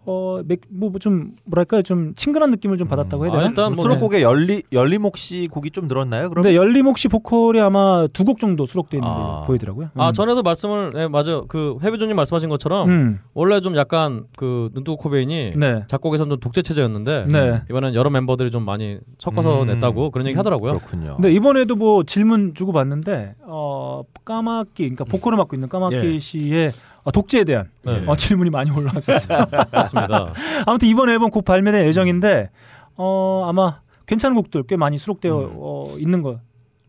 어뭐좀 0.06 1.32
뭐랄까요 1.44 1.82
좀 1.82 2.14
친근한 2.14 2.50
느낌을 2.50 2.76
좀 2.78 2.88
받았다고 2.88 3.24
해야 3.24 3.32
되나? 3.32 3.46
일단 3.46 3.74
뭐, 3.74 3.82
수록곡에 3.84 4.22
열리 4.22 4.62
열리목 4.72 5.16
씨 5.16 5.48
곡이 5.50 5.70
좀 5.70 5.88
늘었나요? 5.88 6.28
그럼 6.30 6.42
근데 6.42 6.56
열리목 6.56 6.98
씨 6.98 7.08
보컬이 7.08 7.60
아마 7.60 8.06
두 8.12 8.24
곡 8.24 8.38
정도 8.38 8.64
수록되어 8.66 8.98
있는 8.98 9.10
걸로 9.12 9.44
보이더라고요. 9.46 9.90
아 9.96 10.08
음. 10.08 10.12
전에도 10.14 10.42
말씀을 10.42 10.92
네, 10.94 11.08
맞아 11.08 11.42
그 11.46 11.76
해비조님 11.82 12.16
말씀하신 12.16 12.48
것처럼 12.48 12.88
음. 12.88 13.18
원래 13.34 13.60
좀 13.60 13.76
약간 13.76 14.24
그 14.36 14.70
눈두고 14.74 14.96
코베인이 14.96 15.52
네. 15.56 15.84
작곡에선 15.88 16.30
좀 16.30 16.40
독재 16.40 16.62
체제였는데 16.62 17.26
네. 17.30 17.62
이번엔 17.70 17.94
여러 17.94 18.08
멤버들이 18.10 18.50
좀 18.50 18.64
많이 18.64 18.98
섞어서 19.18 19.62
음. 19.62 19.66
냈다고 19.68 20.10
그런 20.10 20.26
얘기 20.26 20.36
하더라고요. 20.36 20.78
그렇군요. 20.78 21.16
근데 21.16 21.32
이번에도 21.32 21.76
뭐 21.76 22.02
질문 22.04 22.54
주고 22.54 22.72
봤는데 22.72 23.34
어 23.46 24.02
까마귀 24.24 24.70
그러니까 24.76 25.04
보컬을 25.04 25.36
맡고 25.36 25.54
있는 25.56 25.68
까마귀 25.68 25.94
예. 25.96 26.18
씨의 26.18 26.68
어, 26.68 26.93
독재에 27.10 27.44
대한 27.44 27.70
네. 27.82 28.02
어, 28.06 28.16
질문이 28.16 28.50
많이 28.50 28.70
올라왔었어요. 28.70 29.46
그렇습니다. 29.70 30.32
아무튼 30.66 30.88
이번 30.88 31.08
앨범 31.10 31.30
곧 31.30 31.42
발매될 31.44 31.86
예정인데 31.86 32.50
어 32.96 33.44
아마 33.46 33.80
괜찮은 34.06 34.34
곡들 34.36 34.64
꽤 34.64 34.76
많이 34.76 34.98
수록되어 34.98 35.52
어, 35.54 35.96
있는 35.98 36.22
걸로 36.22 36.40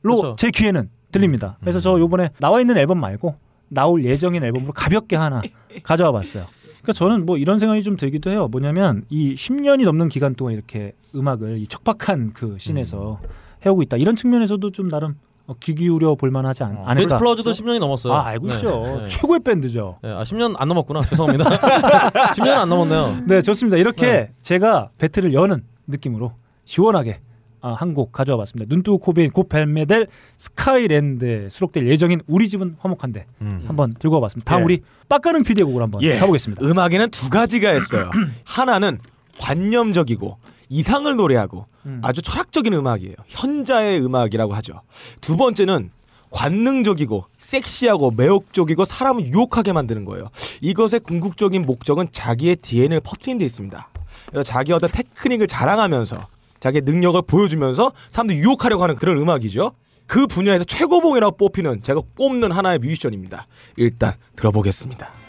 그렇죠. 0.01 0.35
제 0.37 0.51
귀에는 0.51 0.89
들립니다. 1.11 1.57
그래서 1.61 1.79
저 1.79 1.99
요번에 1.99 2.29
나와 2.39 2.59
있는 2.59 2.77
앨범 2.77 2.99
말고 2.99 3.35
나올 3.69 4.03
예정인 4.05 4.43
앨범으로 4.43 4.73
가볍게 4.73 5.15
하나 5.15 5.41
가져와 5.83 6.11
봤어요. 6.11 6.45
그러니까 6.81 6.93
저는 6.93 7.25
뭐 7.25 7.37
이런 7.37 7.57
생각이 7.57 7.81
좀 7.81 7.97
들기도 7.97 8.29
해요. 8.29 8.47
뭐냐면 8.47 9.03
이 9.09 9.33
10년이 9.33 9.85
넘는 9.85 10.07
기간 10.09 10.35
동안 10.35 10.53
이렇게 10.53 10.93
음악을 11.15 11.57
이 11.57 11.67
척박한 11.67 12.33
그 12.33 12.57
scene에서 12.59 13.19
해오고 13.65 13.81
있다. 13.83 13.97
이런 13.97 14.15
측면에서도 14.15 14.69
좀 14.71 14.87
나름 14.89 15.11
어, 15.11 15.24
귀 15.59 15.75
기울여 15.75 16.15
볼 16.15 16.31
만하지 16.31 16.63
않, 16.63 16.71
않을까. 16.71 16.93
게이트 16.95 17.15
플라워즈도 17.17 17.51
10년이 17.51 17.79
넘었어요. 17.79 18.13
아, 18.13 18.25
알고 18.25 18.47
네. 18.47 18.53
있죠. 18.55 18.99
네. 19.01 19.07
최고의 19.07 19.41
밴드죠. 19.41 19.99
네, 20.01 20.11
아 20.11 20.23
10년 20.23 20.55
안 20.57 20.67
넘었구나. 20.67 21.01
죄송합니다. 21.01 21.49
10년 22.35 22.57
안 22.57 22.69
넘었네요. 22.69 23.19
네, 23.27 23.41
좋습니다. 23.41 23.77
이렇게 23.77 24.05
네. 24.05 24.31
제가 24.41 24.89
배틀을 24.97 25.33
여는 25.33 25.63
느낌으로 25.87 26.31
시원하게 26.63 27.19
아, 27.61 27.73
한곡 27.73 28.11
가져와 28.11 28.37
봤습니다. 28.37 28.73
눈뜨고 28.73 28.99
코베인 28.99 29.31
곧 29.31 29.49
발매될 29.49 30.07
스카이랜드에 30.37 31.49
수록될 31.49 31.87
예정인 31.87 32.21
우리 32.27 32.47
집은 32.49 32.75
화목한데 32.79 33.25
한번 33.65 33.95
들고 33.97 34.15
와봤습니다. 34.17 34.49
다음 34.49 34.61
예. 34.61 34.65
우리 34.65 34.81
빡가는 35.09 35.43
피디의 35.43 35.65
곡을 35.65 35.81
한번 35.81 36.01
예. 36.03 36.17
가보겠습니다. 36.19 36.63
음악에는 36.65 37.09
두 37.09 37.29
가지가 37.29 37.73
있어요. 37.73 38.11
하나는 38.45 38.99
관념적이고 39.39 40.37
이상을 40.69 41.13
노래하고 41.15 41.65
아주 42.01 42.21
철학적인 42.21 42.73
음악이에요. 42.73 43.15
현자의 43.27 44.03
음악이라고 44.03 44.53
하죠. 44.55 44.81
두 45.21 45.37
번째는 45.37 45.91
관능적이고 46.31 47.23
섹시하고 47.39 48.11
매혹적이고 48.11 48.83
사람을 48.85 49.25
유혹하게 49.27 49.71
만드는 49.73 50.05
거예요. 50.05 50.29
이것의 50.61 50.99
궁극적인 51.03 51.65
목적은 51.65 52.09
자기의 52.11 52.57
DNA를 52.57 52.99
퍼뜨리는 53.01 53.37
데 53.37 53.45
있습니다. 53.45 53.89
그래서 54.27 54.43
자기 54.43 54.73
어떤 54.73 54.91
테크닉을 54.91 55.47
자랑하면서 55.47 56.27
자기의 56.59 56.81
능력을 56.83 57.21
보여주면서 57.21 57.91
사람들 58.09 58.37
유혹하려고 58.37 58.83
하는 58.83 58.95
그런 58.95 59.17
음악이죠. 59.17 59.71
그 60.07 60.27
분야에서 60.27 60.63
최고봉이라고 60.63 61.37
뽑히는 61.37 61.83
제가 61.83 62.01
꼽는 62.17 62.51
하나의 62.51 62.79
뮤지션입니다. 62.79 63.47
일단 63.77 64.13
들어보겠습니다. 64.35 65.24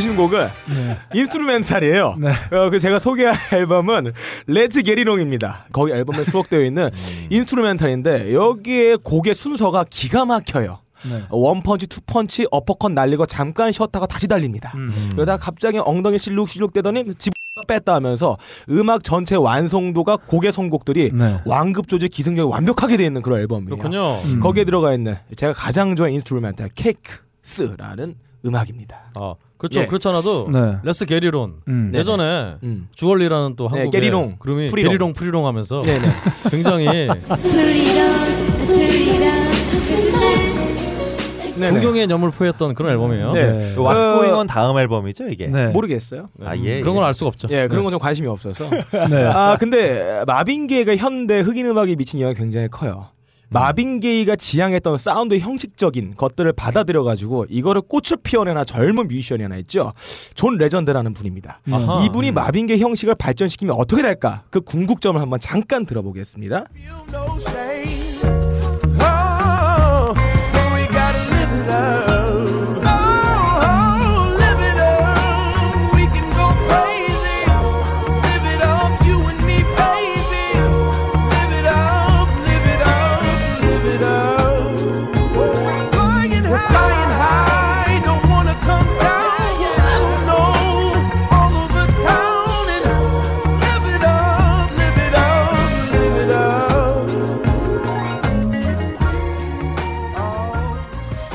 들으시는 0.00 0.16
곡은 0.16 0.48
instrumental이에요. 1.14 2.16
어, 2.52 2.70
그 2.70 2.78
제가 2.78 2.98
소개할 2.98 3.36
앨범은 3.52 4.12
Let's 4.46 4.82
Get 4.82 5.00
It 5.00 5.12
On입니다. 5.12 5.66
거기 5.72 5.92
앨범에 5.92 6.24
수록되어 6.24 6.62
있는 6.62 6.90
instrumental인데 7.30 8.34
여기에 8.34 8.96
곡의 9.02 9.34
순서가 9.34 9.84
기가 9.88 10.24
막혀요. 10.24 10.78
네. 11.08 11.22
one 11.30 11.49
punch, 11.49 11.86
two 11.86 12.06
punch, 12.06 12.46
어퍼컷 12.50 12.92
날리고 12.92 13.24
잠깐 13.24 13.72
쉬었다가 13.72 14.06
다시 14.06 14.28
달립니다. 14.28 14.72
음. 14.74 14.92
그러다가 15.12 15.42
갑자기 15.42 15.78
엉덩이 15.78 16.18
실룩실룩 16.18 16.72
대더니 16.72 17.04
집 17.16 17.32
뺐다 17.66 17.94
하면서 17.94 18.38
음악 18.70 19.04
전체 19.04 19.34
완성도가 19.36 20.16
곡의 20.16 20.52
선곡들이 20.52 21.10
네. 21.12 21.40
완급 21.44 21.88
조절 21.88 22.08
기승전결이 22.08 22.50
완벽하게 22.50 22.96
되어 22.96 23.06
있는 23.06 23.22
그런 23.22 23.40
앨범이에요. 23.40 23.76
그렇군요. 23.76 24.14
음. 24.14 24.40
거기에 24.40 24.64
들어가 24.64 24.94
있는 24.94 25.16
제가 25.36 25.52
가장 25.52 25.94
좋아하는 25.96 26.14
instrumental 26.14 26.70
케이크스라는 26.74 28.14
음악입니다. 28.44 29.08
아 29.14 29.34
그렇죠. 29.58 29.80
예. 29.80 29.86
그렇지 29.86 30.08
않아도 30.08 30.48
네. 30.52 30.76
레스 30.82 31.04
게리론 31.04 31.54
음. 31.68 31.92
예전에 31.94 32.56
음. 32.62 32.88
주얼리라는 32.94 33.56
또 33.56 33.68
네, 33.68 33.78
한국의 33.80 33.90
게리롱, 34.00 34.36
그룹이 34.38 34.70
프리롱. 34.70 34.88
게리롱 34.90 35.12
프리롱 35.12 35.46
하면서 35.46 35.82
네네. 35.82 35.98
굉장히. 36.50 37.08
동경의 41.60 42.06
념을 42.06 42.30
포했던 42.30 42.74
그런 42.74 42.92
앨범이에요. 42.92 43.32
네. 43.32 43.72
그 43.74 43.82
What's 43.82 43.98
어, 43.98 44.12
Going 44.14 44.32
On 44.34 44.46
다음 44.46 44.78
앨범이죠 44.78 45.28
이게. 45.28 45.46
네. 45.46 45.66
모르겠어요. 45.68 46.30
아 46.42 46.56
예. 46.56 46.80
그런 46.80 46.94
건 46.94 47.04
알 47.04 47.12
수가 47.12 47.28
없죠. 47.28 47.48
예, 47.50 47.66
그런 47.68 47.80
네. 47.80 47.82
건좀 47.84 47.98
관심이 48.00 48.26
없어서. 48.28 48.70
네. 49.10 49.24
아, 49.24 49.56
근데 49.60 50.22
마빈 50.26 50.66
게이가 50.66 50.96
현대 50.96 51.40
흑인 51.40 51.66
음악에 51.66 51.96
미친 51.96 52.20
영향이 52.20 52.36
굉장히 52.38 52.68
커요. 52.68 53.08
마빈 53.52 53.98
게이가 53.98 54.36
지향했던 54.36 54.96
사운드 54.96 55.36
형식적인 55.38 56.14
것들을 56.16 56.52
받아들여 56.52 57.02
가지고 57.02 57.46
이거를 57.48 57.82
꽃을 57.82 58.18
피워낸 58.22 58.64
젊은 58.64 59.08
뮤지션이 59.08 59.42
하나 59.42 59.56
있죠. 59.58 59.92
존 60.34 60.56
레전드라는 60.56 61.14
분입니다. 61.14 61.60
아하. 61.70 62.04
이분이 62.04 62.30
마빈 62.30 62.68
게이 62.68 62.80
형식을 62.80 63.16
발전시키면 63.16 63.74
어떻게 63.76 64.02
될까? 64.02 64.44
그 64.50 64.60
궁극점을 64.60 65.20
한번 65.20 65.40
잠깐 65.40 65.84
들어보겠습니다. 65.84 66.66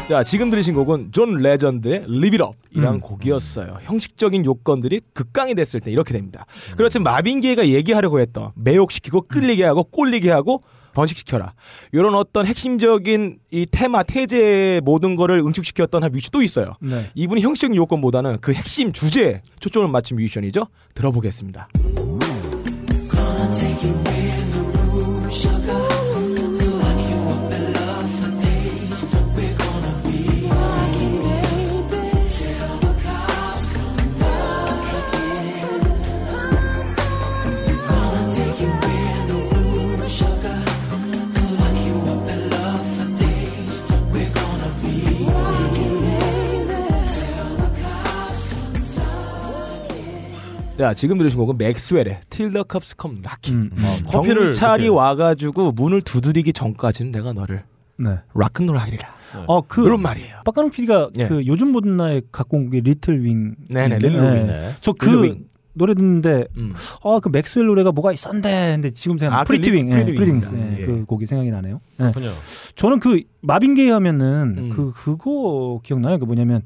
자, 0.07 0.23
지금 0.23 0.51
들으신 0.51 0.75
곡은 0.75 1.09
존 1.13 1.37
레전드의 1.37 2.03
Live 2.07 2.39
It 2.39 2.43
Up 2.43 2.53
이란 2.71 2.95
음. 2.95 2.99
곡이었어요. 2.99 3.79
형식적인 3.81 4.45
요건들이 4.45 5.01
극강이 5.13 5.55
됐을 5.55 5.79
때 5.79 5.89
이렇게 5.89 6.13
됩니다. 6.13 6.45
그렇지 6.77 6.99
마빈 6.99 7.41
게이가 7.41 7.67
얘기하려고 7.69 8.19
했던 8.19 8.51
매혹시키고 8.55 9.21
끌리게 9.21 9.63
하고 9.63 9.83
꼴리게 9.83 10.29
하고 10.29 10.61
번식시켜라. 10.93 11.53
이런 11.91 12.13
어떤 12.13 12.45
핵심적인 12.45 13.39
이 13.49 13.65
테마, 13.69 14.03
테제 14.03 14.79
모든 14.85 15.15
거를 15.15 15.39
응축시켰던 15.39 16.03
한 16.03 16.11
뮤지션 16.11 16.29
또 16.31 16.41
있어요. 16.43 16.75
네. 16.79 17.09
이분이 17.15 17.41
형식적인 17.41 17.75
요건보다는 17.75 18.37
그 18.41 18.53
핵심 18.53 18.91
주제에 18.91 19.41
초점을 19.59 19.87
맞춘 19.89 20.17
뮤지션이죠. 20.17 20.67
들어보겠습니다. 20.93 21.67
자 50.77 50.93
지금 50.93 51.17
들으신 51.17 51.39
곡은 51.39 51.57
맥스웰의 51.57 52.19
Till 52.29 52.51
the 52.51 52.63
Cops 52.69 52.95
Come 53.01 53.21
Knockin'. 53.21 53.71
음, 53.73 53.77
음. 53.77 53.83
어, 54.07 54.11
커피를 54.11 54.43
경찰이 54.51 54.83
이렇게- 54.83 54.97
와가지고 54.97 55.71
문을 55.71 56.01
두드리기 56.01 56.51
전까지는 56.51 57.11
내가 57.13 57.31
너를 57.31 57.63
네. 57.97 58.17
락큰롤 58.33 58.77
하리라. 58.77 59.07
어, 59.47 59.61
그 59.61 59.83
그런 59.83 60.01
말이에요. 60.01 60.37
빡가능 60.45 60.71
PD가 60.71 61.09
예. 61.17 61.27
그 61.27 61.45
요즘 61.45 61.71
모든 61.71 61.95
나에 61.95 62.21
갖고 62.31 62.57
온 62.57 62.69
게 62.69 62.81
Little 62.81 63.23
Wing. 63.23 63.55
네네, 63.69 63.99
네. 63.99 64.07
Little 64.07 64.19
Wing. 64.19 64.47
네. 64.47 64.69
저그 64.81 65.05
리틀 65.05 65.23
윙. 65.23 65.45
노래 65.77 65.93
듣는데 65.93 66.45
음. 66.55 66.73
아그 67.03 67.29
맥스웰 67.29 67.65
노래가 67.65 67.91
뭐가 67.91 68.11
있었는데 68.13 68.71
근데 68.75 68.91
지금 68.91 69.17
생각 69.17 69.39
아, 69.39 69.43
그 69.43 69.47
Pretty 69.47 69.71
리- 69.71 69.77
Wing, 69.77 69.91
예, 69.91 70.05
Pretty 70.05 70.31
Wing. 70.31 70.39
그 70.85 71.05
곡이 71.05 71.25
생각이 71.25 71.51
나네요. 71.51 71.79
예. 71.99 72.03
그렇군요. 72.03 72.29
저는 72.75 72.99
그 72.99 73.21
마빈 73.45 73.75
게이 73.75 73.89
하면은 73.89 74.55
음. 74.57 74.69
그 74.69 74.91
그거 74.93 75.79
기억나요? 75.83 76.19
그 76.19 76.25
뭐냐면 76.25 76.61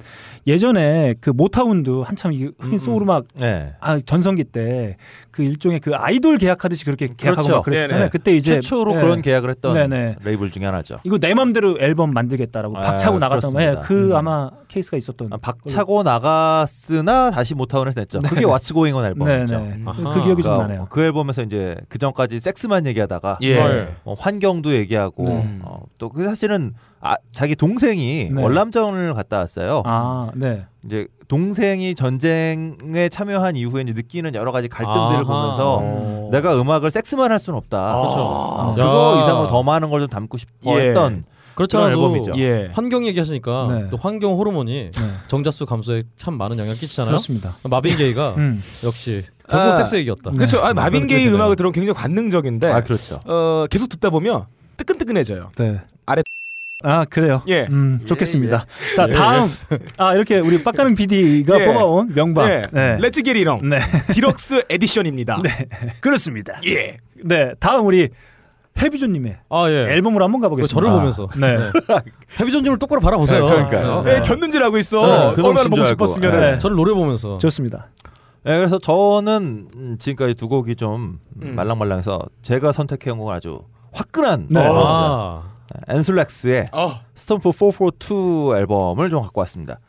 예전에 0.47 1.15
그 1.19 1.30
모타운도 1.30 2.03
한참 2.03 2.34
이 2.34 2.43
흑인 2.60 2.73
음, 2.73 2.77
소울 2.77 3.03
음악 3.03 3.26
네. 3.35 3.73
아 3.80 3.99
전성기 3.99 4.45
때 4.45 4.97
그 5.39 5.43
일종의 5.43 5.80
그 5.80 5.95
아이돌 5.95 6.38
계약하듯이 6.38 6.84
그렇게 6.84 7.07
계약하고 7.15 7.43
그렇죠. 7.43 7.51
막 7.56 7.64
그랬었잖아요. 7.64 7.99
네네. 7.99 8.10
그때 8.10 8.35
이제 8.35 8.56
최초로 8.56 8.95
예. 8.95 8.97
그런 8.97 9.22
계약을 9.22 9.49
했던 9.49 9.73
네네. 9.73 10.18
레이블 10.22 10.51
중에 10.51 10.65
하나죠. 10.65 10.97
이거 11.06 11.18
내 11.18 11.34
맘대로 11.34 11.77
앨범 11.80 12.11
만들겠다라고 12.11 12.77
아, 12.77 12.81
박차고 12.81 13.19
나갔던 13.19 13.53
예. 13.61 13.76
그 13.81 14.10
음. 14.10 14.15
아마 14.18 14.51
케이스가 14.68 14.97
있었던 14.97 15.30
아, 15.31 15.38
박차고 15.38 16.03
나갔으나 16.03 17.31
다시 17.31 17.56
모타운에서 17.56 18.01
냈죠. 18.01 18.19
그게 18.19 18.41
What's 18.41 18.73
Going 18.73 18.97
On 18.97 19.05
앨범이죠. 19.06 19.57
네네 19.57 19.84
아하. 19.85 20.14
그 20.14 20.22
기억이 20.23 20.43
좀 20.43 20.51
그러니까 20.51 20.68
나네요. 20.68 20.88
그 20.89 21.03
앨범에서 21.03 21.43
이제 21.43 21.77
그 21.88 21.97
전까지 21.99 22.41
섹스만 22.41 22.85
얘기하다가 22.88 23.38
예. 23.41 23.61
헐. 23.61 23.95
어, 24.03 24.15
환경도 24.19 24.73
얘기하고 24.73 25.23
네. 25.23 25.60
어, 25.61 25.84
또그 25.99 26.26
사실은 26.26 26.68
아, 27.01 27.15
자기 27.31 27.55
동생이 27.55 28.29
네. 28.31 28.41
월남전을 28.43 29.13
갔다 29.13 29.37
왔어요. 29.37 29.83
아 29.85 30.31
네. 30.35 30.65
이제 30.85 31.07
동생이 31.29 31.95
전쟁에 31.95 33.07
참여한 33.09 33.55
이후에 33.55 33.83
이제 33.83 33.93
느끼는 33.93 34.35
여러 34.35 34.51
가지 34.51 34.67
갈등들을 34.67 35.01
아하. 35.17 35.23
보면서 35.23 35.77
어. 35.81 36.29
내가 36.31 36.59
음악을 36.59 36.91
섹스만 36.91 37.31
할 37.31 37.39
수는 37.39 37.57
없다. 37.57 37.95
어, 37.97 38.71
야. 38.71 38.83
그거 38.83 39.19
이상으로 39.21 39.47
더 39.47 39.63
많은 39.63 39.89
걸 39.89 39.99
좀 40.01 40.07
담고 40.07 40.37
싶어 40.37 40.79
예. 40.81 40.87
했던 40.87 41.23
그런 41.55 41.89
앨범이죠. 41.91 42.33
예. 42.37 42.69
환경 42.71 43.05
얘기하시니까 43.05 43.67
네. 43.69 43.89
또 43.89 43.97
환경 43.97 44.33
호르몬이 44.37 44.91
네. 44.91 45.01
정자수 45.27 45.65
감소에 45.65 46.03
참 46.17 46.37
많은 46.37 46.57
영향을 46.57 46.77
끼치잖아요. 46.77 47.11
그렇습니다. 47.11 47.55
마빈 47.69 47.97
게이가 47.97 48.35
음. 48.39 48.63
역시 48.85 49.23
결국 49.49 49.71
아. 49.73 49.75
섹스 49.75 49.95
얘기였다. 49.97 50.31
그렇죠. 50.31 50.59
아, 50.61 50.73
마빈 50.73 51.05
게이. 51.05 51.27
음악을 51.27 51.55
들으면 51.57 51.73
굉장히 51.73 51.97
관능적인데 51.97 52.67
아 52.71 52.81
그렇죠. 52.81 53.19
어, 53.25 53.65
계속 53.69 53.87
듣다 53.89 54.09
보면 54.09 54.45
뜨끈뜨끈해져요. 54.77 55.49
네. 55.57 55.81
아래- 56.05 56.23
아 56.84 57.03
그래요. 57.06 57.41
예. 57.47 57.68
음, 57.69 57.99
좋겠습니다. 58.06 58.65
자 58.95 59.07
다음 59.07 59.49
아 59.97 60.14
이렇게 60.15 60.39
우리 60.39 60.64
빡가능 60.64 60.95
PD가 60.95 61.60
예. 61.60 61.65
뽑아온 61.65 62.14
명반. 62.15 62.49
예. 62.49 62.64
네. 62.72 62.97
Let's 62.99 63.21
Get 63.21 63.41
It 63.41 63.54
On 63.54 63.67
네. 63.69 63.80
Deluxe 64.13 64.63
Edition입니다. 64.69 65.41
네. 65.43 65.68
그렇습니다. 65.99 66.60
예. 66.65 66.97
네. 67.23 67.53
다음 67.60 67.85
우리 67.85 68.10
헤비죠님의 68.81 69.38
아 69.49 69.69
예. 69.69 69.93
앨범으로 69.93 70.23
한번 70.23 70.39
가보겠습니다. 70.39 70.73
저를 70.73 70.89
보면서 70.89 71.27
네. 71.38 71.57
헤비죠님을 72.39 72.80
똑바로 72.80 73.01
바라보세요. 73.01 73.43
네, 73.43 73.51
그러니까요. 73.51 74.03
왜 74.06 74.22
곁눈질 74.21 74.63
하고 74.64 74.77
있어? 74.77 75.01
네, 75.31 75.35
그 75.35 75.45
얼마나 75.45 75.68
보고. 75.68 75.85
싶었으면 75.85 76.31
네. 76.39 76.51
은 76.53 76.60
저를 76.60 76.77
노래 76.77 76.93
보면서 76.93 77.38
좋습니다. 77.39 77.89
네, 78.43 78.56
그래서 78.57 78.80
저는 78.80 79.68
음, 79.76 79.95
지금까지 79.99 80.35
두 80.35 80.47
곡이 80.47 80.77
좀 80.77 81.19
음. 81.41 81.56
말랑말랑해서 81.56 82.22
제가 82.41 82.72
선택해온 82.72 83.18
곡은 83.18 83.35
아주 83.35 83.64
화끈한 83.91 84.47
네. 84.49 84.61
아, 84.64 85.43
앤슬렉스의 85.87 86.67
어. 86.71 87.01
스톰프 87.15 87.51
442 87.51 88.57
앨범을 88.57 89.09
좀 89.09 89.21
갖고 89.21 89.41
왔습니다. 89.41 89.79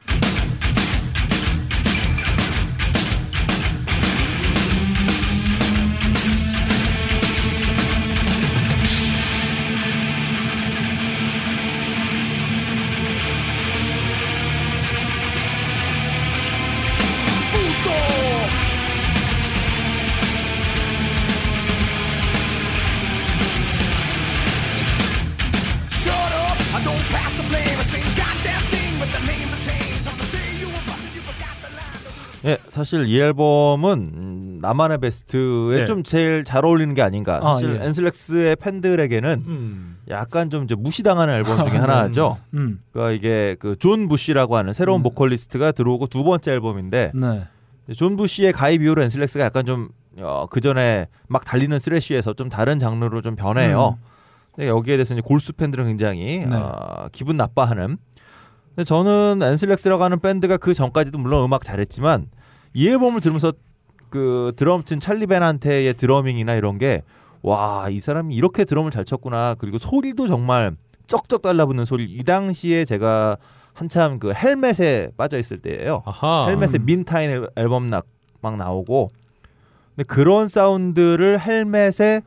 사실 32.91 33.07
이 33.07 33.21
앨범은 33.21 33.93
음, 34.15 34.59
나만의 34.61 34.99
베스트에 34.99 35.79
네. 35.81 35.85
좀 35.85 36.03
제일 36.03 36.43
잘 36.43 36.65
어울리는 36.65 36.93
게 36.93 37.03
아닌가. 37.03 37.39
아, 37.41 37.55
사실 37.55 37.79
예. 37.81 37.87
앤스랙스의 37.87 38.57
팬들에게는 38.57 39.45
음. 39.47 39.99
약간 40.09 40.51
좀 40.51 40.65
이제 40.65 40.75
무시당하는 40.75 41.35
앨범 41.35 41.65
중에 41.65 41.79
하나죠. 41.79 42.39
음. 42.55 42.81
그러니까 42.91 43.13
이게 43.13 43.55
그 43.61 43.77
존 43.79 44.09
부시라고 44.09 44.57
하는 44.57 44.73
새로운 44.73 45.05
보컬리스트가 45.05 45.71
들어오고 45.71 46.09
두 46.09 46.25
번째 46.25 46.51
앨범인데 46.51 47.13
네. 47.15 47.45
존 47.97 48.17
부시의 48.17 48.53
가입 48.53 48.83
이후로 48.83 49.05
앤스랙스가 49.05 49.45
약간 49.45 49.65
좀 49.65 49.91
어, 50.19 50.47
그전에 50.51 51.07
막 51.29 51.45
달리는 51.45 51.79
thrash에서 51.79 52.33
좀 52.33 52.49
다른 52.49 52.81
장르로 52.81 53.23
좀 53.23 53.37
변해요. 53.37 53.99
근데 54.57 54.69
여기에 54.69 54.97
대해서 54.97 55.15
이제 55.15 55.23
골수 55.25 55.53
팬들은 55.53 55.87
굉장히 55.87 56.39
네. 56.39 56.57
어, 56.57 57.07
기분 57.13 57.37
나빠하는. 57.37 57.99
근데 58.71 58.85
저는 58.85 59.41
앤스랙스라고 59.43 60.03
하는 60.03 60.19
밴드가 60.19 60.57
그 60.57 60.75
전까지도 60.75 61.19
물론 61.19 61.45
음악 61.45 61.63
잘했지만 61.63 62.27
이 62.75 62.89
앨범을 62.89 63.21
들으면서 63.21 63.53
그 64.11 64.53
드럼 64.57 64.85
친 64.85 64.99
찰리 65.01 65.27
베난테의 65.27 65.95
drumming이나 65.95 66.55
이런 66.55 66.79
게 66.79 67.03
와 67.43 67.89
이 67.91 68.01
사람이 68.01 68.35
이렇게 68.35 68.65
드럼을 68.67 68.91
잘 68.91 69.07
쳤구나 69.07 69.55
그리고 69.59 69.79
소리도 69.79 70.27
정말 70.27 70.77
쩍쩍 71.07 71.41
달라붙는 71.41 71.87
소리 71.87 72.05
이 72.05 72.23
당시에 72.23 72.85
제가 72.85 73.39
한참 73.73 74.19
그 74.19 74.35
헬멧에 74.35 75.13
빠져 75.17 75.39
있을 75.39 75.59
때예요. 75.63 76.03
아하. 76.05 76.49
헬멧의 76.49 76.75
음. 76.81 76.85
Meantime 76.85 77.31
앨- 77.31 77.49
앨범 77.57 77.89
나- 77.89 78.03
막 78.43 78.57
나오고 78.59 79.09
근데 79.97 80.05
그런 80.07 80.49
사운드를 80.49 81.41
헬멧의 81.43 82.21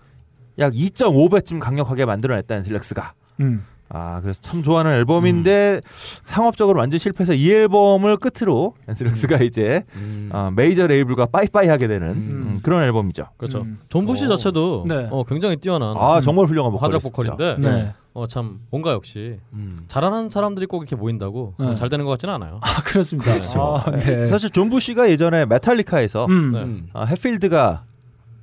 약 0.57 0.73
2.5배쯤 0.73 1.59
강력하게 1.59 2.05
만들어냈다는 2.05 2.63
앤스랙스가 2.63 3.13
음. 3.41 3.63
아 3.93 4.19
그래서 4.21 4.41
참 4.41 4.63
좋아하는 4.63 4.91
앨범인데 4.93 5.81
상업적으로 6.23 6.79
완전 6.79 6.97
실패해서 6.97 7.33
이 7.35 7.51
앨범을 7.51 8.17
끝으로 8.17 8.73
앤스랙스가 8.89 9.37
이제 9.43 9.83
음. 9.95 10.29
어, 10.33 10.51
메이저 10.53 10.87
레이블과 10.87 11.27
빠이빠이 11.27 11.67
하게 11.67 11.87
되는 11.87 12.09
음, 12.09 12.59
그런 12.63 12.81
앨범이죠. 12.83 13.27
그렇죠. 13.37 13.61
음. 13.61 13.77
존 13.89 14.07
부시 14.07 14.25
오. 14.25 14.29
자체도 14.29 14.85
네. 14.87 15.07
어, 15.11 15.23
굉장히 15.23 15.57
뛰어난 15.57 15.95
아 15.95 16.19
정말 16.21 16.47
훌륭한 16.47 16.71
보컬리스트죠. 16.71 17.11
보컬인데 17.11 17.55
네. 17.59 17.93
어, 18.15 18.25
참 18.25 18.61
뭔가 18.71 18.91
역시 18.93 19.37
음. 19.53 19.81
잘하는 19.87 20.31
사람들이 20.31 20.65
꼭 20.65 20.81
이렇게 20.81 20.95
모인다고 20.95 21.53
네. 21.59 21.65
어, 21.67 21.75
잘 21.75 21.89
되는 21.89 22.03
것 22.05 22.11
같지는 22.11 22.33
않아요. 22.33 22.59
아 22.63 22.81
그렇습니다. 22.83 23.31
아, 23.31 23.91
네. 23.91 24.25
사실 24.25 24.49
존 24.49 24.71
부시가 24.71 25.09
예전에 25.11 25.45
메탈리카에서 25.45 26.25
음. 26.25 26.51
네. 26.51 26.61
음. 26.63 26.89
아, 26.93 27.05
헷필드가 27.05 27.83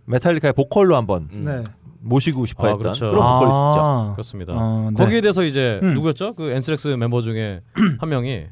메탈리카의 0.04 0.52
보컬로 0.52 0.94
한번 0.96 1.28
음. 1.32 1.44
네. 1.44 1.64
모시고 2.00 2.46
싶어 2.46 2.64
아, 2.64 2.66
했던 2.68 2.82
그렇죠. 2.82 3.10
그런 3.10 3.22
보컬리스트죠. 3.22 3.80
아. 3.80 4.12
그렇습니다. 4.12 4.52
어, 4.56 4.90
네. 4.90 5.04
거기에 5.04 5.20
대해서 5.20 5.42
이제 5.44 5.80
음. 5.82 5.94
누구였죠? 5.94 6.34
그 6.34 6.50
앤스랙스 6.50 6.88
멤버 6.88 7.22
중에 7.22 7.60
한 7.98 8.08
명이 8.08 8.46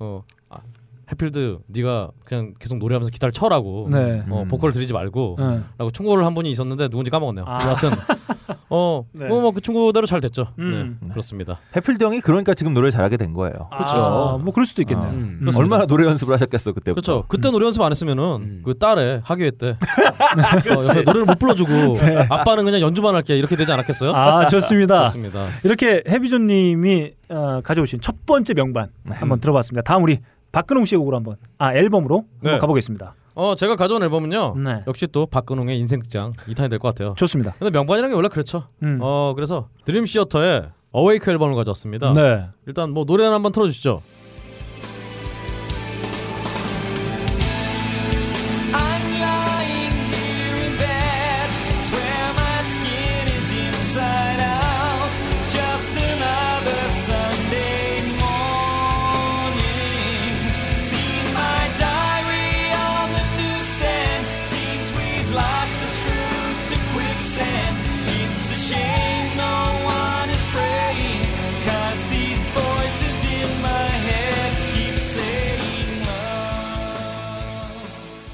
어 0.00 0.22
아, 0.48 0.58
헷필드 1.10 1.58
네가 1.66 2.10
그냥 2.24 2.54
계속 2.58 2.78
노래하면서 2.78 3.10
기타를 3.10 3.32
쳐라고 3.32 3.88
네. 3.90 4.22
어, 4.28 4.42
음. 4.42 4.48
보컬 4.48 4.72
들이지 4.72 4.92
말고 4.92 5.36
네. 5.38 5.60
라고 5.78 5.90
충고를 5.90 6.24
한 6.24 6.34
분이 6.34 6.50
있었는데 6.50 6.88
누군지 6.88 7.10
까먹었네요. 7.10 7.44
아. 7.46 7.64
여하튼 7.64 7.90
어, 8.70 9.04
네. 9.12 9.26
뭐그 9.26 9.60
충고대로 9.60 10.06
잘 10.06 10.20
됐죠. 10.20 10.48
음. 10.58 10.98
네, 11.00 11.08
그렇습니다. 11.10 11.58
헷필드 11.76 12.02
형이 12.02 12.20
그러니까 12.20 12.54
지금 12.54 12.74
노래를 12.74 12.90
잘하게 12.90 13.16
된 13.16 13.32
거예요. 13.34 13.68
아, 13.70 14.38
뭐 14.42 14.52
그럴 14.52 14.66
수도 14.66 14.82
있겠네요. 14.82 15.08
아. 15.08 15.12
음. 15.12 15.40
음. 15.42 15.50
얼마나 15.56 15.86
노래 15.86 16.06
연습을 16.06 16.34
하셨겠어 16.34 16.72
그때부터. 16.72 17.12
그렇죠. 17.12 17.24
그때 17.28 17.50
노래 17.50 17.66
연습 17.66 17.82
안 17.82 17.90
했으면은 17.90 18.24
음. 18.24 18.62
그 18.64 18.76
딸의 18.78 19.22
학예회 19.24 19.50
때 19.50 19.76
어, 20.70 21.02
노래를 21.04 21.24
못 21.24 21.38
불러주고 21.38 21.70
아빠는 22.30 22.64
그냥 22.64 22.80
연주만 22.80 23.14
할게 23.14 23.36
이렇게 23.36 23.56
되지 23.56 23.70
않았겠어요? 23.72 24.12
아 24.12 24.48
좋습니다. 24.48 24.98
그렇습니다. 24.98 25.46
이렇게 25.62 26.02
해비존님이 26.08 27.12
어, 27.28 27.60
가져오신 27.62 28.00
첫 28.00 28.26
번째 28.26 28.54
명반 28.54 28.88
한번 29.10 29.40
들어봤습니다. 29.40 29.82
다음 29.82 30.02
우리 30.02 30.18
박근홍 30.52 30.84
씨의 30.84 30.98
곡으로 30.98 31.16
한번 31.16 31.36
아 31.58 31.74
앨범으로 31.74 32.24
네. 32.40 32.50
한번 32.50 32.60
가보겠습니다. 32.60 33.14
어 33.34 33.54
제가 33.56 33.74
가져온 33.76 34.02
앨범은요. 34.02 34.54
네. 34.62 34.82
역시 34.86 35.06
또 35.08 35.26
박근홍의 35.26 35.78
인생극장 35.80 36.32
2탄이 36.32 36.70
될 36.70 36.78
것 36.78 36.94
같아요. 36.94 37.14
좋습니다. 37.18 37.54
근데 37.58 37.70
명반이라는 37.70 38.10
게 38.12 38.14
원래 38.16 38.28
그렇죠. 38.28 38.64
음. 38.82 38.98
어 39.02 39.32
그래서 39.34 39.68
드림 39.84 40.06
시어터의 40.06 40.68
어웨이크 40.92 41.30
앨범을 41.30 41.56
가져왔습니다. 41.56 42.12
네. 42.12 42.46
일단 42.66 42.90
뭐 42.90 43.04
노래는 43.04 43.32
한번 43.32 43.50
틀어주시죠. 43.52 44.00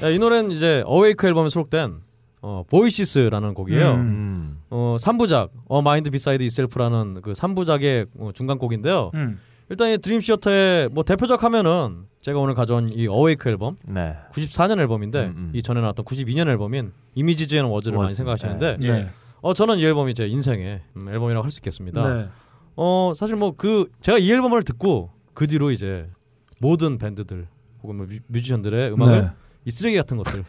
이 0.09 0.17
노래는 0.19 0.51
이제 0.51 0.83
Awake 0.85 1.27
앨범에 1.27 1.49
수록된 1.49 2.01
어, 2.41 2.63
Voices라는 2.69 3.53
곡이에요. 3.53 3.91
음. 3.93 4.59
어, 4.69 4.97
3부작 4.99 5.49
A 5.67 5.81
Mind 5.81 6.09
Beside 6.09 6.41
Itself라는 6.43 7.19
그 7.21 7.33
3부작의 7.33 8.07
어, 8.17 8.29
중간 8.33 8.57
곡인데요. 8.57 9.11
음. 9.13 9.39
일단 9.69 9.89
이 9.91 9.97
드림 9.97 10.19
시어터의 10.21 10.89
뭐 10.89 11.03
대표작 11.03 11.43
하면은 11.43 12.05
제가 12.21 12.39
오늘 12.39 12.55
가져온 12.55 12.89
이 12.89 13.07
Awake 13.07 13.47
앨범 13.49 13.75
네. 13.87 14.15
94년 14.33 14.79
앨범인데 14.79 15.19
음, 15.27 15.33
음. 15.37 15.51
이 15.53 15.61
전에 15.61 15.79
나왔던 15.81 16.03
92년 16.03 16.47
앨범인 16.49 16.91
이미지즈 17.15 17.55
앤 17.55 17.65
워즈를 17.65 17.97
많이. 17.97 18.13
생각하시는데 18.13 18.75
네. 18.79 19.09
어 19.41 19.53
저는 19.53 19.77
이 19.77 19.85
앨범이 19.85 20.13
제 20.13 20.27
인생의 20.27 20.81
음, 20.97 21.09
앨범이라고 21.09 21.43
할 21.43 21.51
수 21.51 21.59
있겠습니다. 21.59 22.13
네. 22.13 22.27
어 22.75 23.13
사실 23.15 23.35
뭐 23.37 23.53
그 23.55 23.87
제가 24.01 24.17
이 24.17 24.29
앨범을 24.31 24.63
듣고 24.63 25.11
그 25.33 25.47
뒤로 25.47 25.71
이제 25.71 26.09
모든 26.59 26.97
밴드들 26.97 27.47
혹은 27.83 27.95
뭐 27.97 28.05
뮤, 28.07 28.17
뮤지션들의 28.27 28.91
음악을 28.93 29.21
네. 29.21 29.29
이 29.63 29.69
쓰레기 29.71 29.95
같은 29.95 30.17
것들 30.17 30.43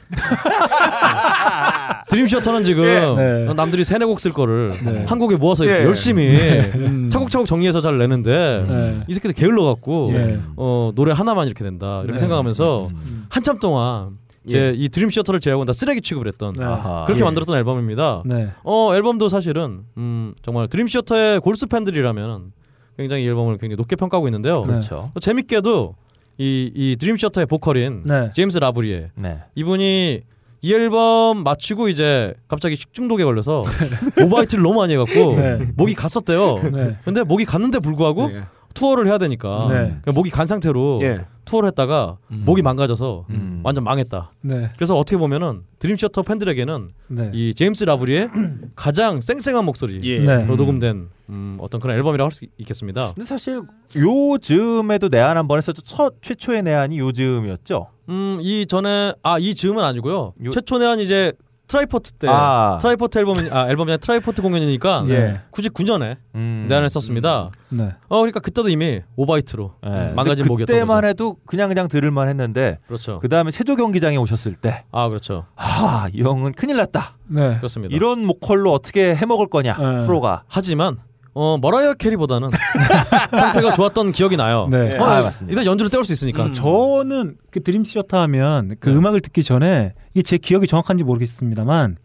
드림 2.08 2.26
시어터는 2.26 2.64
지금 2.64 2.84
네. 3.16 3.52
남들이 3.54 3.84
세네 3.84 4.06
곡 4.06 4.18
쓸 4.20 4.32
거를 4.32 4.72
네. 4.82 5.04
한 5.04 5.18
곡에 5.18 5.36
모아서 5.36 5.66
예. 5.66 5.84
열심히 5.84 6.34
음. 6.74 7.10
차곡차곡 7.10 7.46
정리해서 7.46 7.80
잘 7.80 7.98
내는데 7.98 8.64
네. 8.66 9.00
이 9.08 9.12
새끼들 9.12 9.34
게을러 9.34 9.64
갖고 9.64 10.10
예. 10.14 10.40
어 10.56 10.92
노래 10.94 11.12
하나만 11.12 11.46
이렇게 11.46 11.62
된다 11.62 11.98
이렇게 12.04 12.12
네. 12.12 12.18
생각하면서 12.18 12.88
음. 12.90 13.26
한참 13.28 13.58
동안 13.58 14.18
이제 14.46 14.72
이 14.74 14.88
드림 14.88 15.10
시어터를 15.10 15.40
제외하고 15.40 15.64
다 15.66 15.72
쓰레기 15.72 16.00
취급을 16.00 16.26
했던 16.26 16.54
네. 16.54 16.64
아하. 16.64 17.04
그렇게 17.04 17.20
예. 17.20 17.24
만들었던 17.24 17.54
앨범입니다. 17.56 18.22
네. 18.24 18.48
어 18.64 18.94
앨범도 18.94 19.28
사실은 19.28 19.82
음 19.98 20.34
정말 20.42 20.68
드림 20.68 20.88
시어터의 20.88 21.40
골수 21.40 21.66
팬들이라면 21.66 22.50
굉장히 22.96 23.24
이 23.24 23.28
앨범을 23.28 23.58
굉장히 23.58 23.76
높게 23.76 23.96
평가하고 23.96 24.26
있는데요. 24.28 24.62
그렇죠. 24.62 25.10
또 25.14 25.20
재밌게도 25.20 25.96
이, 26.38 26.70
이 26.74 26.96
드림 26.98 27.16
시어터의 27.16 27.46
보컬인 27.46 28.04
네. 28.06 28.30
제임스 28.34 28.58
라브리에 28.58 29.10
네. 29.14 29.38
이분이 29.54 30.22
이 30.64 30.72
앨범 30.72 31.42
마치고 31.42 31.88
이제 31.88 32.34
갑자기 32.46 32.76
식중독에 32.76 33.24
걸려서 33.24 33.64
오바이트를 34.22 34.62
너무 34.62 34.80
많이 34.80 34.92
해갖고 34.92 35.36
네. 35.36 35.58
목이 35.76 35.94
갔었대요. 35.94 36.58
네. 36.72 36.96
근데 37.04 37.24
목이 37.24 37.44
갔는데 37.44 37.80
불구하고 37.80 38.28
네. 38.28 38.42
투어를 38.72 39.06
해야 39.06 39.18
되니까 39.18 39.66
네. 39.70 39.96
그냥 40.02 40.14
목이 40.14 40.30
간 40.30 40.46
상태로 40.46 41.00
예. 41.02 41.24
투어를 41.44 41.66
했다가 41.68 42.18
음. 42.30 42.42
목이 42.46 42.62
망가져서 42.62 43.26
음. 43.30 43.60
완전 43.64 43.82
망했다. 43.84 44.32
네. 44.42 44.70
그래서 44.76 44.96
어떻게 44.96 45.16
보면은 45.16 45.62
드림 45.80 45.96
시어터 45.96 46.22
팬들에게는 46.22 46.90
네. 47.08 47.30
이 47.34 47.52
제임스 47.54 47.84
라브리의 47.84 48.28
가장 48.76 49.20
쌩쌩한 49.20 49.64
목소리로 49.64 50.04
예. 50.04 50.20
네. 50.20 50.44
녹음된 50.44 51.08
음, 51.30 51.56
어떤 51.60 51.80
그런 51.80 51.96
앨범이라고 51.96 52.26
할 52.26 52.30
수 52.32 52.44
있겠습니다. 52.58 53.12
근데 53.14 53.24
사실 53.26 53.62
요즘에도 53.96 55.08
내한 55.08 55.36
한 55.36 55.48
번 55.48 55.58
했었죠. 55.58 55.82
첫 55.82 56.14
최초의 56.22 56.62
내한이 56.62 56.98
요즘이었죠. 56.98 57.88
음, 58.08 58.38
이 58.40 58.66
전에 58.66 59.12
아 59.22 59.38
이 59.38 59.54
즈음은 59.54 59.82
아니고요. 59.82 60.34
요- 60.44 60.50
최초 60.50 60.78
내한 60.78 60.98
이제 61.00 61.32
트라이포트 61.72 62.12
때 62.12 62.28
아. 62.30 62.78
트라이포트 62.82 63.18
앨범 63.18 63.38
아 63.50 63.68
앨범이 63.68 63.92
아니라 63.92 63.96
트라이포트 63.96 64.42
공연이니까 64.42 65.06
예. 65.10 65.40
99년에 65.52 66.16
음. 66.34 66.66
내한을 66.68 66.90
했습니다. 66.90 67.50
네. 67.70 67.94
어 68.08 68.18
그러니까 68.18 68.40
그때도 68.40 68.68
이미 68.68 69.00
오바이트로 69.16 69.74
네. 69.82 69.88
음, 69.88 70.14
망가진 70.14 70.44
목이었던 70.46 70.66
그때만 70.74 70.96
거죠. 70.98 71.06
해도 71.06 71.36
그냥 71.46 71.68
그냥 71.70 71.88
들을만 71.88 72.28
했는데 72.28 72.78
그렇죠. 72.86 73.18
그 73.20 73.28
다음에 73.30 73.50
체조 73.50 73.76
경기장에 73.76 74.18
오셨을 74.18 74.54
때, 74.54 74.84
아 74.92 75.08
그렇죠. 75.08 75.46
아, 75.56 76.08
이 76.12 76.22
형은 76.22 76.52
큰일 76.52 76.76
났다. 76.76 77.16
네. 77.28 77.56
그렇습니다. 77.56 77.94
이런 77.96 78.26
보컬로 78.26 78.70
어떻게 78.70 79.14
해먹을 79.14 79.46
거냐, 79.46 79.76
네. 79.78 80.06
프로가. 80.06 80.44
하지만 80.48 80.98
어 81.34 81.56
머라이어 81.58 81.94
캐리보다는 81.94 82.50
상태가 83.30 83.74
좋았던 83.74 84.12
기억이 84.12 84.36
나요. 84.36 84.68
네. 84.70 84.90
어, 84.98 85.04
아, 85.04 85.22
맞습니다. 85.22 85.52
일단 85.52 85.66
연주를 85.66 85.90
때울 85.90 86.04
수 86.04 86.12
있으니까. 86.12 86.46
음. 86.46 86.52
저는 86.52 87.36
그 87.50 87.62
드림 87.62 87.84
시어터 87.84 88.18
하면 88.22 88.76
그 88.80 88.90
네. 88.90 88.96
음악을 88.96 89.20
듣기 89.20 89.42
전에 89.42 89.94
이게 90.12 90.22
제 90.22 90.36
기억이 90.36 90.66
정확한지 90.66 91.04
모르겠습니다만 91.04 91.96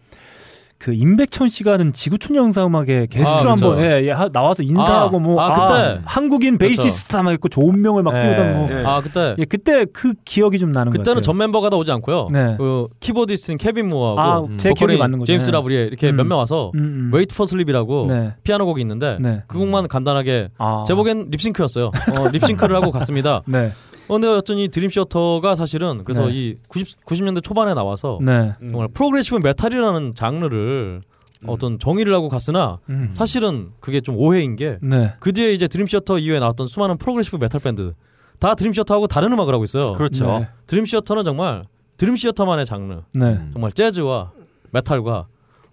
그 0.79 0.93
임백천 0.93 1.47
씨가 1.47 1.73
하는 1.73 1.91
지구촌 1.91 2.35
영상 2.35 2.63
음악에 2.65 3.07
게스트로 3.09 3.49
아, 3.49 3.51
한번. 3.53 3.79
예, 3.79 4.03
예, 4.05 4.11
하- 4.11 4.29
나와서 4.29 4.61
인사하고 4.61 5.17
아, 5.17 5.19
뭐 5.19 5.41
아, 5.41 5.53
그때. 5.65 6.01
한국인 6.05 6.57
그렇죠. 6.59 6.67
베이시스트 6.81 7.15
막 7.17 7.33
있고 7.33 7.49
존 7.49 7.81
명을 7.81 8.03
막 8.03 8.15
예. 8.15 8.21
띄우던 8.21 8.53
뭐 8.53 8.69
예. 8.71 8.83
아 8.85 9.01
그때 9.01 9.35
예, 9.39 9.45
그때 9.45 9.85
그 9.91 10.13
기억이 10.23 10.59
좀 10.59 10.71
나는 10.71 10.91
것 10.91 10.99
같아요. 10.99 11.03
그때는 11.03 11.21
전 11.23 11.37
멤버가 11.37 11.71
다 11.71 11.77
오지 11.77 11.91
않고요. 11.91 12.27
네. 12.31 12.55
그 12.59 12.87
keyboardist인 12.99 13.57
케빈 13.57 13.87
무어하고 13.87 14.21
아, 14.21 14.39
음, 14.41 14.57
제 14.59 14.71
기억이 14.73 14.97
맞는 14.97 15.17
거죠. 15.19 15.25
제임스 15.31 15.47
네. 15.47 15.51
라브리에 15.53 15.83
이렇게 15.85 16.09
음. 16.11 16.15
몇 16.15 16.27
명 16.27 16.37
와서 16.37 16.71
음, 16.75 16.79
음. 16.79 17.11
Wait 17.13 17.35
for 17.35 17.45
Sleep이라고 17.45 18.05
네. 18.09 18.33
피아노 18.43 18.65
곡이 18.67 18.79
있는데 18.81 19.17
네. 19.19 19.43
그 19.47 19.57
곡만 19.57 19.87
간단하게 19.87 20.49
아. 20.59 20.83
제 20.87 20.93
보기엔 20.93 21.29
립싱크였어요. 21.31 21.85
어, 21.87 22.27
립싱크를 22.31 22.75
하고 22.75 22.91
갔습니다. 22.91 23.41
네. 23.47 23.71
어, 24.07 24.13
근데 24.13 24.27
여전히 24.27 24.67
드림 24.69 24.89
시어터가 24.89 25.55
사실은 25.55 26.03
그래서 26.03 26.25
네. 26.27 26.31
이 26.33 26.55
90, 26.67 27.05
90년대 27.05 27.43
초반에 27.43 27.73
나와서 27.73 28.19
네. 28.21 28.53
정말 28.59 28.87
progressive 28.89 29.37
메탈이라는 29.43 30.15
장르를 30.15 31.01
어떤 31.45 31.77
정의를 31.77 32.13
하고 32.15 32.29
갔으나 32.29 32.79
음. 32.89 33.11
사실은 33.15 33.69
그게 33.79 34.01
좀 34.01 34.15
오해인 34.17 34.55
게그 34.55 34.79
네. 34.85 35.13
뒤에 35.33 35.53
이제 35.53 35.67
드림 35.67 35.85
시어터 35.87 36.17
이후에 36.19 36.39
나왔던 36.39 36.67
수많은 36.67 36.97
progressive 36.97 37.37
메탈 37.37 37.61
밴드 37.61 37.93
다 38.39 38.55
드림 38.55 38.73
시어터하고 38.73 39.07
다른 39.07 39.33
음악을 39.33 39.53
하고 39.53 39.63
있어요. 39.63 39.93
그렇죠. 39.93 40.25
네. 40.39 40.47
드림 40.67 40.85
시어터는 40.85 41.23
정말 41.25 41.65
드림 41.97 42.15
시어터만의 42.15 42.65
장르, 42.65 43.01
네. 43.13 43.25
음. 43.25 43.49
정말 43.53 43.71
재즈와 43.71 44.31
메탈과 44.71 45.25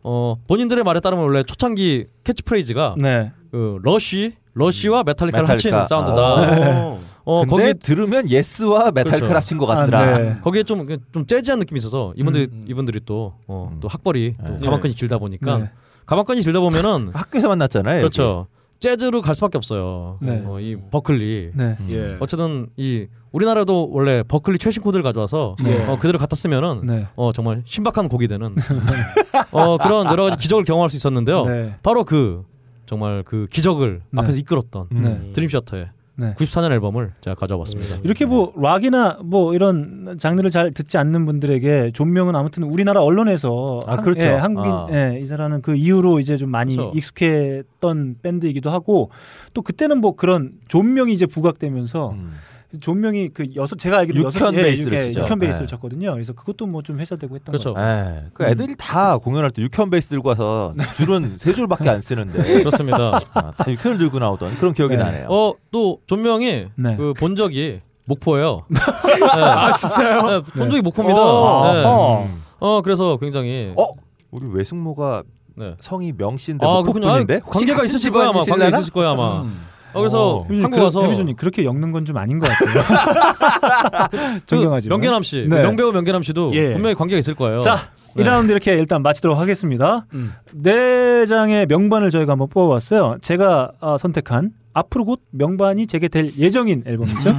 어 0.03 0.37
본인들의 0.47 0.83
말에 0.85 1.01
따르면 1.01 1.25
원래 1.25 1.43
초창기 1.43 2.07
캐치프레이즈가 2.25 2.95
네. 2.99 3.33
그 3.51 3.79
러쉬 3.83 4.33
러쉬와 4.55 5.03
메탈리카를 5.05 5.47
메탈리카. 5.49 5.79
합친 5.79 5.89
사운드다. 5.89 6.85
어. 6.87 7.01
어 7.25 7.45
근데 7.47 7.73
거기 7.73 7.79
들으면 7.79 8.29
예스와 8.29 8.91
메탈 8.93 9.21
그렇죠. 9.21 9.57
것 9.59 9.71
아, 9.71 9.77
같더라. 9.77 10.19
네. 10.19 10.39
거기에 10.43 10.63
좀 10.63 10.87
좀 11.13 11.27
재즈한 11.27 11.59
느낌이 11.61 11.79
있어서 11.79 12.13
이분들이 12.17 12.49
음. 12.53 12.65
이분들이 12.69 13.01
또 13.07 13.35
어, 13.47 13.71
음. 13.73 13.81
또 13.81 13.89
학벌이 13.89 14.35
또 14.47 14.53
네. 14.59 14.61
가방끈이 14.65 14.95
길다 14.95 15.19
보니까 15.19 15.59
네. 15.59 15.71
가방끈이 16.07 16.43
길다 16.43 16.61
보면은 16.61 17.11
학교에서 17.15 17.49
만났잖아요. 17.49 17.99
그렇죠. 18.01 18.47
재즈로 18.81 19.23
갈 19.23 19.35
수밖에 19.35 19.57
없어요. 19.57 20.19
네. 20.21 20.43
어, 20.45 20.61
이 20.61 20.77
버클리. 20.91 21.53
네. 21.55 21.77
여기. 21.81 21.95
예. 21.97 22.17
어쨌든 22.21 22.67
이 22.77 23.07
우리나라도 23.33 23.89
원래 23.91 24.23
버클리 24.23 24.59
최신 24.59 24.83
코드를 24.83 25.03
가져와서 25.03 25.57
네. 25.65 25.87
어, 25.91 25.97
그대로 25.97 26.19
갖다 26.19 26.37
쓰면은 26.37 26.83
네. 26.85 27.09
어 27.17 27.33
정말 27.33 27.63
신박한 27.65 28.09
곡이 28.11 28.29
되는 28.29 28.55
어 29.53 29.79
그런 29.79 30.07
여러 30.07 30.25
가지 30.25 30.37
기적을 30.43 30.65
경험할 30.65 30.91
수 30.91 30.97
있었는데요. 30.97 31.47
네. 31.47 31.75
바로 31.83 32.05
그 32.05 32.45
정말 32.87 33.23
그 33.25 33.47
기적을 33.51 34.03
네. 34.11 34.21
앞에서 34.23 34.37
이끌었던 34.39 34.89
네. 34.91 35.31
드림 35.33 35.49
셔터의 35.49 35.89
네. 36.17 36.35
94년 36.35 36.71
앨범을 36.73 37.13
제가 37.21 37.35
가져와봤습니다. 37.35 37.97
이렇게 38.05 38.25
뭐 38.25 38.53
락이나 38.57 39.19
뭐 39.25 39.55
이런 39.55 40.17
장르를 40.19 40.51
잘 40.51 40.71
듣지 40.71 40.97
않는 40.97 41.27
분들에게 41.27 41.91
존명은 41.93 42.37
아무튼 42.37 42.63
우리나라 42.63 43.03
언론에서 43.03 43.81
아, 43.87 43.97
그렇죠. 43.97 44.27
예, 44.27 44.31
한국인 44.31 44.71
아. 44.71 44.87
예, 44.91 45.19
이사라는 45.21 45.63
그 45.63 45.75
이후로 45.75 46.21
이제 46.21 46.37
좀 46.37 46.51
많이 46.51 46.77
그렇죠. 46.77 46.93
익숙했던 46.97 48.17
밴드이기도 48.23 48.71
하고 48.71 49.11
또 49.55 49.63
그때는 49.63 50.01
뭐 50.01 50.15
그런 50.15 50.53
존명이 50.69 51.13
이제 51.13 51.27
부각되면서 51.27 52.11
음. 52.11 52.35
존명이 52.81 53.29
그 53.31 53.47
여섯 53.57 53.77
제가 53.77 53.99
알기로 53.99 54.19
육현 54.21 54.35
여섯 54.35 54.55
예, 54.55 54.63
베이스를 54.63 54.99
예. 54.99 55.21
육현 55.21 55.39
베이스를 55.39 55.67
네. 55.67 55.71
쳤거든요. 55.71 56.13
그래서 56.13 56.33
그것도 56.33 56.67
뭐 56.67 56.83
좀 56.83 57.01
회자되고 57.01 57.35
했던 57.35 57.53
그렇죠. 57.53 57.73
것 57.75 57.81
같아요. 57.81 58.17
에, 58.17 58.23
그 58.35 58.45
애들이 58.45 58.75
다 58.77 59.17
공연할 59.19 59.51
때 59.51 59.63
육현 59.63 59.91
베이스 59.91 60.09
들고 60.11 60.29
와서 60.31 60.75
줄은 60.97 61.37
세 61.39 61.53
줄밖에 61.53 61.89
안 61.89 62.01
쓰는데 62.01 62.43
그렇습니다. 62.59 63.21
아, 63.33 63.53
다 63.57 63.65
육현을 63.71 63.99
들고 63.99 64.19
나오던 64.19 64.57
그런 64.59 64.73
기억이 64.75 64.97
네. 64.97 65.03
나네요. 65.03 65.29
어또 65.29 66.01
존명이 66.07 66.67
네. 66.75 66.97
그본 66.97 67.35
적이 67.37 67.81
목포예요. 68.05 68.63
아 69.33 69.77
진짜요? 69.77 70.43
본 70.43 70.71
적이 70.71 70.83
목포입니다. 70.83 71.21
어, 71.21 71.73
네. 71.73 71.83
어. 71.87 72.29
어 72.61 72.83
그래서 72.83 73.17
굉장히 73.19 73.73
어? 73.77 73.87
우리 74.31 74.47
외숙모가 74.53 75.23
네. 75.57 75.75
성이 75.81 76.13
명씨인데 76.17 76.67
아 76.67 76.83
그렇군요. 76.83 77.07
아, 77.07 77.11
목포분인데 77.19 77.43
혹시 77.47 77.61
관계가 77.61 77.85
있으실 77.87 78.11
거야 78.11 78.29
아마. 78.29 78.43
관계? 78.45 78.69
있으실 78.69 78.93
거야 78.93 79.11
아마. 79.11 79.43
음. 79.43 79.59
어, 79.95 79.99
그래서 80.01 80.37
어. 80.39 80.45
한국 80.49 80.71
그- 80.73 80.83
와서 80.83 81.03
해비준님 81.03 81.37
그렇게 81.37 81.65
엮는 81.65 81.93
건 81.93 82.05
좀 82.05 82.17
아닌 82.19 82.39
것 82.39 82.49
같아요. 82.51 84.09
그 84.11 84.47
존경하지만. 84.47 84.95
명계남 84.97 85.23
씨, 85.23 85.47
네. 85.49 85.63
명배우 85.63 85.93
명계남 85.93 86.23
씨도 86.23 86.51
예. 86.55 86.73
분명히 86.75 86.95
관계가 86.95 87.19
있을 87.19 87.35
거예요. 87.35 87.61
자, 87.63 87.79
네. 88.15 88.23
1라운드 88.25 88.51
이렇게 88.51 88.75
일단 88.75 89.03
마치도록 89.03 89.39
하겠습니다. 89.39 90.07
음. 90.13 90.33
네 90.53 91.25
장의 91.27 91.67
명반을 91.67 92.11
저희가 92.11 92.33
한번 92.33 92.49
뽑아봤어요. 92.49 93.17
제가 93.23 93.73
어, 93.81 93.97
선택한 93.97 94.51
앞으로 94.73 95.05
곧 95.05 95.21
명반이 95.31 95.87
제게 95.87 96.09
될 96.09 96.33
예정인 96.37 96.83
앨범이죠. 96.87 97.31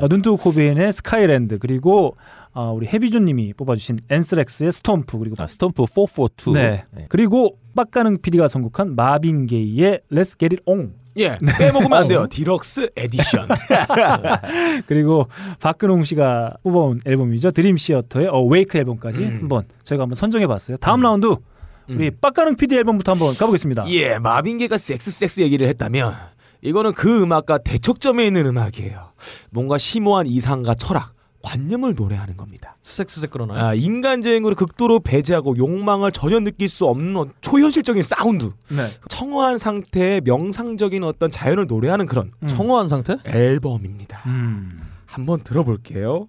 어, 0.00 0.08
눈뜨고 0.08 0.36
코베인의 0.36 0.92
Skyland 0.92 1.58
그리고 1.58 2.16
어, 2.54 2.72
우리 2.76 2.86
헤비조님이 2.86 3.54
뽑아주신 3.54 4.00
앤스랙스의 4.10 4.72
Stomp 4.72 5.18
그리고 5.18 5.36
아, 5.38 5.46
Stomp 5.46 5.84
442. 5.88 6.52
네. 6.52 6.84
그리고 7.08 7.56
빡가능 7.74 8.18
PD가 8.20 8.46
선곡한 8.46 8.94
마빈 8.94 9.46
게이의 9.46 10.00
Let's 10.12 10.38
Get 10.38 10.56
It 10.56 10.62
On 10.66 10.92
예. 11.18 11.36
빼먹으면 11.58 11.92
안 11.92 12.08
돼요. 12.08 12.26
Deluxe 12.28 12.90
Edition. 12.96 13.48
그리고 14.86 15.28
박근홍 15.60 16.04
씨가 16.04 16.56
뽑아온 16.62 17.00
앨범이죠 17.04 17.50
드림 17.50 17.76
시어터의 17.76 18.28
Awake 18.28 18.78
앨범까지 18.78 19.24
음. 19.24 19.38
한번 19.42 19.64
저희가 19.84 20.02
한번 20.02 20.14
선정해 20.16 20.46
봤어요. 20.46 20.76
다음 20.78 21.00
라운드 21.02 21.36
우리 21.88 22.10
빡가능 22.10 22.56
PD 22.56 22.76
앨범부터 22.76 23.12
한번 23.12 23.34
가보겠습니다. 23.34 23.88
예, 23.90 24.18
마빈 24.18 24.48
게이가 24.48 24.78
섹스 24.78 25.10
섹스 25.10 25.40
얘기를 25.40 25.66
했다면 25.66 26.14
이거는 26.62 26.92
그 26.92 27.22
음악과 27.22 27.58
대척점에 27.58 28.24
있는 28.26 28.46
음악이에요. 28.46 29.12
뭔가 29.50 29.78
심오한 29.78 30.26
이상과 30.26 30.74
철학, 30.74 31.12
관념을 31.42 31.94
노래하는 31.94 32.36
겁니다. 32.36 32.76
수색수색 32.82 33.30
끌어나요. 33.30 33.58
아, 33.60 33.74
인간적으로 33.74 34.54
극도로 34.54 35.00
배제하고 35.00 35.56
욕망을 35.56 36.12
전혀 36.12 36.38
느낄 36.40 36.68
수 36.68 36.86
없는 36.86 37.16
어- 37.16 37.26
초현실적인 37.40 38.02
사운드. 38.02 38.46
네. 38.68 38.82
청어한 39.08 39.58
상태의 39.58 40.20
명상적인 40.24 41.02
어떤 41.04 41.30
자연을 41.30 41.66
노래하는 41.66 42.06
그런 42.06 42.32
음. 42.42 42.48
청어한 42.48 42.88
상태? 42.88 43.16
앨범입니다. 43.26 44.22
음. 44.26 44.70
한번 45.06 45.42
들어볼게요. 45.44 46.28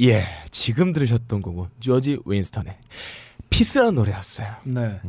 예, 0.00 0.26
지금 0.50 0.92
들으셨던 0.92 1.42
곡은 1.42 1.66
조지 1.80 2.18
윈스턴의 2.24 2.76
피스라는 3.50 3.94
노래였어요. 3.94 4.48
네. 4.64 5.00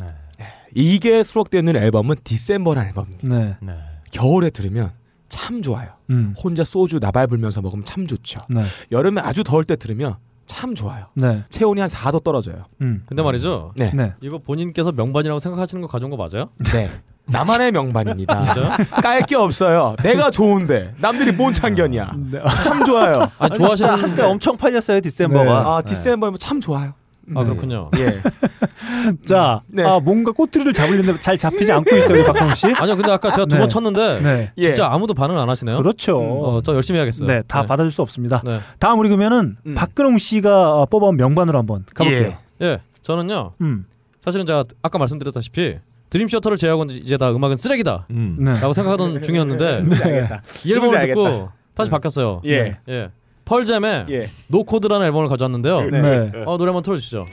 이게 0.73 1.23
수록되어 1.23 1.59
있는 1.59 1.75
앨범은 1.75 2.15
디셈버라는 2.23 2.89
앨범입니다. 2.89 3.27
네. 3.27 3.57
네. 3.61 3.73
겨울에 4.11 4.49
들으면 4.49 4.91
참 5.27 5.61
좋아요. 5.61 5.89
음. 6.09 6.33
혼자 6.41 6.63
소주 6.63 6.99
나발 6.99 7.27
불면서 7.27 7.61
먹으면 7.61 7.85
참 7.85 8.07
좋죠. 8.07 8.39
네. 8.49 8.63
여름에 8.91 9.21
아주 9.21 9.43
더울 9.43 9.63
때 9.63 9.75
들으면 9.75 10.15
참 10.45 10.73
좋아요. 10.73 11.07
네. 11.13 11.43
체온이 11.49 11.79
한 11.79 11.89
4도 11.89 12.23
떨어져요. 12.23 12.65
음. 12.81 13.03
근데 13.05 13.21
말이죠. 13.21 13.73
네. 13.75 13.91
네. 13.93 14.13
이거 14.21 14.39
본인께서 14.39 14.91
명반이라고 14.91 15.39
생각하시는 15.39 15.81
거 15.81 15.87
가져온 15.87 16.09
거 16.09 16.17
맞아요? 16.17 16.49
네. 16.73 16.89
나만의 17.31 17.71
명반입니다. 17.71 18.53
깔 19.01 19.21
게 19.23 19.35
없어요. 19.35 19.95
내가 20.03 20.31
좋은데 20.31 20.93
남들이 20.99 21.31
뭔 21.31 21.53
참견이야. 21.53 22.13
네. 22.31 22.39
참 22.63 22.83
좋아요. 22.85 23.11
아니 23.37 23.53
진짜 23.53 23.55
좋아하시는 23.55 23.89
한때 23.91 24.23
엄청 24.23 24.57
팔렸어요 24.57 25.01
디셈버가. 25.01 25.75
아 25.77 25.81
디셈버면 25.81 26.39
참 26.39 26.59
좋아요. 26.61 26.93
아 27.35 27.43
그렇군요. 27.43 27.91
예. 27.97 28.17
자, 29.23 29.61
네. 29.67 29.83
아, 29.85 29.99
뭔가 29.99 30.31
꼬투리를 30.31 30.73
잡으려는데 30.73 31.19
잘 31.19 31.37
잡히지 31.37 31.71
않고 31.71 31.95
있어요, 31.95 32.25
박광 32.25 32.55
씨. 32.55 32.67
아니요, 32.73 32.95
근데 32.95 33.11
아까 33.11 33.31
제가 33.31 33.45
두 33.45 33.55
네. 33.55 33.59
번 33.59 33.69
쳤는데 33.69 34.19
네. 34.21 34.51
예. 34.57 34.61
진짜 34.63 34.87
아무도 34.91 35.13
반응 35.13 35.37
안 35.37 35.47
하시네요. 35.47 35.77
그렇죠. 35.77 36.17
어, 36.17 36.61
저 36.63 36.73
열심히 36.73 36.97
해야겠어요. 36.97 37.27
네, 37.27 37.43
다 37.47 37.65
받아줄 37.67 37.91
수 37.91 38.01
없습니다. 38.01 38.41
네. 38.43 38.59
다음 38.79 38.97
우리 38.99 39.09
그러면은 39.09 39.57
음. 39.67 39.75
박근홍 39.75 40.17
씨가 40.17 40.73
어, 40.73 40.85
뽑아온 40.87 41.17
명반으로 41.17 41.59
한번 41.59 41.85
가볼게요. 41.93 42.33
예, 42.63 42.79
저는요. 43.03 43.51
음, 43.61 43.85
사실은 44.25 44.47
제가 44.47 44.63
아까 44.81 44.97
말씀드렸다시피 44.97 45.77
드림 46.09 46.27
시어터를 46.27 46.57
제외하고는 46.57 46.95
이제 46.95 47.17
다 47.17 47.31
음악은 47.31 47.55
쓰레기다라고 47.57 48.05
음. 48.11 48.37
네. 48.39 48.53
생각하던 48.53 49.21
중이었는데 49.23 49.65
알겠다. 50.03 50.41
이 50.65 50.73
앨범을 50.73 50.99
듣고 51.07 51.25
알겠다. 51.27 51.53
다시 51.75 51.91
바뀌었어요. 51.91 52.41
예. 52.47 52.77
예. 52.89 53.09
펄잼의 53.45 54.05
예. 54.09 54.27
노코드라는 54.47 55.05
앨범을 55.07 55.27
가져왔는데요. 55.27 55.81
네. 55.81 56.31
어, 56.45 56.57
노래 56.57 56.69
한번 56.69 56.83
틀어주시죠. 56.83 57.25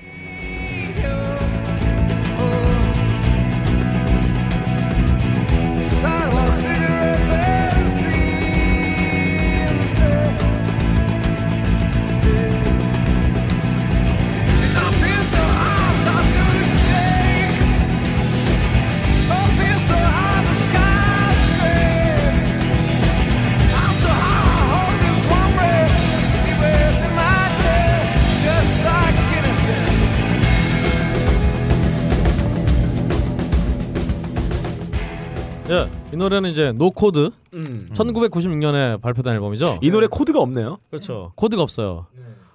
이 36.16 36.18
노래는 36.18 36.50
이제 36.50 36.72
No 36.72 36.90
Code 36.90 37.30
음. 37.52 37.90
1996년에 37.92 39.02
발표된 39.02 39.34
앨범이죠. 39.34 39.80
이 39.82 39.90
노래 39.90 40.06
코드가 40.06 40.40
없네요. 40.40 40.78
그렇죠. 40.88 41.32
코드가 41.34 41.62
없어요. 41.62 42.06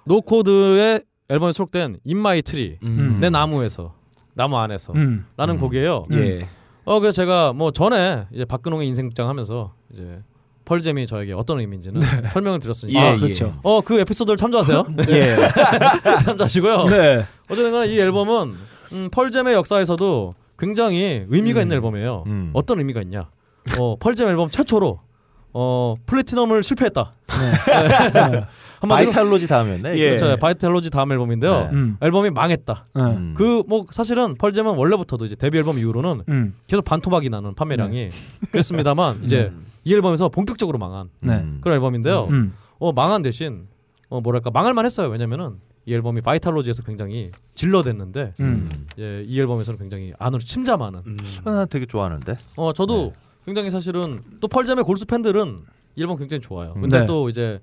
No 0.04 0.20
Code의 0.20 1.00
앨범에 1.28 1.52
수록된 1.52 1.98
In 2.04 2.18
My 2.18 2.42
Tree 2.42 2.78
음. 2.82 3.18
내 3.20 3.30
나무에서 3.30 3.94
나무 4.34 4.58
안에서 4.58 4.94
음. 4.94 5.26
라는 5.36 5.60
곡이에요. 5.60 6.06
예. 6.10 6.48
어 6.84 6.98
그래서 6.98 7.14
제가 7.14 7.52
뭐 7.52 7.70
전에 7.70 8.24
이제 8.32 8.44
박근홍의 8.44 8.88
인생 8.88 9.06
극장 9.06 9.28
하면서 9.28 9.74
이제 9.92 10.20
펄잼이 10.64 11.06
저에게 11.06 11.32
어떤 11.32 11.60
의미인지는 11.60 12.00
설명을 12.32 12.58
드렸으니까 12.58 13.00
예, 13.00 13.08
아, 13.10 13.16
그렇죠. 13.16 13.56
어그 13.62 14.00
에피소드를 14.00 14.36
참조하세요. 14.36 14.86
예. 15.08 15.36
참조하시고요. 16.24 16.84
네. 16.86 17.22
어쨌든 17.48 17.70
간에 17.70 17.86
이 17.86 18.00
앨범은 18.00 18.54
음, 18.92 19.08
펄잼의 19.12 19.54
역사에서도 19.54 20.34
굉장히 20.58 21.26
의미가 21.28 21.62
있는 21.62 21.76
앨범이에요. 21.76 22.24
음. 22.26 22.50
어떤 22.54 22.80
의미가 22.80 23.02
있냐? 23.02 23.28
어, 23.78 23.96
펄잼 23.96 24.28
앨범 24.28 24.50
최초로 24.50 25.00
어, 25.54 25.94
플래티넘을 26.06 26.62
실패했다. 26.62 27.12
네. 27.28 28.46
한마디로 28.80 29.10
바이탈로지 29.12 29.46
다음이었네. 29.46 29.96
예. 29.96 30.16
그렇죠. 30.16 30.36
바이탈로지 30.38 30.90
다음 30.90 31.12
앨범인데요. 31.12 31.58
네. 31.58 31.68
음. 31.72 31.96
앨범이 32.00 32.30
망했다. 32.30 32.86
네. 32.94 33.02
음. 33.02 33.34
그뭐 33.36 33.86
사실은 33.90 34.34
펄잼은 34.36 34.74
원래부터도 34.74 35.24
이제 35.26 35.36
데뷔 35.36 35.58
앨범 35.58 35.78
이후로는 35.78 36.24
음. 36.28 36.54
계속 36.66 36.84
반토막이 36.84 37.30
나는 37.30 37.54
판매량이 37.54 38.08
그랬습니다만 38.50 39.20
이제 39.24 39.52
이 39.84 39.94
앨범에서 39.94 40.30
본격적으로 40.30 40.78
망한 40.78 41.10
네. 41.22 41.36
음. 41.36 41.58
그런 41.60 41.76
앨범인데요. 41.76 42.24
음. 42.30 42.54
어 42.80 42.92
망한 42.92 43.22
대신 43.22 43.68
어 44.08 44.20
뭐랄까 44.20 44.50
망할 44.50 44.74
만 44.74 44.84
했어요. 44.84 45.08
왜냐면은 45.08 45.60
이 45.86 45.94
앨범이 45.94 46.20
바이탈로지에서 46.20 46.82
굉장히 46.82 47.30
질러댔는데 47.54 48.34
음. 48.40 48.68
예, 48.98 49.22
이 49.24 49.40
앨범에서는 49.40 49.78
굉장히 49.78 50.12
안으로 50.18 50.40
침잠하는. 50.40 51.02
아, 51.44 51.66
되게 51.70 51.86
좋아하는데. 51.86 52.36
어 52.56 52.72
저도 52.72 53.12
굉장히 53.44 53.70
사실은 53.70 54.20
또 54.40 54.48
펄잼의 54.48 54.84
골수 54.84 55.06
팬들은 55.06 55.56
이 55.96 56.00
앨범 56.02 56.16
굉장히 56.18 56.40
좋아요. 56.40 56.70
근데 56.70 57.00
네. 57.00 57.06
또 57.06 57.28
이제 57.28 57.60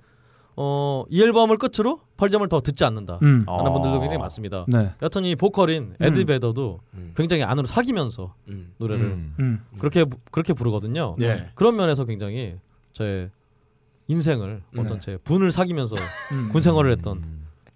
어 0.55 1.05
이 1.09 1.21
앨범을 1.23 1.57
끝으로 1.57 2.01
펄잼을 2.17 2.49
더 2.49 2.59
듣지 2.59 2.83
않는다. 2.83 3.19
음. 3.23 3.43
어. 3.47 3.59
하는 3.59 3.71
분들도 3.71 3.99
굉장히 4.01 4.19
많습니다. 4.19 4.65
네. 4.67 4.91
여튼 5.01 5.23
이 5.23 5.35
보컬인 5.35 5.95
에드 6.01 6.19
음. 6.19 6.25
베더도 6.25 6.79
음. 6.95 7.13
굉장히 7.15 7.43
안으로 7.43 7.65
사귀면서 7.65 8.33
음. 8.49 8.73
노래를 8.77 9.05
음. 9.05 9.35
음. 9.39 9.63
그렇게 9.79 10.03
부- 10.03 10.17
그렇게 10.31 10.51
부르거든요. 10.53 11.13
예. 11.21 11.49
그런 11.55 11.75
면에서 11.77 12.03
굉장히 12.05 12.55
저의 12.93 13.29
인생을 14.09 14.61
어떤 14.77 14.99
네. 14.99 14.99
제 14.99 15.17
분을 15.23 15.51
사귀면서 15.51 15.95
음. 16.33 16.49
군 16.51 16.61
생활을 16.61 16.91
했던 16.91 17.23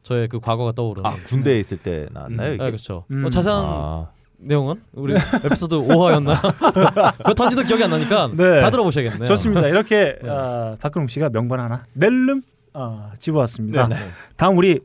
저의 0.03 0.27
그 0.27 0.39
과거가 0.41 0.73
떠오르는. 0.73 1.09
아 1.09 1.15
군대에 1.23 1.59
있을 1.59 1.77
때 1.77 2.07
나왔나요? 2.11 2.51
네? 2.51 2.57
그렇죠. 2.57 3.05
음. 3.11 3.23
어, 3.25 3.29
자세한 3.29 3.63
아, 3.65 4.09
내용은 4.45 4.81
우리 4.93 5.13
에피소드 5.15 5.75
5화였나? 5.75 6.35
그 7.25 7.35
던지도 7.35 7.63
기억이 7.63 7.83
안 7.83 7.89
나니까 7.91 8.29
네. 8.35 8.59
다 8.59 8.69
들어보셔야겠네요. 8.69 9.25
좋습니다. 9.25 9.67
이렇게 9.67 10.17
아, 10.27 10.75
박근홍 10.79 11.07
씨가 11.07 11.29
명반 11.29 11.59
하나 11.59 11.85
낼름 11.93 12.41
아, 12.73 13.11
집어왔습니다. 13.17 13.87
네. 13.87 13.95
다음 14.35 14.57
우리 14.57 14.79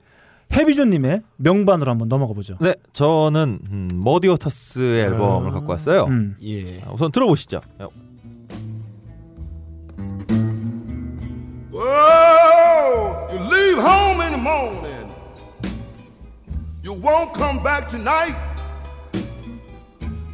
해비존님의 0.53 1.23
명반으로 1.37 1.91
한번 1.91 2.09
넘어가 2.09 2.33
보죠. 2.33 2.57
네, 2.61 2.75
저는 2.93 3.59
음, 3.71 4.01
머디워터스의 4.03 5.05
앨범을 5.05 5.53
갖고 5.53 5.71
왔어요. 5.73 6.05
음. 6.05 6.37
예. 6.43 6.81
아, 6.87 6.91
우선 6.93 7.13
들어보시죠. 7.13 7.61
Whoa, 11.71 13.29
you 13.31 13.39
leave 13.39 13.79
home 13.79 14.21
in 14.21 14.33
the 14.33 14.39
morning. 14.39 15.13
You 16.83 16.93
won't 16.95 17.35
come 17.35 17.63
back 17.63 17.89
tonight. 17.89 18.35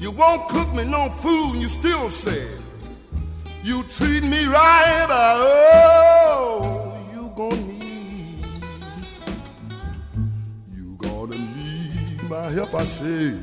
You 0.00 0.10
won't 0.10 0.48
cook 0.48 0.72
me 0.74 0.84
no 0.84 1.08
food, 1.08 1.54
and 1.54 1.62
you 1.62 1.68
still 1.68 2.10
say 2.10 2.46
you 3.62 3.82
treat 3.84 4.22
me 4.22 4.46
right. 4.46 5.06
But 5.08 5.36
oh, 5.40 6.92
you 7.14 7.32
gonna 7.34 7.56
need, 7.56 8.44
you 10.74 10.96
gonna 10.98 11.36
need 11.36 12.28
my 12.28 12.50
help. 12.52 12.74
I 12.74 12.84
say. 12.84 13.40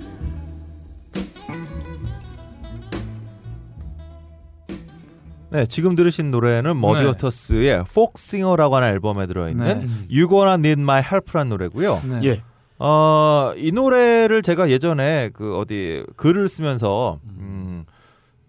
네, 5.51 5.65
지금 5.65 5.97
들으신 5.97 6.31
노래는 6.31 6.79
머디워터스의 6.79 7.83
Folk 7.93 8.17
Singer라고 8.17 8.77
하는 8.77 8.87
앨범에 8.87 9.27
들어있는 9.27 9.65
네. 9.67 9.85
You 10.09 10.29
Gonna 10.29 10.53
Need 10.53 10.81
My 10.81 11.01
Help라는 11.01 11.49
노래고요. 11.49 12.01
네. 12.05 12.19
예. 12.23 12.41
어, 12.83 13.53
이 13.57 13.71
노래를 13.71 14.41
제가 14.41 14.71
예전에 14.71 15.29
그 15.33 15.55
어디 15.55 16.03
글을 16.15 16.49
쓰면서 16.49 17.19
음, 17.37 17.85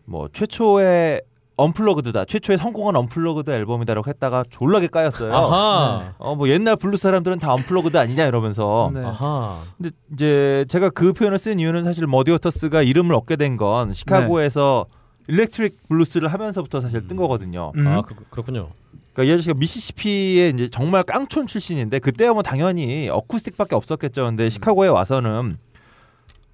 뭐 0.07 0.29
최초의 0.33 1.21
unplugged다. 1.57 2.25
최초의 2.25 2.57
성공한 2.57 2.97
unplugged 2.97 3.51
앨범이다라고 3.51 4.09
했다가 4.09 4.45
졸라게 4.49 4.87
까였어요. 4.87 5.35
아하. 5.35 6.15
어, 6.17 6.35
뭐 6.35 6.49
옛날 6.49 6.77
블루스 6.77 6.97
사람들은 6.97 7.41
다 7.41 7.53
unplugged 7.53 7.99
아니냐 7.99 8.25
이러면서. 8.25 8.91
네. 8.95 9.05
아하. 9.05 9.59
근데 9.77 9.91
이제 10.15 10.65
제가 10.69 10.89
그 10.89 11.13
표현을 11.13 11.37
쓴 11.39 11.61
이유는 11.61 11.85
사실 11.85 12.07
머디워터스가 12.07 12.81
이름을 12.83 13.15
얻게 13.15 13.37
된 13.37 13.59
건 13.59 13.93
시카고에서 13.93 14.87
electric 15.29 15.89
블루스를 15.89 16.29
하면서부터 16.29 16.81
사실 16.81 17.07
뜬 17.07 17.19
거거든요. 17.19 17.71
음. 17.77 17.87
아 17.87 18.01
그, 18.01 18.15
그렇군요. 18.31 18.71
그러니까 19.13 19.31
이 19.31 19.35
아저씨가 19.35 19.55
미시시피의 19.55 20.51
이제 20.51 20.69
정말 20.69 21.03
깡촌 21.03 21.47
출신인데 21.47 21.99
그때야 21.99 22.33
뭐 22.33 22.43
당연히 22.43 23.09
어쿠스틱밖에 23.11 23.75
없었겠죠. 23.75 24.25
근데 24.25 24.49
시카고에 24.51 24.89
와서는 24.89 25.59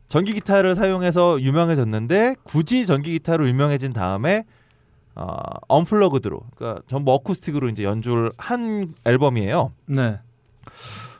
전기 0.08 0.32
기타를 0.32 0.74
사용해서 0.74 1.40
유명해졌는데 1.40 2.36
굳이 2.42 2.86
전기 2.86 3.12
기타로 3.12 3.48
유명해진 3.48 3.92
다음에 3.92 4.44
어, 5.14 5.36
unplugged로 5.68 6.40
그러니까 6.54 6.82
전부 6.88 7.12
어쿠스틱으로 7.12 7.68
이제 7.68 7.84
연주를 7.84 8.30
한 8.38 8.92
앨범이에요. 9.04 9.72
네. 9.86 10.18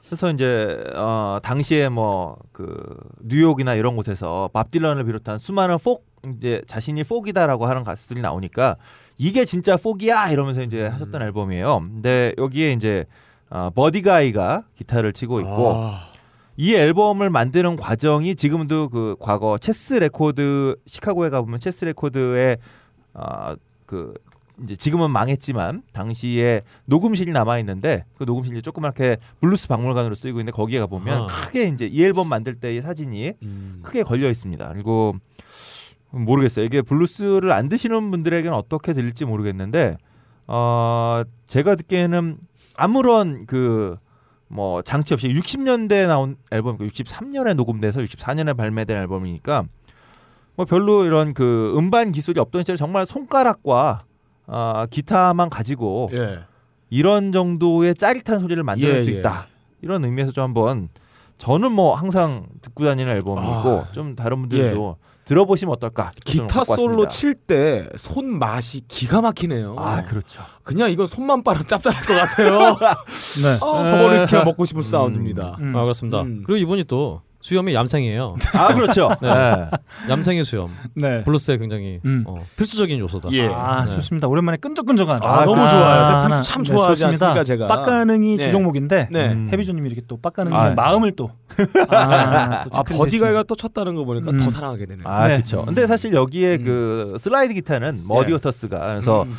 그래서 0.06 0.31
이제 0.32 0.82
어 0.94 1.39
당시에 1.43 1.89
뭐 1.89 2.39
그 2.59 2.98
뉴욕이나 3.23 3.77
이런 3.77 3.94
곳에서 3.94 4.51
밥 4.52 4.73
딜런을 4.73 5.05
비롯한 5.05 5.39
수많은 5.39 5.78
folk 5.78 6.05
이제 6.39 6.60
자신이 6.66 7.05
folk이다라고 7.05 7.66
하는 7.66 7.85
가수들이 7.85 8.20
나오니까 8.20 8.74
이게 9.19 9.45
진짜 9.45 9.77
folk이야 9.77 10.31
이러면서 10.31 10.62
이제 10.62 10.86
하셨던 10.86 11.23
앨범이에요. 11.23 11.81
근데 11.81 12.32
여기에 12.39 12.73
이제 12.73 13.05
어, 13.51 13.70
버디가이가 13.70 14.65
기타를 14.77 15.12
치고 15.12 15.40
있고 15.40 15.74
아. 15.74 16.09
이 16.57 16.74
앨범을 16.74 17.31
만드는 17.31 17.77
과정이 17.77 18.35
지금도 18.35 18.89
그 18.89 19.16
과거 19.20 19.59
체스 19.59 19.95
레코드 19.95 20.77
시카고에 20.86 21.31
가보면 21.31 21.61
체스 21.61 21.85
레코드에 21.85 22.57
어 23.15 23.55
그 23.89 24.12
이제 24.62 24.77
지금은 24.77 25.11
망했지만 25.11 25.82
당시에 25.93 26.61
녹음실이 26.85 27.32
남아 27.32 27.59
있는데 27.61 28.05
그 28.19 28.24
녹음실이 28.24 28.61
조그맣게 28.61 29.16
블루스 29.40 29.66
박물관으로 29.69 30.15
쓰이고 30.15 30.40
있는데 30.40 30.53
거기에 30.55 30.81
가 30.81 30.86
보면 30.86 31.23
아. 31.23 31.27
크게 31.27 31.69
이제 31.69 31.86
이 31.86 32.05
앨범 32.05 32.28
만들 32.28 32.55
때의 32.57 32.82
사진이 32.82 33.32
음. 33.43 33.81
크게 33.82 34.03
걸려 34.03 34.28
있습니다. 34.28 34.69
그리고 34.74 35.16
모르겠어요. 36.10 36.64
이게 36.64 36.82
블루스를 36.82 37.52
안 37.52 37.68
드시는 37.68 38.10
분들에게는 38.10 38.56
어떻게 38.56 38.93
들릴지 38.93 39.24
모르겠는데 39.24 39.97
어 40.47 41.22
제가 41.47 41.74
듣기에는 41.74 42.39
아무런 42.76 43.47
그 43.47 43.97
뭐 44.48 44.82
장치 44.82 45.14
없이 45.14 45.28
60년대에 45.28 46.09
나온 46.09 46.36
앨범, 46.51 46.78
63년에 46.78 47.55
녹음돼서 47.55 48.01
64년에 48.01 48.56
발매된 48.56 48.97
앨범이니까 48.97 49.64
뭐 50.56 50.66
별로 50.66 51.05
이런 51.05 51.35
그 51.35 51.74
음반 51.76 52.10
기술이 52.10 52.40
없던 52.40 52.62
시절에 52.62 52.76
정말 52.76 53.06
손가락과 53.06 54.01
아 54.47 54.86
기타만 54.90 55.51
가지고 55.51 56.10
예. 56.14 56.40
이런 56.90 57.32
정도의 57.32 57.94
짜릿한 57.94 58.40
소리를 58.40 58.60
만들 58.62 58.89
예, 58.89 58.98
수 59.01 59.12
예. 59.12 59.18
있다. 59.18 59.47
이런 59.82 60.05
의미에서 60.05 60.32
좀 60.32 60.43
한번 60.43 60.89
저는 61.36 61.70
뭐 61.70 61.94
항상 61.94 62.47
듣고 62.62 62.85
다니는 62.85 63.12
앨범이고 63.16 63.68
아, 63.68 63.93
좀 63.93 64.16
다른 64.16 64.40
분들도 64.40 64.97
들어보시면 65.29 65.75
어떨까? 65.75 66.13
좀 66.25 66.47
기타 66.47 66.65
솔로. 66.65 67.07
칠 67.09 67.35
때 67.35 67.89
손 67.97 68.39
맛이 68.39 68.83
기가 68.89 69.21
막히네요. 69.21 69.77
아 69.79 70.03
그렇죠. 70.05 70.43
그냥 70.63 70.91
이거 70.91 71.07
손만 71.07 71.43
빨아도 71.43 71.66
짭짤할 71.67 72.03
것 72.03 72.15
같아요. 72.15 72.59
네. 73.43 73.59
아, 73.63 73.83
버번 73.99 74.19
위스키가 74.19 74.45
먹고 74.45 74.65
싶은 74.65 74.83
사운드입니다. 74.83 75.57
음. 75.61 75.77
아 75.77 75.83
그렇습니다. 75.83 76.23
음. 76.23 76.43
그리고 76.47 76.59
이분이 76.59 76.85
또 76.85 77.23
수염이 77.49 77.73
얌생이에요. 77.75 78.37
아 78.55 78.75
그렇죠. 78.75 79.09
네. 79.23 79.29
네. 79.29 79.70
얌생이 80.11 80.45
수염. 80.45 80.70
네. 80.95 81.25
블루스에 81.25 81.57
굉장히 81.57 81.99
음. 82.05 82.23
어, 82.27 82.37
필수적인 82.57 82.99
요소다. 82.99 83.31
예. 83.33 83.49
아 83.49 83.87
네. 83.87 83.93
좋습니다. 83.93 84.29
오랜만에 84.29 84.59
끈적끈적한. 84.59 85.20
아, 85.23 85.47
너무 85.47 85.57
좋아요. 85.57 86.05
제가 86.05 86.20
블루스 86.25 86.35
하나. 86.35 86.43
참 86.43 86.62
네, 86.62 86.70
좋아하지. 86.70 87.05
않습니까, 87.07 87.43
제가. 87.45 87.66
빡가능이 87.66 88.37
네. 88.37 88.43
주 88.43 88.51
종목인데 88.51 89.09
네. 89.11 89.33
음. 89.33 89.49
헤비조님이 89.51 89.86
이렇게 89.87 90.03
또 90.07 90.19
빡가능의 90.20 90.59
아. 90.59 90.70
마음을 90.73 91.12
또. 91.16 91.31
아, 91.89 92.65
또아 92.65 92.83
버디가이가 92.83 93.45
또 93.45 93.57
쳤다는 93.57 93.95
거 93.95 94.05
보니까 94.05 94.31
음. 94.31 94.37
더 94.37 94.51
사랑하게 94.51 94.85
되네요. 94.85 95.09
아 95.09 95.27
네. 95.29 95.37
그렇죠. 95.37 95.65
근데 95.65 95.87
사실 95.87 96.12
여기에 96.12 96.57
음. 96.57 96.65
그 96.65 97.16
슬라이드 97.19 97.55
기타는 97.55 98.03
머디워터스가 98.07 98.79
그래서 98.79 99.23
음. 99.23 99.35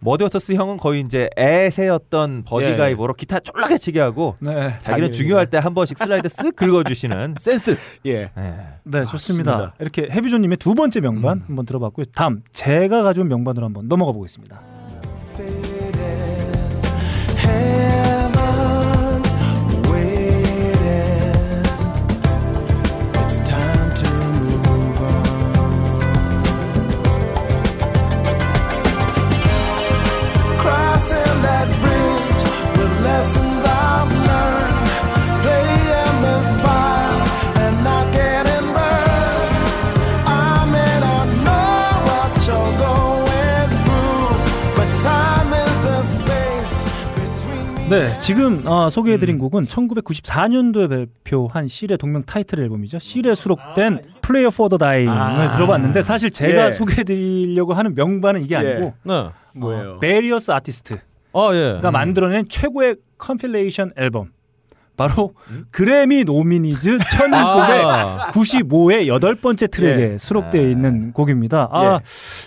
머디워터스 0.00 0.52
형은 0.54 0.76
거의 0.76 1.00
이제 1.00 1.28
애새끼였던 1.38 2.44
버디가이보고 2.46 3.14
기타 3.14 3.40
쫄라게 3.40 3.78
치게 3.78 4.00
하고 4.00 4.36
네. 4.40 4.74
자기는 4.82 5.12
중요할 5.12 5.46
때 5.46 5.56
한 5.56 5.74
번씩 5.74 5.96
슬라이드 5.98 6.28
쓱 6.28 6.54
긁어주시는 6.56 7.36
센스. 7.40 7.76
예. 8.04 8.30
네. 8.36 8.54
네, 8.84 9.04
좋습니다. 9.04 9.10
좋습니다. 9.10 9.74
이렇게 9.80 10.08
헤비조님의 10.10 10.58
두 10.58 10.74
번째 10.74 11.00
명반 11.00 11.42
한번 11.46 11.64
들어봤고요. 11.66 12.04
다음 12.14 12.42
제가 12.52 13.02
가져온 13.02 13.28
명반으로 13.28 13.64
한번 13.64 13.88
넘어가 13.88 14.12
보겠습니다. 14.12 14.60
네, 47.88 48.18
지금 48.18 48.66
어, 48.66 48.90
소개해드린 48.90 49.38
곡은 49.38 49.66
1994년도에 49.66 50.88
발표한 50.88 51.68
실의 51.68 51.96
동명 51.96 52.24
타이틀 52.24 52.58
앨범이죠. 52.58 52.98
실에 52.98 53.32
수록된 53.32 54.00
Prayer 54.22 54.50
for 54.52 54.68
the 54.68 54.76
Dying을 54.76 55.16
아. 55.16 55.52
들어봤는데 55.52 56.02
사실 56.02 56.32
제가 56.32 56.66
예. 56.66 56.70
소개해드리려고 56.72 57.74
하는 57.74 57.94
명반은 57.94 58.42
이게 58.42 58.56
아니고 58.56 58.94
네. 59.04 59.28
뭐예요? 59.54 60.00
Various 60.00 60.50
Artists가 60.50 61.00
아 61.32 61.50
예. 61.52 61.80
만들어낸 61.90 62.48
최고의 62.48 62.96
compilation 63.18 63.92
앨범. 63.96 64.32
바로 64.96 65.34
Grammy 65.70 66.24
Nominees 66.24 66.98
1995의 66.98 69.06
여덟 69.06 69.34
번째 69.34 69.66
트랙에 69.66 70.12
예. 70.14 70.18
수록되어 70.18 70.68
있는 70.68 71.12
곡입니다. 71.12 71.68
아, 71.70 71.94
예. 71.94 71.98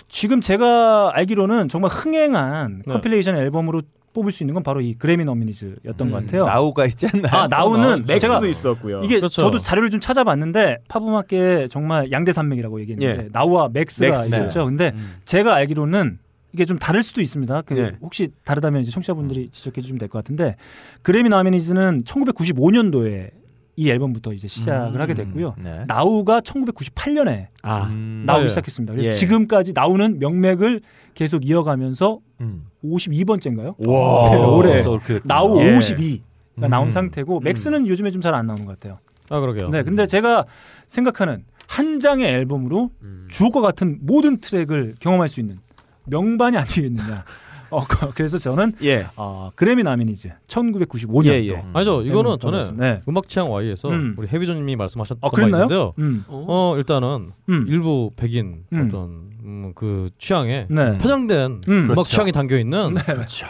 지금 0.08 0.40
제가 0.40 1.12
알기로는 1.14 1.68
정말 1.68 1.92
흥행한 1.92 2.82
네. 2.84 2.92
compilation 2.92 3.36
앨범으로 3.36 3.82
뽑을 4.12 4.32
수 4.32 4.42
있는 4.42 4.54
건 4.54 4.62
바로 4.62 4.80
이 4.80 4.94
Grammy 4.94 5.24
Nominees였던 5.24 6.08
음, 6.08 6.10
것 6.10 6.24
같아요. 6.24 6.44
나우가 6.46 6.84
있지 6.86 7.06
않나요? 7.06 7.32
아 7.32 7.46
나우는 7.48 8.06
맥스도 8.06 8.18
제가 8.34 8.46
있었고요. 8.46 9.02
이게 9.04 9.16
그렇죠. 9.16 9.42
저도 9.42 9.58
자료를 9.58 9.90
좀 9.90 10.00
찾아봤는데 10.00 10.78
팝음악계 10.88 11.68
정말 11.68 12.10
양대 12.10 12.32
산맥이라고 12.32 12.80
얘기했는데 12.80 13.24
예. 13.24 13.28
나우와 13.32 13.68
맥스가 13.72 14.08
맥스. 14.10 14.26
있었죠. 14.26 14.64
근데 14.66 14.90
음. 14.94 15.16
제가 15.24 15.54
알기로는 15.54 16.18
이게 16.52 16.64
좀 16.64 16.78
다를 16.80 17.02
수도 17.04 17.20
있습니다. 17.20 17.62
그 17.62 17.78
예. 17.78 17.92
혹시 18.00 18.30
다르다면 18.44 18.82
이제 18.82 18.90
청취자분들이 18.90 19.50
지적해 19.52 19.80
주시면 19.80 19.98
될 20.00 20.08
것 20.08 20.18
같은데 20.18 20.56
Grammy 21.02 21.28
Nominees는 21.28 22.02
1995년도에 22.04 23.30
이 23.76 23.88
앨범부터 23.88 24.32
이제 24.32 24.48
시작을 24.48 25.00
하게 25.00 25.14
됐고요. 25.14 25.54
네. 25.62 25.84
나우가 25.86 26.40
1998년에 26.40 27.46
아, 27.62 27.84
음, 27.84 28.24
나오기 28.26 28.44
예. 28.44 28.48
시작했습니다. 28.48 28.92
그래서 28.92 29.08
예. 29.08 29.12
지금까지 29.12 29.72
나우는 29.72 30.18
명맥을 30.18 30.80
계속 31.14 31.46
이어가면서 31.46 32.18
음. 32.40 32.66
52번째인가요? 32.84 33.74
와. 33.88 34.30
네, 34.30 34.36
올해. 34.36 34.82
나우 35.24 35.60
예. 35.62 35.76
52가 35.76 36.20
음. 36.64 36.70
나온 36.70 36.90
상태고 36.90 37.40
맥스는 37.40 37.86
요즘에 37.86 38.10
좀 38.10 38.20
잘 38.22 38.34
안 38.34 38.46
나오는 38.46 38.64
것 38.64 38.78
같아요. 38.78 38.98
아 39.28 39.40
그러게요. 39.40 39.68
네, 39.68 39.82
근데 39.82 40.06
제가 40.06 40.44
생각하는 40.86 41.44
한 41.68 42.00
장의 42.00 42.26
앨범으로 42.26 42.90
음. 43.02 43.28
주옥과 43.30 43.60
같은 43.60 43.98
모든 44.02 44.38
트랙을 44.38 44.96
경험할 44.98 45.28
수 45.28 45.40
있는 45.40 45.58
명반이 46.06 46.56
아니겠느냐. 46.56 47.24
어, 47.70 47.84
그- 47.86 48.10
그래서 48.14 48.36
저는 48.36 48.72
예. 48.82 49.06
어, 49.16 49.52
그래미 49.54 49.84
나미니즈 49.84 50.30
1995년도. 50.48 51.26
예, 51.26 51.46
예. 51.48 51.64
아니죠. 51.72 52.02
이거는 52.02 52.38
전에 52.40 52.68
네. 52.76 53.00
음악 53.08 53.28
취향 53.28 53.48
Y에서 53.52 53.88
음. 53.90 54.16
우리 54.18 54.26
해비조님이 54.26 54.74
말씀하셨던 54.74 55.18
아, 55.22 55.28
바 55.30 55.36
그랬나요? 55.36 55.62
있는데요. 55.62 55.92
음. 56.00 56.24
어 56.26 56.74
일단은 56.76 57.30
음. 57.48 57.64
일부 57.68 58.10
백인 58.16 58.64
음. 58.72 58.86
어떤 58.86 59.30
음, 59.44 59.72
그 59.74 60.08
취향에 60.18 60.66
네. 60.68 60.98
편향된 60.98 61.60
음. 61.68 61.74
음악 61.74 61.88
그렇죠. 61.94 62.10
취향이 62.10 62.32
담겨 62.32 62.56
있는 62.58 62.94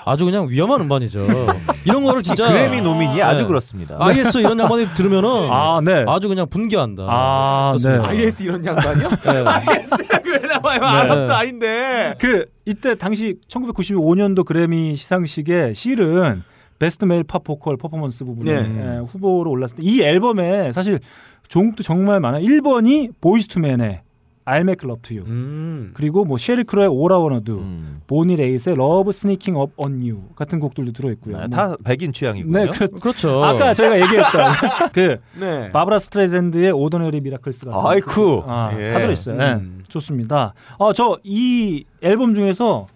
아주 0.04 0.24
그냥 0.24 0.48
위험한 0.48 0.80
음반이죠. 0.82 1.26
이런 1.84 2.02
거를 2.04 2.22
진짜 2.22 2.48
그래미 2.48 2.80
nominee 2.80 3.20
아주 3.22 3.42
네. 3.42 3.46
그렇습니다. 3.46 3.96
IS 4.00 4.38
이런 4.38 4.58
양반이 4.58 4.86
들으면은 4.94 5.28
아, 5.50 5.80
네. 5.84 6.04
아주 6.06 6.28
그냥 6.28 6.48
분개한다. 6.48 7.04
아, 7.08 7.74
네. 7.76 7.82
그렇습니다. 7.82 8.08
IS 8.08 8.42
이런 8.42 8.64
양반이요? 8.64 9.08
네. 9.24 9.30
IS라고 9.44 10.28
왜 10.30 10.38
나와요? 10.40 10.80
아랍도 10.82 11.34
아닌데. 11.34 12.14
그 12.18 12.46
이때 12.66 12.94
당시 12.96 13.36
1995년도 13.48 14.44
그래미 14.44 14.94
시상식에 14.96 15.72
실은 15.74 16.42
Best 16.78 17.04
Male 17.04 17.24
Pop 17.24 17.44
Vocal 17.44 17.76
Performance 17.76 18.24
부분에 18.24 18.62
네. 18.62 18.96
예, 18.96 18.98
후보로 19.00 19.50
올랐을 19.50 19.76
때 19.76 19.82
이 19.82 20.02
앨범에 20.02 20.72
사실 20.72 20.98
곡도 21.48 21.82
정말 21.82 22.20
많아. 22.20 22.38
1번이 22.40 23.10
보이스 23.20 23.48
투맨의 23.48 24.02
Love 24.58 25.02
to 25.02 25.16
You. 25.16 25.30
음. 25.30 25.90
그리고 25.94 26.24
뭐 26.24 26.36
셰릴 26.38 26.64
크로의 26.64 26.88
All 26.88 27.12
I 27.12 27.18
Wanna 27.20 27.44
Do, 27.44 27.58
음. 27.58 27.94
보니 28.06 28.36
레이트의 28.36 28.74
Love 28.76 29.10
Sneaking 29.10 29.58
Up 29.60 29.72
on 29.76 29.94
You 30.00 30.22
같은 30.36 30.58
곡들도 30.60 30.92
들어 30.92 31.10
있고요. 31.12 31.36
네, 31.38 31.48
다 31.48 31.76
백인 31.84 32.12
취향이군요. 32.12 32.52
네, 32.58 32.66
그, 32.72 32.86
그렇죠. 32.88 33.42
아까 33.44 33.72
저희가 33.74 34.00
얘기했던 34.00 34.42
그 34.92 35.16
네. 35.38 35.70
바브라 35.72 35.98
스트레이샌드의 35.98 36.72
Ordinary 36.72 37.20
Miracles 37.20 37.66
같은 37.66 37.80
아이쿠. 37.88 38.42
아, 38.46 38.70
예. 38.78 38.88
다 38.92 38.98
들어있어요. 39.00 39.36
네, 39.36 39.52
음. 39.54 39.82
좋습니다. 39.88 40.54
어, 40.78 40.92
저 40.92 41.18
이 41.24 41.84
앨범 42.02 42.34
중에서 42.34 42.86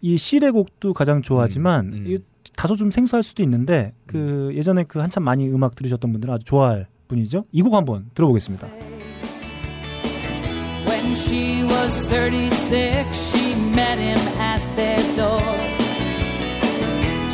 이 0.00 0.16
실의 0.16 0.50
곡도 0.50 0.92
가장 0.94 1.22
좋아하지만 1.22 1.86
음, 1.86 1.92
음. 1.92 2.04
이 2.06 2.18
다소 2.56 2.76
좀 2.76 2.90
생소할 2.90 3.22
수도 3.22 3.42
있는데 3.42 3.92
그 4.06 4.52
예전에 4.54 4.84
그 4.84 4.98
한참 4.98 5.22
많이 5.24 5.48
음악 5.48 5.74
들으셨던 5.74 6.12
분들은 6.12 6.34
아주 6.34 6.44
좋아할 6.44 6.86
분이죠. 7.08 7.44
이 7.52 7.62
곡 7.62 7.74
한번 7.74 8.06
들어보겠습니다. 8.14 8.66
When 11.04 11.16
she 11.16 11.62
was 11.64 12.06
36, 12.06 13.30
she 13.30 13.54
met 13.76 13.98
him 13.98 14.18
at 14.40 14.62
their 14.74 14.96
door. 15.14 15.54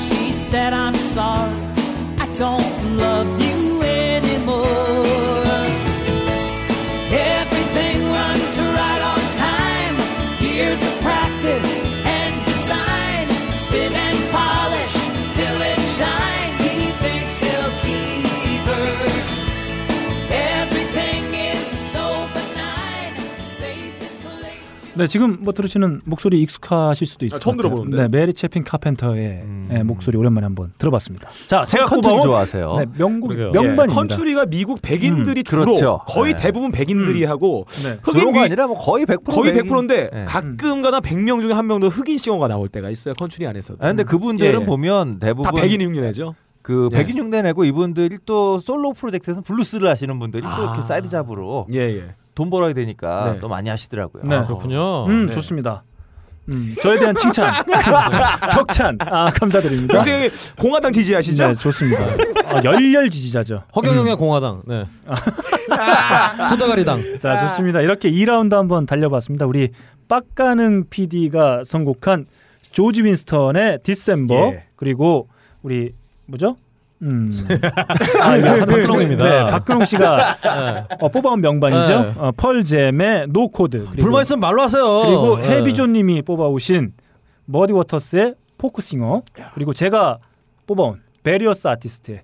She 0.07 0.33
said, 0.33 0.73
I'm 0.73 0.95
sorry, 0.95 1.55
I 2.19 2.27
don't 2.35 2.97
love 2.99 3.29
you 3.41 3.50
네, 25.01 25.07
지금 25.07 25.39
뭐 25.43 25.53
들으시는 25.55 26.03
목소리 26.05 26.41
익숙하실 26.43 27.07
수도 27.07 27.25
있을 27.25 27.37
아, 27.37 27.39
것 27.39 27.45
처음. 27.45 27.57
들어보는데. 27.57 27.97
네, 27.97 28.09
메리 28.09 28.33
채핀 28.35 28.65
카펜터의 28.65 29.27
음. 29.43 29.69
예, 29.73 29.83
목소리 29.83 30.17
오랜만에 30.19 30.45
한번 30.45 30.73
들어봤습니다. 30.77 31.31
자, 31.47 31.65
제가 31.65 31.87
컨트리 31.87 32.21
좋아하세요. 32.21 32.77
네, 32.79 32.87
명곡 32.99 33.29
그러게요. 33.29 33.53
명반입니다. 33.53 33.85
예, 33.85 33.95
컨츄리가 33.95 34.47
미국 34.47 34.81
백인들이 34.83 35.41
음, 35.41 35.45
주로 35.45 35.65
그렇죠. 35.65 36.01
거의 36.07 36.35
네. 36.35 36.39
대부분 36.43 36.71
백인들이 36.71 37.25
하고 37.25 37.65
네. 37.83 37.99
흑인 38.03 38.35
위- 38.35 38.39
아니라 38.41 38.67
뭐 38.67 38.77
거의 38.77 39.07
100% 39.07 39.25
거의 39.33 39.53
백인. 39.55 39.73
100%인데 39.73 40.11
네. 40.13 40.25
가끔가다 40.27 41.01
100명 41.01 41.41
중에 41.41 41.53
한 41.53 41.67
명도 41.67 41.89
흑인 41.89 42.19
singer가 42.19 42.47
나올 42.49 42.69
때가 42.69 42.91
있어요. 42.91 43.15
컨츄리 43.15 43.47
안에서도. 43.47 43.79
아, 43.81 43.89
근데 43.89 44.03
그분들은 44.05 44.63
예. 44.63 44.67
보면 44.67 45.19
대부분 45.19 45.45
다 45.45 45.53
백인 45.53 45.81
흉내내죠. 45.81 46.35
그 46.63 46.91
예. 46.93 46.97
백인 46.99 47.17
흉내 47.19 47.41
내고 47.41 47.65
이분들이 47.65 48.19
또 48.27 48.59
솔로 48.59 48.93
프로젝트에서 48.93 49.41
블루스를 49.41 49.89
하시는 49.89 50.19
분들이 50.19 50.43
또 50.43 50.49
아. 50.49 50.61
이렇게 50.61 50.83
side 50.83 51.09
job으로 51.09 51.67
예, 51.73 51.79
예. 51.79 52.15
돈 52.35 52.51
벌어야 52.51 52.73
되니까 52.73 53.33
네. 53.33 53.41
또 53.41 53.49
많이 53.49 53.69
하시더라고요. 53.69 54.25
네. 54.25 54.37
어. 54.37 54.47
그렇군요. 54.47 55.07
음, 55.07 55.27
네. 55.27 55.33
좋습니다. 55.33 55.85
음, 56.49 56.75
저에 56.83 56.99
대한 56.99 57.15
칭찬, 57.15 57.53
극찬, 58.53 58.99
아 59.01 59.31
감사드립니다. 59.31 60.03
굉장히 60.03 60.31
공화당 60.59 60.93
지지하시죠? 60.93 61.47
네, 61.47 61.53
좋습니다. 61.55 62.03
어, 62.03 62.61
열렬 62.65 63.09
지지자죠. 63.09 63.63
허경영의 63.77 64.17
공화당. 64.17 64.63
네. 64.67 64.85
소대가리당. 66.49 67.21
자, 67.21 67.39
좋습니다. 67.43 67.83
이렇게 67.83 68.11
2라운드 68.11 68.53
한번 68.53 68.87
달려봤습니다. 68.87 69.47
우리 69.47 69.69
빡가능 70.09 70.87
PD가 70.91 71.63
선곡한 71.65 72.27
조지 72.73 73.05
윈스턴의 73.05 73.81
December 73.85 74.35
예. 74.35 74.65
그리고 74.77 75.29
우리 75.63 75.93
뭐죠? 76.27 76.57
음. 77.03 77.31
아, 78.21 78.67
박근홍입니다. 78.67 79.25
네, 79.25 79.51
박근홍 79.51 79.85
씨가 79.87 80.37
네. 80.43 80.97
어, 81.01 81.09
뽑아온 81.09 81.41
명반이죠. 81.41 82.03
네. 82.03 82.13
어, 82.17 82.33
펄잼의 82.37 83.29
No 83.29 83.49
Code. 83.49 83.87
그리고, 83.87 84.03
불만 84.03 84.23
있으면 84.23 84.41
말로 84.41 84.63
하세요. 84.63 84.85
그리고 85.07 85.39
네. 85.39 85.49
헤비죠님이 85.49 86.23
뽑아오신 86.23 86.93
머디 87.47 87.73
워터스의 87.73 88.35
Folk 88.59 88.84
Singer 88.84 89.23
그리고 89.55 89.73
제가 89.73 90.19
뽑아온 90.67 91.01
Various 91.23 91.69
Artists의 91.69 92.23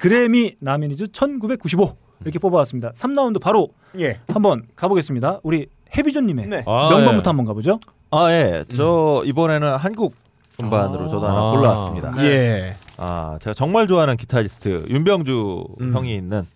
Grammy 0.00 0.56
Nominees 0.60 1.12
1995 1.12 1.94
이렇게 2.22 2.38
뽑아왔습니다. 2.38 2.92
3라운드 2.92 3.40
바로 3.40 3.68
예. 3.98 4.20
한번 4.28 4.62
가보겠습니다. 4.76 5.40
우리 5.42 5.66
헤비죠님의 5.96 6.46
네. 6.48 6.64
아, 6.66 6.88
명반부터 6.90 7.28
예. 7.28 7.30
한번 7.30 7.46
가보죠. 7.46 7.78
아 8.10 8.30
예, 8.30 8.64
저 8.74 9.22
이번에는 9.26 9.76
한국 9.76 10.14
음반으로 10.60 11.08
저도 11.08 11.26
하나 11.26 11.38
아. 11.38 11.50
골라왔습니다. 11.52 12.24
예. 12.24 12.76
아 12.96 13.38
제가 13.40 13.54
정말 13.54 13.86
좋아하는 13.86 14.16
기타리스트 14.16 14.86
윤병주 14.88 15.64
음. 15.80 15.94
형이 15.94 16.14
있는 16.14 16.46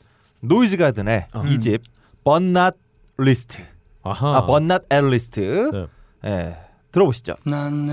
노이즈 0.41 0.77
가든의 0.77 1.27
어. 1.33 1.43
이집 1.47 1.83
But 2.25 2.51
Not 2.51 2.77
리스트. 3.19 3.63
아하. 4.03 4.37
아 4.37 4.47
번낫 4.47 4.85
앨 4.91 5.09
리스트. 5.09 5.71
네. 5.73 5.87
예, 6.25 6.57
들어보시죠. 6.93 7.35
난 7.45 7.89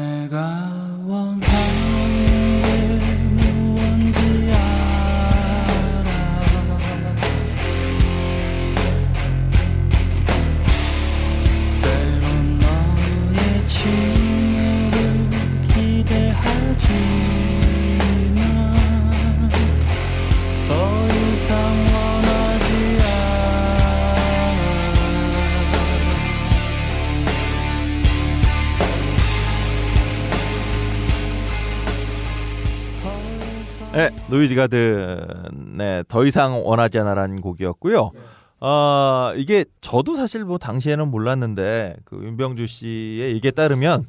네, 33.96 34.10
노이즈 34.28 34.56
가든의 34.56 36.04
더 36.10 36.26
이상 36.26 36.68
원하지 36.68 37.00
않아라는 37.00 37.40
곡이었고요. 37.40 38.12
아 38.60 39.34
이게 39.38 39.64
저도 39.80 40.16
사실 40.16 40.44
뭐 40.44 40.58
당시에는 40.58 41.08
몰랐는데 41.08 41.96
그 42.04 42.18
윤병주 42.18 42.68
씨의 42.68 43.34
얘기에 43.36 43.52
따르면 43.52 44.06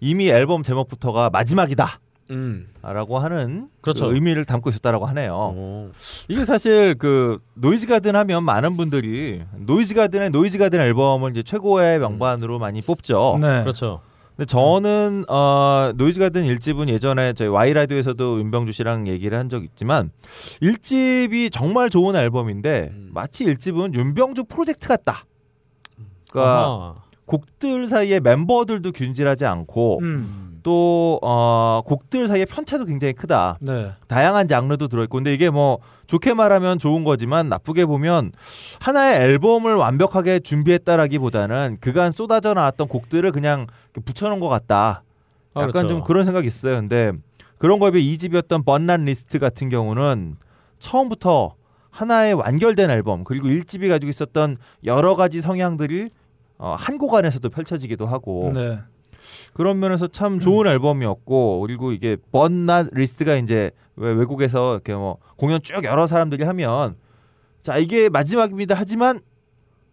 이미 0.00 0.28
앨범 0.28 0.62
제목부터가 0.62 1.30
마지막이다. 1.30 2.01
음. 2.30 2.68
라고 2.82 3.18
하는 3.18 3.68
그렇죠. 3.80 4.06
그 4.08 4.14
의미를 4.14 4.44
담고 4.44 4.70
있었다라고 4.70 5.06
하네요. 5.06 5.34
오. 5.56 5.90
이게 6.28 6.44
사실 6.44 6.94
그 6.98 7.38
노이즈 7.54 7.86
가든 7.86 8.16
하면 8.16 8.44
많은 8.44 8.76
분들이 8.76 9.42
노이즈 9.56 9.94
가든의 9.94 10.30
노이즈 10.30 10.58
가든 10.58 10.80
앨범을 10.80 11.32
이제 11.32 11.42
최고의 11.42 11.98
명반으로 11.98 12.58
많이 12.58 12.80
뽑죠. 12.80 13.38
네. 13.40 13.62
그렇죠. 13.62 14.00
근데 14.34 14.46
저는 14.46 15.26
어 15.28 15.92
노이즈 15.94 16.18
가든 16.18 16.44
일집은 16.46 16.88
예전에 16.88 17.34
저희 17.34 17.48
와이 17.48 17.74
라디오에서도 17.74 18.38
윤병주 18.38 18.72
씨랑 18.72 19.06
얘기를 19.08 19.36
한 19.36 19.50
적 19.50 19.62
있지만 19.62 20.10
일집이 20.62 21.50
정말 21.50 21.90
좋은 21.90 22.16
앨범인데 22.16 22.90
음. 22.92 23.10
마치 23.12 23.44
일집은 23.44 23.94
윤병주 23.94 24.44
프로젝트 24.44 24.88
같다. 24.88 25.24
그러니까 26.30 26.64
아하. 26.64 26.94
곡들 27.26 27.86
사이에 27.86 28.20
멤버들도 28.20 28.92
균질하지 28.92 29.44
않고 29.44 29.98
음. 30.00 30.51
또 30.62 31.18
어, 31.22 31.82
곡들 31.84 32.26
사이에 32.28 32.44
편차도 32.44 32.84
굉장히 32.86 33.12
크다. 33.14 33.58
네. 33.60 33.92
다양한 34.08 34.48
장르도 34.48 34.88
들어있고 34.88 35.18
근데 35.18 35.32
이게 35.34 35.50
뭐 35.50 35.78
좋게 36.06 36.34
말하면 36.34 36.78
좋은 36.78 37.04
거지만 37.04 37.48
나쁘게 37.48 37.86
보면 37.86 38.32
하나의 38.80 39.20
앨범을 39.20 39.74
완벽하게 39.76 40.40
준비했다라기보다는 40.40 41.78
그간 41.80 42.12
쏟아져 42.12 42.54
나왔던 42.54 42.88
곡들을 42.88 43.30
그냥 43.32 43.66
붙여놓은 44.04 44.40
것 44.40 44.48
같다. 44.48 45.02
아, 45.54 45.60
약간 45.60 45.72
그렇죠. 45.72 45.88
좀 45.88 46.02
그런 46.02 46.24
생각이 46.24 46.46
있어요. 46.46 46.76
근데 46.76 47.12
그런 47.58 47.78
거에 47.78 47.90
비해 47.90 48.16
2집이었던 48.16 48.64
But 48.64 48.84
Not 48.84 49.04
Least 49.04 49.38
같은 49.38 49.68
경우는 49.68 50.36
처음부터 50.78 51.54
하나의 51.90 52.34
완결된 52.34 52.90
앨범 52.90 53.22
그리고 53.24 53.48
1집이 53.48 53.88
가지고 53.88 54.10
있었던 54.10 54.56
여러 54.84 55.14
가지 55.14 55.40
성향들이 55.40 56.10
어, 56.58 56.74
한 56.78 56.96
곡 56.98 57.14
안에서도 57.14 57.48
펼쳐지기도 57.50 58.06
하고 58.06 58.52
네. 58.54 58.78
그런 59.52 59.78
면에서 59.78 60.08
참 60.08 60.40
좋은 60.40 60.66
앨범이었고 60.66 61.60
그리고 61.60 61.92
이게 61.92 62.16
But 62.32 62.60
Not 62.60 62.88
Least가 62.92 63.36
이제 63.36 63.70
왜 63.96 64.12
외국에서 64.12 64.74
이렇게 64.74 64.94
뭐 64.94 65.18
공연 65.36 65.62
쭉 65.62 65.84
여러 65.84 66.06
사람들이 66.06 66.44
하면 66.44 66.96
자 67.62 67.76
이게 67.76 68.08
마지막입니다 68.08 68.74
하지만 68.76 69.20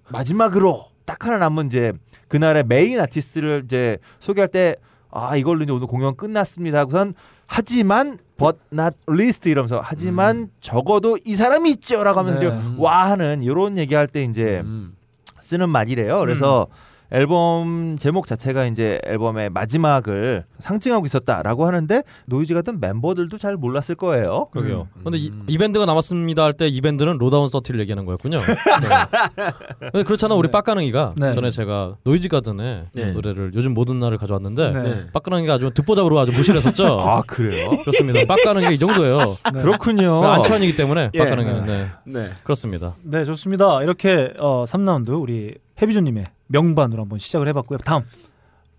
마지막으로 0.10 0.86
딱 1.06 1.26
하나 1.26 1.38
남은 1.38 1.68
이제 1.68 1.94
그날의 2.28 2.64
메인 2.66 3.00
아티스트를 3.00 3.64
이제 3.66 3.98
소개할 4.20 4.48
때 4.48 4.76
아 5.12 5.36
이걸로 5.36 5.64
이제 5.64 5.72
오늘 5.72 5.88
공연 5.88 6.16
끝났습니다 6.16 6.80
하고선 6.80 7.14
하지만 7.48 8.20
but 8.38 8.60
not 8.72 8.96
least 9.10 9.50
이러면서 9.50 9.82
하지만 9.84 10.50
적어도 10.62 11.18
이 11.26 11.36
사람이 11.36 11.70
있죠라고 11.72 12.20
하면서 12.20 12.40
네. 12.40 12.76
와 12.78 13.10
하는 13.10 13.42
이런 13.42 13.78
얘기할 13.78 14.08
때 14.08 14.24
이제 14.24 14.62
음. 14.64 14.96
쓰는 15.42 15.70
말이래요. 15.70 16.20
그래서 16.20 16.68
앨범 17.12 17.98
제목 18.00 18.28
자체가 18.28 18.66
이제 18.66 19.00
앨범의 19.06 19.50
마지막을 19.50 20.46
상징하고 20.60 21.06
있었다라고 21.06 21.66
하는데 21.66 22.04
노이즈 22.28 22.54
가든 22.54 22.80
멤버들도 22.80 23.38
잘 23.38 23.58
몰랐을 23.58 23.96
거예요. 23.98 24.48
그러게요. 24.52 24.88
근데 25.04 25.18
이, 25.18 25.32
이 25.48 25.58
밴드가 25.58 25.86
남았습니다 25.86 26.44
할 26.44 26.54
때 26.54 26.68
이 26.70 26.82
밴드는 26.82 27.18
로다운 27.18 27.48
서티를 27.48 27.80
얘기하는 27.82 28.06
거였군요. 28.06 28.38
네. 28.40 29.50
근데 29.80 30.04
그렇잖아 30.04 30.36
우리 30.36 30.50
빡가능이가 30.52 31.16
네. 31.18 31.32
전에 31.34 31.50
제가 31.52 31.96
노이즈 32.04 32.28
가든의 32.28 32.86
네. 32.94 33.12
노래를 33.12 33.52
요즘 33.56 33.74
모든 33.74 33.98
날을 34.00 34.18
가져왔는데 34.18 34.72
네. 34.72 35.08
빡가능이가 35.14 35.54
아주 35.56 35.72
듣보잡으로 35.74 36.20
아주 36.20 36.32
무시했었죠. 36.32 37.00
아 37.02 37.22
그래요? 37.24 37.70
그렇습니다. 37.84 38.26
빡가능이가 38.28 38.72
이 38.72 38.78
정도예요. 38.78 39.20
그렇군요. 39.62 40.24
안치환이기 40.24 40.76
때문에 40.76 41.10
예. 41.14 41.18
빡가능이는 41.20 41.66
네. 41.66 41.88
네. 42.06 42.30
그렇습니다. 42.44 42.96
네, 43.04 43.24
좋습니다. 43.24 43.82
이렇게 43.84 44.34
어, 44.38 44.64
3라운드 44.68 45.20
우리 45.20 45.56
헤비죠님의 45.82 46.26
명반으로 46.50 47.04
한번 47.04 47.20
시작을 47.20 47.48
해봤고요. 47.48 47.80
다음 47.86 48.04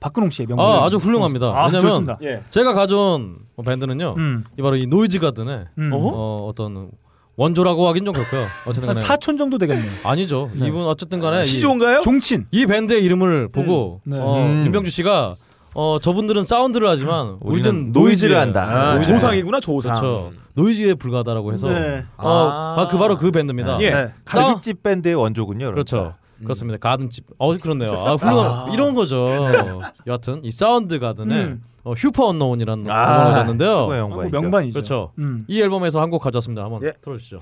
박근홍 0.01 0.31
씨의 0.31 0.47
명반. 0.47 0.67
아, 0.67 0.85
아주 0.85 0.97
훌륭합니다. 0.97 1.47
아, 1.49 1.71
왜냐면. 1.73 2.17
예. 2.23 2.43
제가 2.51 2.73
가져온 2.73 3.37
뭐 3.55 3.65
밴드는요. 3.65 4.15
음, 4.17 4.45
이 4.59 4.63
바로 4.63 4.77
이 4.77 4.87
노이즈 4.87 5.19
가든의 5.19 5.67
음. 5.79 5.91
어, 5.93 6.47
어떤 6.49 6.91
원조라고 7.37 7.87
하긴 7.89 8.05
좀 8.05 8.15
그렇고요. 8.15 8.47
어쨌든 8.67 8.89
한 8.89 8.95
간에 8.95 9.07
4촌 9.07 9.39
정도 9.39 9.59
되겠네요. 9.59 9.93
아니죠. 10.03 10.51
네. 10.55 10.67
이분 10.69 10.83
어쨌든 10.87 11.21
간에 11.21 11.43
이, 11.43 11.45
시조인가요? 11.45 12.01
종친. 12.01 12.47
이 12.51 12.67
밴드의 12.67 13.05
이름을 13.05 13.49
보고 13.49 14.01
네. 14.05 14.19
어, 14.19 14.37
음. 14.43 14.65
윤병주 14.67 14.91
씨가 14.91 15.37
어, 15.75 15.99
저분들은 16.01 16.45
사운드를 16.45 16.89
하지만 16.89 17.37
우리는 17.41 17.69
우리는 17.71 17.93
노이즈를. 17.93 18.37
한다. 18.39 18.65
아, 18.65 18.95
노이즈. 18.95 19.13
조상이구나 19.13 19.61
조상. 19.61 19.95
그렇죠. 19.95 20.33
노이즈에 20.55 20.95
불과하다고 20.95 21.53
해서 21.53 21.69
네. 21.69 22.05
어, 22.17 22.29
아. 22.29 22.75
아, 22.79 22.89
그 22.89 22.99
바로 22.99 23.17
그 23.17 23.31
밴드입니다. 23.31 23.81
예. 23.83 23.91
네. 23.91 24.13
갈비집 24.25 24.83
밴드의 24.83 25.15
원조군요. 25.15 25.71
그렇죠. 25.73 26.15
그렇습니다. 26.43 26.79
가든집. 26.79 27.27
어 27.39 27.57
그렇네요. 27.57 27.93
아 27.93 28.15
훌륭한 28.15 28.73
이런 28.73 28.95
거죠. 28.95 29.27
여하튼 30.07 30.43
이 30.45 30.51
Soundgarden의 30.51 31.45
음. 31.45 31.63
어, 31.85 31.95
Superunknown이라는 31.97 32.91
아. 32.91 33.47
최고의 33.57 33.99
아, 33.99 33.99
영광이죠. 33.99 34.37
그 34.37 34.43
명반이죠. 34.43 34.73
그렇죠. 34.75 35.13
음. 35.19 35.45
이 35.49 35.61
앨범에서 35.61 36.01
한 36.01 36.11
곡 36.11 36.21
가져왔습니다. 36.23 36.63
한번 36.65 36.83
예. 36.83 36.93
틀어주시죠. 37.01 37.41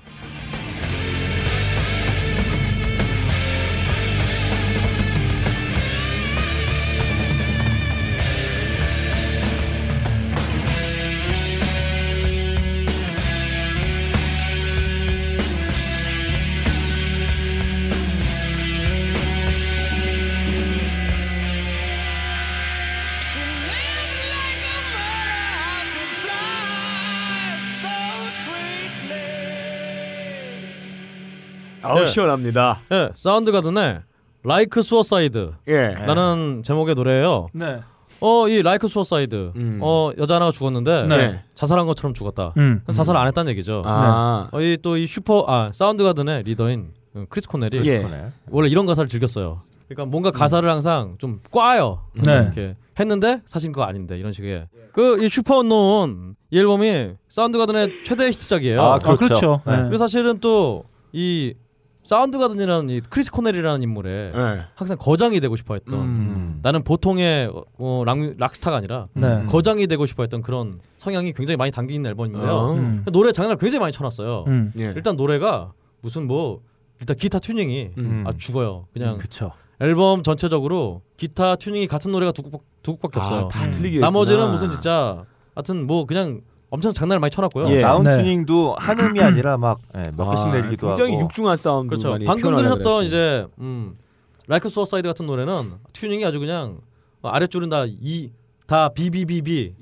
아우 31.99 32.05
네. 32.05 32.11
시원합니다. 32.11 32.81
예, 32.91 33.09
Soundgarden의 33.13 34.01
Like 34.45 34.79
Suicide 34.79 35.49
예. 35.67 35.87
라는 36.05 36.63
제목의 36.63 36.95
노래예요. 36.95 37.47
네. 37.53 37.81
어, 38.21 38.47
이 38.47 38.59
Like 38.59 38.85
Suicide. 38.85 39.51
음. 39.55 39.79
어, 39.81 40.11
여자 40.17 40.35
하나가 40.35 40.51
죽었는데 40.51 41.05
네. 41.07 41.43
자살한 41.55 41.85
것처럼 41.87 42.13
죽었다. 42.13 42.53
음. 42.57 42.81
자살 42.93 43.15
안 43.17 43.27
했다는 43.27 43.51
얘기죠. 43.51 43.81
아. 43.85 44.49
어, 44.51 44.61
이또 44.61 44.97
이 44.97 45.07
슈퍼 45.07 45.45
아 45.47 45.71
Soundgarden의 45.73 46.43
리더인 46.43 46.91
음, 47.15 47.25
크리스 47.29 47.47
코넬이 47.47 47.81
예. 47.85 47.99
네. 47.99 48.31
원래 48.49 48.69
이런 48.69 48.85
가사를 48.85 49.07
즐겼어요. 49.09 49.61
그러니까 49.87 50.05
뭔가 50.09 50.31
가사를 50.31 50.69
항상 50.69 51.15
좀 51.17 51.41
꽈요. 51.51 52.01
네. 52.23 52.33
이렇게 52.43 52.75
했는데 52.99 53.39
사실 53.45 53.71
그거 53.71 53.83
아닌데 53.83 54.17
이런 54.19 54.31
식의 54.31 54.67
그 54.93 55.17
이 55.23 55.29
Superunknown 55.29 56.35
이 56.51 56.59
앨범이 56.59 57.11
Soundgarden의 57.29 58.03
최대 58.03 58.27
히트작이에요. 58.27 58.81
아, 58.81 58.95
아, 58.95 58.99
그렇죠. 58.99 59.17
그렇죠. 59.17 59.61
네. 59.65 59.77
그리고 59.83 59.97
사실은 59.97 60.39
또 60.39 60.85
이 61.11 61.55
Soundgarden이라는 62.09 62.89
이 62.89 63.01
크리스 63.01 63.31
코넬이라는 63.31 63.83
인물에 63.83 64.31
예. 64.33 64.65
항상 64.73 64.97
거장이 64.97 65.39
되고 65.39 65.55
싶어 65.55 65.75
했던 65.75 65.99
음. 65.99 66.59
나는 66.63 66.83
보통의 66.83 67.51
어, 67.77 68.03
락, 68.03 68.17
락스타가 68.35 68.77
아니라 68.77 69.07
네. 69.13 69.45
거장이 69.45 69.85
되고 69.85 70.07
싶어 70.07 70.23
했던 70.23 70.41
그런 70.41 70.79
성향이 70.97 71.33
굉장히 71.33 71.55
많이 71.55 71.71
있는 71.93 72.09
앨범인데요. 72.09 72.51
어. 72.51 72.73
음. 72.73 73.05
노래 73.11 73.31
장난을 73.31 73.57
굉장히 73.57 73.81
많이 73.81 73.93
쳐놨어요. 73.93 74.45
음. 74.47 74.73
예. 74.79 74.85
일단 74.95 75.17
노래가 75.17 75.73
무슨 76.01 76.25
뭐 76.25 76.61
일단 76.99 77.15
기타 77.15 77.37
튜닝이 77.37 77.91
음. 77.99 78.23
아 78.25 78.33
죽어요. 78.35 78.87
그냥 78.91 79.19
그렇죠. 79.19 79.51
앨범 79.79 80.23
전체적으로 80.23 81.03
기타 81.15 81.57
튜닝이 81.57 81.85
같은 81.85 82.11
노래가 82.11 82.31
두, 82.31 82.41
곡, 82.41 82.65
두 82.81 82.93
곡밖에 82.93 83.19
없어요. 83.19 83.45
아, 83.45 83.47
다 83.49 83.65
음. 83.65 83.71
틀리게. 83.71 83.99
나머지는 83.99 84.49
무슨 84.49 84.71
진짜 84.71 85.25
하여튼 85.53 85.85
뭐 85.85 86.07
그냥 86.07 86.41
엄청 86.69 86.93
장난을 86.93 87.19
많이 87.19 87.31
쳐놨고요. 87.31 87.69
예. 87.71 87.81
다운 87.81 88.03
네. 88.03 88.11
튜닝도 88.17 88.75
한 88.77 88.99
음이 88.99 89.19
아니라 89.21 89.57
막 89.57 89.79
예, 89.97 90.03
몇 90.15 90.29
개씩 90.29 90.49
내리기도 90.51 90.87
굉장히 90.89 91.13
하고. 91.13 91.23
육중한 91.23 91.57
사운드 91.57 91.89
그렇죠. 91.89 92.11
많이 92.11 92.25
방금 92.25 92.55
들으셨던 92.55 92.83
그랬고. 92.83 93.01
이제 93.03 93.47
음 93.59 93.97
Like 94.47 94.69
Suicide 94.69 95.07
같은 95.07 95.25
노래는 95.25 95.73
튜닝이 95.93 96.23
아주 96.25 96.39
그냥 96.39 96.79
아랫줄은 97.23 97.69
다 97.69 97.85
이 97.85 98.31
다 98.69 98.87
비비비비 98.89 99.73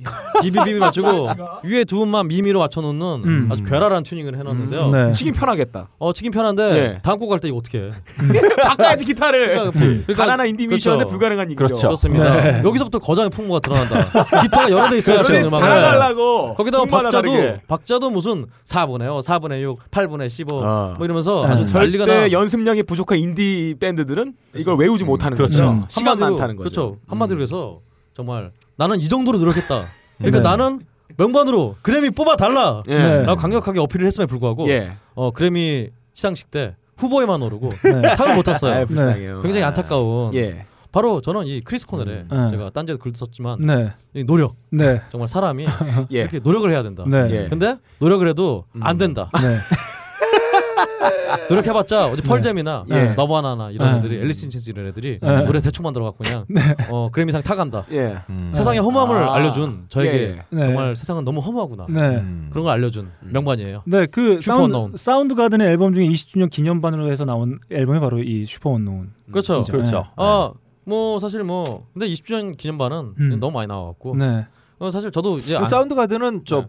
비비비비 0.41 0.79
맞추고 0.79 1.27
위에 1.65 1.83
두 1.83 2.01
음만 2.03 2.29
미미로 2.29 2.59
맞춰놓는 2.59 3.21
음. 3.25 3.49
아주 3.51 3.61
괴랄한 3.63 4.03
튜닝을 4.03 4.37
해놨는데요. 4.39 4.89
네. 4.91 5.11
치긴 5.11 5.33
편하겠다. 5.33 5.89
어 5.99 6.13
치긴 6.13 6.31
편한데 6.31 6.63
예. 6.77 6.99
다음 7.03 7.19
곡 7.19 7.27
갈 7.27 7.41
때 7.41 7.49
이거 7.49 7.57
어떻게 7.57 7.79
해? 7.79 7.91
바꿔야지 8.63 9.03
기타를. 9.03 9.55
그러니까, 9.55 9.71
그러니까 9.79 10.13
가난한 10.13 10.47
인디 10.47 10.67
뮤지션한테 10.67 11.03
그렇죠. 11.03 11.11
불가능한 11.11 11.51
얘기죠. 11.51 11.57
그렇죠. 11.65 11.87
그렇습니다. 11.87 12.37
네. 12.41 12.61
여기서부터 12.63 12.99
거장의 12.99 13.29
풍모가 13.29 13.59
드러난다. 13.59 14.41
기타가 14.41 14.69
여러 14.71 14.89
대 14.89 14.97
있어야 14.97 15.21
치는 15.21 15.43
음악을. 15.47 15.67
잘하려고. 15.67 16.55
거기다가 16.55 16.85
박자도 16.85 17.09
다르게. 17.11 17.61
박자도 17.67 18.09
무슨 18.09 18.45
4분의 18.65 19.13
5, 19.17 19.19
4분의 19.19 19.61
6, 19.63 19.91
8분의 19.91 20.29
15 20.29 20.59
어. 20.63 20.93
뭐 20.97 21.05
이러면서 21.05 21.45
네. 21.45 21.53
아주 21.55 21.73
난리가 21.73 22.05
나. 22.05 22.13
절대 22.13 22.31
연습량이 22.31 22.83
부족한 22.83 23.17
인디 23.19 23.75
밴드들은 23.81 24.33
이걸 24.55 24.77
외우지 24.77 25.03
못하는 25.03 25.35
그렇죠. 25.35 25.51
거죠. 25.65 25.71
음. 25.71 25.83
시간 25.89 26.15
한마디로- 26.15 26.19
많다는 26.31 26.55
거죠. 26.55 26.63
그렇죠. 26.69 26.97
한마디로 27.07 27.41
해서 27.41 27.79
정말 28.15 28.51
나는 28.77 28.99
이 28.99 29.07
정도로 29.09 29.37
노력했다. 29.39 29.83
그러니까 30.17 30.37
네. 30.39 30.43
나는 30.43 30.81
명반으로 31.17 31.75
그래미 31.81 32.11
뽑아 32.11 32.35
달라. 32.35 32.83
예. 32.87 32.97
네. 32.97 33.21
라고 33.23 33.39
강력하게 33.39 33.79
어필을 33.79 34.05
했음에 34.07 34.25
불구하고 34.25 34.69
예. 34.69 34.93
어 35.15 35.31
그래미 35.31 35.89
시상식 36.13 36.51
때 36.51 36.75
후보에만 36.97 37.41
오르고 37.41 37.69
네. 37.69 38.15
상을 38.15 38.35
못 38.35 38.47
아, 38.47 38.53
탔어요. 38.53 38.85
불쌍해요. 38.85 39.41
굉장히 39.41 39.63
아. 39.63 39.67
안타까운. 39.67 40.33
예. 40.35 40.65
바로 40.91 41.21
저는 41.21 41.45
이 41.45 41.61
크리스 41.61 41.85
코넬의 41.85 42.25
음. 42.31 42.47
제가 42.49 42.69
딴지에도 42.71 42.97
글도 42.99 43.17
썼지만 43.17 43.59
네. 43.61 43.91
이 44.15 44.23
노력 44.23 44.55
네. 44.71 45.01
정말 45.11 45.27
사람이 45.27 45.65
예. 46.13 46.19
이렇게 46.21 46.39
노력을 46.39 46.69
해야 46.71 46.81
된다. 46.81 47.03
네. 47.07 47.27
예. 47.31 47.49
근데 47.49 47.75
노력을 47.99 48.27
해도 48.27 48.65
안 48.79 48.97
된다. 48.97 49.29
네. 51.09 51.47
노력해봤자 51.49 52.07
어디 52.07 52.21
Pearl 52.21 52.50
Jam이나 52.50 52.85
예. 52.89 53.13
Nirvana나 53.15 53.71
이런 53.71 53.91
네. 53.93 53.97
애들이 53.99 54.19
Alice 54.21 54.45
in 54.45 54.52
Chains 54.52 54.71
이런 54.71 54.87
애들이 54.87 55.19
네. 55.21 55.41
노래 55.45 55.59
대충 55.61 55.83
만들어 55.83 56.05
갖고 56.05 56.23
그냥 56.23 56.45
어 56.89 57.09
그래미상 57.11 57.41
타간다. 57.43 57.85
예. 57.91 58.17
음. 58.29 58.49
세상의 58.53 58.79
허무함을 58.79 59.15
아. 59.15 59.33
알려준 59.35 59.85
저에게 59.89 60.17
예, 60.17 60.41
네. 60.49 60.63
정말 60.65 60.95
세상은 60.95 61.23
너무 61.23 61.39
허무하구나. 61.39 61.85
네. 61.89 61.99
음. 62.17 62.47
그런 62.51 62.63
걸 62.65 62.73
알려준 62.73 63.09
명반이에요. 63.21 63.83
네, 63.85 64.05
그 64.07 64.39
사운드. 64.41 64.97
사운드 64.97 65.35
가든의 65.35 65.67
앨범 65.67 65.93
중에 65.93 66.05
20주년 66.07 66.49
기념반으로 66.49 67.11
해서 67.11 67.25
나온 67.25 67.59
앨범이 67.71 67.99
바로 67.99 68.19
이 68.21 68.45
Superunknown. 68.45 69.11
그렇죠. 69.31 69.59
이죠. 69.59 69.71
그렇죠. 69.71 70.05
아, 70.15 70.51
뭐 70.85 71.19
사실 71.19 71.43
뭐 71.43 71.63
근데 71.93 72.07
20주년 72.07 72.55
기념반은 72.57 73.13
음. 73.19 73.39
너무 73.39 73.53
많이 73.53 73.67
나와갖고 73.67 74.15
네. 74.15 74.47
어, 74.79 74.89
사실 74.89 75.11
저도 75.11 75.39
이제 75.39 75.53
그 75.55 75.59
안- 75.59 75.65
Soundgarden은 75.65 76.41
저 76.45 76.67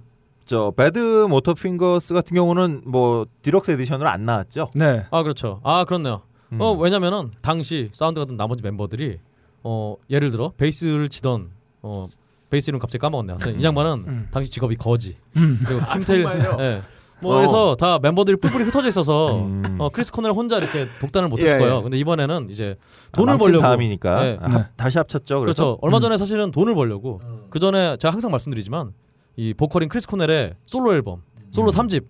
네. 0.49 0.55
저 0.57 0.73
Badmotorfingers 0.75 2.15
같은 2.15 2.35
경우는 2.35 2.83
뭐 2.87 3.27
deluxe 3.43 3.71
edition으로 3.73 4.09
안 4.09 4.25
나왔죠. 4.25 4.71
네. 4.75 5.05
아 5.11 5.23
그렇죠. 5.23 5.61
아 5.63 5.85
그렇네요. 5.85 6.23
음. 6.53 6.61
어 6.61 6.73
왜냐면은 6.73 7.31
당시 7.43 7.91
Soundgarden 7.93 8.37
나머지 8.39 8.63
멤버들이 8.63 9.19
어 9.63 9.97
예를 10.09 10.31
들어 10.31 10.53
베이스를 10.57 11.11
치던 11.11 11.51
어 11.83 12.07
베이스 12.49 12.71
이름 12.71 12.81
갑자기 12.81 13.01
까먹었네. 13.03 13.35
하여튼 13.35 13.61
이 13.61 13.65
양반은 13.65 14.05
음. 14.07 14.29
당시 14.31 14.51
직업이 14.51 14.77
거지. 14.77 15.17
음. 15.37 15.61
그리고 15.67 15.85
킴 15.93 16.06
테일 16.06 16.23
정말요? 16.23 16.57
예. 16.61 16.83
뭐 17.21 17.35
어. 17.35 17.37
그래서 17.39 17.75
다 17.75 17.99
멤버들이 17.99 18.39
뿔뿔이 18.39 18.65
흩어져 18.65 18.89
있어서 18.89 19.37
음. 19.41 19.77
어 19.79 19.91
크리스 19.91 20.11
코넬 20.13 20.33
혼자 20.33 20.57
이렇게 20.57 20.89
독단을 20.99 21.29
못했을 21.29 21.57
예, 21.57 21.59
거예요. 21.59 21.79
예. 21.79 21.83
근데 21.83 21.99
이번에는 21.99 22.49
이제 22.49 22.77
아, 22.81 23.11
돈을 23.13 23.35
망친 23.35 23.47
벌려고 23.53 23.63
다음이니까 23.63 24.23
네. 24.23 24.39
아, 24.41 24.49
합- 24.51 24.77
다시 24.79 24.97
합쳤죠. 24.97 25.41
그래서 25.41 25.65
그렇죠. 25.65 25.79
얼마 25.83 26.01
전에 26.01 26.17
사실은 26.17 26.51
돈을 26.53 26.75
벌려고 26.75 27.21
그 27.51 27.59
전에 27.59 27.99
제가 27.99 28.15
항상 28.15 28.31
말씀드리지만 28.31 28.93
이 29.39 29.55
보컬인 29.55 29.89
크리스 29.89 30.09
코넬의 30.09 30.55
솔로 30.67 30.93
앨범, 30.93 31.23
솔로 31.53 31.71
3집, 31.71 32.05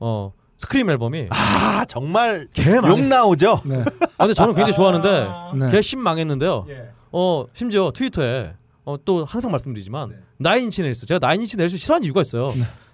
어 0.00 0.32
Scream 0.56 0.88
앨범이 0.88 1.26
아 1.28 1.84
정말 1.86 2.48
개욕 2.54 2.98
나오죠. 2.98 3.60
네. 3.66 3.84
아, 4.16 4.24
근데 4.24 4.32
저는 4.32 4.54
굉장히 4.54 4.72
좋아하는데 4.72 5.28
네. 5.66 5.70
개심 5.70 6.00
망했는데요. 6.00 6.64
어 7.12 7.44
심지어 7.52 7.90
트위터에 7.94 8.54
어, 8.86 8.94
또 9.04 9.22
항상 9.26 9.50
말씀드리지만 9.50 10.14
Nine 10.38 10.60
Inch 10.60 10.82
Nails 10.82 11.04
제가 11.04 11.18
Nine 11.24 11.41
Inch 11.41 11.58
Nails 11.58 11.76
싫어하는 11.76 12.06
이유가 12.06 12.22
있어요. 12.22 12.48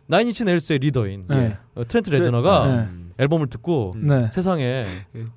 Nine 0.06 0.24
Inch 0.24 0.42
Nails의 0.42 0.80
리더인 0.80 1.26
네. 1.28 1.56
어, 1.76 1.84
트렌트 1.86 2.10
레즈너가 2.10 2.66
네. 2.66 2.88
앨범을 3.18 3.46
듣고 3.46 3.92
네. 3.96 4.28
세상에 4.32 4.86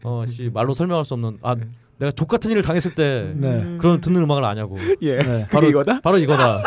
어, 0.03 0.23
씨, 0.26 0.49
말로 0.51 0.73
설명할 0.73 1.05
수 1.05 1.13
없는 1.13 1.38
아 1.43 1.55
내가 2.02 2.11
좆 2.11 2.28
같은 2.28 2.49
일을 2.49 2.64
당했을 2.64 2.95
때 2.95 3.32
네. 3.36 3.78
그런 3.78 4.02
듣는 4.02 4.23
음악을 4.23 4.44
아냐고. 4.44 4.76
예. 5.03 5.18
네. 5.22 5.48
바로 5.52 5.69
이거다? 5.69 6.02
바로 6.02 6.18
이거다. 6.18 6.64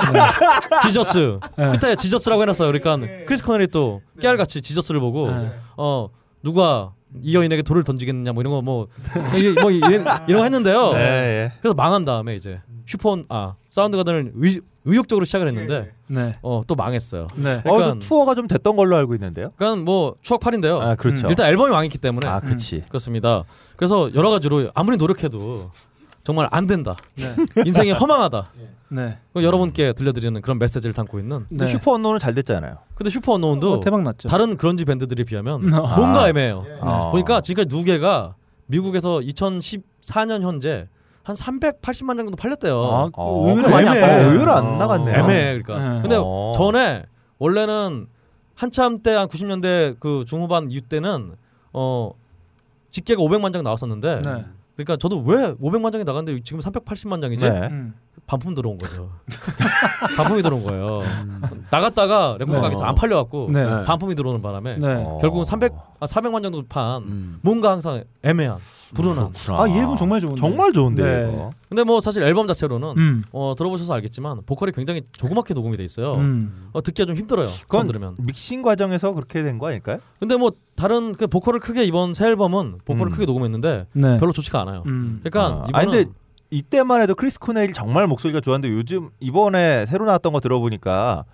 Jesus. 0.82 1.40
네. 1.59 1.70
그때 1.73 1.97
Jesus라고 1.97 2.43
해놨어요. 2.43 2.70
그러니까 2.70 3.24
크리스 3.27 3.44
코넬이 3.44 3.66
또 3.69 4.01
깨알같이 4.20 4.62
Jesus를 4.62 5.01
보고 5.01 5.28
네. 5.32 5.51
어 5.77 6.09
누가 6.44 6.93
이 7.20 7.35
여인에게 7.35 7.62
돌을 7.62 7.82
던지겠느냐 7.82 8.32
뭐 8.32 8.43
이런 8.43 8.52
거 8.52 8.62
뭐 8.62 8.86
뭐 9.61 9.70
이런, 9.73 10.05
이런 10.28 10.39
거 10.39 10.43
했는데요. 10.44 10.93
네, 10.93 10.98
예. 11.01 11.52
그래서 11.61 11.74
망한 11.74 12.05
다음에 12.05 12.36
이제 12.36 12.61
슈퍼 12.86 13.20
아 13.28 13.55
Soundgarden을 13.70 14.32
의, 14.36 14.61
의욕적으로 14.85 15.24
시작을 15.24 15.48
했는데 15.48 15.93
네. 16.06 16.36
어 16.43 16.62
또 16.66 16.74
망했어요. 16.74 17.27
네. 17.36 17.56
어, 17.59 17.62
그러니까, 17.62 17.93
또 17.94 17.98
투어가 18.01 18.35
좀 18.35 18.47
됐던 18.47 18.77
걸로 18.77 18.97
알고 18.97 19.15
있는데요. 19.15 19.51
그러니까 19.56 19.82
뭐 19.82 20.16
추억팔인데요. 20.23 20.81
아, 20.81 20.94
그렇죠. 20.94 21.28
일단 21.28 21.47
앨범이 21.48 21.70
망했기 21.70 21.98
때문에 21.98 22.28
아, 22.28 22.40
그렇지. 22.40 22.85
그렇습니다. 22.89 23.44
그래서 23.77 24.12
여러 24.15 24.31
가지로 24.31 24.70
아무리 24.74 24.97
노력해도 24.97 25.70
정말 26.23 26.48
안 26.51 26.66
된다. 26.66 26.97
네. 27.16 27.35
인생이 27.66 27.93
허망하다. 27.93 28.51
네. 28.89 29.19
그 29.32 29.43
여러분께 29.43 29.93
들려드리는 29.93 30.40
그런 30.40 30.59
메시지를 30.59 30.94
담고 30.94 31.19
있는. 31.19 31.44
근데 31.48 31.65
네. 31.66 31.70
슈퍼 31.70 31.93
언론은 31.93 32.19
잘 32.19 32.32
됐잖아요. 32.35 32.78
근데 32.94 33.11
슈퍼 33.11 33.32
언노운도 33.35 33.73
어, 33.74 33.81
대박 33.81 34.02
났죠. 34.02 34.28
다른 34.28 34.56
그런지 34.56 34.85
밴드들에 34.85 35.24
비하면 35.24 35.73
아. 35.74 35.97
뭔가 35.97 36.28
애매해요. 36.28 36.65
아. 36.81 37.11
보니까 37.11 37.40
지금까지 37.40 37.69
두 37.69 37.85
개가 37.85 38.36
미국에서 38.66 39.19
2014년 39.20 40.43
현재 40.43 40.89
한 41.24 41.34
380만 41.34 42.16
장 42.16 42.26
정도 42.26 42.36
팔렸대요. 42.36 42.76
아, 42.82 43.10
어, 43.14 43.48
의외로 43.48 43.66
그 43.68 43.72
많이 43.72 43.88
애매해. 43.88 44.05
아파요. 44.05 44.30
의외로 44.30 44.52
안 44.52 44.78
나갔네요. 44.78 45.16
애매해 45.16 45.60
그러니까. 45.62 45.94
네. 45.94 46.02
근데 46.02 46.16
어. 46.20 46.52
전에 46.55 47.05
원래는 47.38 48.06
한참 48.55 48.98
때 49.02 49.10
한 49.16 49.26
90년대 49.28 49.98
그 49.98 50.24
중후반 50.26 50.70
이후 50.70 50.80
때는 50.82 51.32
어 51.72 52.10
집계가 52.90 53.20
500만 53.22 53.52
장 53.52 53.62
나왔었는데 53.64 54.22
네. 54.22 54.44
그러니까 54.76 54.96
저도 54.96 55.22
왜 55.22 55.52
500만 55.55 55.90
장이 55.90 56.05
나갔는데 56.05 56.40
지금 56.44 56.60
380만 56.60 57.20
장이지? 57.20 57.44
네. 57.44 57.68
음. 57.68 57.94
반품 58.26 58.55
들어온 58.55 58.78
거죠. 58.78 59.10
반품이 60.16 60.42
들어온 60.42 60.64
거예요. 60.64 61.02
나갔다가 61.70 62.36
레코드 62.38 62.56
네. 62.56 62.62
가게에서 62.62 62.84
안 62.84 62.94
팔려갖고 62.94 63.51
네. 63.52 63.84
반품이 63.84 64.14
들어오는 64.14 64.40
바람에 64.40 64.76
네. 64.78 64.94
어. 64.94 65.18
결국은 65.20 65.44
300, 65.44 65.72
아, 66.01 66.06
400만 66.06 66.42
정도 66.42 66.62
판 66.66 67.02
음. 67.02 67.38
뭔가 67.42 67.70
항상 67.72 68.02
애매한 68.22 68.59
불운한. 68.94 69.32
그렇구나. 69.32 69.62
아, 69.62 69.68
이 69.68 69.72
앨범 69.76 69.96
정말 69.96 70.20
좋은데. 70.20 70.40
정말 70.40 70.72
좋은데 70.72 71.02
네. 71.02 71.32
이거. 71.32 71.51
근데 71.68 71.84
뭐 71.84 72.01
사실 72.01 72.22
앨범 72.22 72.46
자체로는 72.46 72.94
음. 72.96 73.24
어, 73.32 73.55
들어보셔서 73.59 73.92
알겠지만 73.94 74.40
보컬이 74.46 74.72
굉장히 74.72 75.02
조그맣게 75.12 75.52
녹음이 75.52 75.76
돼 75.76 75.84
있어요. 75.84 76.14
음. 76.14 76.70
어, 76.72 76.82
듣기가 76.82 77.06
좀 77.06 77.16
힘들어요. 77.16 77.46
처음 77.46 77.62
그건 77.68 77.86
들으면. 77.86 78.14
믹싱 78.20 78.62
과정에서 78.62 79.12
그렇게 79.12 79.42
된 79.42 79.59
거 79.59 79.68
아닐까요? 79.68 79.98
근데 80.18 80.36
뭐 80.36 80.51
다른 80.76 81.14
그 81.14 81.26
보컬을 81.26 81.60
크게 81.60 81.84
이번 81.84 82.14
새 82.14 82.26
앨범은 82.28 82.78
보컬을 82.84 83.09
음. 83.09 83.12
크게 83.12 83.26
녹음했는데 83.26 83.86
네. 83.92 84.16
별로 84.18 84.32
좋지가 84.32 84.60
않아요. 84.62 84.82
음. 84.86 85.20
그러니까 85.22 85.64
아, 85.64 85.66
이번은 85.68 85.74
아니, 85.74 85.86
근데 85.90 86.10
이때만 86.59 87.01
해도 87.02 87.16
크리스 87.16 87.40
코넬이 87.40 87.72
정말 87.72 88.06
목소리가 88.06 88.40
좋았는데 88.40 88.72
요즘 88.76 89.10
이번에 89.18 89.86
새로 89.86 90.05
나왔던 90.05 90.32
거 90.32 90.39
들어보니까 90.39 91.24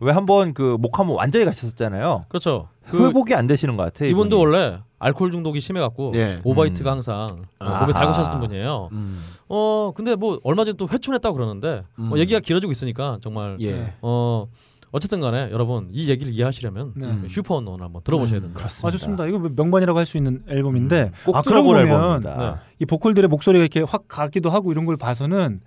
왜 0.00 0.10
한번 0.12 0.54
그 0.54 0.78
목 0.80 0.89
한번 0.89 1.10
완전히 1.10 1.44
가셨었잖아요. 1.44 2.24
그렇죠. 2.28 2.68
그 2.88 3.06
회복이 3.06 3.34
안 3.34 3.46
되시는 3.46 3.76
것 3.76 3.82
같아. 3.82 4.06
이분도 4.06 4.36
이분이. 4.36 4.42
원래 4.42 4.78
알코올 4.98 5.32
중독이 5.32 5.60
심해갖고 5.60 6.12
예. 6.14 6.40
오바이트가 6.44 6.90
음. 6.90 6.94
항상 6.94 7.28
어, 7.58 7.64
아하. 7.64 7.80
몸에 7.82 7.92
달고 7.92 8.12
사셨던 8.14 8.40
분이에요. 8.40 8.88
음. 8.92 9.20
어 9.48 9.92
근데 9.94 10.16
뭐 10.16 10.40
얼마 10.44 10.64
전에 10.64 10.76
또 10.78 10.88
회춘했다고 10.88 11.36
그러는데 11.36 11.82
뭐 11.96 12.16
음. 12.16 12.18
얘기가 12.18 12.40
길어지고 12.40 12.72
있으니까 12.72 13.18
정말 13.20 13.58
예. 13.60 13.92
어 14.00 14.46
어쨌든 14.92 15.20
간에 15.20 15.48
여러분 15.52 15.88
이 15.92 16.08
얘기를 16.10 16.32
이해하시려면 16.32 16.92
네. 16.96 17.06
음. 17.06 17.26
Superunknown을 17.28 17.84
한번 17.84 18.02
들어보셔야 18.02 18.40
됩니다. 18.40 18.58
그렇습니다. 18.58 18.88
아 18.88 18.90
좋습니다. 18.90 19.26
이거 19.26 19.38
명반이라고 19.38 19.98
할 19.98 20.04
수 20.06 20.16
있는 20.16 20.42
앨범인데 20.48 21.02
음, 21.02 21.12
꼭아 21.26 21.42
그러고 21.42 21.68
들어볼 21.74 21.86
보면 21.88 22.02
앨범입니다. 22.24 22.62
이 22.80 22.86
보컬들의 22.86 23.28
목소리가 23.28 23.62
이렇게 23.62 23.80
확 23.82 24.08
가기도 24.08 24.50
하고 24.50 24.72
이런 24.72 24.84
걸 24.86 24.96
봐서는 24.96 25.58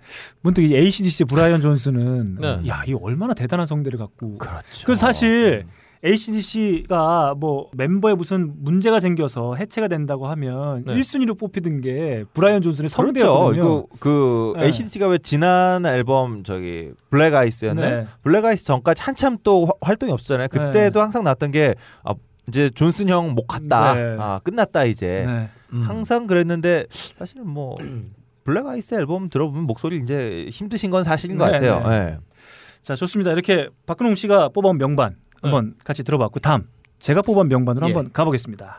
문득 0.42 0.62
이 0.62 0.74
ACDC 0.76 1.24
브라이언 1.24 1.60
존슨은 1.62 2.36
네. 2.40 2.60
야, 2.68 2.82
이 2.86 2.92
얼마나 2.92 3.32
대단한 3.32 3.66
성대를 3.66 3.98
갖고 3.98 4.36
그렇죠. 4.36 4.84
그 4.84 4.94
사실 4.94 5.64
ACDC가 6.04 7.34
뭐 7.36 7.70
멤버에 7.72 8.14
무슨 8.14 8.52
문제가 8.58 9.00
생겨서 9.00 9.54
해체가 9.56 9.88
된다고 9.88 10.26
하면 10.28 10.84
네. 10.86 10.94
1순위로 10.94 11.38
뽑히던 11.38 11.80
게 11.80 12.24
브라이언 12.34 12.62
존슨의 12.62 12.88
그렇죠. 12.90 13.06
성대였거든요. 13.06 13.62
이거 13.62 13.86
그 13.98 14.52
네. 14.56 14.66
ACDC가 14.66 15.08
왜 15.08 15.18
지난 15.18 15.86
앨범 15.86 16.42
저기 16.44 16.92
Black 17.10 17.34
Ice였네. 17.34 17.80
네. 17.90 18.06
Black 18.22 18.44
Ice 18.44 18.64
전까지 18.64 19.02
한참 19.02 19.36
또 19.42 19.66
화- 19.66 19.72
활동이 19.80 20.12
없었잖아요. 20.12 20.48
그때도 20.48 21.00
항상 21.00 21.24
났던 21.24 21.50
게 21.50 21.74
아, 22.02 22.14
이제 22.48 22.68
존슨 22.70 23.08
형목 23.08 23.46
갔다. 23.46 23.94
네. 23.94 24.16
아, 24.18 24.40
끝났다 24.44 24.84
이제. 24.84 25.24
네. 25.26 25.48
항상 25.82 26.26
그랬는데 26.28 26.84
사실 26.90 27.40
뭐 27.42 27.76
블랙 28.44 28.66
아이스 28.66 28.94
앨범 28.94 29.28
들어보면 29.30 29.64
목소리 29.64 29.98
이제 30.02 30.46
힘드신 30.50 30.90
건 30.90 31.02
사실인 31.02 31.36
것 31.38 31.46
네, 31.46 31.52
같아요. 31.52 31.88
네. 31.88 32.04
네. 32.12 32.18
자 32.82 32.94
좋습니다. 32.94 33.32
이렇게 33.32 33.68
박근홍 33.86 34.14
씨가 34.14 34.50
뽑아온 34.50 34.76
명반 34.76 35.16
한번 35.44 35.74
같이 35.84 36.02
들어봤고 36.02 36.40
다음 36.40 36.68
제가 36.98 37.22
뽑아온 37.22 37.48
명반으로 37.48 37.88
예. 37.88 37.92
한번 37.92 38.12
가보겠습니다. 38.12 38.78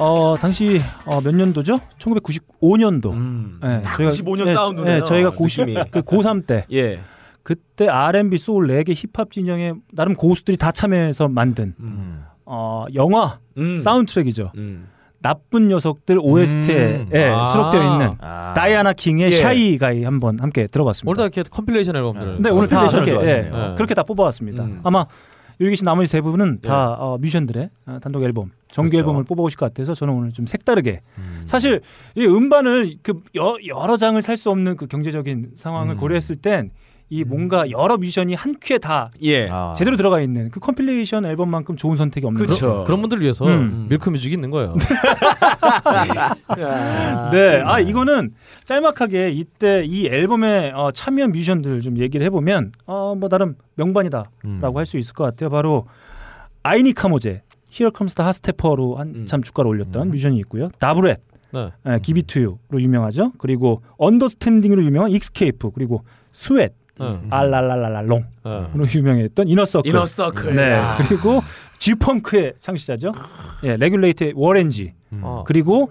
어 0.00 0.36
당시 0.38 0.80
어, 1.04 1.20
몇 1.20 1.34
년도죠? 1.34 1.78
1995년도. 1.98 3.12
음. 3.12 3.60
네, 3.62 3.82
딱 3.82 3.96
95년 3.98 4.46
네, 4.46 4.54
사운드네요. 4.54 4.94
네, 4.94 5.00
저희가 5.04 5.30
느낌이. 5.38 5.74
그 5.90 6.02
고3 6.02 6.46
때 6.46 6.64
예. 6.72 7.00
그때 7.42 7.88
R&B 7.88 8.38
소울 8.38 8.66
레게 8.66 8.94
힙합 8.94 9.30
진영에 9.30 9.74
나름 9.92 10.14
고수들이 10.14 10.56
다 10.56 10.72
참여해서 10.72 11.28
만든 11.28 11.74
음. 11.80 12.24
어, 12.46 12.86
영화 12.94 13.38
음. 13.58 13.76
사운드트랙이죠. 13.76 14.52
음. 14.56 14.88
나쁜 15.22 15.68
녀석들 15.68 16.18
OST에 16.20 16.96
음. 16.96 17.10
예, 17.12 17.28
아. 17.28 17.44
수록되어 17.44 17.82
있는 17.82 18.12
아. 18.20 18.54
다이아나 18.54 18.94
킹의 18.94 19.32
예. 19.32 19.36
Shy 19.36 19.76
Guy 19.76 20.02
한번 20.04 20.38
함께 20.40 20.66
들어봤습니다. 20.66 21.10
오늘 21.10 21.16
다 21.16 21.22
이렇게 21.24 21.42
compilation 21.50 21.94
앨범들을 21.94 22.36
네, 22.40 22.50
오늘 22.50 22.68
다 22.68 22.88
그렇게 22.88 23.12
예. 23.12 23.42
네. 23.42 23.50
그렇게 23.76 23.94
다 23.94 24.02
뽑아왔습니다. 24.02 24.64
음. 24.64 24.80
아마 24.82 25.04
여기 25.60 25.70
계신 25.70 25.84
나머지 25.84 26.08
세 26.08 26.22
분은 26.22 26.60
예. 26.64 26.68
다 26.68 26.94
어, 26.94 27.18
뮤지션들의 27.18 27.68
어, 27.86 27.98
단독 28.00 28.22
앨범, 28.22 28.50
정규 28.72 28.90
그렇죠. 28.90 28.98
앨범을 29.00 29.24
뽑아오실 29.24 29.58
것 29.58 29.66
같아서 29.66 29.94
저는 29.94 30.14
오늘 30.14 30.32
좀 30.32 30.46
색다르게 30.46 31.00
음. 31.18 31.42
사실 31.44 31.80
이 32.14 32.24
음반을 32.26 32.96
그 33.02 33.20
여, 33.36 33.56
여러 33.66 33.96
장을 33.96 34.20
살 34.22 34.36
수 34.36 34.50
없는 34.50 34.76
그 34.76 34.86
경제적인 34.86 35.52
상황을 35.56 35.96
음. 35.96 35.98
고려했을 35.98 36.36
땐 36.36 36.70
이 37.12 37.24
뭔가 37.24 37.68
여러 37.70 37.96
뮤지션이 37.98 38.34
한 38.34 38.54
큐에 38.60 38.78
다 38.78 39.10
예. 39.22 39.48
아. 39.50 39.74
제대로 39.76 39.96
들어가 39.96 40.20
있는 40.20 40.48
그 40.48 40.60
compilation 40.60 41.26
앨범만큼 41.26 41.76
좋은 41.76 41.96
선택이 41.96 42.24
없는 42.24 42.46
같아요. 42.46 42.84
그런 42.84 43.00
분들을 43.00 43.20
위해서 43.20 43.44
음. 43.46 43.86
밀크 43.90 44.08
뮤직이 44.10 44.32
있는 44.34 44.50
거예요. 44.50 44.76
아. 46.46 47.30
네, 47.32 47.62
아 47.64 47.80
이거는 47.80 48.32
짤막하게 48.64 49.30
이때 49.32 49.82
이 49.84 50.06
앨범에 50.06 50.70
어, 50.70 50.92
참여한 50.92 51.32
뮤지션들 51.32 51.80
좀 51.80 51.98
얘기를 51.98 52.24
해보면 52.26 52.72
어 52.86 53.10
뭐 53.10 53.28
나름 53.28 53.56
명반이다라고 53.74 54.30
음. 54.44 54.76
할수 54.76 54.96
있을 54.96 55.12
것 55.14 55.24
같아요. 55.24 55.50
바로 55.50 55.88
아이니 56.62 56.92
카모제, 56.92 57.42
Here 57.72 57.90
Comes 57.96 58.14
the 58.14 58.24
Hotstepper로 58.26 58.96
한참 58.96 59.42
주가를 59.42 59.68
올렸던 59.70 60.08
음. 60.08 60.10
뮤지션이 60.10 60.38
있고요. 60.40 60.70
다브랫, 60.78 61.20
네. 61.52 61.70
예, 61.86 61.98
기비투유로 62.02 62.58
유명하죠. 62.80 63.32
그리고 63.38 63.82
Understanding으로 63.98 64.82
유명한 64.84 65.10
익스케이프, 65.12 65.70
그리고 65.70 66.04
Sweat, 66.32 66.74
네. 66.98 67.20
알랄랄랄랄롱으로 67.30 68.24
네. 68.44 68.98
유명했던 68.98 69.48
이너서클. 69.48 69.88
이너서클. 69.88 70.54
네, 70.54 70.74
아. 70.74 70.98
그리고 70.98 71.40
G-funk의 71.78 72.54
창시자죠. 72.58 73.12
예, 73.64 73.76
Regulate의 73.76 74.32
워렌지. 74.36 74.92
음. 75.12 75.20
어. 75.22 75.44
그리고 75.46 75.90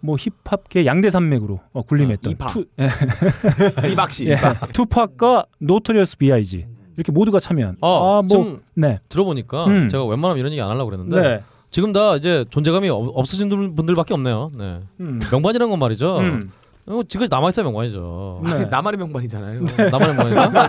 뭐 0.00 0.16
힙합계 0.16 0.86
양대 0.86 1.10
산맥으로 1.10 1.60
어, 1.72 1.82
군림했던 1.82 2.32
이파. 2.32 2.46
투, 2.48 2.64
예, 2.78 2.88
이박 3.90 4.12
씨. 4.12 4.28
예, 4.28 4.36
투팍과 4.72 5.46
노토리어스 5.58 6.18
B.I.G. 6.18 6.58
이 6.58 6.66
렇게 6.96 7.12
모두가 7.12 7.38
참여한. 7.40 7.76
어, 7.80 8.18
아, 8.18 8.22
뭐, 8.22 8.56
네, 8.74 8.98
들어보니까 9.08 9.66
음. 9.66 9.88
제가 9.88 10.04
웬만하면 10.04 10.38
이런 10.38 10.52
얘기 10.52 10.60
안 10.62 10.70
하려고 10.70 10.86
그랬는데 10.90 11.20
네, 11.20 11.40
지금 11.70 11.92
다 11.92 12.16
이제 12.16 12.44
존재감이 12.50 12.88
없- 12.88 13.10
없으신 13.14 13.48
분들밖에 13.74 14.14
없네요. 14.14 14.50
네. 14.56 14.80
음, 15.00 15.20
명반이란 15.30 15.68
건 15.70 15.78
말이죠. 15.78 16.18
음, 16.18 16.50
어, 16.88 17.00
지금까지 17.08 17.28
남아 17.30 17.48
있어야 17.48 17.64
명반이죠. 17.64 18.40
네. 18.44 18.64
나만의 18.70 18.98
명반이잖아요. 18.98 19.60
나만의 19.90 20.14
명반인가? 20.14 20.68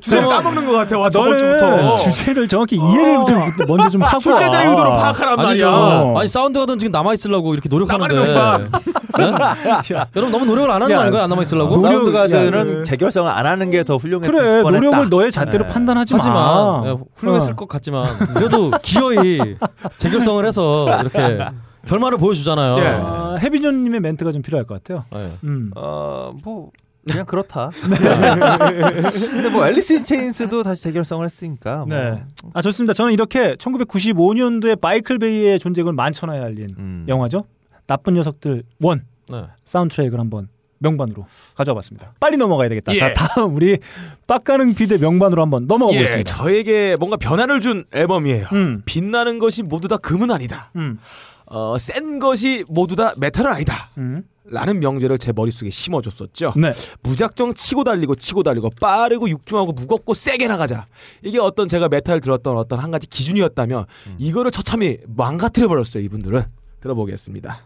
그러면- 0.04 0.30
까먹는 0.30 0.66
것 0.66 0.72
같아. 0.72 0.98
와, 0.98 1.08
너는 1.08 1.10
저번 1.12 1.38
주부터. 1.38 1.96
주제를 1.96 2.48
정확히 2.48 2.76
이해를 2.76 3.24
좀 3.24 3.66
먼저 3.68 3.90
좀 3.90 4.02
하고 4.02 4.18
출제자의 4.18 4.64
와. 4.66 4.70
의도를 4.72 4.90
파악하란 4.90 5.38
아니죠. 5.38 5.70
말이야. 5.70 6.14
아니 6.18 6.28
사운드가든 6.28 6.78
지금 6.80 6.90
남아 6.90 7.14
있으려고 7.14 7.54
이렇게 7.54 7.68
노력하는데. 7.68 8.34
나만의 8.34 8.68
네? 9.16 10.04
여러분 10.16 10.32
너무 10.32 10.46
노력을 10.46 10.68
안 10.68 10.82
하는 10.82 10.90
야, 10.90 10.96
거 10.96 11.02
아닌가요? 11.02 11.22
안 11.22 11.30
남아 11.30 11.42
있으려고? 11.42 11.76
노력- 11.76 11.92
사운드 11.92 12.10
가드는 12.12 12.58
야, 12.58 12.64
네. 12.78 12.82
재결성을 12.84 13.30
안 13.30 13.46
하는 13.46 13.70
게 13.70 13.84
더 13.84 13.96
훌륭했을 13.98 14.32
그래 14.34 14.62
뻔했다. 14.62 14.70
노력을 14.70 15.08
너의 15.10 15.30
잣대로 15.30 15.66
네. 15.66 15.72
판단하지 15.72 16.14
하지만 16.14 16.36
마. 16.38 16.82
예, 16.86 16.96
훌륭했을 17.14 17.52
어. 17.52 17.56
것 17.56 17.68
같지만 17.68 18.06
그래도 18.34 18.72
기어이 18.82 19.54
재결성을 19.98 20.44
해서 20.44 20.88
이렇게 21.00 21.46
결말을 21.86 22.18
보여주잖아요. 22.18 22.78
예. 22.78 22.86
아, 22.86 23.36
해비존님의 23.42 24.00
멘트가 24.00 24.32
좀 24.32 24.42
필요할 24.42 24.66
것 24.66 24.82
같아요. 24.82 25.04
예. 25.14 25.30
음. 25.44 25.70
어뭐 25.74 26.70
그냥 27.06 27.26
그렇다. 27.26 27.70
네. 27.90 27.96
근데 29.30 29.50
뭐 29.50 29.66
앨리스 29.66 29.92
인 29.94 30.04
체인스도 30.04 30.62
다시 30.62 30.82
재결성을 30.82 31.24
했으니까. 31.24 31.84
뭐. 31.84 31.86
네. 31.88 32.22
아 32.54 32.62
좋습니다. 32.62 32.94
저는 32.94 33.12
이렇게 33.12 33.54
1995년도에 33.56 34.78
마이클 34.80 35.18
베이의 35.18 35.58
존재감을 35.58 35.94
만천하에 35.94 36.40
알린 36.40 36.74
음. 36.78 37.04
영화죠. 37.08 37.44
나쁜 37.86 38.14
녀석들 38.14 38.62
one 38.82 39.04
네. 39.28 39.44
사운드트랙을 39.64 40.18
한번 40.18 40.48
명반으로 40.78 41.26
가져와봤습니다. 41.56 42.14
빨리 42.20 42.36
넘어가야 42.36 42.68
되겠다. 42.68 42.94
예. 42.94 42.98
자 42.98 43.12
다음 43.14 43.54
우리 43.54 43.78
빡가능 44.26 44.74
PD의 44.74 44.98
명반으로 44.98 45.42
한번 45.42 45.66
넘어가 45.66 45.92
예, 45.92 45.98
보겠습니다. 45.98 46.36
저에게 46.36 46.96
뭔가 46.98 47.16
변화를 47.16 47.60
준 47.60 47.84
앨범이에요. 47.92 48.46
음, 48.52 48.82
빛나는 48.84 49.38
것이 49.38 49.62
모두 49.62 49.88
다 49.88 49.96
금은 49.96 50.30
아니다. 50.30 50.70
음, 50.76 50.98
어, 51.46 51.76
센 51.78 52.18
것이 52.18 52.64
모두 52.68 52.96
다 52.96 53.14
메탈은 53.16 53.50
아니다. 53.50 53.90
음. 53.98 54.24
라는 54.46 54.78
명제를 54.78 55.18
제 55.18 55.32
머릿속에 55.32 55.70
심어줬었죠. 55.70 56.52
네. 56.56 56.72
무작정 57.02 57.54
치고 57.54 57.82
달리고 57.82 58.14
치고 58.14 58.42
달리고 58.42 58.70
빠르고 58.78 59.28
육중하고 59.30 59.72
무겁고 59.72 60.12
세게 60.12 60.48
나가자. 60.48 60.86
이게 61.22 61.38
어떤 61.38 61.66
제가 61.66 61.88
메탈 61.88 62.20
들었던 62.20 62.56
어떤 62.56 62.78
한 62.78 62.90
가지 62.90 63.06
기준이었다면 63.06 63.86
이거를 64.18 64.50
처참히 64.50 64.98
망가뜨려 65.06 65.68
버렸어요. 65.68 66.02
이분들은 66.02 66.42
들어보겠습니다. 66.80 67.62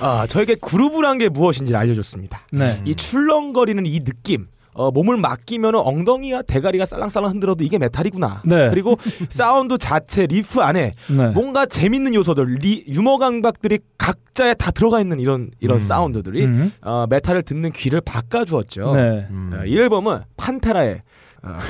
아, 0.00 0.26
저에게 0.26 0.54
groove란 0.56 1.18
게 1.18 1.28
무엇인지 1.28 1.74
알려줬습니다. 1.74 2.40
네. 2.52 2.80
이 2.84 2.94
출렁거리는 2.94 3.84
이 3.86 4.00
느낌. 4.00 4.46
어, 4.74 4.92
몸을 4.92 5.16
맡기면 5.16 5.74
엉덩이와 5.74 6.42
대가리가 6.42 6.86
살랑살랑 6.86 7.32
흔들어도 7.32 7.64
이게 7.64 7.78
메탈이구나. 7.78 8.42
네. 8.46 8.70
그리고 8.70 8.96
사운드 9.28 9.76
자체 9.76 10.26
리프 10.26 10.60
안에 10.60 10.92
네. 11.08 11.28
뭔가 11.30 11.66
재밌는 11.66 12.14
요소들, 12.14 12.58
리, 12.60 12.84
유머 12.86 13.16
감각들이 13.16 13.80
각자에 13.98 14.54
다 14.54 14.70
들어가 14.70 15.00
있는 15.00 15.18
이런 15.18 15.50
이런 15.58 15.78
음. 15.78 15.82
사운드들이 15.82 16.44
음. 16.44 16.72
어, 16.82 17.06
메탈을 17.10 17.42
듣는 17.42 17.72
귀를 17.72 18.00
바꿔주었죠. 18.00 18.94
네. 18.94 19.26
음. 19.30 19.50
어, 19.52 19.64
이 19.64 19.76
앨범은 19.76 20.20
판테라의 20.36 20.92
어, 20.94 21.07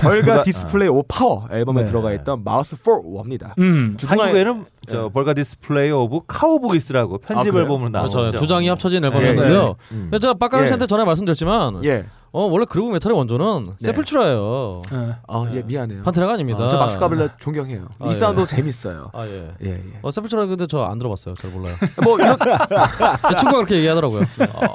Vulgar 0.02 0.42
Display 0.42 0.88
of 0.88 1.02
Power 1.02 1.46
앨범에 1.50 1.82
네. 1.82 1.86
들어가 1.86 2.12
있던 2.14 2.44
마우스 2.44 2.76
4워입니다. 2.76 3.58
음. 3.58 3.96
한국에는 4.04 4.64
저 4.88 5.08
벌가 5.08 5.34
디스플레이 5.34 5.90
오브 5.90 6.20
카우보이스라고 6.26 7.18
편집 7.18 7.54
아? 7.54 7.58
앨범으로 7.60 7.90
나왔죠. 7.90 8.18
그래서 8.18 8.36
두 8.36 8.46
장이 8.46 8.68
합쳐진 8.68 9.02
네. 9.02 9.08
앨범이었는데요. 9.08 9.76
음. 9.92 9.98
근데 10.10 10.18
제가 10.18 10.34
빡가능 10.34 10.64
예. 10.64 10.66
씨한테 10.66 10.86
전에 10.86 11.04
말씀드렸지만 11.04 11.84
예. 11.84 12.04
어, 12.30 12.42
원래 12.44 12.66
그루브 12.66 12.92
메탈의 12.92 13.16
원조는 13.16 13.66
네. 13.80 13.86
세풀추라예요. 13.86 14.82
네. 14.92 15.14
어, 15.28 15.46
예, 15.54 15.62
미안해요. 15.62 16.02
판테라가 16.02 16.34
아닙니다. 16.34 16.58
어, 16.66 16.68
저 16.68 16.76
막스 16.76 16.98
가블렛 16.98 17.32
존경해요. 17.38 17.88
아, 17.98 18.06
이 18.06 18.10
예. 18.10 18.14
사운드 18.14 18.44
재밌어요. 18.46 19.10
아 19.14 19.26
예. 19.26 19.50
예, 19.64 19.70
예. 19.70 19.74
어, 20.02 20.10
세풀추라 20.10 20.46
근데 20.46 20.66
저 20.66 20.84
안 20.84 20.98
들어봤어요. 20.98 21.34
잘 21.36 21.50
몰라요. 21.50 21.74
뭐 22.04 22.18
이런 22.18 22.36
제 22.38 23.34
친구가 23.36 23.56
그렇게 23.56 23.76
얘기하더라고요. 23.76 24.20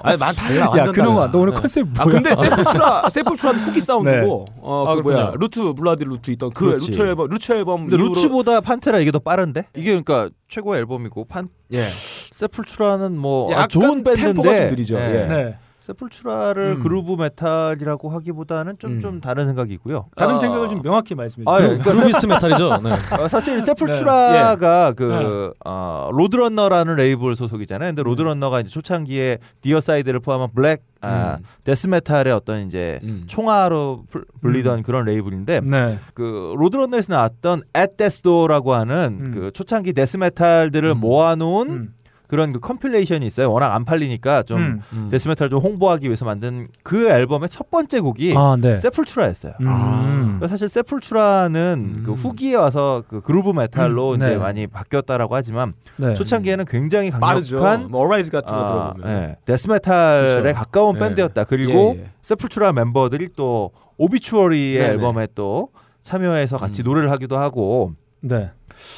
아니 0.03 0.17
만 0.17 0.33
달라. 0.35 0.59
야 0.61 0.67
완전 0.67 0.91
그놈아. 0.93 1.31
너 1.31 1.39
오늘 1.39 1.53
네. 1.53 1.59
컨셉 1.61 1.87
아 1.99 2.03
뭐야? 2.05 2.15
근데 2.21 2.35
세프추라 2.35 3.09
세프추라는 3.11 3.59
후기 3.61 3.79
사운드고 3.81 4.45
어, 4.61 4.85
아, 4.87 4.95
그 4.95 5.01
뭐야. 5.01 5.33
루트 5.37 5.73
블라디 5.73 6.05
루트 6.05 6.31
있던 6.31 6.51
그 6.51 6.65
그렇지. 6.65 6.91
루트 6.91 7.01
앨범 7.01 7.29
루트 7.29 7.51
앨범 7.51 7.87
근데 7.87 7.97
이후로- 8.03 8.09
루츠보다 8.15 8.61
판테라 8.61 8.99
이게 8.99 9.11
더 9.11 9.19
빠른데? 9.19 9.67
이게 9.75 9.89
그러니까 10.01 10.29
최고의 10.49 10.79
앨범이고 10.79 11.25
판 11.25 11.49
예 11.71 11.79
세풀추라는 11.81 13.17
뭐 13.17 13.49
아, 13.51 13.53
약간 13.53 13.69
좋은 13.69 14.03
템포가 14.03 14.13
밴드인데 14.15 14.59
좀 14.61 14.69
느리죠. 14.71 14.95
예. 14.95 15.25
네. 15.27 15.57
세풀추라를 15.83 16.75
음. 16.77 16.79
그루브 16.79 17.15
메탈이라고 17.19 18.07
하기보다는 18.09 18.77
좀좀 18.79 19.15
음. 19.15 19.21
다른 19.21 19.47
생각이고요. 19.47 20.05
다른 20.15 20.35
아, 20.35 20.37
생각을 20.37 20.69
좀 20.69 20.81
명확히 20.81 21.13
말씀해 21.13 21.43
아, 21.45 21.59
주세요. 21.59 21.77
예. 21.77 21.77
groovy 21.83 22.04
thrash 22.04 22.25
메탈이죠. 22.25 22.77
네. 22.81 22.91
어, 23.19 23.27
사실 23.27 23.59
세풀추라가 23.59 24.89
네. 24.89 24.95
그 24.95 25.51
어, 25.65 26.09
로드런너라는 26.13 26.95
레이블 26.95 27.35
소속이잖아요. 27.35 27.89
근데 27.89 28.01
로드런너가 28.01 28.61
이제 28.61 28.69
초창기에 28.69 29.39
디어사이드를 29.59 30.21
포함한 30.21 30.49
블랙 30.55 30.83
아, 31.01 31.35
음. 31.39 31.43
데스메탈의 31.65 32.31
어떤 32.31 32.65
이제 32.65 33.01
음. 33.03 33.25
총화로 33.27 34.05
불- 34.09 34.23
불리던 34.41 34.83
그런 34.83 35.03
레이블인데 35.03 35.59
네. 35.65 35.99
그 36.13 36.53
로드런너에서 36.57 37.11
나왔던 37.13 37.63
At 37.75 37.97
Death's 37.97 38.21
Door라고 38.23 38.73
하는 38.73 39.19
음. 39.19 39.31
그 39.33 39.51
초창기 39.51 39.91
데스메탈들을 39.91 40.89
음. 40.91 40.97
모아놓은 41.01 41.69
음. 41.69 41.93
그런 42.27 42.53
그 42.53 42.59
compilation이 42.59 43.25
있어요. 43.25 43.51
워낙 43.51 43.73
안 43.75 43.85
팔리니까 43.85 44.43
좀 44.43 44.57
음. 44.59 44.81
음. 44.93 45.09
데스메탈 45.11 45.49
좀 45.49 45.59
홍보하기 45.59 46.07
위해서 46.07 46.25
만든 46.25 46.67
그 46.81 47.09
앨범의 47.09 47.49
첫 47.49 47.69
번째 47.69 47.99
곡이 47.99 48.33
아, 48.35 48.57
네. 48.59 48.75
세풀추라였어요. 48.75 49.53
음. 49.59 49.65
그러니까 49.65 50.47
사실 50.47 50.69
세풀추라는 50.69 51.93
음. 51.97 52.03
그 52.05 52.13
후기에 52.13 52.55
와서 52.55 53.03
그 53.07 53.21
그루브 53.21 53.51
메탈로 53.51 54.11
음, 54.11 54.15
이제 54.15 54.27
네. 54.29 54.37
많이 54.37 54.67
바뀌었다라고 54.67 55.35
하지만 55.35 55.73
네. 55.97 56.13
초창기에는 56.13 56.65
굉장히. 56.65 57.11
강력한 57.11 57.89
뭐 57.89 58.01
Arise 58.01 58.31
같은 58.31 58.55
거 58.55 58.63
아, 58.63 58.67
들어보면 58.93 59.09
예, 59.09 59.35
데스메탈에 59.45 60.27
그렇죠. 60.41 60.53
가까운 60.57 60.95
예. 60.95 60.99
밴드였다. 60.99 61.43
그리고 61.43 61.95
예, 61.97 62.01
예. 62.01 62.09
세풀추라 62.21 62.73
멤버들이 62.73 63.29
또 63.35 63.71
오비추어리의 63.97 64.79
네네. 64.79 64.91
앨범에 64.93 65.27
또 65.35 65.69
참여해서 66.01 66.57
같이 66.57 66.81
음. 66.81 66.85
노래를 66.85 67.11
하기도 67.11 67.37
하고 67.37 67.93
네. 68.21 68.51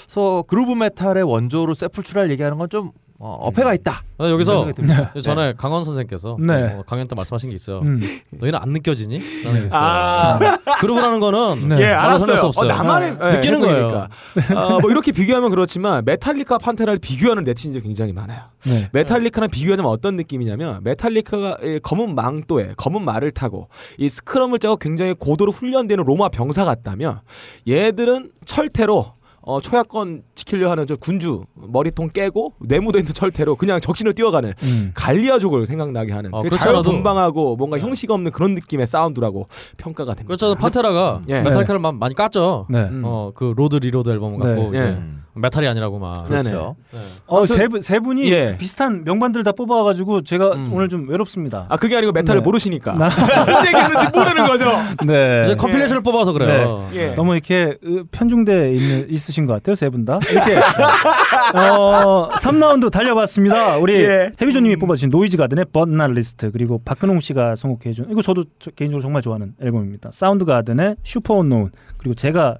그래서 0.05 0.43
그루브 0.43 0.73
메탈의 0.73 1.23
원조로 1.23 1.73
세풀추라를 1.73 2.31
얘기하는 2.31 2.57
건 2.57 2.69
좀 2.69 2.91
어, 3.17 3.37
어폐가 3.41 3.73
있다. 3.73 4.03
아, 4.17 4.29
여기서. 4.29 4.67
전에 5.23 5.53
강헌 5.57 5.83
선생께서 5.85 6.31
네. 6.37 6.75
어, 6.75 6.83
강연 6.85 7.07
때 7.07 7.15
말씀하신 7.15 7.49
게 7.49 7.55
있어요. 7.55 7.79
음. 7.79 8.01
너희는 8.31 8.59
안 8.61 8.69
느껴지니? 8.69 9.43
라는 9.43 9.61
게 9.61 9.67
있어요. 9.67 9.81
아. 9.81 10.39
groove라는 10.81 11.19
거는 11.21 11.69
네. 11.69 11.79
예, 11.81 11.85
알았어요. 11.87 12.35
수 12.35 12.45
없어요. 12.47 12.69
어, 12.69 12.73
나만의 12.73 13.17
네. 13.17 13.19
예, 13.23 13.29
느끼는 13.35 13.61
거예요. 13.61 14.07
어, 14.55 14.79
뭐 14.81 14.91
이렇게 14.91 15.11
비교하면 15.13 15.49
그렇지만 15.49 16.03
메탈리카 16.05 16.57
판테라를 16.57 16.99
비교하는 16.99 17.43
네티즌이 17.43 17.81
굉장히 17.81 18.11
많아요. 18.11 18.41
네. 18.63 18.89
메탈리카랑 18.91 19.49
비교하자면 19.49 19.89
어떤 19.89 20.15
느낌이냐면 20.17 20.81
메탈리카가 20.83 21.59
이 21.63 21.79
검은 21.81 22.15
망토에 22.15 22.73
검은 22.75 23.03
말을 23.03 23.31
타고 23.31 23.69
이 23.97 24.09
스크럼을 24.09 24.59
짜고 24.59 24.77
굉장히 24.77 25.13
고도로 25.13 25.51
훈련되는 25.51 26.03
로마 26.03 26.29
병사 26.29 26.65
같다면 26.65 27.21
얘들은 27.67 28.31
철퇴로 28.45 29.13
어, 29.47 29.61
초야권 29.61 30.23
지키려 30.33 30.71
하는 30.71 30.87
저 30.87 30.95
군주 30.95 31.43
머리통 31.53 32.09
깨고 32.13 32.53
내무도 32.61 32.97
있는 32.97 33.13
철퇴로 33.13 33.55
그냥 33.55 33.79
적진을 33.79 34.13
뛰어가는 34.13 34.53
음. 34.63 34.91
갈리아족을 34.95 35.67
생각나게 35.67 36.13
하는 36.13 36.33
어, 36.33 36.41
되게 36.41 36.55
않아도- 36.55 36.59
자유분방하고 36.59 37.55
뭔가 37.55 37.77
네. 37.77 37.83
형식 37.83 38.09
없는 38.09 38.31
그런 38.31 38.55
느낌의 38.55 38.87
사운드라고 38.87 39.47
평가가 39.77 40.15
됩니다. 40.15 40.27
그렇죠. 40.35 40.55
판테라가 40.55 41.21
예. 41.29 41.41
메탈리카를 41.41 41.79
마- 41.79 41.91
많이 41.91 42.15
깠죠. 42.15 42.65
네. 42.69 42.79
음. 42.89 43.03
어, 43.05 43.31
그 43.35 43.53
Load 43.55 43.75
Reload 43.77 44.09
앨범 44.09 44.37
갖고 44.39 44.71
네. 44.71 44.99
예. 45.35 45.39
음. 45.39 45.41
메탈이 45.41 45.67
아니라고 45.67 45.99
막. 45.99 46.23
그렇죠. 46.27 46.75
네. 46.91 46.99
어, 47.27 47.45
세, 47.45 47.67
분- 47.67 47.81
세 47.81 47.99
분이 47.99 48.31
예. 48.31 48.55
비슷한 48.57 49.03
명반들 49.03 49.43
다 49.43 49.51
뽑아가지고 49.51 50.21
제가 50.21 50.53
음. 50.53 50.67
오늘 50.71 50.89
좀 50.89 51.07
외롭습니다. 51.09 51.65
아 51.69 51.77
그게 51.77 51.95
아니고 51.97 52.11
메탈을 52.13 52.39
네. 52.41 52.43
모르시니까 52.45 52.93
나- 52.93 53.05
무슨 53.39 53.65
얘기하는지 53.67 54.17
모르는 54.17 54.45
거죠. 54.47 54.65
네. 55.05 55.43
이제 55.45 55.55
compilation을 55.55 56.01
뽑아서 56.03 56.31
그래요. 56.31 56.89
예. 56.93 57.07
너무 57.15 57.33
이렇게 57.33 57.77
으, 57.85 58.03
편중돼 58.11 58.73
있는, 58.73 59.07
있으신 59.09 59.45
것 59.45 59.53
같아요, 59.53 59.75
세 59.75 59.89
분 59.89 60.05
다. 60.05 60.19
이렇게 60.31 60.55
어, 61.55 62.29
3라운드 62.37 62.91
달려봤습니다. 62.91 63.77
우리 63.77 63.95
예. 63.95 64.31
헤비죠님이 64.41 64.77
뽑아주신 64.77 65.09
노이즈 65.09 65.37
가든의 65.37 65.65
But 65.71 65.92
Not 65.92 66.13
Least 66.13 66.51
그리고 66.51 66.81
박근홍 66.83 67.19
씨가 67.19 67.55
선곡해준 67.55 68.07
이거 68.09 68.21
저도 68.21 68.43
저- 68.59 68.71
개인적으로 68.71 69.01
정말 69.01 69.21
좋아하는 69.21 69.53
앨범입니다. 69.61 70.09
사운드가든의 70.13 70.95
Superunknown 71.03 71.71
그리고 71.97 72.13
제가 72.15 72.57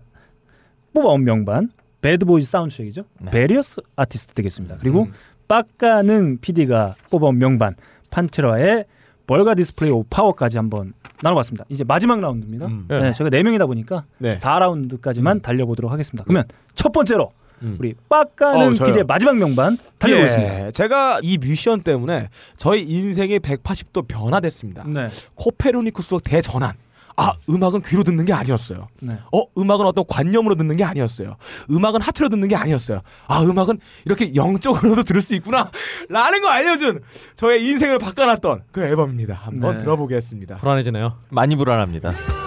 뽑아온 0.94 1.24
명반 1.24 1.70
Bad 2.06 2.24
Boys 2.24 2.48
사운드트랙이죠. 2.50 3.04
네. 3.20 3.32
Various 3.32 3.82
Artists 3.96 4.34
되겠습니다. 4.36 4.78
그리고 4.80 5.04
음. 5.04 5.14
빡가능 5.48 6.38
PD가 6.40 6.94
뽑아온 7.10 7.40
명반 7.40 7.76
판테라의 8.12 8.86
벌가 9.26 9.56
디스플레이 9.56 9.92
오브 9.92 10.08
파워까지 10.12 10.58
한번 10.58 10.94
나눠봤습니다. 11.24 11.66
이제 11.70 11.84
마지막 11.84 12.20
라운드입니다. 12.20 12.68
음. 12.68 12.86
네, 12.88 13.12
저희가 13.12 13.30
네 13.32 13.42
명이다 13.42 13.66
보니까 13.66 14.06
네. 14.20 14.36
4라운드까지만 14.36 15.42
달려보도록 15.42 15.92
하겠습니다. 15.92 16.24
그러면 16.26 16.44
첫 16.76 16.92
번째로 16.92 17.32
음. 17.64 17.78
우리 17.80 17.96
빡가능 18.08 18.76
어. 18.80 18.86
PD의 18.86 19.06
마지막 19.06 19.38
명반 19.38 19.76
달려보겠습니다. 19.98 20.68
예, 20.68 20.72
제가 20.72 21.22
이 21.24 21.40
미션 21.40 21.82
때문에 21.82 22.30
저희 22.56 22.84
인생이 22.84 23.40
180도 23.40 24.08
변화됐습니다. 24.08 24.84
네. 24.88 25.10
코페르니쿠스 25.36 26.18
대전환. 26.24 26.74
아, 27.18 27.34
음악은 27.50 27.82
귀로 27.84 28.04
듣는 28.04 28.26
게 28.26 28.34
아니었어요. 28.34 28.88
네. 29.02 29.18
어, 29.32 29.44
음악은 29.58 29.86
어떤 29.86 30.04
관념으로 30.08 30.56
듣는 30.56 30.76
게 30.76 30.84
아니었어요. 30.84 31.38
음악은 31.72 32.02
하트로 32.02 32.30
듣는 32.30 32.48
게 32.48 32.56
아니었어요. 32.56 33.02
아, 33.28 33.42
음악은 33.42 33.80
이렇게 34.06 34.36
영적으로도 34.36 35.04
들을 35.04 35.22
수 35.22 35.34
있구나. 35.36 35.72
라는 36.10 36.42
거 36.42 36.50
알려준 36.50 37.02
저의 37.36 37.66
인생을 37.66 38.00
바꿔놨던 38.00 38.64
그 38.72 38.82
앨범입니다. 38.82 39.34
한번 39.34 39.78
네. 39.78 39.84
들어보겠습니다. 39.84 40.58
불안해지네요. 40.58 41.18
많이 41.30 41.56
불안합니다. 41.56 42.45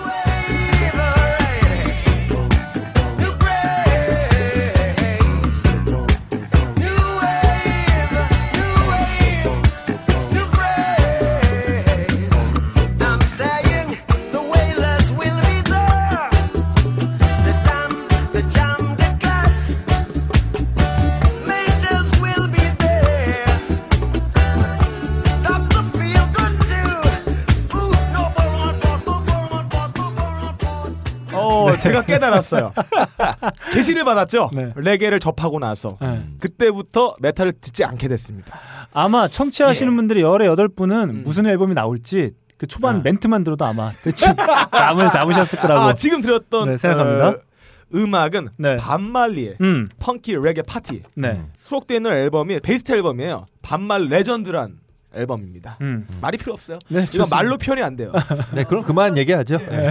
제가 31.88 32.02
깨달았어요. 32.04 32.72
계시를 33.74 34.04
받았죠. 34.04 34.50
네. 34.54 34.72
레게를 34.76 35.20
접하고 35.20 35.58
나서 35.58 35.98
네. 36.00 36.24
그때부터 36.40 37.14
메탈을 37.20 37.52
듣지 37.60 37.84
않게 37.84 38.08
됐습니다. 38.08 38.58
아마 38.92 39.28
청취하시는 39.28 39.92
예. 39.92 39.96
분들이 39.96 40.22
열에 40.22 40.48
여덟 40.48 40.68
분은 40.68 41.10
음. 41.10 41.22
무슨 41.24 41.46
앨범이 41.46 41.74
나올지 41.74 42.32
그 42.56 42.66
초반 42.66 42.96
아. 42.96 43.00
멘트만 43.02 43.44
들어도 43.44 43.64
아마 43.64 43.90
대충 44.02 44.34
감을 44.70 45.10
잡으셨을 45.10 45.60
거라고. 45.60 45.80
아, 45.80 45.94
지금 45.94 46.20
들었던 46.20 46.68
네, 46.68 46.76
생각합니다. 46.76 47.28
어, 47.28 47.36
음악은 47.94 48.48
네. 48.58 48.76
밥 48.76 49.00
말리의 49.00 49.56
음, 49.60 49.88
Punky 49.98 50.36
Reggae 50.36 50.62
Party 50.62 51.02
네, 51.14 51.42
수록되어 51.54 51.96
있는 51.96 52.12
앨범이 52.12 52.60
베스트 52.60 52.92
앨범이에요. 52.92 53.46
밥 53.62 53.80
말리 53.80 54.08
Legend란 54.08 54.78
앨범입니다. 55.14 55.78
음. 55.80 56.06
말이 56.20 56.36
필요 56.38 56.52
없어요. 56.52 56.78
네, 56.88 57.04
이건. 57.12 57.26
말로 57.30 57.56
표현이 57.56 57.82
안 57.82 57.96
돼요. 57.96 58.12
네, 58.54 58.64
그럼 58.64 58.82
그만 58.82 59.16
얘기하죠. 59.16 59.58
네. 59.58 59.90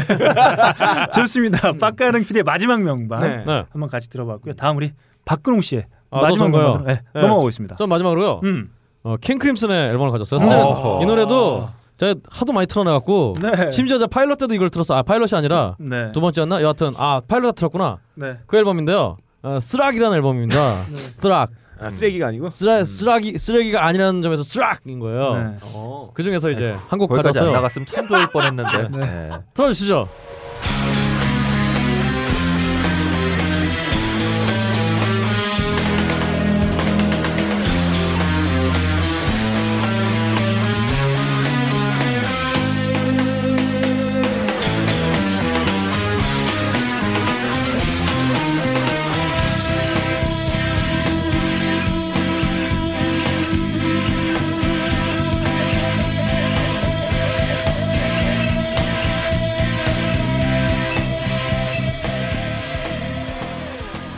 좋습니다. 1.13 1.73
빡가능 1.73 2.23
PD의 2.23 2.43
마지막 2.43 2.81
명반 2.81 3.21
네. 3.21 3.43
네. 3.45 3.65
한번 3.71 3.89
같이 3.89 4.09
들어봤고요. 4.09 4.53
다음 4.53 4.77
우리 4.77 4.91
박근홍 5.25 5.61
씨의 5.61 5.85
아, 6.11 6.21
마지막? 6.21 6.49
명반으로 6.51 6.85
네, 6.85 7.01
네. 7.13 7.21
넘어가고 7.21 7.49
있습니다. 7.49 7.75
전 7.75 7.89
마지막으로요. 7.89 8.41
음, 8.43 8.69
어, 9.03 9.17
킹 9.17 9.39
크림슨의 9.39 9.89
앨범을 9.89 10.11
가졌어요. 10.11 10.39
어허. 10.39 11.03
이 11.03 11.05
노래도 11.05 11.67
제가 11.97 12.15
하도 12.29 12.53
많이 12.53 12.67
틀어내갖고 12.67 13.35
네. 13.41 13.71
심지어 13.71 13.97
제가 13.97 14.07
파일럿 14.07 14.37
때도 14.37 14.53
이걸 14.53 14.69
들었어. 14.69 14.95
아 14.95 15.01
파일럿이 15.01 15.31
아니라 15.33 15.75
네, 15.79 16.11
두 16.11 16.21
번째였나? 16.21 16.61
여하튼 16.61 16.93
아 16.95 17.21
파일럿 17.27 17.55
들었구나. 17.55 17.97
네, 18.15 18.37
그 18.45 18.55
앨범인데요. 18.57 19.17
어, 19.43 19.59
THRAK이라는 19.61 20.15
앨범입니다. 20.17 20.83
THRAK. 21.19 21.49
아, 21.79 21.89
쓰레기가 21.89 22.27
아니고. 22.27 22.49
쓰라, 22.49 22.83
THRAK이 22.85 23.37
쓰레기가 23.37 23.85
아니라는 23.85 24.21
점에서 24.21 24.43
THRAK인 24.43 24.99
거예요. 24.99 25.33
네. 25.35 25.57
어. 25.61 26.11
그 26.13 26.23
중에서 26.23 26.49
이제 26.51 26.75
한곡 26.89 27.09
거기까지 27.09 27.39
안. 27.39 27.51
나갔으면 27.51 27.85
참 27.85 28.07
좋을 28.07 28.27
뻔했는데. 28.31 28.89
네. 28.97 29.29
틀어주시죠. 29.53 30.07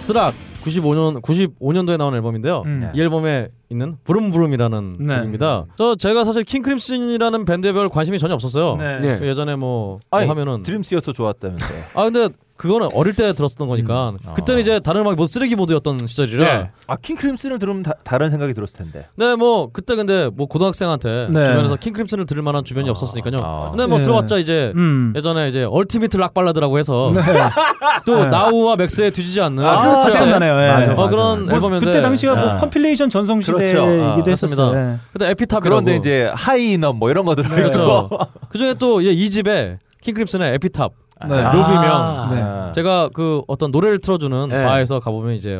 THRAK 0.09 0.33
95년 0.63 1.21
95년도에 1.21 1.97
나온 1.97 2.15
앨범인데요. 2.15 2.63
음. 2.65 2.91
이 2.95 2.99
앨범에 3.01 3.49
있는 3.69 3.95
VROOOM 4.03 4.32
VROOOM이라는 4.32 4.95
네. 4.99 5.17
곡입니다. 5.17 5.65
저 5.77 5.95
제가 5.95 6.23
사실 6.23 6.43
킹 6.43 6.63
크림슨이라는 6.63 7.45
밴드에 7.45 7.71
별 7.73 7.89
관심이 7.89 8.17
전혀 8.17 8.33
없었어요. 8.33 8.75
네. 8.77 8.99
네. 8.99 9.19
그 9.19 9.27
예전에 9.27 9.55
뭐, 9.55 9.99
뭐 10.09 10.19
아니, 10.19 10.27
하면은 10.27 10.63
드림 10.63 10.81
시어터 10.81 11.13
좋았다면서. 11.13 11.65
아 11.93 12.03
근데 12.05 12.29
그거는 12.59 12.89
어릴 12.93 13.15
때 13.15 13.31
들었던 13.31 13.69
거니까 13.69 14.13
아. 14.25 14.33
그때는 14.33 14.61
이제 14.61 14.79
다른 14.81 15.01
음악이 15.01 15.15
뭐 15.15 15.27
쓰레기 15.27 15.55
모드였던 15.55 16.05
시절이라 16.07 16.43
네. 16.43 16.69
아, 16.87 16.97
킹 16.97 17.15
크림슨을 17.15 17.57
들으면 17.57 17.83
다, 17.83 17.93
다른 18.03 18.29
생각이 18.29 18.53
들었을 18.53 18.77
텐데. 18.77 19.07
네, 19.15 19.35
뭐 19.35 19.69
그때 19.71 19.95
근데 19.95 20.29
뭐 20.33 20.45
고등학생한테 20.47 21.29
네. 21.31 21.45
주변에서 21.45 21.77
킹 21.77 21.93
크림슨을 21.93 22.25
들을 22.25 22.41
만한 22.41 22.65
주변이 22.65 22.89
아, 22.89 22.91
없었으니까요. 22.91 23.37
아. 23.41 23.69
근데 23.71 23.85
뭐 23.85 23.99
네. 23.99 24.03
들어봤자 24.03 24.37
이제 24.39 24.73
음. 24.75 25.13
예전에 25.15 25.47
이제 25.47 25.63
Ultimate 25.63 26.17
Rock 26.17 26.33
Ballad라고 26.33 26.77
해서 26.79 27.11
네. 27.15 27.21
또 28.05 28.23
네. 28.23 28.29
NOW와 28.29 28.75
MAX에 28.75 29.09
뒤지지 29.09 29.39
않는 29.39 29.63
아, 29.65 29.99
그때 29.99 30.11
생각나네요. 30.11 30.61
예. 30.61 30.67
맞아, 30.67 30.91
어, 30.91 30.95
맞아, 30.95 31.09
그런 31.09 31.39
맞아. 31.39 31.53
앨범인데 31.53 31.85
그때 31.85 32.01
당시가 32.01 32.35
뭐 32.35 32.49
아. 32.49 32.57
컴필레이션 32.57 33.09
전성시대이기도 33.09 33.85
그렇죠. 33.85 34.03
아, 34.03 34.15
했었습니다. 34.27 34.63
맞습니다. 34.63 34.91
예. 34.93 34.97
그때 35.13 35.29
에피탑이라고 35.29 35.63
그런데 35.63 35.95
이제 35.95 36.29
하이넘 36.33 36.99
뭐 36.99 37.09
이런 37.09 37.23
거 37.25 37.35
들어있고. 37.35 37.55
그렇죠. 37.61 38.09
그 38.49 38.57
중에 38.57 38.73
또 38.73 38.99
이 39.01 39.29
집에 39.29 39.77
킹 40.01 40.13
크림슨의 40.13 40.55
에피탑 40.55 40.91
네. 41.27 41.35
루비명 41.43 42.29
네. 42.31 42.71
제가 42.73 43.09
그 43.13 43.41
어떤 43.47 43.71
노래를 43.71 43.99
틀어주는 43.99 44.49
네. 44.49 44.63
바에서 44.63 44.99
가보면 44.99 45.33
이제 45.35 45.59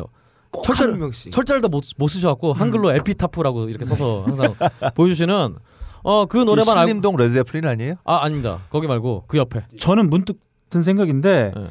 철자- 0.64 0.90
한 0.90 0.98
명씩. 0.98 1.32
철자를 1.32 1.60
다못 1.62 1.84
못 1.98 2.08
쓰셔갖고 2.08 2.52
한글로 2.54 2.92
에피타프라고 2.92 3.68
이렇게 3.68 3.84
써서 3.84 4.24
항상 4.26 4.54
보여주시는 4.96 5.54
어 6.02 6.26
그 6.26 6.38
노래만 6.38 6.78
알고 6.78 6.88
신림동 6.88 7.16
레드제플린 7.16 7.66
아니에요? 7.68 7.94
아 8.04 8.20
아닙니다 8.24 8.60
거기 8.70 8.86
말고 8.86 9.24
그 9.26 9.36
옆에 9.36 9.64
저는 9.78 10.08
문득 10.08 10.38
든 10.70 10.82
생각인데 10.82 11.52
네. 11.54 11.64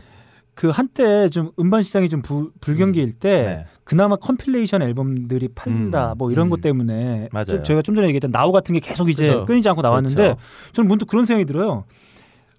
그 0.54 0.70
한때 0.70 1.30
좀 1.30 1.52
음반 1.60 1.82
시장이 1.84 2.10
좀 2.10 2.22
부, 2.22 2.52
불경기일 2.62 3.14
때 3.14 3.30
네. 3.44 3.66
그나마 3.86 4.18
compilation 4.18 4.84
앨범들이 4.84 5.48
팔린다 5.56 6.12
음, 6.14 6.18
뭐 6.20 6.32
이런 6.32 6.48
음. 6.48 6.50
것 6.52 6.62
때문에 6.62 7.30
맞아요. 7.32 7.46
좀 7.46 7.64
저희가 7.64 7.82
좀 7.82 7.96
전에 7.96 8.08
얘기했던 8.10 8.30
NOW 8.32 8.52
같은 8.52 8.74
게 8.74 8.80
계속 8.80 9.10
이제 9.10 9.26
그죠. 9.28 9.46
끊이지 9.46 9.68
않고 9.70 9.82
나왔는데 9.82 10.16
그렇죠. 10.22 10.40
저는 10.74 10.88
문득 10.88 11.08
그런 11.08 11.26
생각이 11.26 11.46
들어요. 11.46 11.86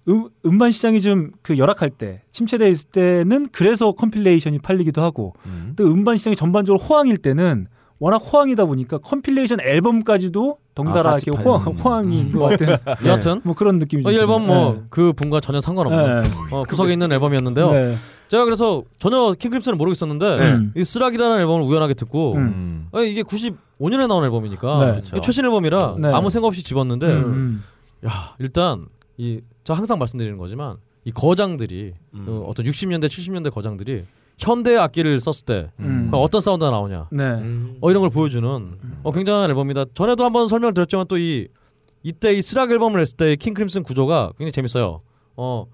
음, 0.09 0.29
음반 0.45 0.71
시장이 0.71 1.01
좀 1.01 1.31
그 1.43 1.57
열악할 1.57 1.89
때 1.91 2.21
침체돼 2.31 2.69
있을 2.69 2.89
때는 2.89 3.47
그래서 3.51 3.91
compilation이 3.91 4.59
팔리기도 4.59 5.01
하고 5.01 5.33
음. 5.45 5.73
또 5.75 5.85
음반 5.85 6.17
시장이 6.17 6.35
전반적으로 6.35 6.81
호황일 6.83 7.17
때는 7.17 7.67
워낙 7.99 8.17
호황이다 8.17 8.65
보니까 8.65 8.97
compilation 8.97 9.59
앨범까지도 9.61 10.57
덩달아 10.73 11.11
아, 11.11 11.15
이렇게. 11.21 11.29
호황, 11.43 11.61
호황인 11.61 12.31
것 12.31 12.39
같은 12.39 12.67
여하튼 13.05 13.41
뭐 13.43 13.53
그런 13.53 13.77
느낌이 13.77 14.03
어, 14.05 14.09
이좀 14.09 14.21
앨범 14.21 14.47
들어요. 14.47 14.71
뭐그 14.71 15.13
분과 15.13 15.39
전혀 15.39 15.61
상관없는 15.61 16.23
네. 16.23 16.29
어, 16.51 16.63
구석에 16.63 16.93
있는 16.93 17.11
앨범이었는데요 17.11 17.71
네. 17.71 17.95
제가 18.27 18.45
그래서 18.45 18.81
전혀 18.97 19.35
킹 19.37 19.51
크림슨을 19.51 19.75
모르고 19.77 19.93
있었는데 19.93 20.25
음. 20.39 20.73
이 20.75 20.83
쓰락이라는 20.83 21.39
앨범을 21.41 21.63
우연하게 21.63 21.93
듣고 21.93 22.33
음. 22.35 22.37
음. 22.39 22.87
어, 22.91 23.03
이게 23.03 23.21
95년에 23.21 24.07
나온 24.07 24.23
앨범이니까 24.23 25.01
네. 25.03 25.19
최신 25.21 25.45
앨범이라 25.45 25.97
네. 25.99 26.07
아무 26.11 26.29
생각 26.31 26.47
없이 26.47 26.63
집었는데 26.63 27.05
음, 27.05 27.23
음. 27.23 27.63
야 28.07 28.35
일단 28.39 28.87
이 29.17 29.41
저 29.71 29.77
항상 29.77 29.97
말씀드리는 29.99 30.37
거지만 30.37 30.77
이 31.05 31.11
거장들이 31.11 31.93
음. 32.13 32.25
어, 32.27 32.45
어떤 32.47 32.65
60년대 32.65 33.05
70년대 33.05 33.53
거장들이 33.53 34.03
현대 34.37 34.75
악기를 34.75 35.19
썼을 35.21 35.45
때 35.45 35.71
음. 35.79 36.09
어떤 36.13 36.41
사운드가 36.41 36.69
나오냐 36.71 37.07
네. 37.11 37.23
음. 37.23 37.77
어 37.79 37.89
이런 37.89 38.01
걸 38.01 38.09
보여주는 38.09 38.73
어, 39.03 39.11
굉장한 39.11 39.49
앨범입니다. 39.49 39.85
전에도 39.93 40.25
한번 40.25 40.47
설명을 40.47 40.73
드렸지만 40.73 41.07
또 41.07 41.17
이 41.17 41.47
이때 42.03 42.33
이 42.33 42.41
THRAK 42.41 42.71
앨범을 42.71 42.99
냈을 42.99 43.15
때 43.15 43.35
킹 43.35 43.53
크림슨 43.53 43.83
구조가 43.83 44.31
굉장히 44.37 44.51
재밌어요. 44.51 44.99
어 45.37 45.67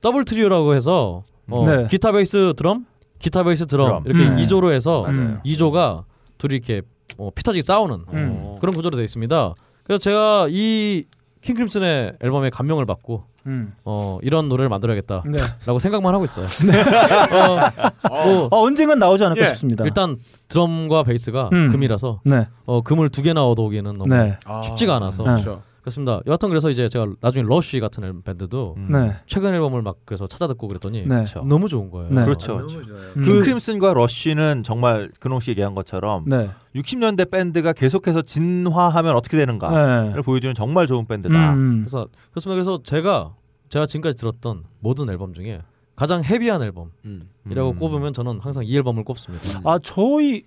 더블 0.00 0.24
트리오라고 0.24 0.74
해서 0.74 1.22
어, 1.48 1.64
네. 1.64 1.86
기타 1.88 2.12
베이스 2.12 2.52
드럼, 2.56 2.84
기타 3.20 3.42
베이스 3.44 3.66
드럼, 3.66 4.02
드럼. 4.02 4.06
이렇게 4.06 4.30
음. 4.32 4.38
이 4.38 4.46
2조로 4.46 4.72
해서 4.72 5.02
맞아요. 5.02 5.40
이 5.44 5.56
2조가 5.56 6.04
둘이 6.38 6.54
이렇게 6.56 6.82
어, 7.16 7.30
피터지게 7.34 7.62
싸우는 7.62 8.04
음. 8.12 8.56
그런 8.60 8.74
구조로 8.74 8.96
되어 8.96 9.04
있습니다. 9.04 9.54
그래서 9.84 9.98
제가 9.98 10.48
이 10.50 11.04
킹 11.42 11.54
크림슨의 11.54 12.16
앨범에 12.20 12.50
감명을 12.50 12.84
받고 12.84 13.24
음. 13.46 13.72
어 13.84 14.18
이런 14.22 14.48
노래를 14.48 14.68
만들어야겠다라고 14.68 15.30
네. 15.30 15.78
생각만 15.78 16.14
하고 16.14 16.24
있어요. 16.24 16.46
어, 17.32 18.08
뭐 18.08 18.48
어, 18.50 18.62
언젠간 18.64 18.98
나오지 18.98 19.24
않을까 19.24 19.42
예. 19.42 19.46
싶습니다. 19.46 19.84
일단 19.84 20.18
드럼과 20.48 21.04
베이스가 21.04 21.50
음. 21.52 21.70
금이라서 21.70 22.20
네. 22.24 22.48
어 22.66 22.82
금을 22.82 23.08
두 23.08 23.22
개나 23.22 23.46
얻어오기는 23.46 23.94
너무 23.94 24.14
네. 24.14 24.38
쉽지가 24.64 24.96
않아서 24.96 25.22
네. 25.22 25.42
그렇죠. 25.42 25.62
그렇습니다. 25.90 26.20
여하튼 26.26 26.48
그래서 26.48 26.70
이제 26.70 26.88
제가 26.88 27.06
나중에 27.20 27.44
러쉬 27.46 27.80
같은 27.80 28.04
앨- 28.04 28.14
밴드도 28.22 28.74
음. 28.76 28.88
네. 28.92 29.16
최근 29.26 29.52
앨범을 29.54 29.82
막 29.82 29.96
그래서 30.04 30.26
찾아 30.26 30.46
듣고 30.46 30.68
그랬더니 30.68 31.06
네. 31.06 31.24
너무 31.46 31.68
좋은 31.68 31.90
거예요. 31.90 32.10
네. 32.10 32.24
그렇죠. 32.24 32.56
음. 32.58 33.22
킹 33.22 33.40
크림슨과 33.40 33.94
러쉬는 33.94 34.62
정말 34.62 35.10
근홍 35.20 35.40
씨 35.40 35.50
얘기한 35.50 35.74
것처럼 35.74 36.24
네. 36.26 36.50
60년대 36.74 37.30
밴드가 37.30 37.72
계속해서 37.72 38.22
진화하면 38.22 39.16
어떻게 39.16 39.36
되는가를 39.36 40.12
네. 40.14 40.22
보여주는 40.22 40.54
정말 40.54 40.86
좋은 40.86 41.06
밴드다. 41.06 41.54
음. 41.54 41.80
그래서 41.80 42.06
그렇습니다. 42.30 42.54
그래서 42.54 42.80
제가 42.84 43.34
제가 43.68 43.86
지금까지 43.86 44.16
들었던 44.16 44.64
모든 44.78 45.08
앨범 45.10 45.32
중에 45.32 45.62
가장 45.96 46.22
heavy한 46.24 46.62
앨범이라고 46.62 46.94
음. 47.04 47.78
꼽으면 47.78 48.12
저는 48.14 48.40
항상 48.40 48.64
이 48.64 48.76
앨범을 48.76 49.04
꼽습니다. 49.04 49.60
아 49.64 49.78
저희 49.82 50.44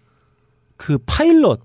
그 0.78 0.98
파일럿 1.06 1.62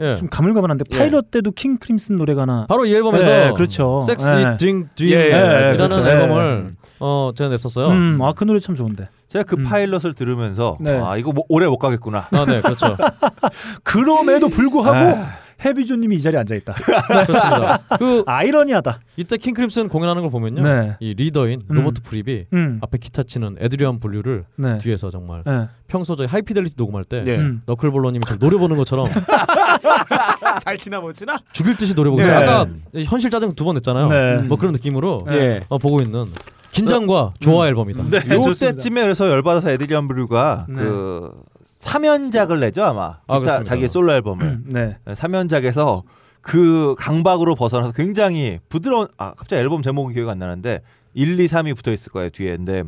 예. 0.00 0.16
좀 0.16 0.28
가물가물한데 0.28 0.84
예. 0.92 0.98
파일럿 0.98 1.30
때도 1.30 1.52
킹 1.52 1.78
크림슨 1.78 2.16
노래가 2.16 2.46
나 2.46 2.66
바로 2.68 2.86
이 2.86 2.94
앨범에서 2.94 3.26
네, 3.26 3.52
그렇죠. 3.52 4.00
섹시 4.02 4.26
네. 4.26 4.56
Drink 4.56 4.88
예, 5.02 5.04
예, 5.04 5.30
Dream이라는 5.30 5.76
그렇죠. 5.76 6.08
앨범을 6.08 6.64
어 7.00 7.30
제가 7.36 7.50
냈었어요. 7.50 7.88
음, 7.88 8.18
아그 8.22 8.44
노래 8.44 8.58
참 8.60 8.74
좋은데. 8.74 9.08
제가 9.28 9.44
그 9.44 9.56
음. 9.56 9.64
파일럿을 9.64 10.14
들으면서 10.14 10.76
네. 10.80 10.98
아 11.00 11.16
이거 11.16 11.32
뭐, 11.32 11.44
오래 11.48 11.66
못 11.66 11.78
가겠구나. 11.78 12.28
아, 12.32 12.44
네, 12.46 12.60
그렇죠. 12.60 12.96
그럼에도 13.84 14.48
불구하고 14.48 15.20
아. 15.20 15.26
해비조님이 15.64 16.16
이 16.16 16.20
자리에 16.20 16.40
앉아 16.40 16.54
있다. 16.54 16.72
그렇습니다. 17.26 17.78
그 17.98 18.22
아이러니하다. 18.28 19.00
이때 19.16 19.36
킹 19.36 19.54
크림슨 19.54 19.88
공연하는 19.88 20.22
걸 20.22 20.30
보면요, 20.30 20.62
네. 20.62 20.96
이 21.00 21.14
리더인 21.14 21.62
음. 21.70 21.74
로버트 21.74 22.02
프립이 22.02 22.46
음. 22.52 22.78
앞에 22.82 22.98
기타 22.98 23.22
치는 23.22 23.56
에드리안 23.60 24.00
블류를 24.00 24.44
네. 24.56 24.78
뒤에서 24.78 25.10
정말 25.10 25.42
네. 25.44 25.68
평소 25.88 26.16
저희 26.16 26.26
하이피델리티 26.26 26.74
녹음할 26.78 27.04
때 27.04 27.22
예. 27.26 27.36
음. 27.36 27.62
너클볼러님이 27.66 28.22
저 28.26 28.36
노려보는 28.36 28.76
것처럼 28.76 29.06
잘 30.64 30.76
치나 30.78 31.00
못 31.00 31.12
치나? 31.12 31.36
죽일 31.52 31.76
듯이 31.76 31.94
노래 31.94 32.10
보고 32.10 32.22
있어요. 32.22 32.40
네. 32.40 32.44
아까 32.46 32.66
현실 33.04 33.30
짜증 33.30 33.54
두 33.54 33.64
번 33.64 33.74
냈잖아요. 33.74 34.08
네. 34.08 34.36
뭐 34.48 34.56
그런 34.56 34.72
느낌으로 34.72 35.26
예. 35.30 35.60
어, 35.68 35.78
보고 35.78 36.00
있는 36.00 36.26
긴장과 36.72 37.32
조화 37.40 37.66
앨범이다. 37.68 38.04
네. 38.10 38.20
요때쯤에 38.34 39.02
그래서 39.02 39.28
열받아서 39.28 39.70
에드리안 39.70 40.08
브류가 40.08 40.66
네. 40.68 40.76
그 40.76 41.30
3연작을 41.64 42.60
내죠 42.60 42.82
아마. 42.82 43.18
아. 43.26 43.62
자기의 43.64 43.88
솔로 43.88 44.12
앨범을. 44.12 44.60
네. 44.66 44.96
3연작에서 45.06 46.02
그 46.40 46.94
강박으로 46.98 47.54
벗어나서 47.54 47.92
굉장히 47.92 48.58
부드러운 48.68 49.08
아 49.18 49.34
갑자기 49.34 49.60
앨범 49.60 49.82
제목이 49.82 50.14
기억이 50.14 50.30
안 50.30 50.38
나는데 50.38 50.80
1, 51.14 51.38
2, 51.38 51.46
3이 51.46 51.76
붙어 51.76 51.92
있을 51.92 52.12
거예요 52.12 52.30
뒤에. 52.30 52.56
근데 52.56 52.82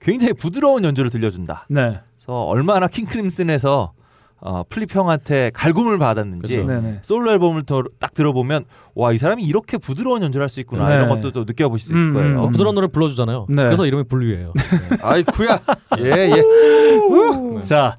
굉장히 0.00 0.32
부드러운 0.32 0.84
연주를 0.84 1.10
들려준다. 1.10 1.66
네. 1.68 2.00
그래서 2.16 2.44
얼마나 2.44 2.88
킹 2.88 3.06
크림슨에서 3.06 3.92
어, 4.40 4.62
프립 4.68 4.94
형한테 4.94 5.50
갈굼을 5.52 5.98
받았는지 5.98 6.54
그렇죠. 6.56 6.68
네. 6.72 6.80
네. 6.80 6.98
솔로 7.02 7.32
앨범을 7.32 7.64
더, 7.64 7.82
딱 7.98 8.14
들어보면 8.14 8.64
와 8.94 9.12
이 9.12 9.18
사람이 9.18 9.42
이렇게 9.42 9.78
부드러운 9.78 10.22
연주를 10.22 10.44
할 10.44 10.48
수 10.48 10.60
있구나 10.60 10.88
네. 10.88 10.94
이런 10.94 11.08
것도 11.08 11.32
또 11.32 11.44
느껴보실 11.44 11.86
수 11.88 11.92
있을 11.92 12.08
음, 12.10 12.14
거예요. 12.14 12.44
음. 12.44 12.50
부드러운 12.52 12.74
노래 12.74 12.86
불러주잖아요. 12.86 13.46
네. 13.48 13.62
그래서 13.64 13.84
이름이 13.86 14.04
블류예요. 14.04 14.52
아이쿠야 15.02 15.60
예 15.98 16.30
예. 16.36 17.62
자 17.62 17.96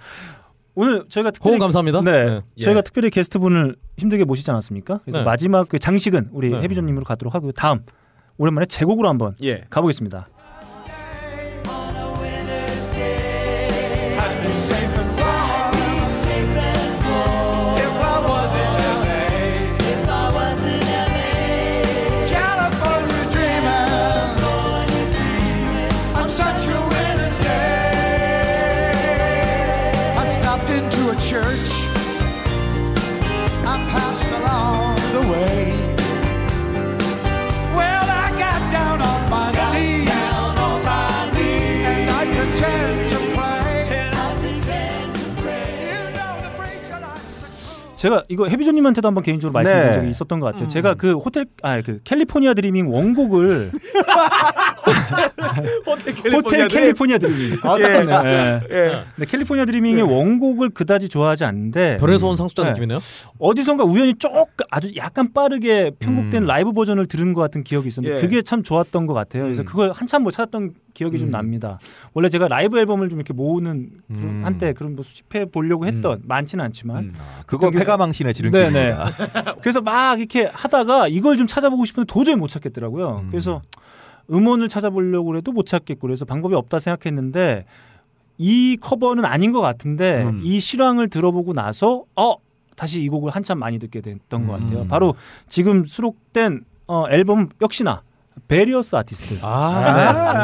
오늘 0.76 1.03
저희가 1.09 1.32
특별히 1.32 1.53
호응 1.56 1.59
감사합니다. 1.59 2.01
네. 2.01 2.26
네. 2.26 2.42
저희가 2.61 2.82
특별히 2.82 3.09
게스트 3.09 3.38
분을 3.40 3.76
힘들게 3.98 4.24
모시지 4.24 4.50
않았습니까? 4.50 5.00
그래서 5.03 5.19
네. 5.19 5.24
마지막 5.26 5.68
그 5.68 5.77
장식은 5.77 6.30
우리 6.32 6.51
네. 6.51 6.61
해비조님으로 6.61 7.03
가도록 7.03 7.35
하고요. 7.35 7.51
다음 7.51 7.82
오랜만에 8.38 8.66
제곡으로 8.66 9.09
한번 9.09 9.35
예. 9.43 9.66
가보겠습니다. 9.69 10.30
제가 47.99 48.23
이거 48.29 48.47
해비조님한테도 48.47 49.05
한번 49.09 49.23
개인적으로 49.23 49.51
말씀드린 49.51 49.87
네. 49.87 49.91
적이 49.91 50.09
있었던 50.09 50.39
것 50.39 50.45
같아요. 50.47 50.69
제가 50.69 50.93
그 50.95 51.17
호텔 51.17 51.45
아 51.61 51.81
그 51.81 51.99
캘리포니아 52.03 52.53
드리밍 52.53 52.91
원곡을 52.91 53.71
호텔 56.33 56.67
캘리포니아 56.67 57.17
드리밍 57.17 57.57
아, 57.63 57.77
딱 57.77 58.05
맞네. 58.05 58.61
예. 58.69 59.03
네, 59.17 59.25
캘리포니아 59.25 59.65
드리밍의 59.65 60.03
원곡을 60.03 60.69
그다지 60.69 61.09
좋아하지 61.09 61.43
않는데 61.43 61.97
별에서 61.97 62.27
온 62.27 62.35
상수자 62.35 62.63
네. 62.63 62.69
느낌이네요. 62.69 62.99
어디선가 63.37 63.83
우연히 63.83 64.13
조금 64.15 64.43
아주 64.71 64.95
약간 64.95 65.33
빠르게 65.33 65.91
편곡된 65.99 66.43
음. 66.43 66.47
라이브 66.47 66.71
버전을 66.71 67.05
들은 67.05 67.33
것 67.33 67.41
같은 67.41 67.63
기억이 67.63 67.87
있었는데 67.89 68.17
예. 68.17 68.21
그게 68.21 68.41
참 68.41 68.63
좋았던 68.63 69.07
것 69.07 69.13
같아요. 69.13 69.43
그래서 69.43 69.63
음. 69.63 69.65
그걸 69.65 69.91
한참 69.91 70.23
못 70.23 70.31
찾았던 70.31 70.73
기억이 70.99 71.17
좀 71.17 71.31
납니다. 71.31 71.79
원래 72.13 72.27
제가 72.27 72.49
라이브 72.49 72.77
앨범을 72.77 73.07
좀 73.07 73.19
이렇게 73.19 73.31
모으는 73.31 73.89
음. 74.09 74.41
한때 74.43 74.73
그런 74.73 74.95
뭐 74.95 75.03
수집해 75.03 75.45
보려고 75.45 75.85
했던 75.87 76.21
많지는 76.25 76.63
않지만 76.65 77.13
그거 77.45 77.71
폐가망신의 77.71 78.33
지름길입니다. 78.33 79.05
그래서 79.63 79.79
막 79.79 80.19
이렇게 80.19 80.49
하다가 80.51 81.07
이걸 81.07 81.37
좀 81.37 81.47
찾아보고 81.47 81.85
싶은데 81.85 82.05
도저히 82.11 82.35
못 82.35 82.49
찾겠더라고요. 82.49 83.21
음. 83.23 83.27
그래서 83.31 83.61
음원을 84.29 84.67
찾아보려고 84.67 85.37
해도 85.37 85.53
못 85.53 85.65
찾겠고 85.65 86.01
그래서 86.01 86.25
방법이 86.25 86.53
없다 86.53 86.79
생각했는데 86.79 87.63
이 88.37 88.77
커버는 88.81 89.23
아닌 89.23 89.53
것 89.53 89.61
같은데 89.61 90.23
음. 90.23 90.41
이 90.43 90.59
실황을 90.59 91.09
들어보고 91.09 91.53
나서 91.53 92.03
어 92.17 92.35
다시 92.75 93.01
이 93.01 93.07
곡을 93.07 93.31
한참 93.31 93.57
많이 93.57 93.79
듣게 93.79 94.01
됐던 94.01 94.47
것 94.47 94.59
같아요. 94.59 94.81
음. 94.81 94.87
바로 94.89 95.15
지금 95.47 95.85
수록된 95.85 96.65
어, 96.87 97.05
앨범 97.09 97.47
역시나 97.61 98.01
Various 98.48 98.95
Artist. 98.95 99.39
아, 99.45 99.72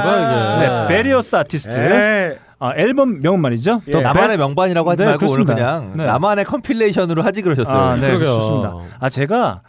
뭔가 0.03 0.57
이게 0.59 0.67
네, 0.67 0.87
Various 0.87 1.35
Artist. 1.35 1.77
예. 1.77 2.39
아, 2.59 2.71
앨범 2.77 3.19
명은 3.21 3.41
말이죠. 3.41 3.81
예. 3.87 3.91
더 3.91 4.01
나만의 4.01 4.27
베스트- 4.29 4.37
명반이라고 4.39 4.89
하지 4.89 4.99
네, 5.03 5.05
말고 5.05 5.19
그렇습니다. 5.19 5.53
오늘 5.53 5.63
그냥 5.65 5.93
네. 5.97 6.05
나만의 6.05 6.45
compilation으로 6.45 7.21
하지 7.21 7.41
그러셨어요. 7.41 7.77
아, 7.81 7.95
네, 7.95 8.07
그러게요. 8.07 8.27
좋습니다. 8.39 8.73
아, 8.99 9.09
제가 9.09 9.61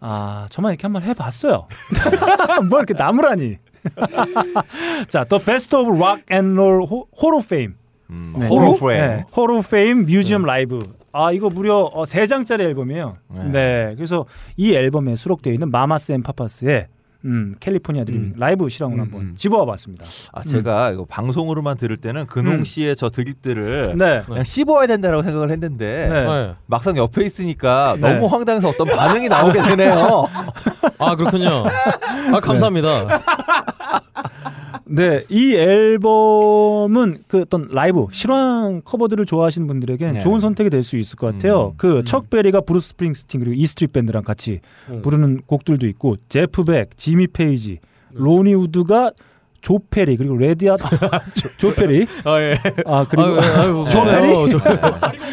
아, 0.00 0.46
저만 0.50 0.72
이렇게 0.72 0.82
한번 0.86 1.02
해봤어요. 1.02 1.66
뭐 2.68 2.78
이렇게 2.78 2.94
나무라니. 2.94 3.56
자, 5.08 5.24
Best 5.24 5.74
of 5.76 5.88
Rock 5.90 6.24
and 6.32 6.58
Roll 6.58 6.82
Hall 6.88 7.34
of 7.36 7.44
Fame. 7.44 7.74
음, 8.10 8.34
네. 8.38 8.46
호로. 8.48 8.76
네, 8.92 9.24
Hall 9.36 9.50
of 9.56 9.66
Fame 9.66 10.04
Museum 10.04 10.44
Live. 10.44 10.82
아, 11.12 11.30
이거 11.32 11.48
무려 11.48 11.76
어, 11.92 12.02
3장짜리 12.02 12.60
앨범이에요. 12.60 13.16
네. 13.30 13.44
네. 13.44 13.92
그래서 13.94 14.26
이 14.56 14.74
앨범에 14.74 15.14
수록되어 15.16 15.52
있는 15.52 15.70
마마스 15.70 16.12
앤 16.12 16.22
파파스의 16.22 16.88
음, 17.24 17.54
California 17.58 18.04
Dreamin' 18.04 18.34
라이브 18.36 18.68
실황을 18.68 19.00
한번 19.00 19.34
집어와 19.36 19.64
봤습니다. 19.64 20.04
아 20.32 20.42
제가 20.42 20.90
이거 20.90 21.04
방송으로만 21.06 21.76
들을 21.76 21.96
때는 21.96 22.26
근홍 22.26 22.54
음. 22.54 22.64
씨의 22.64 22.96
저 22.96 23.08
드립들을 23.08 23.94
네. 23.96 24.22
그냥 24.26 24.44
씹어야 24.44 24.86
된다라고 24.86 25.22
생각을 25.22 25.50
했는데 25.50 26.08
네. 26.10 26.24
네. 26.24 26.54
막상 26.66 26.96
옆에 26.96 27.24
있으니까 27.24 27.96
네. 28.00 28.12
너무 28.14 28.26
황당해서 28.26 28.68
어떤 28.68 28.86
반응이 28.88 29.28
나오게 29.28 29.62
되네요. 29.62 30.28
아 30.98 31.16
그렇군요. 31.16 31.64
아 32.34 32.40
감사합니다. 32.40 33.20
네, 34.86 35.24
이 35.30 35.54
앨범은 35.54 37.16
그 37.26 37.40
어떤 37.42 37.68
라이브 37.70 38.06
실황 38.12 38.82
커버들을 38.84 39.24
좋아하시는 39.24 39.66
분들에게 39.66 40.12
네. 40.12 40.20
좋은 40.20 40.40
선택이 40.40 40.70
될 40.70 40.82
수 40.84 40.98
있을 40.98 41.16
것 41.16 41.32
같아요. 41.32 41.68
음. 41.68 41.76
그 41.78 41.99
척 41.99 42.28
베리가 42.28 42.60
브루스 42.60 42.90
스프링스틴 42.90 43.40
그리고 43.40 43.54
E 43.54 43.59
Street 43.59 43.92
Band랑 43.92 44.22
같이 44.22 44.60
음. 44.90 45.00
부르는 45.00 45.40
곡들도 45.46 45.86
있고 45.86 46.16
제프 46.28 46.64
벡, 46.64 46.96
지미 46.98 47.26
페이지, 47.26 47.78
로니 48.12 48.52
우드가 48.54 49.12
조 49.64 49.78
페리 49.90 50.16
그리고 50.18 50.36
레디아 50.36 50.76
조 51.56 51.72
페리 51.74 52.06
아 52.24 52.38
예. 52.38 52.60
아 52.84 53.06
그리고 53.08 53.28
아유, 53.28 53.40
아유, 53.40 53.86
조 53.90 54.00
무서워요. 54.04 54.20
페리 54.20 54.50
조- 54.50 54.58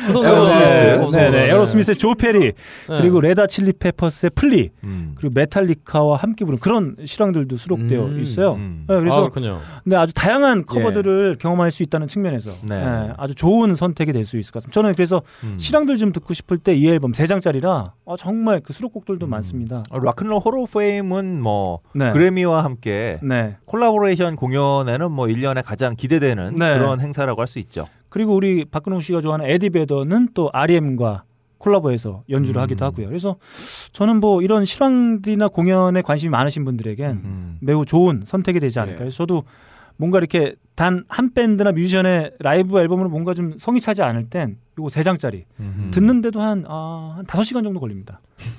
무서운 0.08 0.26
에어로스미스. 0.26 1.18
네. 1.18 1.30
네, 1.30 1.30
네, 1.30 1.50
에어로스미스의 1.50 1.96
조 1.98 2.16
페리 2.16 2.40
네. 2.40 2.52
그리고 2.88 3.20
레드 3.20 3.36
핫 3.36 3.46
칠리 3.48 3.74
페퍼스의 3.74 4.32
플리 4.34 4.70
음. 4.86 5.14
그리고 5.16 5.34
메탈리카와 5.36 6.16
함께 6.18 6.46
부른 6.46 6.60
그런 6.60 6.96
실황들도 7.04 7.58
수록되어 7.58 8.06
음, 8.06 8.20
있어요. 8.22 8.54
음. 8.54 8.86
네, 8.88 8.96
아, 8.96 9.00
그래서 9.00 9.20
그렇군요. 9.22 9.60
근데 9.84 9.98
아주 9.98 10.14
다양한 10.14 10.66
커버들을 10.66 11.38
경험할 11.40 11.70
수 11.72 11.84
있다는 11.84 12.08
측면에서 12.08 12.52
네. 12.64 12.80
네, 12.84 13.14
아주 13.18 13.36
좋은 13.36 13.76
선택이 13.76 14.14
될 14.14 14.22
수 14.24 14.38
있을 14.38 14.52
것 14.54 14.60
같습니다. 14.64 14.74
저는 14.74 14.94
그래서 14.94 15.22
음. 15.44 15.56
실황들 15.58 15.98
좀 15.98 16.12
듣고 16.14 16.34
싶을 16.34 16.58
때 16.58 16.72
이 16.74 16.88
앨범 16.88 17.12
세 17.12 17.26
장짜리라 17.28 17.94
어, 18.06 18.16
정말 18.16 18.62
그 18.64 18.72
수록곡들도 18.72 19.26
음. 19.28 19.30
많습니다. 19.32 19.84
어, 19.90 20.00
락큰롤 20.00 20.40
호러 20.40 20.66
페임은 20.66 21.42
뭐 21.42 21.80
네. 21.94 22.12
그래미와 22.12 22.64
함께 22.64 23.18
네. 23.22 23.58
콜라보레이션 23.66 24.21
공연에는 24.36 25.12
뭐 25.12 25.26
1년에 25.28 25.64
가장 25.66 25.96
기대되는 25.96 26.56
네. 26.56 26.78
그런 26.78 27.00
행사라고 27.02 27.42
할 27.42 27.48
수 27.48 27.60
있죠. 27.60 27.88
그리고 28.10 28.36
우리 28.36 28.66
박근홍 28.66 29.02
씨가 29.02 29.22
좋아하는 29.22 29.46
에디 29.50 29.70
베더는 29.72 30.30
또 30.34 30.50
R.E.M과 30.54 31.24
콜라보해서 31.58 32.24
연주를 32.30 32.60
음. 32.60 32.64
하기도 32.64 32.86
하고요. 32.86 33.08
그래서 33.08 33.36
저는 33.92 34.20
뭐 34.20 34.42
이런 34.42 34.66
실황들이나 34.66 35.48
공연에 35.50 36.02
관심이 36.02 36.30
많으신 36.30 36.66
분들에겐 36.66 37.12
음. 37.12 37.58
매우 37.62 37.86
좋은 37.86 38.24
선택이 38.26 38.60
되지 38.60 38.80
않을까. 38.80 39.00
그래서 39.00 39.18
저도 39.18 39.44
뭔가 39.98 40.18
이렇게 40.18 40.56
단 40.76 41.04
한 41.10 41.34
밴드나 41.34 41.72
뮤지션의 41.74 42.32
라이브 42.40 42.80
앨범으로 42.80 43.10
뭔가 43.10 43.34
좀 43.36 43.54
성이 43.58 43.80
차지 43.80 44.02
않을 44.02 44.30
땐 44.30 44.58
요거 44.80 44.90
세 44.90 45.04
장짜리 45.04 45.46
음. 45.60 45.92
듣는데도 45.94 46.42
한, 46.42 46.66
아, 46.68 47.14
한 47.18 47.26
5시간 47.26 47.64
정도 47.64 47.80
걸립니다. 47.80 48.20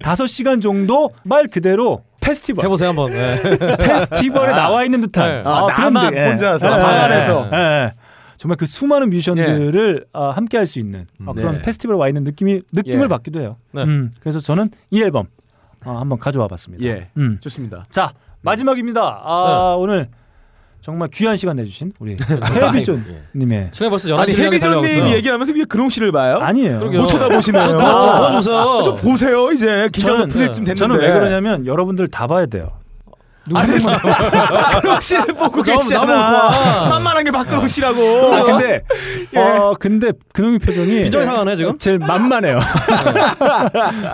5시간 0.00 0.62
정도 0.62 1.10
말 1.24 1.46
그대로 1.48 2.04
페스티벌. 2.24 2.64
해보세요 2.64 2.88
한번. 2.90 3.12
예. 3.12 3.40
페스티벌에 3.78 4.52
나와 4.52 4.84
있는 4.84 5.00
듯한 5.02 5.28
네. 5.28 5.42
아, 5.44 5.66
나만 5.68 6.14
느- 6.14 6.18
예. 6.18 6.26
혼자서 6.30 6.66
예, 6.66 6.70
방 6.82 6.94
예, 6.94 6.98
안에서. 7.00 7.48
예, 7.52 7.56
예. 7.56 7.92
정말 8.36 8.56
그 8.56 8.66
수많은 8.66 9.10
뮤지션들을 9.10 10.06
아, 10.12 10.30
함께 10.30 10.56
할 10.56 10.66
수 10.66 10.78
있는 10.78 11.04
아, 11.26 11.30
음. 11.30 11.34
그런 11.34 11.54
네. 11.56 11.62
페스티벌에 11.62 11.96
와 11.98 12.08
있는 12.08 12.24
느낌이 12.24 12.62
느낌을 12.72 13.04
예. 13.04 13.08
받기도 13.08 13.40
해요. 13.40 13.56
네. 13.72 13.82
음, 13.84 14.10
그래서 14.20 14.40
저는 14.40 14.70
이 14.90 15.02
앨범 15.02 15.26
아, 15.84 15.98
한번 16.00 16.18
가져와 16.18 16.48
봤습니다. 16.48 16.84
예. 16.84 17.08
음. 17.16 17.38
좋습니다. 17.40 17.84
자 17.90 18.12
마지막입니다. 18.42 19.00
아, 19.24 19.76
오늘 19.78 20.08
정말 20.84 21.08
귀한 21.14 21.34
시간 21.34 21.56
내주신 21.56 21.92
우리 21.98 22.14
헬비존 22.54 23.02
님의 23.34 23.70
시간이 23.72 23.88
벌써 23.88 24.14
아니 24.18 24.34
11시 24.34 24.44
향해 24.44 24.58
달려가고 24.58 24.86
해비존님. 24.86 25.16
얘기하면서 25.16 25.52
왜 25.54 25.64
근홍 25.64 25.88
씨를 25.88 26.12
봐요? 26.12 26.36
아니에요. 26.42 26.78
못 26.78 27.06
쳐다보시네요. 27.06 27.68
그거 27.68 28.20
좀 28.20 28.28
보여주세요. 28.28 28.82
좀 28.84 28.96
보세요 28.98 29.50
이제 29.50 29.88
긴장도 29.90 30.26
풀릴 30.28 30.48
쯤 30.48 30.64
됐는데. 30.64 30.74
저는 30.74 30.98
왜 30.98 31.10
그러냐면 31.10 31.64
여러분들 31.64 32.08
다 32.08 32.26
봐야 32.26 32.44
돼요. 32.44 32.68
누구 33.46 33.58
한 33.58 33.68
명만 33.68 33.98
근홍 34.80 35.00
씨를 35.00 35.24
보고 35.34 35.62
좀 35.62 35.76
계시잖아. 35.76 36.04
나무 36.14 36.90
만만한 36.90 37.24
게 37.24 37.30
박근홍 37.30 37.66
씨라고. 37.66 38.34
아 38.34 38.42
근데 38.44 38.82
어 39.36 39.74
근데 39.78 40.12
근홍이 40.32 40.58
표정이 40.58 41.02
빈정이 41.02 41.26
상하네 41.26 41.56
지금. 41.56 41.78
제일 41.78 41.98
만만해요. 41.98 42.58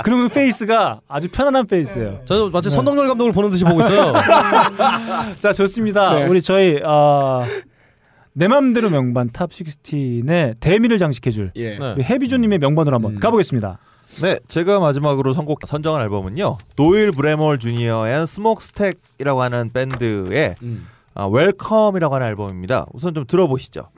그놈의 0.04 0.28
페이스가 0.30 1.00
아주 1.08 1.28
편안한 1.30 1.66
페이스예요. 1.66 2.20
저 2.24 2.50
마치 2.52 2.70
선동열 2.70 3.06
감독을 3.08 3.32
보는 3.32 3.50
듯이 3.50 3.64
보고 3.64 3.80
있어요. 3.80 4.12
자 5.38 5.52
좋습니다. 5.52 6.14
네. 6.14 6.26
우리 6.26 6.42
저희 6.42 6.80
어, 6.84 7.44
내 8.32 8.48
맘대로 8.48 8.90
명반 8.90 9.30
top 9.30 9.50
16의 9.50 10.56
대미를 10.60 10.98
장식해줄 10.98 11.52
예. 11.56 11.78
네. 11.78 11.92
우리 11.96 12.04
헤비죠님의 12.04 12.58
명반으로 12.58 12.94
한번 12.96 13.12
음. 13.12 13.20
가보겠습니다. 13.20 13.78
네, 14.22 14.38
제가 14.48 14.80
마지막으로 14.80 15.32
선곡 15.32 15.60
선정한 15.66 16.02
앨범은요. 16.02 16.58
도일 16.76 17.12
브램홀 17.12 17.58
주니어 17.58 18.08
앤 18.08 18.26
스모크스택이라고 18.26 19.42
하는 19.42 19.72
밴드의 19.72 20.56
음. 20.62 20.86
아, 21.14 21.26
웰컴이라고 21.26 22.14
하는 22.14 22.26
앨범입니다. 22.26 22.86
우선 22.92 23.14
좀 23.14 23.26
들어보시죠. 23.26 23.88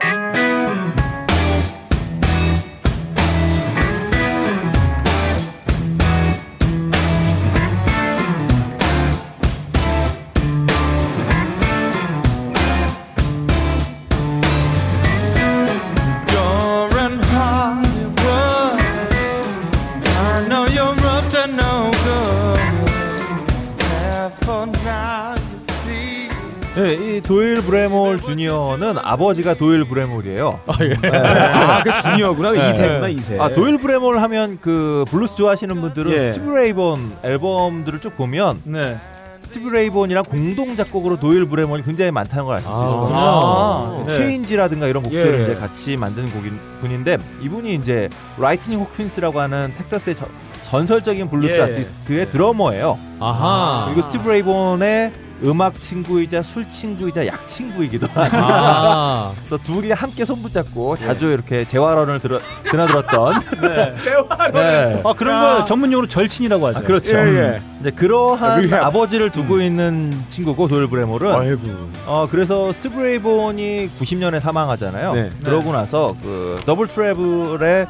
주니어는 28.33 28.95
아버지가 29.01 29.53
도일 29.53 29.85
브램홀이에요. 29.85 30.59
아, 30.65 30.73
예. 30.81 30.89
네. 30.89 31.17
아, 31.17 31.83
그 31.83 32.01
주니어구나. 32.01 32.51
네. 32.51 32.69
2세구나 32.71 33.07
2세. 33.09 33.39
아 33.39 33.49
도일 33.49 33.77
브램홀 33.77 34.19
하면 34.19 34.57
그 34.61 35.05
블루스 35.09 35.35
좋아하시는 35.35 35.79
분들은 35.79 36.11
예. 36.11 36.31
스티브 36.31 36.49
레이본 36.51 37.17
앨범들을 37.23 38.01
쭉 38.01 38.17
보면 38.17 38.61
네. 38.63 38.97
스티브 39.41 39.69
레이본이랑 39.69 40.23
공동 40.23 40.75
작곡으로 40.75 41.19
도일 41.19 41.45
브램홀이 41.47 41.83
굉장히 41.83 42.11
많다는 42.11 42.45
걸 42.45 42.56
알 42.56 42.61
수 42.61 42.67
있을 42.67 42.75
아, 42.75 42.87
거예요. 42.89 43.17
아, 43.19 44.03
네. 44.07 44.17
Change 44.17 44.42
It이라든가 44.42 44.87
이런 44.87 45.03
곡들을 45.03 45.39
예. 45.39 45.43
이제 45.43 45.55
같이 45.55 45.95
만든 45.97 46.29
곡인 46.31 46.57
분인데 46.79 47.17
이분이 47.41 47.75
이제 47.75 48.09
라이트닝 48.37 48.79
호킨스라고 48.79 49.39
하는 49.39 49.73
텍사스의 49.77 50.15
저- 50.15 50.27
전설적인 50.69 51.29
블루스 51.29 51.53
예. 51.53 51.61
아티스트의 51.61 52.29
드러머예요. 52.31 52.97
아하. 53.19 53.85
그리고 53.87 54.01
스티브 54.01 54.27
레이본의 54.27 55.11
음악 55.43 55.79
친구이자 55.79 56.41
술 56.41 56.69
친구이자 56.71 57.27
약 57.27 57.47
친구이기도 57.47 58.07
한. 58.13 58.29
아. 58.33 59.31
그래서 59.43 59.57
둘이 59.57 59.91
함께 59.91 60.23
손붙잡고 60.25 60.97
자주 60.97 61.27
이렇게 61.31 61.65
재활원을 61.65 62.19
들어, 62.19 62.39
드나들었던 62.69 63.39
네. 64.53 65.01
아 65.03 65.13
그런 65.13 65.41
걸 65.41 65.65
전문용어로 65.65 66.07
절친이라고 66.07 66.67
하죠. 66.67 66.79
아, 66.79 66.81
그렇죠. 66.81 67.15
예, 67.17 67.21
예. 67.21 67.61
이제 67.81 67.91
그러한 67.91 68.61
rehab. 68.61 68.81
아버지를 68.81 69.29
두고 69.31 69.59
있는 69.59 70.23
친구고 70.29 70.67
도일 70.67 70.87
브램홀은 70.87 71.33
아이고. 71.33 71.61
어 72.05 72.27
그래서 72.29 72.71
스티브 72.71 73.01
레이본이 73.01 73.89
90년에 73.99 74.39
사망하잖아요. 74.39 75.13
네. 75.13 75.29
그러고 75.43 75.71
나서 75.73 76.15
그 76.21 76.59
더블 76.65 76.87
트러블의 76.87 77.87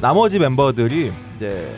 나머지 0.00 0.38
멤버들이 0.38 1.12
이제 1.36 1.74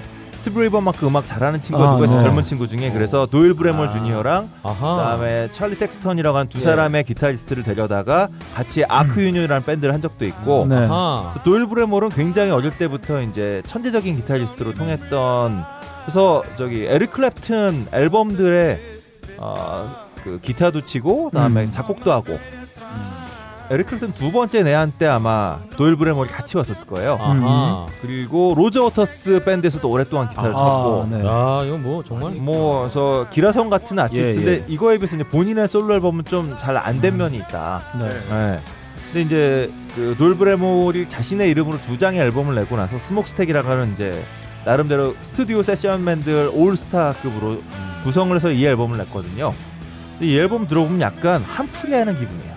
스티브 0.49 0.61
레이본만큼 0.61 1.09
음악 1.09 1.27
잘하는 1.27 1.61
친구가 1.61 1.89
아, 1.89 1.93
누가 1.93 2.07
있어 2.07 2.17
네. 2.17 2.25
젊은 2.25 2.45
친구 2.45 2.69
중에 2.69 2.91
그래서 2.91 3.27
도일 3.27 3.55
브램홀 3.55 3.89
아. 3.89 3.91
주니어랑 3.91 4.49
아하. 4.63 4.97
그다음에 4.97 5.51
찰리 5.51 5.75
섹스턴이라고 5.75 6.37
하는 6.37 6.49
두 6.49 6.59
예. 6.59 6.63
사람의 6.63 7.05
기타리스트를 7.05 7.63
데려다가 7.63 8.29
같이 8.55 8.85
아크 8.85 9.23
유니온이라는 9.23 9.65
밴드를 9.65 9.93
한 9.93 10.01
적도 10.01 10.25
있고 10.25 10.67
네. 10.69 10.77
아하. 10.77 11.31
그래서 11.33 11.43
도일 11.45 11.67
브램홀은 11.67 12.11
굉장히 12.11 12.51
어릴 12.51 12.71
때부터 12.77 13.21
이제 13.23 13.63
천재적인 13.67 14.17
기타리스트로 14.17 14.75
통했던 14.75 15.65
그래서 16.05 16.43
저기 16.57 16.87
에릭 16.87 17.13
클랩튼 17.13 17.93
앨범들의 17.93 18.81
어, 19.39 19.89
그 20.25 20.41
기타도 20.41 20.81
치고 20.81 21.31
그다음에 21.31 21.65
음. 21.65 21.71
작곡도 21.71 22.11
하고 22.11 22.39
에릭 23.71 23.87
클랩튼 23.89 24.15
두 24.15 24.33
번째 24.33 24.63
내한 24.63 24.91
때 24.99 25.07
아마 25.07 25.59
도일 25.77 25.97
브램홀이 25.97 26.31
같이 26.31 26.57
왔었을 26.57 26.87
거예요. 26.87 27.19
아하. 27.21 27.87
그리고 28.01 28.55
로저 28.57 28.85
워터스 28.85 29.45
밴드에서도 29.45 29.87
오랫동안 29.91 30.31
기타를 30.31 30.55
아, 30.55 30.57
쳤고 30.57 31.07
네. 31.11 31.17
야, 31.19 31.63
이거 31.67 31.77
뭐 31.77 32.03
정말 32.03 32.33
뭐 32.33 32.81
그래서 32.83 33.27
기라성 33.31 33.69
같은 33.69 33.99
아티스트인데 33.99 34.51
예, 34.51 34.57
예. 34.57 34.65
이거에 34.69 34.97
비해서 34.97 35.17
이제 35.17 35.25
본인의 35.25 35.69
솔로 35.69 35.95
앨범은 35.95 36.25
좀 36.25 36.57
잘 36.61 36.79
안 36.79 37.01
된 37.03 37.19
면이 37.19 37.37
있다. 37.37 37.83
네. 38.01 38.09
네. 38.31 38.61
근데 39.13 39.21
이제 39.23 39.73
그 39.95 40.15
도일 40.19 40.43
브램홀이 40.43 41.09
자신의 41.09 41.51
이름으로 41.51 41.79
두 41.83 41.99
장의 41.99 42.21
앨범을 42.21 42.55
내고 42.55 42.77
나서 42.77 42.99
스모크스택이라고 42.99 43.69
하는 43.69 43.93
이제 43.93 44.23
나름대로 44.65 45.15
스튜디오 45.23 45.63
session 45.63 46.07
man들 46.07 46.51
올스타급으로 46.55 47.63
구성을 48.05 48.35
해서 48.35 48.51
이 48.51 48.65
앨범을 48.65 48.97
냈거든요. 48.99 49.53
근데 50.13 50.27
이 50.27 50.39
앨범 50.39 50.67
들어보면 50.67 51.01
약간 51.03 51.43
한풀이 51.43 51.93
하는 51.95 52.17
기분이에요. 52.19 52.48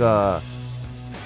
그러니까 0.00 0.40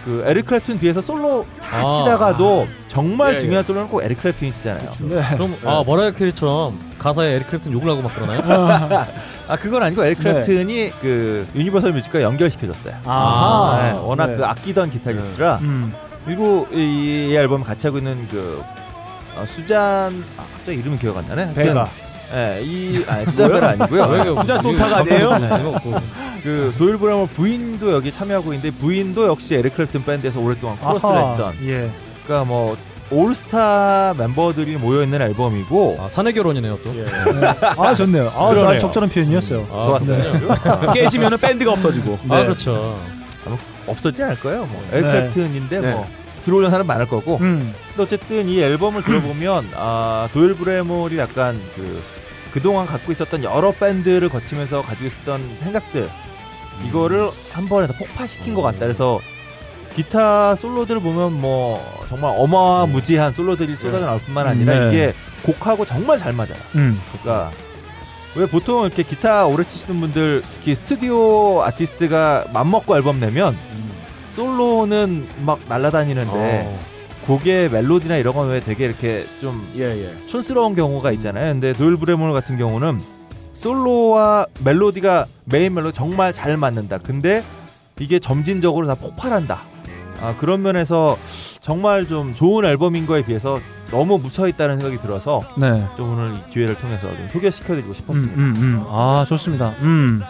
그 0.04 0.22
에릭 0.26 0.46
클랩튼 0.46 0.80
뒤에서 0.80 1.00
솔로 1.00 1.46
다 1.60 1.78
아. 1.78 1.98
치다가도 1.98 2.66
정말 2.88 3.34
예, 3.34 3.38
중요한 3.38 3.62
예. 3.62 3.66
솔로는 3.66 3.88
꼭 3.88 4.02
에릭 4.02 4.20
클랩튼이 4.20 4.52
치잖아요. 4.52 4.90
네. 5.00 5.22
그럼 5.36 5.56
아 5.64 5.82
머라이어 5.86 6.10
캐리처럼 6.10 6.78
가사에 6.98 7.34
에릭 7.36 7.48
클랩튼 7.48 7.72
욕을 7.72 7.88
하고 7.88 8.02
막 8.02 8.12
그러나요? 8.12 8.42
아 9.48 9.56
그건 9.56 9.82
아니고 9.84 10.04
에릭 10.04 10.20
네. 10.20 10.32
클랩튼이 10.32 10.92
그 11.00 11.46
유니버설 11.54 11.92
뮤직과 11.92 12.20
연결시켜줬어요. 12.20 12.96
아하. 13.04 13.82
네, 13.82 13.98
워낙 13.98 14.26
네. 14.26 14.36
그 14.36 14.44
아끼던 14.44 14.90
기타리스트라 14.90 15.58
음. 15.62 15.94
그리고 16.26 16.66
이, 16.72 17.28
이 17.30 17.36
앨범 17.36 17.62
같이 17.62 17.86
하고 17.86 17.98
있는 17.98 18.28
그 18.28 18.62
어, 19.36 19.44
수잔 19.46 20.24
아, 20.36 20.44
갑자기 20.52 20.78
이름이 20.78 20.98
기억 20.98 21.16
안 21.16 21.26
나네. 21.26 21.44
하여튼. 21.54 21.84
예, 22.34 22.60
이 22.62 22.94
수잔 23.26 23.52
베가 23.52 23.68
아니고요. 23.70 24.24
이거 24.32 24.58
소타가 24.62 24.96
아니에요? 24.98 25.38
재미없고. 25.38 25.94
그 26.42 26.74
도일 26.76 26.98
브램홀 26.98 27.26
부인도 27.28 27.92
여기 27.92 28.10
참여하고 28.12 28.52
있는데 28.54 28.76
부인도 28.76 29.26
역시 29.26 29.54
에릭 29.54 29.76
클랩튼 29.76 30.04
밴드에서 30.04 30.40
오랫동안 30.40 30.76
코러스를 30.78 31.14
아하. 31.14 31.30
했던. 31.30 31.54
예. 31.66 31.90
그러니까 32.24 32.44
뭐 32.46 32.76
올스타 33.10 34.14
멤버들이 34.18 34.76
모여 34.76 35.02
있는 35.04 35.22
앨범이고 35.22 35.98
아, 36.00 36.08
사내 36.08 36.32
결혼이네요 36.32 36.78
또. 36.82 36.92
아 37.82 37.94
좋네요. 37.94 38.32
아, 38.34 38.48
그러네요. 38.48 38.68
아주 38.70 38.78
적절한 38.80 39.08
표현이었어요. 39.10 39.66
아, 39.70 39.86
좋았어요. 39.86 40.32
그렇군요. 40.32 40.92
깨지면은 40.92 41.38
밴드가 41.38 41.72
없어지고. 41.72 42.18
아 42.28 42.36
네. 42.38 42.44
그렇죠. 42.44 42.98
없었지 43.86 44.22
않을까요? 44.22 44.66
뭐 44.66 44.82
네. 44.90 44.98
엘크래프튼인데 44.98 45.80
네. 45.80 45.92
뭐 45.92 46.06
들어오는 46.42 46.70
사람 46.70 46.86
많을 46.86 47.06
거고. 47.06 47.36
음. 47.40 47.74
근데 47.88 48.02
어쨌든 48.02 48.48
이 48.48 48.60
앨범을 48.60 49.02
들어보면 49.04 49.70
아, 49.76 50.28
도일 50.32 50.54
브레몰이 50.56 51.16
약간 51.18 51.58
그 51.76 52.02
그동안 52.54 52.86
갖고 52.86 53.10
있었던 53.10 53.42
여러 53.42 53.72
밴드를 53.72 54.28
거치면서 54.28 54.82
가지고 54.82 55.06
있었던 55.06 55.56
생각들 55.56 56.08
이거를 56.86 57.28
한 57.50 57.68
번에 57.68 57.88
다 57.88 57.94
폭파시킨 57.98 58.54
것 58.54 58.62
같다. 58.62 58.78
그래서 58.78 59.18
기타 59.96 60.54
솔로들을 60.54 61.00
보면 61.00 61.40
뭐 61.40 61.84
정말 62.08 62.32
어마무지한 62.38 63.32
솔로들이 63.32 63.74
쏟아져 63.74 64.06
나올 64.06 64.20
뿐만 64.20 64.46
아니라 64.46 64.86
네. 64.86 64.88
이게 64.88 65.14
곡하고 65.42 65.84
정말 65.84 66.16
잘 66.16 66.32
맞아요. 66.32 66.54
음. 66.76 67.00
그러니까 67.10 67.50
왜 68.36 68.46
보통 68.46 68.84
이렇게 68.84 69.02
기타 69.02 69.46
오래 69.46 69.64
치시는 69.64 69.98
분들 69.98 70.44
특히 70.52 70.76
스튜디오 70.76 71.60
아티스트가 71.64 72.46
맘먹고 72.52 72.96
앨범 72.96 73.18
내면 73.18 73.56
솔로는 74.28 75.26
막 75.44 75.58
날아다니는데 75.68 76.66
어. 76.68 76.93
곡의 77.26 77.70
멜로디나 77.70 78.16
이런 78.16 78.34
건 78.34 78.48
왜 78.50 78.60
되게 78.60 78.84
이렇게 78.84 79.24
좀 79.40 79.66
예, 79.76 79.82
예. 79.84 80.26
촌스러운 80.28 80.74
경우가 80.74 81.10
있잖아요. 81.12 81.52
근데 81.52 81.72
도일 81.72 81.96
브램홀 81.96 82.32
같은 82.32 82.58
경우는 82.58 83.00
솔로와 83.54 84.46
멜로디가 84.64 85.26
메인 85.46 85.74
멜로디 85.74 85.96
정말 85.96 86.32
잘 86.32 86.56
맞는다. 86.56 86.98
근데 86.98 87.42
이게 87.98 88.18
점진적으로 88.18 88.86
다 88.86 88.94
폭발한다. 88.94 89.58
아, 90.20 90.34
그런 90.38 90.62
면에서 90.62 91.16
정말 91.60 92.06
좀 92.06 92.32
좋은 92.32 92.64
앨범인 92.64 93.06
거에 93.06 93.24
비해서 93.24 93.58
너무 93.90 94.18
묻혀 94.18 94.46
있다는 94.48 94.78
생각이 94.80 95.00
들어서 95.00 95.42
네. 95.60 95.86
좀 95.96 96.12
오늘 96.12 96.34
이 96.34 96.52
기회를 96.52 96.74
통해서 96.76 97.08
좀 97.08 97.28
소개시켜드리고 97.32 97.88
음, 97.88 97.92
싶었습니다. 97.92 98.34
음, 98.36 98.52
음. 98.56 98.84
아 98.88 99.24
좋습니다. 99.26 99.70
음. 99.80 100.20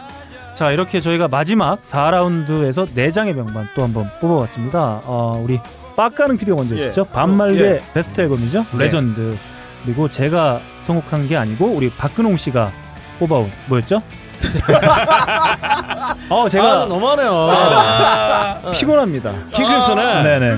자 0.54 0.70
이렇게 0.70 1.00
저희가 1.00 1.26
마지막 1.28 1.82
4라운드에서 1.82 2.86
4장의 2.88 3.34
명반 3.34 3.66
또 3.74 3.82
한번 3.82 4.08
뽑아봤습니다. 4.20 5.02
어, 5.04 5.40
우리 5.42 5.58
빡가능 5.96 6.36
PD가 6.38 6.56
먼저 6.56 6.76
예. 6.76 6.86
했죠. 6.86 7.04
반말의 7.04 7.60
예. 7.60 7.80
베스트 7.92 8.20
앨범이죠. 8.20 8.66
네. 8.72 8.78
레전드. 8.84 9.36
그리고 9.84 10.08
제가 10.08 10.60
선곡한 10.84 11.28
게 11.28 11.36
아니고 11.36 11.66
우리 11.66 11.90
박근홍 11.90 12.36
씨가 12.36 12.72
뽑아온 13.18 13.50
뭐였죠? 13.66 14.02
어 16.28 16.48
제가 16.48 16.82
아, 16.82 16.86
너무하네요. 16.86 17.50
피곤합니다. 18.72 19.32
킹크림슨의 19.50 20.22
네네. 20.22 20.56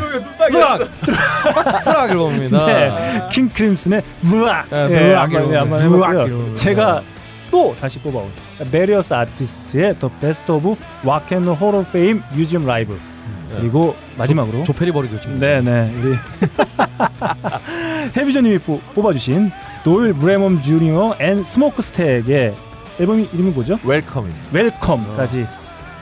프락 1.85 2.11
앨범입니다. 2.11 2.67
네. 2.67 2.93
킹 3.31 3.49
크림슨의 3.49 4.03
무악. 4.23 4.69
네, 4.71 4.89
예, 4.91 5.09
무악 5.11 5.23
한번, 5.23 5.53
예, 5.53 5.57
한번 5.57 5.81
이러면 5.81 5.99
해봤고요. 6.03 6.37
무악 6.37 6.57
제가 6.57 7.03
또 7.51 7.77
다시 7.81 7.99
뽑아온 8.01 8.31
베리어스 8.71 9.15
아티스트의 9.15 9.99
더 9.99 10.09
베스트 10.21 10.51
오브 10.51 10.75
왁앤 11.05 11.47
호러 11.47 11.85
페임 11.85 12.23
뮤지엄 12.33 12.67
라이브. 12.67 12.99
그리고 13.61 13.97
마지막으로 14.17 14.65
조페리 14.65 14.93
버리고 14.93 15.21
지금. 15.21 15.39
네네 15.41 15.93
우리 16.03 16.17
해비조님이 18.17 18.59
뽑- 18.59 18.95
뽑아주신 18.95 19.51
도일 19.85 20.15
브레멈 20.15 20.63
주니어 20.63 21.17
앤 21.21 21.45
스모크 21.45 21.83
스택의 21.83 22.55
앨범 22.99 23.21
이름이 23.21 23.51
뭐죠? 23.51 23.79
웰컴입니다. 23.85 24.41
웰컴까지 24.53 25.47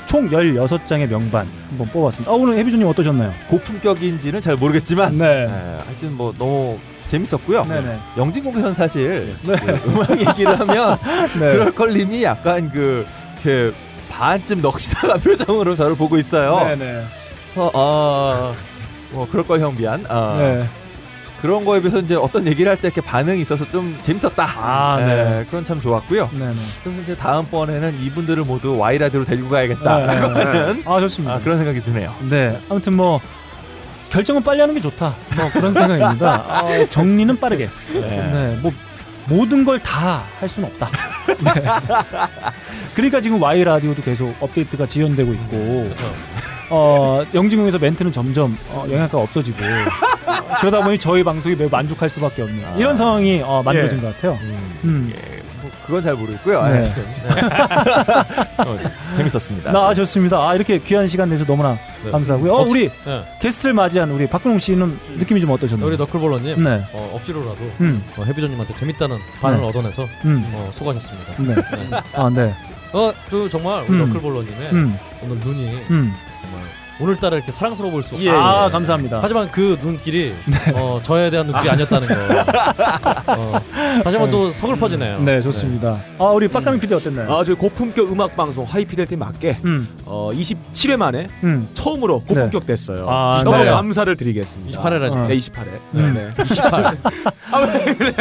총 0.07 0.31
16장의 0.31 1.09
명반 1.09 1.49
한번 1.69 1.89
뽑았습니다. 1.89 2.31
아, 2.31 2.35
오늘 2.35 2.57
해비조님 2.59 2.87
어떠셨나요? 2.87 3.33
고품격인지는 3.49 4.41
잘 4.41 4.57
모르겠지만 4.57 5.19
네. 5.19 5.47
네, 5.47 5.79
하여튼 5.87 6.17
뭐 6.17 6.33
너무 6.39 6.79
재밌었고요. 7.09 7.65
네네. 7.65 7.99
영진공에서는 8.17 8.75
사실 8.75 9.37
그 9.45 9.53
음악 9.89 10.11
얘기를 10.19 10.59
하면 10.61 10.99
네. 11.39 11.53
그럴 11.53 11.75
걸님이 11.75 12.23
약간 12.23 12.71
그 12.71 13.07
이렇게 13.45 13.77
반쯤 14.09 14.63
넋이다가 14.63 15.17
표정으로 15.19 15.75
저를 15.75 15.97
보고 15.97 16.17
있어요. 16.17 16.65
네네. 16.69 17.03
그래서 17.55 17.71
어, 17.75 18.55
뭐 19.11 19.29
그럴 19.31 19.47
걸 19.47 19.61
형 19.61 19.77
미안. 19.77 20.05
어, 20.09 20.37
네. 20.39 20.69
그런 21.41 21.65
거에 21.65 21.81
비해서 21.81 21.99
이제 22.01 22.15
어떤 22.15 22.47
얘기를 22.47 22.71
할 22.71 22.77
때 22.79 22.89
이렇게 22.89 23.01
반응이 23.03 23.41
있어서 23.43 23.65
좀 23.71 23.99
재밌었다. 24.03 24.45
아, 24.57 24.97
네. 24.99 25.45
그건 25.47 25.65
참 25.65 25.81
좋았고요. 25.81 26.31
네 26.33 26.39
네. 26.47 26.53
그래서 26.83 27.03
이제 27.03 27.15
다음 27.15 27.45
번에는 27.47 28.01
이분들을 28.01 28.45
모두 28.45 28.79
와이 28.79 28.97
라디오로 28.99 29.27
데리고 29.27 29.51
가야겠다. 29.51 29.99
네, 29.99 30.07
네, 30.07 30.21
하는 30.21 30.83
아 30.87 30.99
좋습니다. 31.01 31.35
아, 31.35 31.39
그런 31.41 31.59
생각이 31.59 31.83
드네요. 31.83 32.15
네, 32.31 32.59
아무튼 32.71 32.95
뭐 32.95 33.21
결정은 34.11 34.43
빨리 34.43 34.61
하는 34.61 34.75
게 34.75 34.81
좋다. 34.81 35.15
뭐 35.37 35.51
그런 35.53 35.75
생각입니다. 35.75 36.63
어, 36.63 36.87
정리는 36.89 37.39
빠르게. 37.39 37.69
네. 37.93 38.59
뭐 38.63 38.73
모든 39.27 39.65
걸 39.65 39.79
다 39.81 40.23
할 40.41 40.49
수는 40.49 40.71
없다. 40.71 40.89
네. 41.45 41.63
그러니까 42.95 43.21
지금 43.21 43.43
Y 43.43 43.65
라디오도 43.65 44.01
계속 44.03 44.35
업데이트가 44.41 44.87
지연되고 44.87 45.33
있고, 45.33 45.91
어 46.71 47.23
영진공에서 47.35 47.79
멘트는 47.79 48.11
점점 48.13 48.57
어, 48.71 48.87
영향가 48.91 49.19
없어지고 49.19 49.57
그러다 50.61 50.81
보니 50.83 50.99
저희 50.99 51.23
방송이 51.23 51.55
매우 51.57 51.69
만족할 51.69 52.09
수밖에 52.09 52.43
없는 52.43 52.79
이런 52.79 52.97
상황이 52.97 53.41
어, 53.45 53.63
만들어진 53.63 53.99
예. 53.99 54.03
것 54.03 54.15
같아요. 54.15 54.39
음. 54.85 55.13
뭐 55.61 55.71
그건 55.87 56.03
잘 56.03 56.15
모르겠고요. 56.15 56.59
아, 56.61 56.71
네. 56.73 56.91
어, 58.59 58.79
재밌었습니다. 59.17 59.73
나 59.73 59.93
좋습니다. 59.95 60.39
아 60.49 60.55
이렇게 60.55 60.79
귀한 60.79 61.07
시간 61.09 61.29
내서 61.29 61.45
너무나 61.45 61.77
네. 62.05 62.11
감사하고요. 62.11 62.53
어, 62.53 62.61
억- 62.63 62.69
우리 62.71 62.89
네. 63.05 63.25
게스트를 63.41 63.75
맞이한 63.75 64.11
우리 64.11 64.27
박근홍 64.27 64.59
씨는 64.59 64.99
느낌이 65.19 65.41
좀 65.41 65.51
어떠셨나요? 65.51 65.87
우리 65.87 65.97
너클볼러님 65.97 66.63
네. 66.63 66.85
어, 66.93 67.11
억지로라도 67.15 67.71
음. 67.81 68.03
어, 68.17 68.25
해비조님한테 68.25 68.75
재밌다는 68.75 69.19
반응을 69.41 69.63
네. 69.63 69.69
얻어내서 69.69 70.07
음. 70.25 70.45
어, 70.55 70.71
수고하셨습니다. 70.73 71.35
네. 71.43 71.55
아, 72.15 72.31
네. 72.31 72.55
어, 72.93 73.13
그 73.29 73.49
정말 73.51 73.83
우리 73.89 73.99
음. 73.99 74.07
너클볼러님의 74.09 74.71
음. 74.73 74.99
오늘 75.23 75.37
눈이 75.39 75.79
음. 75.91 76.13
정말 76.15 76.34
오늘따라 77.01 77.37
이렇게 77.37 77.51
사랑스러워 77.53 77.91
보일 77.93 78.05
수 78.05 78.15
예, 78.21 78.29
없어요. 78.29 78.43
아, 78.43 78.71
감사합니다. 78.71 79.19
하지만 79.21 79.51
그 79.51 79.79
눈길이 79.83 80.33
어, 80.75 81.01
저에 81.03 81.31
대한 81.31 81.47
눈길이 81.47 81.71
아니었다는 81.71 82.07
거. 82.09 82.15
어, 83.33 83.61
다시 84.05 84.17
한번 84.17 84.31
또 84.31 84.53
서글퍼지네요. 84.53 85.21
네, 85.23 85.41
좋습니다. 85.43 85.99
아, 86.19 86.25
우리 86.27 86.47
빡가능 86.49 86.79
PD 86.79 86.95
어땠나요? 86.95 87.33
아, 87.33 87.43
저희 87.45 87.57
고품격 87.57 88.13
음악 88.13 88.37
방송 88.37 88.65
High 88.65 88.82
Fidelity 88.82 89.17
맞게 89.17 89.59
음. 89.65 89.89
어, 90.05 90.31
27회 90.33 90.97
만에 90.97 91.27
음. 91.43 91.69
처음으로 91.75 92.21
고품격 92.21 92.67
됐어요. 92.67 93.07
아, 93.09 93.43
너무 93.45 93.59
네. 93.65 93.71
감사를 93.71 94.15
드리겠습니다. 94.17 94.81
28회라니까. 94.83 95.29
네, 95.29 95.37
28회. 95.39 95.67
음. 95.95 96.15
네. 96.15 96.43
28. 96.45 96.85
아, 97.51 97.59
왜 97.59 97.95
그래? 97.95 98.15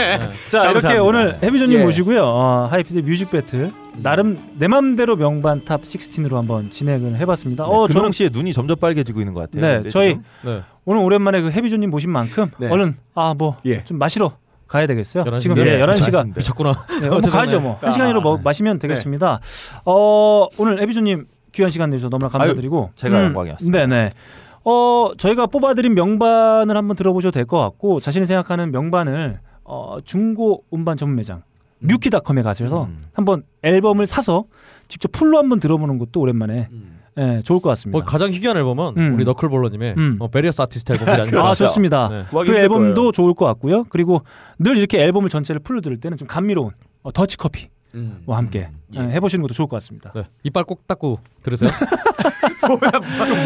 자, 0.47 0.63
이렇게 0.69 0.73
감사합니다. 0.81 1.03
오늘 1.03 1.37
해비조님 1.43 1.79
예. 1.79 1.83
모시고요. 1.83 2.23
어, 2.23 2.67
하이피드 2.71 2.99
뮤직 2.99 3.29
배틀 3.29 3.71
나름 3.97 4.39
내 4.57 4.67
맘대로 4.67 5.15
명반 5.15 5.63
top 5.65 5.81
16으로 5.83 6.33
한번 6.33 6.69
진행을 6.71 7.15
해봤습니다. 7.17 7.65
어, 7.65 7.83
어, 7.83 7.87
저는 7.87 8.11
씨의 8.11 8.31
눈이 8.33 8.53
점점 8.53 8.77
빨개지고 8.77 9.19
있는 9.21 9.33
것 9.33 9.41
같아요. 9.41 9.61
네, 9.61 9.73
근데 9.75 9.89
저희. 9.89 10.19
네. 10.43 10.61
오늘 10.85 11.01
오랜만에 11.01 11.41
그 11.41 11.49
해비조님 11.51 11.89
모신 11.89 12.11
만큼 12.11 12.51
네. 12.57 12.67
얼른 12.69 12.97
아 13.15 13.33
뭐좀 13.35 13.61
예. 13.67 13.83
마시러 13.93 14.33
가야 14.67 14.85
되겠어요. 14.87 15.23
11시 15.23 15.39
지금? 15.39 15.57
예, 15.59 15.77
11시가 15.79 15.87
알겠습니다. 15.89 16.23
미쳤구나. 16.35 16.85
네, 17.01 17.07
뭐 17.09 17.21
가죠 17.21 17.59
뭐. 17.61 17.77
한 17.79 17.91
시간이로 17.93 18.19
뭐 18.21 18.39
마시면 18.43 18.79
되겠습니다. 18.79 19.39
어, 19.85 20.47
오늘 20.57 20.81
해비조님 20.81 21.27
귀한 21.53 21.69
시간 21.71 21.89
내주셔서 21.91 22.09
너무나 22.09 22.29
감사드리고 22.29 22.89
제가 22.95 23.23
영광이었습니다. 23.25 23.85
네네. 23.85 24.11
어, 24.65 25.11
저희가 25.17 25.45
뽑아드린 25.47 25.93
명반을 25.93 26.75
한번 26.75 26.95
들어보셔도 26.97 27.31
될 27.31 27.45
것 27.45 27.59
같고 27.59 27.99
자신이 27.99 28.25
생각하는 28.25 28.71
명반을 28.71 29.39
어, 29.63 29.97
중고 30.03 30.63
음반 30.73 30.97
전문 30.97 31.15
매장 31.15 31.43
뮤키닷컴에 31.83 32.41
가셔서 32.41 32.85
음. 32.85 33.01
한번 33.13 33.43
앨범을 33.61 34.07
사서 34.07 34.45
직접 34.87 35.11
풀로 35.11 35.37
한번 35.37 35.59
들어보는 35.59 35.97
것도 35.97 36.19
오랜만에 36.19 36.69
예, 37.17 37.41
좋을 37.43 37.61
것 37.61 37.69
같습니다. 37.69 37.97
뭐 37.99 38.05
가장 38.05 38.31
희귀한 38.31 38.57
앨범은 38.57 38.93
음. 38.97 39.15
우리 39.15 39.23
너클볼러님의 39.23 39.95
음. 39.97 40.17
어, 40.19 40.27
Various 40.29 40.61
Artists 40.61 40.93
앨범이. 40.93 41.37
아 41.37 41.51
좋습니다. 41.51 42.09
네. 42.09 42.25
그 42.31 42.55
앨범도 42.55 42.95
거예요. 42.95 43.11
좋을 43.11 43.33
것 43.33 43.45
같고요. 43.45 43.83
그리고 43.89 44.23
늘 44.57 44.77
이렇게 44.77 44.99
앨범을 45.01 45.29
전체를 45.29 45.59
full로 45.59 45.81
들을 45.81 45.97
때는 45.97 46.17
좀 46.17 46.27
감미로운 46.27 46.71
어, 47.03 47.11
더치 47.11 47.37
커피와 47.37 47.69
음. 47.95 48.23
함께 48.27 48.69
예, 48.95 48.99
해보시는 48.99 49.43
것도 49.43 49.53
좋을 49.53 49.67
것 49.67 49.75
같습니다. 49.77 50.11
네. 50.15 50.23
이빨 50.43 50.63
꼭 50.63 50.87
닦고 50.87 51.19
들으세요. 51.43 51.69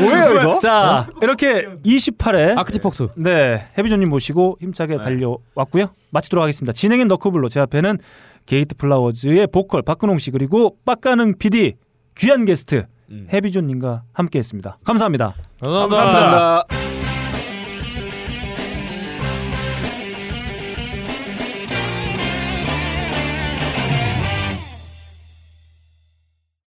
뭐예요 0.02 0.42
이거? 0.42 0.58
자 0.60 1.08
이렇게 1.22 1.66
28회 1.86 2.58
아크티폭스. 2.58 3.10
네 3.16 3.68
해비조님 3.78 4.08
모시고 4.10 4.58
힘차게 4.62 4.98
달려왔고요. 4.98 5.88
마치도록 6.12 6.44
하겠습니다. 6.44 6.72
진행인 6.72 7.08
너클볼러 7.08 7.50
제 7.50 7.60
앞에는 7.60 7.98
게이트 8.48 8.76
플라워즈의 8.76 9.48
보컬 9.48 9.84
박근홍 9.84 10.18
씨 10.18 10.32
그리고 10.32 10.78
빡가능 10.86 11.38
PD 11.38 11.76
귀한 12.18 12.46
게스트 12.46 12.88
해비조님과 13.32 14.04
함께했습니다. 14.14 14.80
감사합니다. 14.84 15.36
감사합니다. 15.62 16.04
감사합니다. 16.04 16.87